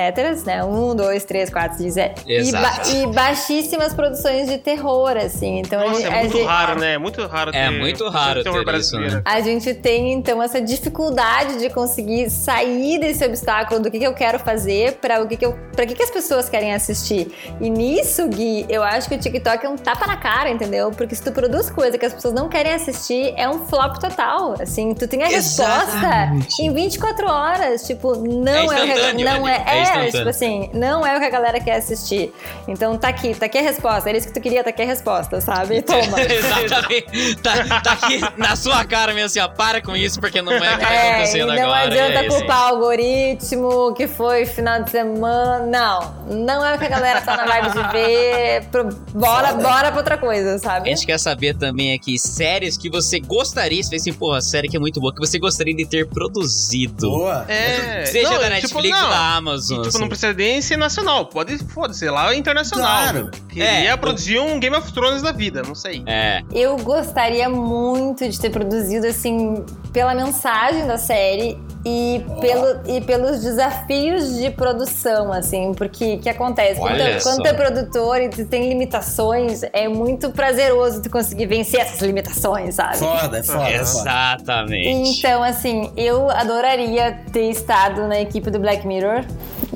Né? 0.45 0.64
Um, 0.64 0.95
dois, 0.95 1.24
três, 1.24 1.49
quatro, 1.49 1.78
cinco, 1.78 1.91
seis. 1.91 2.11
E, 2.28 2.34
Exato. 2.34 2.64
ba- 2.64 2.89
e 2.89 3.07
baixíssimas 3.07 3.93
produções 3.93 4.47
de 4.49 4.57
terror, 4.57 5.16
assim. 5.18 5.59
Então, 5.59 5.80
a 5.82 5.86
Nossa, 5.86 6.01
gente- 6.01 6.11
é 6.11 6.16
a 6.18 6.20
muito 6.22 6.38
gente- 6.38 6.45
raro, 6.47 6.80
né? 6.80 6.93
É 6.93 6.97
muito 6.97 7.26
raro 7.28 7.51
ter 7.51 7.57
É 7.57 7.70
muito 7.70 8.09
raro 8.09 8.43
terror 8.43 8.64
ter 8.66 8.78
isso, 8.78 8.91
brasileiro. 8.91 9.22
a 9.26 9.41
gente 9.41 9.74
tem, 9.74 10.14
então, 10.14 10.41
essa 10.41 10.59
dificuldade 10.61 11.59
de 11.59 11.70
conseguir 11.70 12.30
sair 12.30 12.99
desse 12.99 13.26
obstáculo 13.26 13.80
do 13.80 13.89
que, 13.91 13.99
que 13.99 14.05
eu 14.07 14.14
quero 14.14 14.39
fazer 14.39 14.93
para 14.93 15.22
o 15.22 15.28
que, 15.28 15.38
que 15.38 15.45
eu. 15.45 15.57
para 15.76 15.86
que, 15.86 15.95
que 15.95 16.03
as 16.03 16.11
pessoas 16.11 16.49
querem 16.49 16.74
assistir. 16.74 17.32
E 17.59 17.70
nisso, 17.70 18.28
Gui, 18.28 18.66
eu 18.70 18.84
acho 18.84 19.03
que 19.10 19.16
o 19.16 19.18
TikTok 19.18 19.66
é 19.66 19.70
um 19.70 19.76
tapa 19.78 20.06
na 20.08 20.18
cara, 20.18 20.49
entendeu? 20.49 20.91
Porque 20.91 21.16
se 21.16 21.22
tu 21.24 21.32
produz 21.32 21.70
coisa 21.70 21.97
que 21.97 22.06
as 22.06 22.14
pessoas 22.14 22.34
não 22.34 22.47
querem 22.49 22.74
assistir, 22.74 23.34
é 23.38 23.47
um 23.47 23.66
flop 23.66 23.97
total. 23.99 24.56
Assim, 24.62 24.93
tu 24.93 25.08
tem 25.08 25.24
a 25.24 25.28
resposta 25.28 25.84
Exatamente. 25.97 26.62
em 26.62 26.74
24 26.74 27.28
horas. 27.30 27.84
Tipo, 27.84 28.16
não 28.18 28.51
É 28.54 28.60
é, 28.62 28.66
o 28.66 28.70
que 28.70 28.76
a, 28.76 28.86
instantâneo, 28.86 29.26
não 29.26 29.45
né? 29.45 29.64
é, 29.66 29.78
É 29.78 30.08
é, 30.08 30.12
tipo 30.12 30.30
assim, 30.30 30.70
não 30.74 31.06
é 31.06 31.16
o 31.16 31.20
que 31.20 31.26
a 31.26 31.30
galera 31.30 31.60
quer 31.60 31.76
assistir. 31.78 32.34
Então 32.68 32.97
tá 32.97 33.08
aqui, 33.10 33.34
tá 33.36 33.45
aqui 33.47 33.58
a 33.58 33.62
resposta. 33.62 34.10
Era 34.10 34.18
isso 34.18 34.28
que 34.28 34.34
tu 34.34 34.41
queria, 34.41 34.64
tá 34.64 34.70
aqui 34.70 34.82
a 34.82 34.86
resposta, 34.86 35.39
sabe? 35.41 35.82
Toma. 35.84 36.20
Exatamente. 36.22 37.36
Tá, 37.38 37.82
tá 37.82 37.91
aqui 37.93 38.22
na 38.38 38.56
sua 38.56 38.84
cara 38.86 39.14
mesmo 39.14 39.28
assim, 39.28 39.39
ó. 39.39 39.47
Para 39.47 39.82
com 39.82 39.95
isso, 39.95 40.20
porque 40.20 40.41
não 40.41 40.51
é 40.54 40.58
o 40.58 40.62
que 40.62 40.86
tá 40.86 40.93
É, 40.93 41.10
acontecendo 41.12 41.47
não 41.47 41.64
agora. 41.64 41.84
adianta 41.86 42.20
é 42.20 42.28
culpar 42.28 42.72
o 42.74 42.76
algoritmo, 42.76 43.93
que 43.93 44.08
foi 44.08 44.45
final 44.45 44.82
de 44.84 44.91
semana. 44.91 45.60
Não, 45.66 46.14
não 46.45 46.66
é 46.66 46.76
o 46.76 46.80
que 46.80 46.86
a 46.86 46.89
galera 46.89 47.22
tá 47.22 47.36
na 47.38 47.45
vibe 47.45 47.72
de 47.72 47.91
ver. 47.91 48.64
Pro- 48.72 48.93
Bora, 49.14 49.50
Foda. 49.50 49.64
bora 49.64 49.89
pra 49.91 49.98
outra 50.00 50.18
coisa, 50.18 50.56
A 50.56 50.60
sabe? 50.60 50.89
gente 50.89 51.06
quer 51.06 51.20
saber 51.20 51.56
também 51.56 51.94
aqui 51.94 52.18
séries 52.18 52.78
que 52.78 52.89
você 52.89 53.20
gostaria, 53.20 53.82
você 53.84 53.89
fez 53.89 54.02
assim, 54.04 54.14
porra, 54.14 54.41
série 54.41 54.68
que 54.68 54.76
é 54.78 54.80
muito 54.80 55.00
boa, 55.00 55.14
que 55.14 55.20
você 55.20 55.38
gostaria 55.39 55.76
de 55.76 55.86
ter 55.86 56.08
produzido. 56.08 57.10
Boa. 57.10 57.46
É, 57.48 58.06
Seja 58.06 58.30
não, 58.30 58.38
da 58.39 58.44
tipo, 58.44 58.54
Netflix 58.82 58.98
ou 58.98 59.04
não. 59.04 59.10
da 59.10 59.36
Amazon. 59.36 59.76
E, 59.78 59.78
tipo, 59.82 59.89
assim. 59.89 60.00
não 60.00 60.08
precisa 60.08 60.34
nem 60.34 60.62
ser 60.62 60.78
nacional. 60.78 61.26
Pode, 61.28 61.58
foda-se, 61.70 62.00
sei 62.00 62.10
lá, 62.10 62.34
internacional. 62.36 62.88
Claro. 62.88 63.32
Queria 63.50 63.91
É, 63.94 63.98
produzir 63.98 64.39
um 64.39 64.60
Game 64.60 64.76
of 64.76 64.91
Thrones 64.94 65.22
da 65.22 65.32
vida, 65.32 65.62
não 65.66 65.76
sei. 65.76 66.04
É. 66.06 66.41
Eu 66.52 66.76
gostaria 66.78 67.48
muito 67.50 68.28
de 68.28 68.39
ter 68.39 68.50
produzido, 68.50 69.08
assim, 69.08 69.64
pela 69.91 70.14
mensagem 70.16 70.86
da 70.88 70.98
série 70.98 71.58
e, 71.86 72.26
pelo, 72.40 72.82
e 72.88 73.02
pelos 73.02 73.42
desafios 73.42 74.38
de 74.38 74.50
produção, 74.52 75.34
assim, 75.34 75.74
porque 75.74 76.16
o 76.16 76.20
que 76.20 76.30
acontece? 76.30 76.80
Quando, 76.80 76.94
Olha 76.94 77.22
quando 77.22 77.42
tu 77.42 77.48
é 77.48 77.54
produtor 77.54 78.22
e 78.22 78.30
tu 78.30 78.46
tem 78.46 78.70
limitações, 78.70 79.64
é 79.74 79.88
muito 79.88 80.30
prazeroso 80.32 81.02
tu 81.02 81.10
conseguir 81.10 81.46
vencer 81.46 81.82
essas 81.82 82.00
limitações, 82.00 82.76
sabe? 82.76 82.98
Foda, 82.98 83.40
é 83.40 83.44
foda, 83.44 83.70
é 83.70 83.86
foda. 83.86 84.10
Exatamente. 84.10 84.88
Então, 84.88 85.44
assim, 85.44 85.92
eu 85.98 86.30
adoraria 86.30 87.20
ter 87.32 87.50
estado 87.50 88.08
na 88.08 88.20
equipe 88.20 88.50
do 88.50 88.60
Black 88.60 88.88
Mirror. 88.88 89.26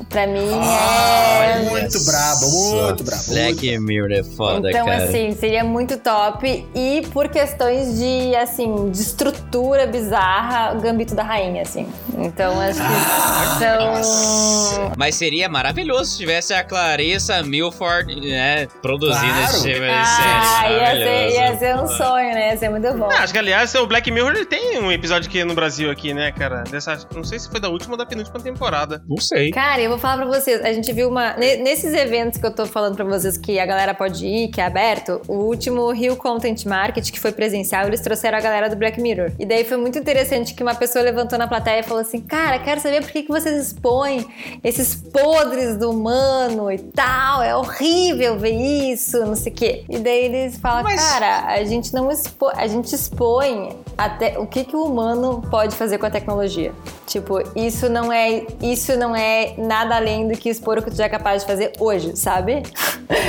Pra 0.08 0.26
mim 0.26 0.48
Ah, 0.54 1.44
é. 1.44 1.58
muito 1.68 2.02
brabo, 2.04 2.46
muito 2.50 3.04
brabo. 3.04 3.22
Black 3.28 3.78
Mirror 3.78 4.10
é 4.12 4.22
foda, 4.22 4.70
então, 4.70 4.86
cara. 4.86 5.04
assim, 5.04 5.34
seria 5.38 5.62
muito 5.62 5.98
top. 5.98 6.66
E 6.74 7.02
por 7.12 7.28
questões 7.28 7.98
de, 7.98 8.34
assim, 8.36 8.90
de 8.90 9.02
estrutura 9.02 9.86
bizarra, 9.86 10.74
o 10.74 10.80
Gambito 10.80 11.14
da 11.14 11.22
Rainha, 11.22 11.60
assim. 11.60 11.86
Então, 12.16 12.58
acho 12.58 12.80
que 12.80 12.86
Ah, 12.86 14.02
são. 14.02 14.92
Mas 14.96 15.14
seria 15.14 15.48
maravilhoso 15.48 16.12
se 16.12 16.18
tivesse 16.18 16.54
a 16.54 16.64
Clarissa 16.64 17.42
Milford, 17.42 18.18
né, 18.20 18.66
produzindo 18.80 19.26
Claro. 19.26 19.44
esse 19.44 19.62
tipo 19.62 19.80
de 19.80 19.90
Ah, 19.90 20.62
série. 20.62 20.74
ia 20.74 20.90
ser, 20.90 21.30
ia 21.34 21.58
ser 21.58 21.76
um 21.76 21.86
sonho, 21.86 22.34
né? 22.34 22.50
Ia 22.52 22.56
ser 22.56 22.68
muito 22.70 22.92
bom. 22.94 23.08
Ah, 23.10 23.22
acho 23.24 23.32
que, 23.32 23.38
aliás, 23.38 23.74
o 23.74 23.86
Black 23.86 24.10
Mirror 24.10 24.32
ele 24.36 24.46
tem 24.46 24.78
um 24.78 24.90
episódio 24.90 25.28
aqui 25.28 25.44
no 25.44 25.54
Brasil, 25.54 25.90
aqui, 25.90 26.14
né, 26.14 26.32
cara? 26.32 26.64
Dessa, 26.64 26.98
não 27.14 27.22
sei 27.24 27.38
se 27.38 27.50
foi 27.50 27.60
da 27.60 27.68
última 27.68 27.92
ou 27.92 27.98
da 27.98 28.06
penúltima 28.06 28.40
temporada. 28.40 29.02
Não 29.06 29.18
sei. 29.18 29.50
Cara, 29.50 29.80
eu 29.82 29.90
vou 29.90 29.97
falar 29.98 30.16
pra 30.26 30.26
vocês, 30.40 30.64
a 30.64 30.72
gente 30.72 30.92
viu 30.92 31.08
uma. 31.08 31.34
ne- 31.34 31.56
Nesses 31.56 31.92
eventos 31.94 32.38
que 32.38 32.46
eu 32.46 32.50
tô 32.54 32.66
falando 32.66 32.96
pra 32.96 33.04
vocês 33.04 33.36
que 33.36 33.58
a 33.58 33.66
galera 33.66 33.94
pode 33.94 34.26
ir, 34.26 34.48
que 34.48 34.60
é 34.60 34.64
aberto, 34.64 35.20
o 35.28 35.34
último 35.34 35.90
Rio 35.90 36.16
Content 36.16 36.64
Market, 36.66 37.10
que 37.10 37.18
foi 37.20 37.32
presencial, 37.32 37.86
eles 37.86 38.00
trouxeram 38.00 38.38
a 38.38 38.40
galera 38.40 38.68
do 38.68 38.76
Black 38.76 39.00
Mirror. 39.00 39.32
E 39.38 39.44
daí 39.46 39.64
foi 39.64 39.76
muito 39.76 39.98
interessante 39.98 40.54
que 40.54 40.62
uma 40.62 40.74
pessoa 40.74 41.02
levantou 41.04 41.38
na 41.38 41.46
plateia 41.46 41.80
e 41.80 41.82
falou 41.82 42.00
assim: 42.00 42.20
Cara, 42.20 42.58
quero 42.58 42.80
saber 42.80 43.02
por 43.02 43.10
que, 43.10 43.22
que 43.22 43.28
vocês 43.28 43.66
expõem 43.68 44.26
esses 44.64 44.94
podres 44.94 45.76
do 45.76 45.90
humano 45.90 46.70
e 46.70 46.78
tal. 46.78 47.42
É 47.42 47.54
horrível 47.56 48.38
ver 48.38 48.52
isso, 48.52 49.18
não 49.24 49.34
sei 49.36 49.52
o 49.52 49.54
quê. 49.54 49.84
E 49.88 49.98
daí 49.98 50.24
eles 50.24 50.56
falam, 50.58 50.82
Mas- 50.84 51.00
cara, 51.02 51.46
a 51.46 51.64
gente 51.64 51.92
não 51.94 52.10
expõe, 52.10 52.52
a 52.56 52.66
gente 52.66 52.94
expõe 52.94 53.76
até 53.96 54.38
o 54.38 54.46
que, 54.46 54.64
que 54.64 54.76
o 54.76 54.84
humano 54.84 55.42
pode 55.50 55.74
fazer 55.74 55.98
com 55.98 56.06
a 56.06 56.10
tecnologia. 56.10 56.72
Tipo, 57.06 57.38
isso 57.56 57.88
não 57.88 58.12
é 58.12 58.44
isso 58.60 58.96
não 58.98 59.16
é 59.16 59.54
nada 59.56 59.87
além 59.92 60.28
do 60.28 60.36
que 60.36 60.48
expor 60.48 60.78
o 60.78 60.82
que 60.82 60.90
tu 60.90 60.96
já 60.96 61.04
é 61.04 61.08
capaz 61.08 61.42
de 61.42 61.46
fazer 61.48 61.72
hoje, 61.78 62.12
sabe? 62.16 62.62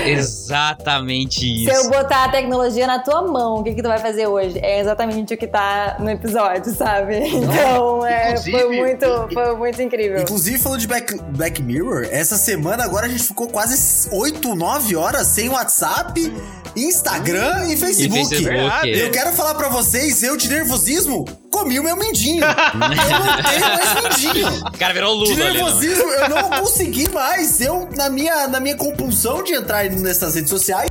Exatamente 0.05 1.39
Se 1.65 1.69
eu 1.69 1.81
isso. 1.81 1.89
botar 1.89 2.25
a 2.25 2.29
tecnologia 2.29 2.85
na 2.87 2.99
tua 2.99 3.21
mão, 3.21 3.55
o 3.59 3.63
que, 3.63 3.73
que 3.73 3.81
tu 3.81 3.87
vai 3.87 3.99
fazer 3.99 4.27
hoje? 4.27 4.59
É 4.59 4.79
exatamente 4.79 5.33
o 5.33 5.37
que 5.37 5.47
tá 5.47 5.97
no 5.99 6.09
episódio, 6.09 6.73
sabe? 6.73 7.17
Então, 7.27 8.05
é, 8.05 8.37
foi 8.37 8.67
muito, 8.75 9.05
foi 9.33 9.55
muito 9.55 9.81
incrível. 9.81 10.21
Inclusive, 10.21 10.57
falando 10.59 10.79
de 10.79 10.87
Black, 10.87 11.17
Black 11.31 11.61
Mirror, 11.61 12.07
essa 12.11 12.37
semana 12.37 12.83
agora 12.83 13.05
a 13.05 13.09
gente 13.09 13.23
ficou 13.23 13.47
quase 13.47 14.09
8, 14.11 14.55
9 14.55 14.95
horas 14.95 15.27
sem 15.27 15.49
WhatsApp, 15.49 16.33
Instagram 16.75 17.67
e 17.67 17.73
E 17.73 17.77
Facebook. 17.77 18.29
Facebook. 18.29 18.87
Eu 18.99 19.11
quero 19.11 19.31
falar 19.33 19.55
pra 19.55 19.69
vocês, 19.69 20.21
eu 20.23 20.35
de 20.37 20.49
nervosismo, 20.49 21.25
comi 21.51 21.79
o 21.79 21.83
meu 21.83 21.95
mindinho. 21.95 22.43
eu 22.43 22.79
não 22.79 23.43
tenho 23.43 23.61
mais 23.61 24.03
mindinho. 24.03 24.49
O 24.73 24.77
cara 24.79 24.93
virou 24.93 25.23
De 25.23 25.33
Lula 25.33 25.45
ali. 25.45 25.57
não. 25.57 25.65
nervosismo, 25.65 26.03
eu 26.09 26.29
não 26.29 26.48
consegui 26.49 27.09
mais. 27.09 27.59
Eu, 27.61 27.87
na 27.95 28.09
minha, 28.09 28.47
na 28.47 28.59
minha 28.59 28.75
compulsão 28.75 29.43
de 29.43 29.53
entrar 29.53 29.85
nessas 29.89 30.35
redes 30.35 30.49
sociais, 30.49 30.89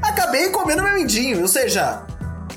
acabei 0.00 0.50
comendo 0.50 0.82
meu 0.82 0.94
mindinho. 0.94 1.42
Ou 1.42 1.48
seja, 1.48 2.02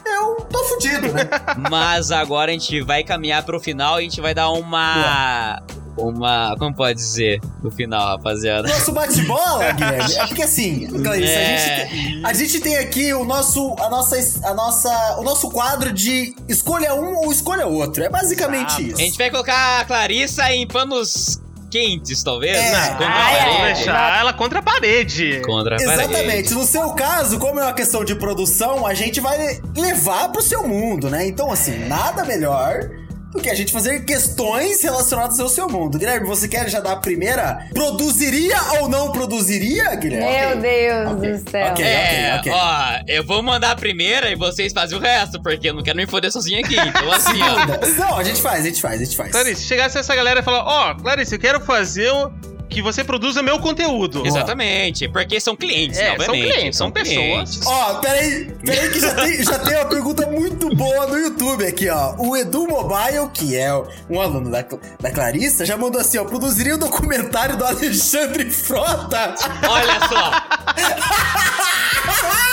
eu 0.06 0.36
tô 0.50 0.64
fudido, 0.66 1.12
né? 1.14 1.24
Mas 1.70 2.12
agora 2.12 2.52
a 2.52 2.54
gente 2.54 2.82
vai 2.82 3.04
caminhar 3.04 3.44
pro 3.44 3.60
final 3.60 3.96
e 3.96 4.02
a 4.02 4.04
gente 4.04 4.22
vai 4.22 4.34
dar 4.34 4.50
uma. 4.52 5.62
uma. 5.98 6.56
Como 6.58 6.76
pode 6.76 6.98
dizer 6.98 7.40
no 7.64 7.72
final, 7.72 8.06
rapaziada? 8.18 8.68
Nosso 8.68 8.92
bate-bola, 8.92 9.72
Guilherme, 9.74 10.14
é 10.16 10.28
porque 10.28 10.44
assim, 10.44 10.88
Clarice, 11.04 11.32
É. 11.34 11.46
a, 11.46 11.58
gente 11.58 11.90
tem, 11.90 12.26
a 12.26 12.34
gente 12.34 12.60
tem 12.60 12.78
aqui 12.78 13.14
o 13.14 13.24
nosso, 13.26 13.76
a 13.80 13.90
nossa, 13.90 14.16
a 14.48 14.54
nossa, 14.54 15.18
o 15.20 15.24
nosso 15.24 15.50
quadro 15.50 15.92
de 15.92 16.36
escolha 16.48 16.94
um 16.94 17.16
ou 17.18 17.32
escolha 17.32 17.66
outro. 17.66 18.04
É 18.04 18.10
basicamente 18.10 18.90
isso. 18.90 19.02
A 19.02 19.04
gente 19.04 19.18
vai 19.18 19.30
colocar 19.30 19.82
a 19.82 19.86
Clarissa 19.86 20.52
em 20.52 20.68
panos 20.68 21.40
quentes, 21.70 22.24
talvez? 22.24 22.56
É. 22.58 22.72
né? 22.72 22.90
Contra 22.92 23.08
a 23.08 23.26
Ah, 23.26 23.32
é. 23.32 23.38
parede. 23.38 23.50
Vamos 23.58 23.74
deixar 23.78 24.20
ela 24.20 24.34
contra 24.34 24.60
a 24.60 24.62
parede. 24.62 25.42
Contra 25.46 25.76
a 25.76 25.80
parede. 25.80 26.02
Exatamente. 26.04 26.54
No 26.54 26.64
seu 26.66 26.90
caso, 26.92 27.40
como 27.40 27.60
é 27.60 27.64
uma 27.64 27.74
questão 27.74 28.04
de 28.04 28.16
produção, 28.16 28.86
a 28.86 28.94
gente 28.94 29.20
vai 29.20 29.60
levar 29.76 30.30
pro 30.32 30.42
seu 30.42 30.68
mundo, 30.68 31.10
né? 31.10 31.26
Então, 31.28 31.52
assim, 31.52 31.88
nada 31.88 32.24
melhor 32.26 32.90
do 33.36 33.42
que 33.42 33.50
a 33.50 33.54
gente 33.56 33.72
fazer 33.72 34.04
questões 34.06 34.82
relacionadas 34.82 35.40
ao 35.40 35.50
seu 35.50 35.68
mundo. 35.68 35.98
Guilherme, 36.00 36.26
você 36.26 36.48
quer 36.48 36.70
já 36.70 36.80
dar 36.80 36.94
a 36.94 36.96
primeira? 36.98 37.68
Produziria 37.74 38.56
ou 38.80 38.88
não 38.90 39.12
produziria, 39.12 39.94
Guilherme? 39.96 40.26
Meu 40.26 40.62
Deus 40.62 41.12
Ok. 41.12 41.32
do 41.34 41.50
céu. 41.52 41.68
Ok. 41.72 41.86
É, 41.86 42.36
ok. 42.40 42.52
ó, 42.54 42.84
eu 43.08 43.24
vou 43.24 43.44
mandar 43.44 43.72
a 43.72 43.76
primeira 43.76 44.30
e 44.32 44.36
vocês 44.36 44.72
fazem 44.74 44.98
o 44.98 45.02
resto, 45.02 45.42
porque 45.42 45.70
eu 45.70 45.74
não 45.74 45.84
quero 45.84 45.98
me 45.98 46.08
foder 46.08 46.32
sozinho 46.32 46.60
aqui. 46.60 46.76
Então, 46.80 47.12
assim, 47.12 47.40
ó. 47.42 48.00
Não, 48.00 48.18
a 48.18 48.24
gente 48.24 48.42
faz, 48.42 48.62
a 48.64 48.68
gente 48.68 48.82
faz, 48.82 49.02
a 49.02 49.04
gente 49.04 49.16
faz. 49.18 49.32
Clarice, 49.32 49.62
se 49.62 49.68
chegasse 49.68 49.98
essa 49.98 50.16
galera 50.16 50.40
e 50.40 50.44
falar, 50.44 50.64
ó, 50.66 50.96
Clarice, 50.96 51.36
eu 51.36 51.40
quero 51.40 51.60
fazer 51.60 52.12
um- 52.12 52.55
que 52.76 52.82
você 52.82 53.04
produza 53.06 53.42
meu 53.42 53.58
conteúdo. 53.60 54.26
Exatamente, 54.28 55.08
porque 55.08 55.40
são 55.40 55.56
clientes, 55.56 55.98
É, 55.98 56.18
são 56.20 56.34
clientes, 56.34 56.78
são 56.78 56.92
pessoas. 56.92 57.16
clientes. 57.16 57.62
Ó, 57.66 57.94
peraí, 57.96 58.52
peraí 58.66 58.90
que 58.90 59.00
já 59.00 59.14
tem, 59.14 59.44
já 59.44 59.60
tem 59.60 59.76
uma 59.78 59.86
pergunta 59.86 60.26
muito 60.28 60.76
boa 60.76 61.08
no 61.08 61.18
YouTube 61.18 61.66
aqui, 61.66 61.90
ó. 61.90 62.16
O 62.18 62.36
Edu 62.36 62.68
Mobile, 62.68 63.30
que 63.34 63.56
é 63.56 63.74
um 64.10 64.20
aluno 64.20 64.52
da, 64.52 64.66
da 65.00 65.10
Clarissa, 65.12 65.66
já 65.66 65.78
mandou 65.78 66.02
assim, 66.02 66.18
ó. 66.18 66.26
Produziria 66.26 66.76
um 66.76 66.80
documentário 66.80 67.56
do 67.56 67.66
Alexandre 67.66 68.50
Frota. 68.52 69.36
Olha 69.68 70.00
só, 70.10 70.32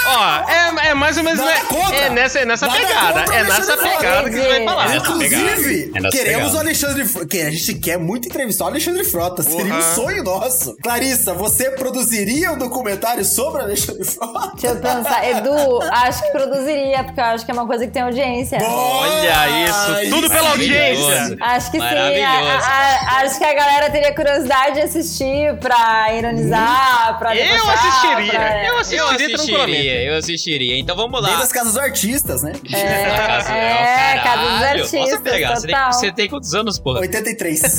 Ó, 0.05 0.51
é, 0.51 0.89
é 0.89 0.95
mais 0.95 1.16
ou 1.16 1.23
menos 1.25 1.39
né, 1.45 1.55
é 1.93 2.11
nessa, 2.11 2.45
nessa 2.45 2.66
Nada 2.66 2.79
pegada. 2.81 3.20
contra 3.20 3.33
o 3.33 3.37
É 3.37 3.43
nessa 3.45 3.73
Alexandre 3.73 3.97
pegada 3.97 4.31
que 4.31 4.37
você 4.37 4.49
vai 4.49 4.64
falar. 4.64 4.93
É. 4.93 4.97
Inclusive, 4.97 5.93
É 5.95 6.01
queremos 6.11 6.18
pegada. 6.51 6.57
o 6.57 6.59
Alexandre 6.59 7.05
Frota. 7.05 7.27
Que 7.29 7.41
a 7.41 7.51
gente 7.51 7.75
quer 7.75 7.99
muito 7.99 8.29
entrevistar 8.29 8.64
o 8.64 8.68
Alexandre 8.68 9.05
Frota. 9.05 9.43
Seria 9.43 9.73
um 9.75 9.77
Uhum. 9.77 9.95
Sonho 10.12 10.24
nosso. 10.24 10.76
Clarissa, 10.82 11.32
você 11.34 11.70
produziria 11.70 12.52
um 12.52 12.58
documentário 12.58 13.24
sobre 13.24 13.60
o 13.62 13.64
Alexandre 13.64 14.04
Frota? 14.04 14.52
Deixa 14.54 14.66
eu 14.68 14.76
pensar. 14.80 15.28
Edu, 15.28 15.82
acho 15.90 16.22
que 16.22 16.28
produziria, 16.30 17.04
porque 17.04 17.20
eu 17.20 17.24
acho 17.24 17.44
que 17.44 17.50
é 17.50 17.54
uma 17.54 17.66
coisa 17.66 17.86
que 17.86 17.92
tem 17.92 18.02
audiência. 18.02 18.58
Olha 18.62 19.64
isso, 19.64 20.10
tudo 20.10 20.28
pela 20.30 20.50
audiência. 20.50 21.36
Acho 21.40 21.70
que 21.70 21.78
sim. 21.78 21.84
A- 21.84 21.92
a- 21.92 23.18
a- 23.18 23.22
acho 23.22 23.38
que 23.38 23.44
a 23.44 23.54
galera 23.54 23.90
teria 23.90 24.14
curiosidade 24.14 24.74
de 24.74 24.80
assistir 24.82 25.56
pra 25.58 26.12
ironizar, 26.14 27.18
pra 27.18 27.34
Eu 27.36 27.70
assistiria, 27.70 28.32
pra- 28.32 28.64
eu 28.64 28.72
eu 28.74 28.78
assistiria 28.78 29.16
tranquilamente. 29.16 29.34
assistiria, 29.34 30.02
eu 30.04 30.16
assistiria. 30.18 30.78
Então 30.78 30.96
vamos 30.96 31.20
lá. 31.22 31.32
das 31.42 31.50
casas 31.52 31.72
dos 31.74 31.82
artistas, 31.82 32.42
né? 32.42 32.52
É, 32.72 33.16
casa- 33.16 33.52
é, 33.52 34.20
casa 34.22 34.42
dos 34.50 34.62
artistas, 34.62 35.00
Posso 35.10 35.22
pegar? 35.22 35.56
Você 35.56 35.66
tem, 35.66 35.74
total. 35.74 35.92
você 35.92 36.12
tem 36.12 36.28
quantos 36.28 36.54
anos, 36.54 36.78
porra? 36.78 37.00
83. 37.00 37.62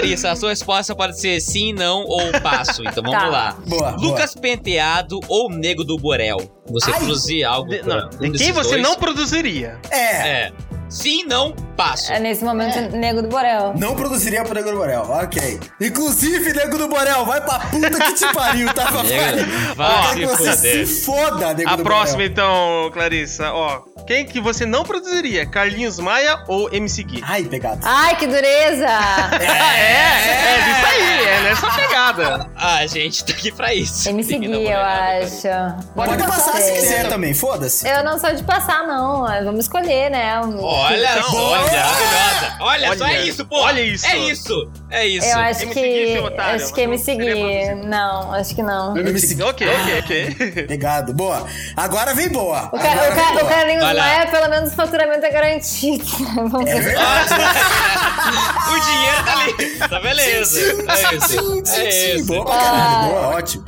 Clarissa, 0.00 0.30
a 0.30 0.36
sua 0.36 0.50
resposta 0.50 0.94
pode 0.94 1.20
ser 1.20 1.40
sim, 1.40 1.72
não 1.72 2.04
ou 2.04 2.32
passo. 2.40 2.82
Então 2.82 3.02
vamos 3.02 3.18
Tá. 3.18 3.26
lá. 3.28 3.56
Boa. 3.66 3.90
Lucas 3.92 4.34
Penteado 4.34 5.20
ou 5.28 5.50
Nego 5.50 5.84
do 5.84 5.96
Borel? 5.98 6.38
Você 6.68 6.90
Ai. 6.90 6.98
produzir 6.98 7.44
algo 7.44 7.68
De, 7.70 7.78
pra 7.78 7.96
não, 7.96 8.28
um 8.28 8.32
de 8.32 8.38
quem 8.38 8.52
você 8.52 8.70
dois? 8.70 8.82
não 8.82 8.94
produziria? 8.96 9.78
boa. 9.82 9.98
É. 10.00 10.28
É. 10.46 10.52
Sim, 10.92 11.24
não, 11.24 11.52
passo. 11.76 12.12
É 12.12 12.20
nesse 12.20 12.44
momento, 12.44 12.94
Nego 12.96 13.22
do 13.22 13.28
Borel. 13.28 13.72
Não 13.76 13.94
produziria 13.96 14.44
pro 14.44 14.54
Nego 14.54 14.70
do 14.70 14.76
Borel, 14.76 15.02
ok. 15.08 15.58
Inclusive, 15.80 16.52
Nego 16.52 16.76
do 16.78 16.88
Borel, 16.88 17.24
vai 17.24 17.40
pra 17.40 17.60
puta 17.60 17.90
que 18.04 18.12
te 18.14 18.32
pariu, 18.32 18.72
tá? 18.74 18.90
Vai, 18.90 19.04
Nego, 19.34 19.74
vai 19.76 19.96
Ó, 19.98 20.12
se 20.12 20.24
você 20.26 20.86
se 20.86 21.04
foda, 21.04 21.54
Nego 21.54 21.70
A 21.70 21.76
do 21.76 21.82
próxima, 21.82 22.18
Borel. 22.18 22.30
então, 22.30 22.90
Clarissa, 22.92 23.50
ó. 23.52 23.80
Quem 24.06 24.26
que 24.26 24.40
você 24.40 24.66
não 24.66 24.82
produziria? 24.84 25.46
Carlinhos 25.46 25.98
Maia 25.98 26.42
ou 26.48 26.72
MC 26.72 27.04
Gui? 27.04 27.22
Ai, 27.26 27.44
pegado. 27.44 27.80
Ai, 27.84 28.16
que 28.16 28.26
dureza! 28.26 28.86
É, 29.42 30.54
é 30.54 30.62
disso 30.62 30.86
aí, 30.86 31.26
é 31.26 31.40
nessa 31.42 31.70
pegada. 31.70 32.50
Ah, 32.64 32.76
a 32.78 32.86
gente 32.86 33.24
tá 33.24 33.32
aqui 33.32 33.50
pra 33.50 33.74
isso. 33.74 34.08
MC 34.08 34.38
Gui, 34.38 34.68
eu 34.70 34.78
acho. 34.78 35.48
Pode 35.94 36.16
Não 36.16 36.26
passar 36.26 36.52
se 36.56 36.62
sei. 36.62 36.74
quiser 36.74 37.08
também, 37.08 37.34
foda-se. 37.34 37.88
Eu 37.88 38.04
não 38.04 38.18
sou 38.18 38.32
de 38.34 38.42
passar, 38.44 38.86
não. 38.86 39.22
Vamos 39.44 39.60
escolher, 39.64 40.10
né? 40.10 40.40
O- 40.40 40.81
Olha 40.82 41.16
Não, 41.16 41.22
só, 41.30 41.50
olha. 41.50 41.60
maravilhosa. 41.60 42.56
Olha, 42.60 42.96
só, 42.98 43.04
Olha, 43.04 43.12
é 43.12 43.24
isso, 43.26 43.44
pô. 43.46 43.60
olha 43.60 43.80
isso. 43.80 44.06
É 44.06 44.16
isso, 44.16 44.72
é 44.90 45.06
isso. 45.06 45.26
Eu 45.26 45.38
acho 45.38 45.66
que. 45.68 46.18
Otário, 46.18 46.56
acho 46.64 46.74
que 46.74 46.80
é 46.82 46.86
mas 46.86 47.08
MC 47.08 47.74
não 47.86 48.32
acho 48.32 48.54
que 48.54 48.62
não. 48.62 48.96
MC 48.96 49.42
Ok, 49.42 49.66
ok, 49.66 49.98
ok. 49.98 50.62
Pegado, 50.66 51.12
boa. 51.12 51.46
Agora 51.76 52.14
vem 52.14 52.28
boa. 52.28 52.66
O, 52.66 52.70
ca 52.70 52.78
o, 52.78 53.14
ca 53.14 53.32
boa. 53.32 53.44
o 53.44 53.48
Carlinhos. 53.48 53.82
Maia, 53.84 54.26
pelo 54.28 54.48
menos 54.48 54.72
o 54.72 54.76
faturamento 54.76 55.24
é 55.26 55.30
garantido. 55.30 56.04
Vamos 56.48 56.66
É 56.70 56.74
ver. 56.74 56.82
verdade. 56.84 57.34
o 58.70 58.80
dinheiro 58.80 59.24
tá 59.24 59.32
ali. 59.40 59.78
Tá 59.88 60.00
beleza. 60.00 60.60
É 60.60 61.14
isso. 61.16 61.28
Sim, 61.28 61.64
sim, 61.64 61.86
É 61.86 61.90
sim. 61.90 62.16
isso. 62.16 62.26
Boa 62.26 62.44
pra 62.44 62.56
caralho, 62.56 63.08
boa, 63.08 63.28
ótimo. 63.36 63.64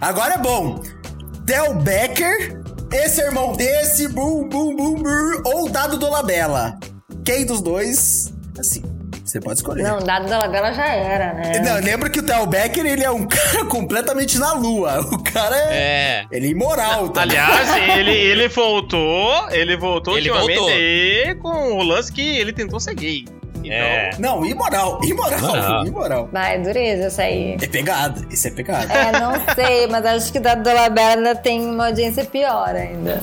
Agora 0.00 0.34
é 0.34 0.38
bom. 0.38 0.82
Del 1.44 1.74
Becker, 1.74 2.62
esse 2.94 3.20
irmão 3.20 3.52
desse, 3.54 4.08
bum, 4.08 4.48
bum, 4.48 4.74
bum, 4.74 4.94
bum, 4.94 5.42
ou 5.44 5.68
Dado 5.68 5.98
Dolabella. 5.98 6.78
Quem 7.24 7.44
dos 7.44 7.60
dois, 7.60 8.32
assim, 8.58 8.82
você 9.24 9.40
pode 9.40 9.58
escolher. 9.58 9.82
Não, 9.82 9.98
dado 9.98 10.28
da 10.28 10.38
Labela 10.38 10.72
já 10.72 10.86
era, 10.86 11.32
né? 11.32 11.58
Não, 11.58 11.80
lembra 11.80 12.08
que 12.10 12.20
o 12.20 12.22
Theo 12.22 12.46
Becker, 12.46 12.84
ele 12.86 13.02
é 13.02 13.10
um 13.10 13.24
cara 13.26 13.64
completamente 13.64 14.38
na 14.38 14.52
lua. 14.52 15.00
O 15.00 15.22
cara 15.22 15.56
é... 15.56 15.74
É. 15.74 16.26
Ele 16.30 16.48
é 16.48 16.50
imoral, 16.50 17.08
tá? 17.08 17.22
Aliás, 17.22 17.74
ele, 17.98 18.12
ele 18.12 18.48
voltou, 18.48 19.50
ele 19.50 19.76
voltou 19.76 20.16
Ele 20.18 20.30
ultimamente 20.30 20.58
voltou. 20.58 20.74
aí 20.76 21.34
com 21.40 21.72
o 21.78 21.82
lance 21.82 22.12
que 22.12 22.20
ele 22.38 22.52
tentou 22.52 22.78
ser 22.78 22.94
gay. 22.94 23.24
Então, 23.64 23.76
É. 23.76 24.10
Não, 24.18 24.44
imoral, 24.44 25.00
imoral, 25.02 25.38
Imoral. 25.38 25.86
imoral. 25.86 26.28
Vai, 26.32 26.58
dureza 26.58 27.06
essa 27.06 27.22
aí. 27.22 27.56
É 27.60 27.66
pegado, 27.66 28.26
isso 28.30 28.46
é 28.48 28.50
pegado. 28.50 28.92
É, 28.92 29.12
não 29.20 29.32
sei, 29.54 29.86
mas 29.86 30.04
acho 30.06 30.32
que 30.32 30.38
dado 30.40 30.62
da 30.62 30.72
ainda 30.72 31.34
tem 31.34 31.60
uma 31.64 31.86
audiência 31.86 32.24
pior 32.24 32.74
ainda. 32.74 33.20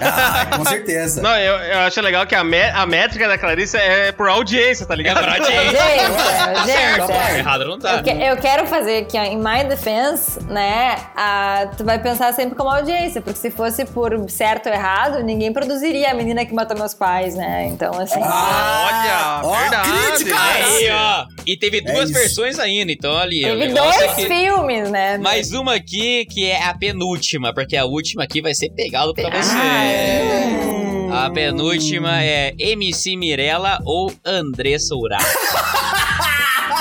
Ah, 0.00 0.56
com 0.56 0.64
certeza. 0.64 1.20
Não, 1.22 1.36
eu, 1.36 1.54
eu 1.54 1.78
acho 1.80 2.00
legal 2.00 2.26
que 2.26 2.34
a, 2.34 2.44
me- 2.44 2.70
a 2.70 2.86
métrica 2.86 3.28
da 3.28 3.36
Clarissa 3.38 3.78
é 3.78 4.12
por 4.12 4.28
audiência, 4.28 4.86
tá 4.86 4.94
É 4.94 4.96
ligado? 4.96 5.22
pra 5.22 5.32
audiência. 5.32 5.70
Gente, 5.70 6.66
gente. 6.66 6.98
Papai. 6.98 7.38
Errado 7.38 7.64
não 7.66 7.78
tá. 7.78 7.94
Eu, 7.96 8.02
que- 8.02 8.10
eu 8.10 8.36
quero 8.36 8.66
fazer 8.66 8.98
aqui, 8.98 9.18
ó, 9.18 9.22
em 9.22 9.36
My 9.36 9.64
Defense, 9.68 10.40
né? 10.44 10.96
a- 11.16 11.68
tu 11.76 11.84
vai 11.84 11.98
pensar 11.98 12.32
sempre 12.32 12.54
como 12.54 12.70
audiência, 12.70 13.20
porque 13.20 13.38
se 13.38 13.50
fosse 13.50 13.84
por 13.84 14.12
certo 14.28 14.68
ou 14.68 14.72
errado, 14.74 15.22
ninguém 15.22 15.52
produziria 15.52 16.10
a 16.10 16.14
menina 16.14 16.44
que 16.44 16.54
matou 16.54 16.76
meus 16.76 16.94
pais, 16.94 17.34
né? 17.34 17.66
Então, 17.66 17.92
assim. 17.98 18.20
Ah, 18.22 19.40
Olha, 19.42 19.48
ó, 19.48 19.61
verdade. 19.62 19.90
crítica! 20.18 20.36
Aí, 20.40 20.88
ó. 20.90 21.26
E 21.46 21.56
teve 21.56 21.80
duas 21.80 22.10
isso. 22.10 22.18
versões 22.18 22.58
ainda, 22.58 22.92
então 22.92 23.16
ali. 23.16 23.42
teve 23.42 23.68
dois 23.68 23.96
é 24.00 24.08
que- 24.14 24.26
filmes, 24.26 24.90
né? 24.90 25.18
Mais 25.18 25.52
uma 25.52 25.74
aqui 25.74 26.24
que 26.26 26.46
é 26.46 26.62
a 26.64 26.74
penúltima, 26.74 27.52
porque 27.54 27.76
a 27.76 27.84
última 27.84 28.24
aqui 28.24 28.40
vai 28.40 28.54
ser 28.54 28.70
pegado 28.70 29.14
pra 29.14 29.30
você. 29.30 29.54
Ah, 29.56 29.84
é. 29.84 31.26
A 31.26 31.30
penúltima 31.30 32.22
é 32.22 32.54
MC 32.58 33.16
Mirella 33.16 33.78
ou 33.84 34.12
Andressa 34.24 34.94
Urach. 34.94 35.24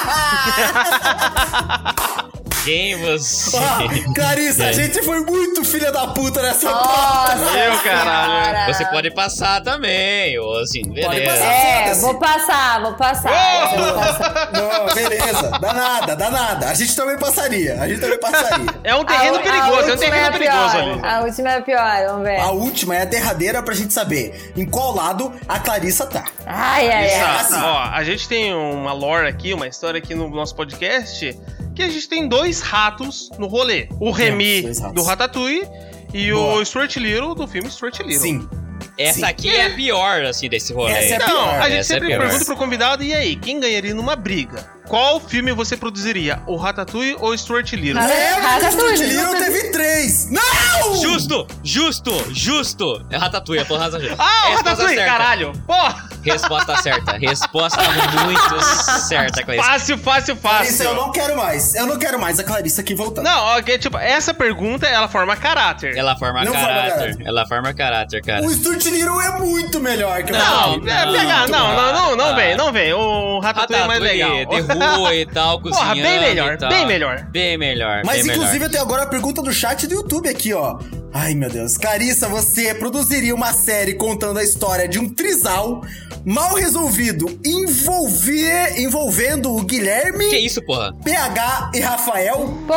Quem 2.64 2.95
você. 3.01 3.57
Ó, 3.57 4.14
Clarissa, 4.14 4.66
a 4.66 4.72
gente 4.72 5.01
foi 5.01 5.20
muito 5.22 5.66
filha 5.66 5.91
da 5.91 6.05
puta 6.07 6.43
nessa 6.43 6.70
Nossa, 6.70 7.36
Meu 7.36 7.78
caralho. 7.80 8.43
senhora. 8.45 8.66
Você 8.74 8.86
pode 8.86 9.09
passar 9.12 9.62
também, 9.64 10.38
ou 10.38 10.59
assim, 10.59 10.84
beleza. 10.84 11.32
passar. 11.32 11.45
É, 11.51 11.93
vou 11.95 12.20
passar, 12.20 12.82
vou 12.82 12.93
passar. 12.93 13.76
Vou 13.78 13.93
passar. 13.95 14.49
Não, 14.53 14.93
beleza. 14.93 15.49
Dá 15.59 15.74
nada, 15.74 16.16
dá 16.16 16.30
nada. 16.30 16.70
A 16.70 16.74
gente 16.76 16.95
também 16.95 17.18
passaria. 17.18 17.82
A 17.82 17.88
gente 17.88 17.99
também 17.99 18.20
passaria. 18.20 18.51
É 18.84 18.95
um 18.95 19.05
terreno 19.05 19.38
A- 19.38 19.39
a 19.39 19.43
perigoso, 19.43 19.89
é 19.89 19.93
um 19.93 19.97
terreno 19.97 20.28
a 20.28 20.32
perigoso 20.32 20.70
pior. 20.72 20.82
ali. 20.93 21.01
A 21.05 21.20
última 21.22 21.49
é 21.51 21.57
a 21.57 21.62
pior, 21.62 22.05
vamos 22.07 22.24
ver. 22.24 22.39
A 22.39 22.51
última 22.51 22.95
é 22.95 23.01
a 23.01 23.05
derradeira 23.05 23.62
pra 23.64 23.74
gente 23.74 23.93
saber 23.93 24.51
em 24.55 24.66
qual 24.66 24.93
lado 24.95 25.34
a 25.47 25.59
Clarissa 25.59 26.05
tá. 26.05 26.26
Ai, 26.45 26.89
ai, 26.91 27.07
É, 27.07 27.22
ai. 27.22 27.39
assim. 27.41 27.55
Ó, 27.55 27.78
a 27.91 28.03
gente 28.03 28.28
tem 28.28 28.53
uma 28.53 28.91
lore 28.93 29.28
aqui, 29.28 29.53
uma 29.53 29.68
história 29.68 29.97
aqui 29.99 30.14
no 30.16 30.30
nosso 30.30 30.55
podcast, 30.55 31.39
que 31.86 31.90
a 31.90 31.94
gente 31.94 32.08
tem 32.08 32.28
dois 32.28 32.62
ratos 32.62 33.30
no 33.38 33.48
rolê. 33.48 33.88
O 34.00 34.12
Remy 34.12 34.62
dois 34.64 34.80
ratos. 34.80 34.96
do 34.96 35.04
Ratatouille 35.04 35.68
e 36.14 36.32
Boa. 36.32 36.56
o 36.62 36.66
Stuart 36.66 36.96
Little 36.98 37.36
do 37.36 37.48
filme 37.48 37.70
Stuart 37.72 38.00
Little. 38.00 38.20
Sim. 38.22 38.50
Essa 38.98 39.20
Sim. 39.20 39.24
aqui 39.26 39.50
é 39.50 39.68
a 39.68 39.70
pior, 39.76 40.22
assim, 40.26 40.48
desse 40.50 40.74
rolê. 40.74 40.92
Essa 40.92 41.14
é 41.14 41.16
a 41.16 41.20
Não, 41.20 41.28
pior. 41.28 41.48
a 41.62 41.70
gente 41.70 41.80
Essa 41.80 41.94
é 41.94 41.96
sempre 41.96 42.08
pior. 42.10 42.20
pergunta 42.22 42.46
pro 42.46 42.56
convidado, 42.58 43.04
e 43.04 43.14
aí, 43.14 43.36
quem 43.36 43.60
ganharia 43.60 43.96
numa 43.96 44.16
briga? 44.16 44.70
Qual 44.88 45.20
filme 45.20 45.54
você 45.54 45.78
produziria? 45.78 46.42
O 46.46 46.56
Ratatouille 46.58 47.16
ou 47.20 47.36
Stuart 47.36 47.72
Little? 47.74 48.02
Que 48.02 48.40
o 48.40 48.44
Ratatouille. 48.44 48.98
Stuart 48.98 49.10
Little 49.10 49.36
teve 49.40 49.72
três. 49.72 50.30
Não! 50.30 50.96
Justo, 51.02 51.48
justo, 51.64 52.12
justo. 52.34 53.06
É 53.10 53.18
Ratatouille, 53.18 53.62
eu 53.64 53.68
tô 53.68 53.78
razão. 53.78 54.00
Ah, 54.20 54.50
o 54.50 54.52
É 54.52 54.56
Ratatouille, 54.58 54.96
caralho! 54.98 55.54
Porra! 55.66 56.10
Resposta 56.24 56.78
certa. 56.78 57.17
Resposta 57.17 57.82
muito 58.24 58.61
certa, 59.07 59.43
Clarice. 59.43 59.65
Fácil, 59.67 59.97
fácil, 59.97 60.36
Clarissa, 60.38 60.84
eu 60.84 60.89
fácil. 60.89 61.01
não 61.05 61.11
quero 61.11 61.38
mais. 61.38 61.76
Eu 61.76 61.86
não 61.88 61.97
quero 61.97 62.19
mais 62.19 62.39
a 62.39 62.43
Clarissa 62.43 62.82
aqui 62.82 62.93
voltando. 62.93 63.26
Não, 63.26 63.57
ok, 63.57 63.78
tipo, 63.78 63.97
essa 63.97 64.34
pergunta, 64.34 64.88
ela 64.88 65.07
forma 65.07 65.36
caráter. 65.36 65.95
Ela 65.97 66.15
forma 66.15 66.43
Não 66.43 66.53
forma 66.53 66.67
caráter. 66.67 66.93
caráter. 66.99 67.17
Ela 67.28 67.45
forma 67.47 67.74
caráter, 67.74 68.22
cara. 68.24 68.41
O 68.45 68.49
Stuart 68.51 68.86
Little 68.86 69.22
é 69.22 69.39
muito 69.39 69.80
melhor 69.80 70.24
que 70.24 70.32
o 70.32 70.36
Não, 70.38 70.41
Ratatouille. 70.43 70.89
é 70.89 71.05
pegar, 71.19 71.47
não, 71.49 71.76
não, 71.76 71.93
não, 71.93 72.15
não 72.15 72.26
Ah. 72.28 72.34
vem, 72.34 72.55
não 72.55 72.72
vem. 72.72 72.93
O 72.93 73.39
Ratatouille 73.39 73.84
é 73.84 73.88
mais 73.88 73.99
legal. 73.99 74.32
de 74.45 74.61
rua 74.61 75.15
e 75.15 75.26
tal, 75.26 75.61
cozinhando 75.61 75.82
Porra, 75.91 75.95
bem 75.95 76.19
melhor, 76.22 76.57
bem 76.57 76.86
melhor. 76.86 77.22
Bem 77.32 77.57
melhor, 77.57 78.01
Mas 78.05 78.22
bem 78.24 78.32
inclusive 78.32 78.53
melhor. 78.53 78.65
eu 78.67 78.72
tenho 78.72 78.84
agora 78.84 79.03
a 79.03 79.07
pergunta 79.07 79.41
do 79.41 79.51
chat 79.53 79.88
do 79.88 79.93
YouTube 79.95 80.30
aqui, 80.30 80.53
ó. 80.53 80.78
Ai, 81.14 81.34
meu 81.36 81.49
Deus. 81.49 81.78
Clarissa, 81.78 82.28
você 82.30 82.74
produziria 82.74 83.36
uma 83.36 83.53
série 83.53 83.93
contando 83.95 84.39
a 84.39 84.43
história 84.43 84.88
de 84.88 84.97
um 84.97 85.09
trisal 85.09 85.82
mal 86.24 86.53
resolvido 86.55 87.26
envolver, 87.45 88.80
envolvendo 88.80 89.53
o 89.53 89.62
Guilherme, 89.64 90.30
Que 90.30 90.38
isso, 90.38 90.62
porra? 90.62 90.93
PH 91.03 91.72
e 91.74 91.80
Rafael? 91.80 92.53
Pô, 92.68 92.74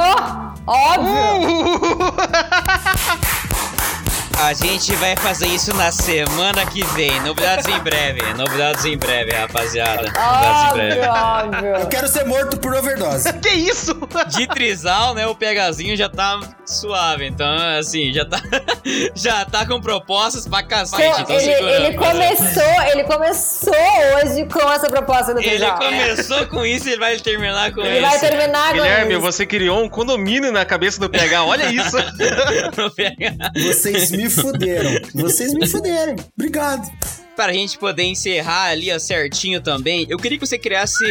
óbvio. 0.67 1.15
A 4.43 4.53
gente 4.53 4.95
vai 4.97 5.17
fazer 5.17 5.47
isso 5.47 5.75
na 5.75 5.91
semana 5.91 6.67
que 6.67 6.85
vem. 6.89 7.19
Novidades 7.21 7.67
em 7.67 7.79
breve. 7.79 8.21
Novidades 8.35 8.85
em 8.85 8.97
breve, 8.97 9.33
rapaziada. 9.33 10.03
Novidades 10.03 10.71
em 10.71 10.75
breve. 10.75 11.01
Óbvio, 11.01 11.65
Eu 11.67 11.73
óbvio. 11.75 11.89
quero 11.89 12.09
ser 12.09 12.25
morto 12.27 12.59
por 12.59 12.75
overdose. 12.75 13.33
Que 13.45 13.49
isso? 13.51 13.95
De 14.29 14.47
trisal, 14.49 15.15
né? 15.15 15.27
O 15.27 15.35
pegazinho 15.35 15.97
já 15.97 16.09
tá 16.09 16.41
suave. 16.67 17.27
Então, 17.27 17.47
assim, 17.79 18.13
já 18.13 18.25
tá. 18.25 18.41
já 19.15 19.45
tá 19.45 19.67
com 19.67 19.81
propostas 19.81 20.47
pra 20.49 20.63
cacete. 20.63 21.23
Então, 21.23 21.37
ele, 21.39 21.53
ele 21.53 21.95
começou, 21.97 22.83
ele 22.93 23.05
começou 23.05 23.75
hoje 24.17 24.47
com 24.47 24.71
essa 24.73 24.89
proposta 24.89 25.33
do 25.35 25.41
Ele 25.41 25.51
Trisal. 25.51 25.79
começou 25.79 26.47
com 26.47 26.65
isso 26.67 26.89
e 26.89 26.93
ele 26.93 27.01
vai 27.01 27.17
terminar 27.19 27.73
com 27.73 27.81
Ele 27.83 27.99
isso. 27.99 28.09
vai 28.09 28.19
terminar 28.19 28.69
com 28.69 28.75
Guilherme, 28.75 29.13
isso. 29.13 29.21
você 29.21 29.47
criou 29.47 29.83
um 29.83 29.89
condomínio 29.89 30.51
na 30.53 30.65
cabeça 30.65 30.99
do 31.01 31.09
PH, 31.09 31.45
olha 31.45 31.71
isso. 31.71 31.97
Vocês 33.55 34.11
me 34.11 34.24
fuderam. 34.31 34.91
Vocês 35.15 35.53
me 35.55 35.67
fuderam. 35.67 36.17
Obrigado. 36.37 36.91
Pra 37.37 37.53
gente 37.53 37.79
poder 37.79 38.05
encerrar 38.05 38.71
ali 38.71 38.99
certinho 39.01 39.61
também, 39.61 40.07
eu 40.09 40.17
queria 40.19 40.39
que 40.39 40.47
você 40.47 40.59
criasse 40.59 41.05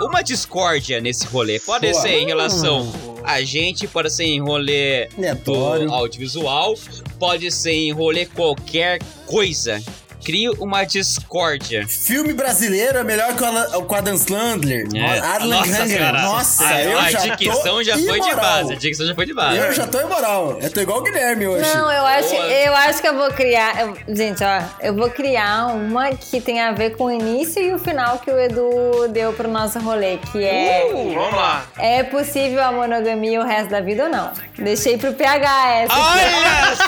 uma 0.00 0.22
discórdia 0.22 1.00
nesse 1.00 1.26
rolê. 1.26 1.60
Pode 1.60 1.90
Boa. 1.90 2.02
ser 2.02 2.18
em 2.18 2.26
relação 2.26 2.92
a 3.22 3.42
gente, 3.42 3.86
pode 3.86 4.10
ser 4.10 4.24
em 4.24 4.40
rolê 4.40 5.08
Aleatório. 5.16 5.86
do 5.86 5.94
audiovisual, 5.94 6.74
pode 7.18 7.50
ser 7.50 7.72
em 7.72 7.92
rolê 7.92 8.26
qualquer 8.26 8.98
coisa. 9.26 9.80
Crie 10.24 10.48
uma 10.58 10.84
discórdia. 10.84 11.86
Filme 11.88 12.32
brasileiro 12.32 12.98
é 12.98 13.04
melhor 13.04 13.34
que 13.34 13.42
o 13.42 13.46
Alan- 13.46 13.70
com 13.86 13.94
o 13.94 13.96
Adam 13.96 14.16
Sandler. 14.16 14.86
É. 14.94 15.18
Adam 15.18 15.48
Nossa 15.48 15.72
Sandler. 15.72 15.88
senhora. 15.98 16.22
Nossa, 16.22 16.66
a, 16.68 16.82
eu 16.84 16.98
a 16.98 17.10
já 17.10 17.18
dicção 17.36 17.62
tô 17.62 17.82
já 17.82 17.94
foi 17.94 18.02
de 18.20 18.28
imoral. 18.28 18.36
base. 18.36 18.72
A 18.72 18.76
dicção 18.76 19.06
já 19.06 19.14
foi 19.14 19.26
de 19.26 19.34
base. 19.34 19.56
Eu 19.58 19.72
já 19.72 19.86
tô 19.86 20.00
imoral. 20.00 20.58
Eu 20.60 20.70
tô 20.72 20.80
igual 20.80 20.98
o 20.98 21.02
Guilherme 21.02 21.46
hoje. 21.46 21.74
Não, 21.74 21.90
eu 21.90 22.04
acho, 22.06 22.28
Boa. 22.30 22.44
eu 22.46 22.74
acho 22.76 23.00
que 23.00 23.08
eu 23.08 23.14
vou 23.16 23.30
criar. 23.30 23.80
eu- 23.80 23.96
gente, 24.14 24.42
ó, 24.44 24.62
eu 24.80 24.94
vou 24.94 25.10
criar 25.10 25.66
uma 25.74 26.10
que 26.14 26.40
tem 26.40 26.60
a 26.60 26.72
ver 26.72 26.90
com 26.96 27.04
o 27.04 27.10
início 27.10 27.62
e 27.62 27.72
o 27.72 27.78
final 27.78 28.18
que 28.18 28.30
o 28.30 28.38
Edu 28.38 29.08
deu 29.10 29.32
pro 29.32 29.48
nosso 29.48 29.78
rolê, 29.80 30.18
que 30.18 30.44
é. 30.44 30.90
Uh, 30.92 31.14
vamos 31.14 31.34
lá. 31.34 31.64
É 31.78 32.02
possível 32.02 32.62
a 32.62 32.70
monogamia 32.72 33.40
o 33.40 33.44
resto 33.44 33.70
da 33.70 33.80
vida 33.80 34.04
ou 34.04 34.10
não? 34.10 34.30
Deixei 34.58 34.98
pro 34.98 35.12
PH 35.14 35.70
essa. 35.76 35.94
Olha 35.94 36.76
só, 36.76 36.84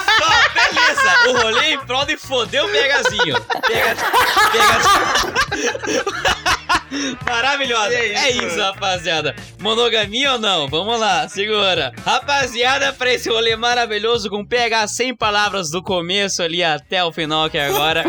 beleza! 0.54 1.28
O 1.28 1.42
rolê 1.42 1.72
em 1.74 1.78
prol 1.78 2.04
de 2.04 2.16
foder 2.16 2.64
o 2.64 2.68
pegazinho. 3.22 3.46
Pega, 3.68 3.96
pega. 4.52 6.12
Maravilhosa. 7.24 7.94
É 7.94 8.06
É 8.14 8.30
isso. 8.32 8.46
isso, 8.48 8.60
rapaziada. 8.60 9.34
Monogamia 9.58 10.32
ou 10.32 10.38
não? 10.38 10.68
Vamos 10.68 11.00
lá, 11.00 11.26
segura. 11.28 11.92
Rapaziada, 12.04 12.92
pra 12.92 13.12
esse 13.14 13.30
rolê 13.30 13.56
maravilhoso 13.56 14.28
com 14.28 14.44
PH 14.44 14.88
sem 14.88 15.14
palavras 15.14 15.70
do 15.70 15.82
começo 15.82 16.42
ali 16.42 16.62
até 16.62 17.02
o 17.02 17.10
final 17.10 17.48
que 17.48 17.56
é 17.56 17.66
agora. 17.66 18.04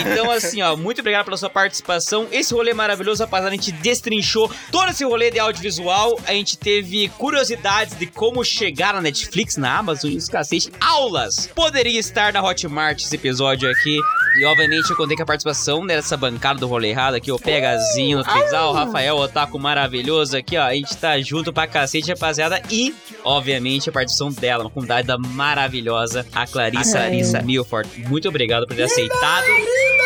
Então, 0.00 0.30
assim, 0.30 0.62
ó, 0.62 0.76
muito 0.76 1.00
obrigado 1.00 1.24
pela 1.24 1.36
sua 1.36 1.50
participação. 1.50 2.28
Esse 2.30 2.54
rolê 2.54 2.72
maravilhoso, 2.72 3.24
rapaziada, 3.24 3.52
a 3.52 3.56
gente 3.56 3.72
destrinchou 3.72 4.50
todo 4.70 4.90
esse 4.90 5.04
rolê 5.04 5.30
de 5.30 5.40
audiovisual. 5.40 6.18
A 6.26 6.32
gente 6.32 6.56
teve 6.56 7.08
curiosidades 7.18 7.98
de 7.98 8.06
como 8.06 8.44
chegar 8.44 8.94
na 8.94 9.00
Netflix, 9.00 9.56
na 9.56 9.78
Amazon 9.78 10.12
e 10.12 10.16
os 10.16 10.28
cacete. 10.28 10.70
Aulas! 10.80 11.48
Poderia 11.54 11.98
estar 11.98 12.32
na 12.32 12.42
Hotmart 12.42 13.00
esse 13.02 13.14
episódio 13.16 13.68
aqui. 13.68 13.98
E, 14.38 14.44
obviamente, 14.44 14.90
eu 14.90 14.96
contei 14.96 15.16
com 15.16 15.22
a 15.22 15.26
participação 15.26 15.86
dessa 15.86 16.16
bancada 16.16 16.60
do 16.60 16.66
rolê 16.66 16.90
errado 16.90 17.14
aqui, 17.14 17.32
o 17.32 17.38
Pegazinho, 17.38 18.20
o 18.20 18.24
Trizal, 18.24 18.70
o 18.70 18.72
Rafael, 18.74 19.16
o 19.16 19.20
Otaku 19.22 19.58
maravilhoso 19.58 20.36
aqui, 20.36 20.58
ó. 20.58 20.64
A 20.64 20.74
gente 20.74 20.96
tá 20.96 21.18
junto 21.20 21.52
pra 21.52 21.66
cacete, 21.66 22.10
rapaziada. 22.10 22.60
E, 22.70 22.94
obviamente, 23.24 23.88
a 23.88 23.92
participação 23.92 24.30
dela, 24.30 24.64
uma 24.64 24.70
convidada 24.70 25.16
maravilhosa, 25.16 26.26
a 26.34 26.46
Clarissa, 26.46 26.98
Ai. 26.98 27.06
Clarissa 27.06 27.42
Milford. 27.42 27.88
Muito 28.08 28.28
obrigado 28.28 28.66
por 28.66 28.76
ter 28.76 28.82
aceitado. 28.84 29.46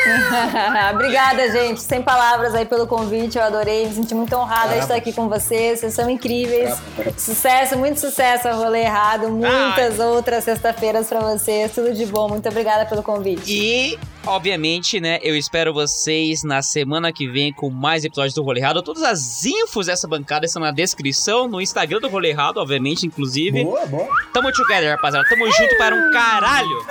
Obrigada, 0.94 1.50
gente. 1.50 1.82
Sem 1.82 2.02
palavras 2.02 2.54
aí 2.54 2.64
pelo 2.64 2.86
convite. 2.86 3.36
Eu 3.36 3.44
adorei. 3.44 3.86
Me 3.86 3.94
senti 3.94 4.14
muito 4.14 4.34
honrada 4.34 4.74
de 4.74 4.80
estar 4.80 4.94
aqui 4.94 5.12
com 5.12 5.28
vocês. 5.28 5.80
Vocês 5.80 5.94
são 5.94 6.08
incríveis. 6.08 6.78
Sucesso, 7.16 7.76
muito 7.76 8.00
sucesso 8.00 8.48
ao 8.48 8.58
rolê 8.58 8.80
errado. 8.82 9.28
Muitas 9.28 9.98
outras 9.98 10.44
sexta-feiras 10.44 11.06
pra 11.08 11.20
vocês. 11.20 11.72
Tudo 11.72 11.92
de 11.92 12.06
bom. 12.06 12.28
Muito 12.28 12.48
obrigada 12.48 12.86
pelo 12.86 13.02
convite. 13.02 13.52
E, 13.52 13.98
obviamente, 14.26 15.00
né, 15.00 15.18
eu 15.22 15.36
espero 15.36 15.72
vocês 15.72 16.42
na 16.42 16.62
semana 16.62 17.12
que 17.12 17.28
vem 17.28 17.52
com 17.52 17.70
mais 17.70 18.04
episódios 18.04 18.34
do 18.34 18.42
Rolê 18.42 18.60
Errado. 18.60 18.82
Todas 18.82 19.02
as 19.02 19.44
infos 19.44 19.86
dessa 19.86 20.06
bancada 20.06 20.46
estão 20.46 20.62
na 20.62 20.70
descrição, 20.70 21.48
no 21.48 21.60
Instagram 21.60 22.00
do 22.00 22.08
Rolê 22.08 22.30
Errado, 22.30 22.58
obviamente, 22.58 23.06
inclusive. 23.06 23.64
Boa, 23.64 23.86
boa. 23.86 24.08
Tamo 24.32 24.52
together, 24.52 24.90
rapaziada. 24.90 25.28
Tamo 25.28 25.50
junto 25.50 25.76
para 25.78 25.94
um 25.94 26.10
caralho. 26.12 26.86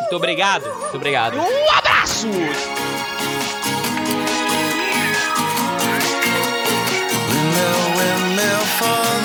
Muito 0.00 0.16
obrigado. 0.16 0.64
Muito 0.64 0.96
obrigado. 0.96 1.38
Um 1.38 1.70
abraço! 1.72 2.28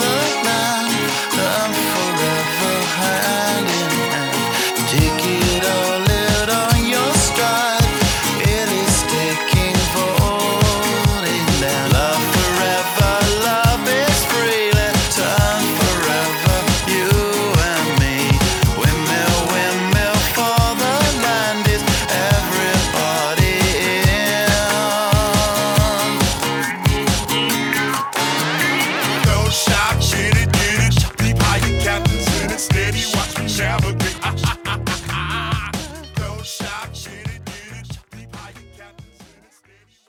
No 0.02 0.09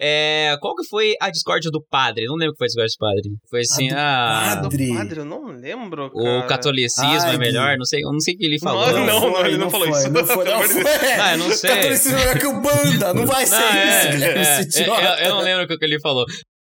É, 0.02 0.56
qual 0.62 0.74
que 0.74 0.89
foi 0.89 1.12
a 1.20 1.28
discórdia 1.28 1.70
do 1.70 1.85
padre? 1.90 2.24
Não 2.24 2.35
lembro 2.35 2.52
o 2.52 2.55
que 2.55 2.59
foi 2.59 2.82
a 2.82 2.86
discórdia 2.86 2.94
do 2.94 2.98
padre. 2.98 3.31
Foi 3.51 3.60
assim, 3.60 3.90
A 3.90 4.52
ah, 4.52 4.55
do 4.55 4.62
Do 4.62 4.70
Padre. 4.70 4.94
padre, 4.94 5.20
eu 5.20 5.24
não 5.27 5.47
lembro, 5.48 6.06
o 6.06 6.22
cara. 6.22 6.47
catolicismo 6.47 7.28
Ai, 7.28 7.35
é 7.35 7.39
melhor. 7.39 7.77
Não 7.77 7.85
sei, 7.85 8.02
eu 8.02 8.10
não 8.10 8.20
sei 8.20 8.35
o 8.35 8.39
que 8.39 8.47
ele 8.47 8.59
falou. 8.59 8.90
Não, 8.93 9.06
não, 9.06 9.20
não, 9.20 9.47
ele 9.47 9.59
não 9.59 9.70
falou 9.70 9.89
foi, 9.89 9.98
isso. 9.98 10.10
Não 10.10 10.24
foi, 10.24 10.44
não 10.47 10.62
foi. 10.62 10.82
Ah, 11.20 11.32
eu 11.32 11.39
não 11.39 11.51
sei. 11.51 11.70
Catolicismo 11.70 12.16
é 12.16 12.20
melhor 12.20 12.39
que 12.39 12.47
o 12.47 12.60
banda. 12.60 13.12
Não 13.12 13.27
vai 13.27 13.44
ser 13.44 13.56
Não, 13.56 13.68
isso, 13.68 14.24
é, 14.24 14.39
é, 14.39 14.40
esse 14.40 14.81
é, 14.81 14.82
idiota. 14.82 15.02
eu, 15.02 15.24
eu 15.27 15.35
não 15.35 15.43
lembro 15.43 15.64
o 15.64 15.78
que 15.78 15.85
ele 15.85 16.01
falou. 16.01 16.24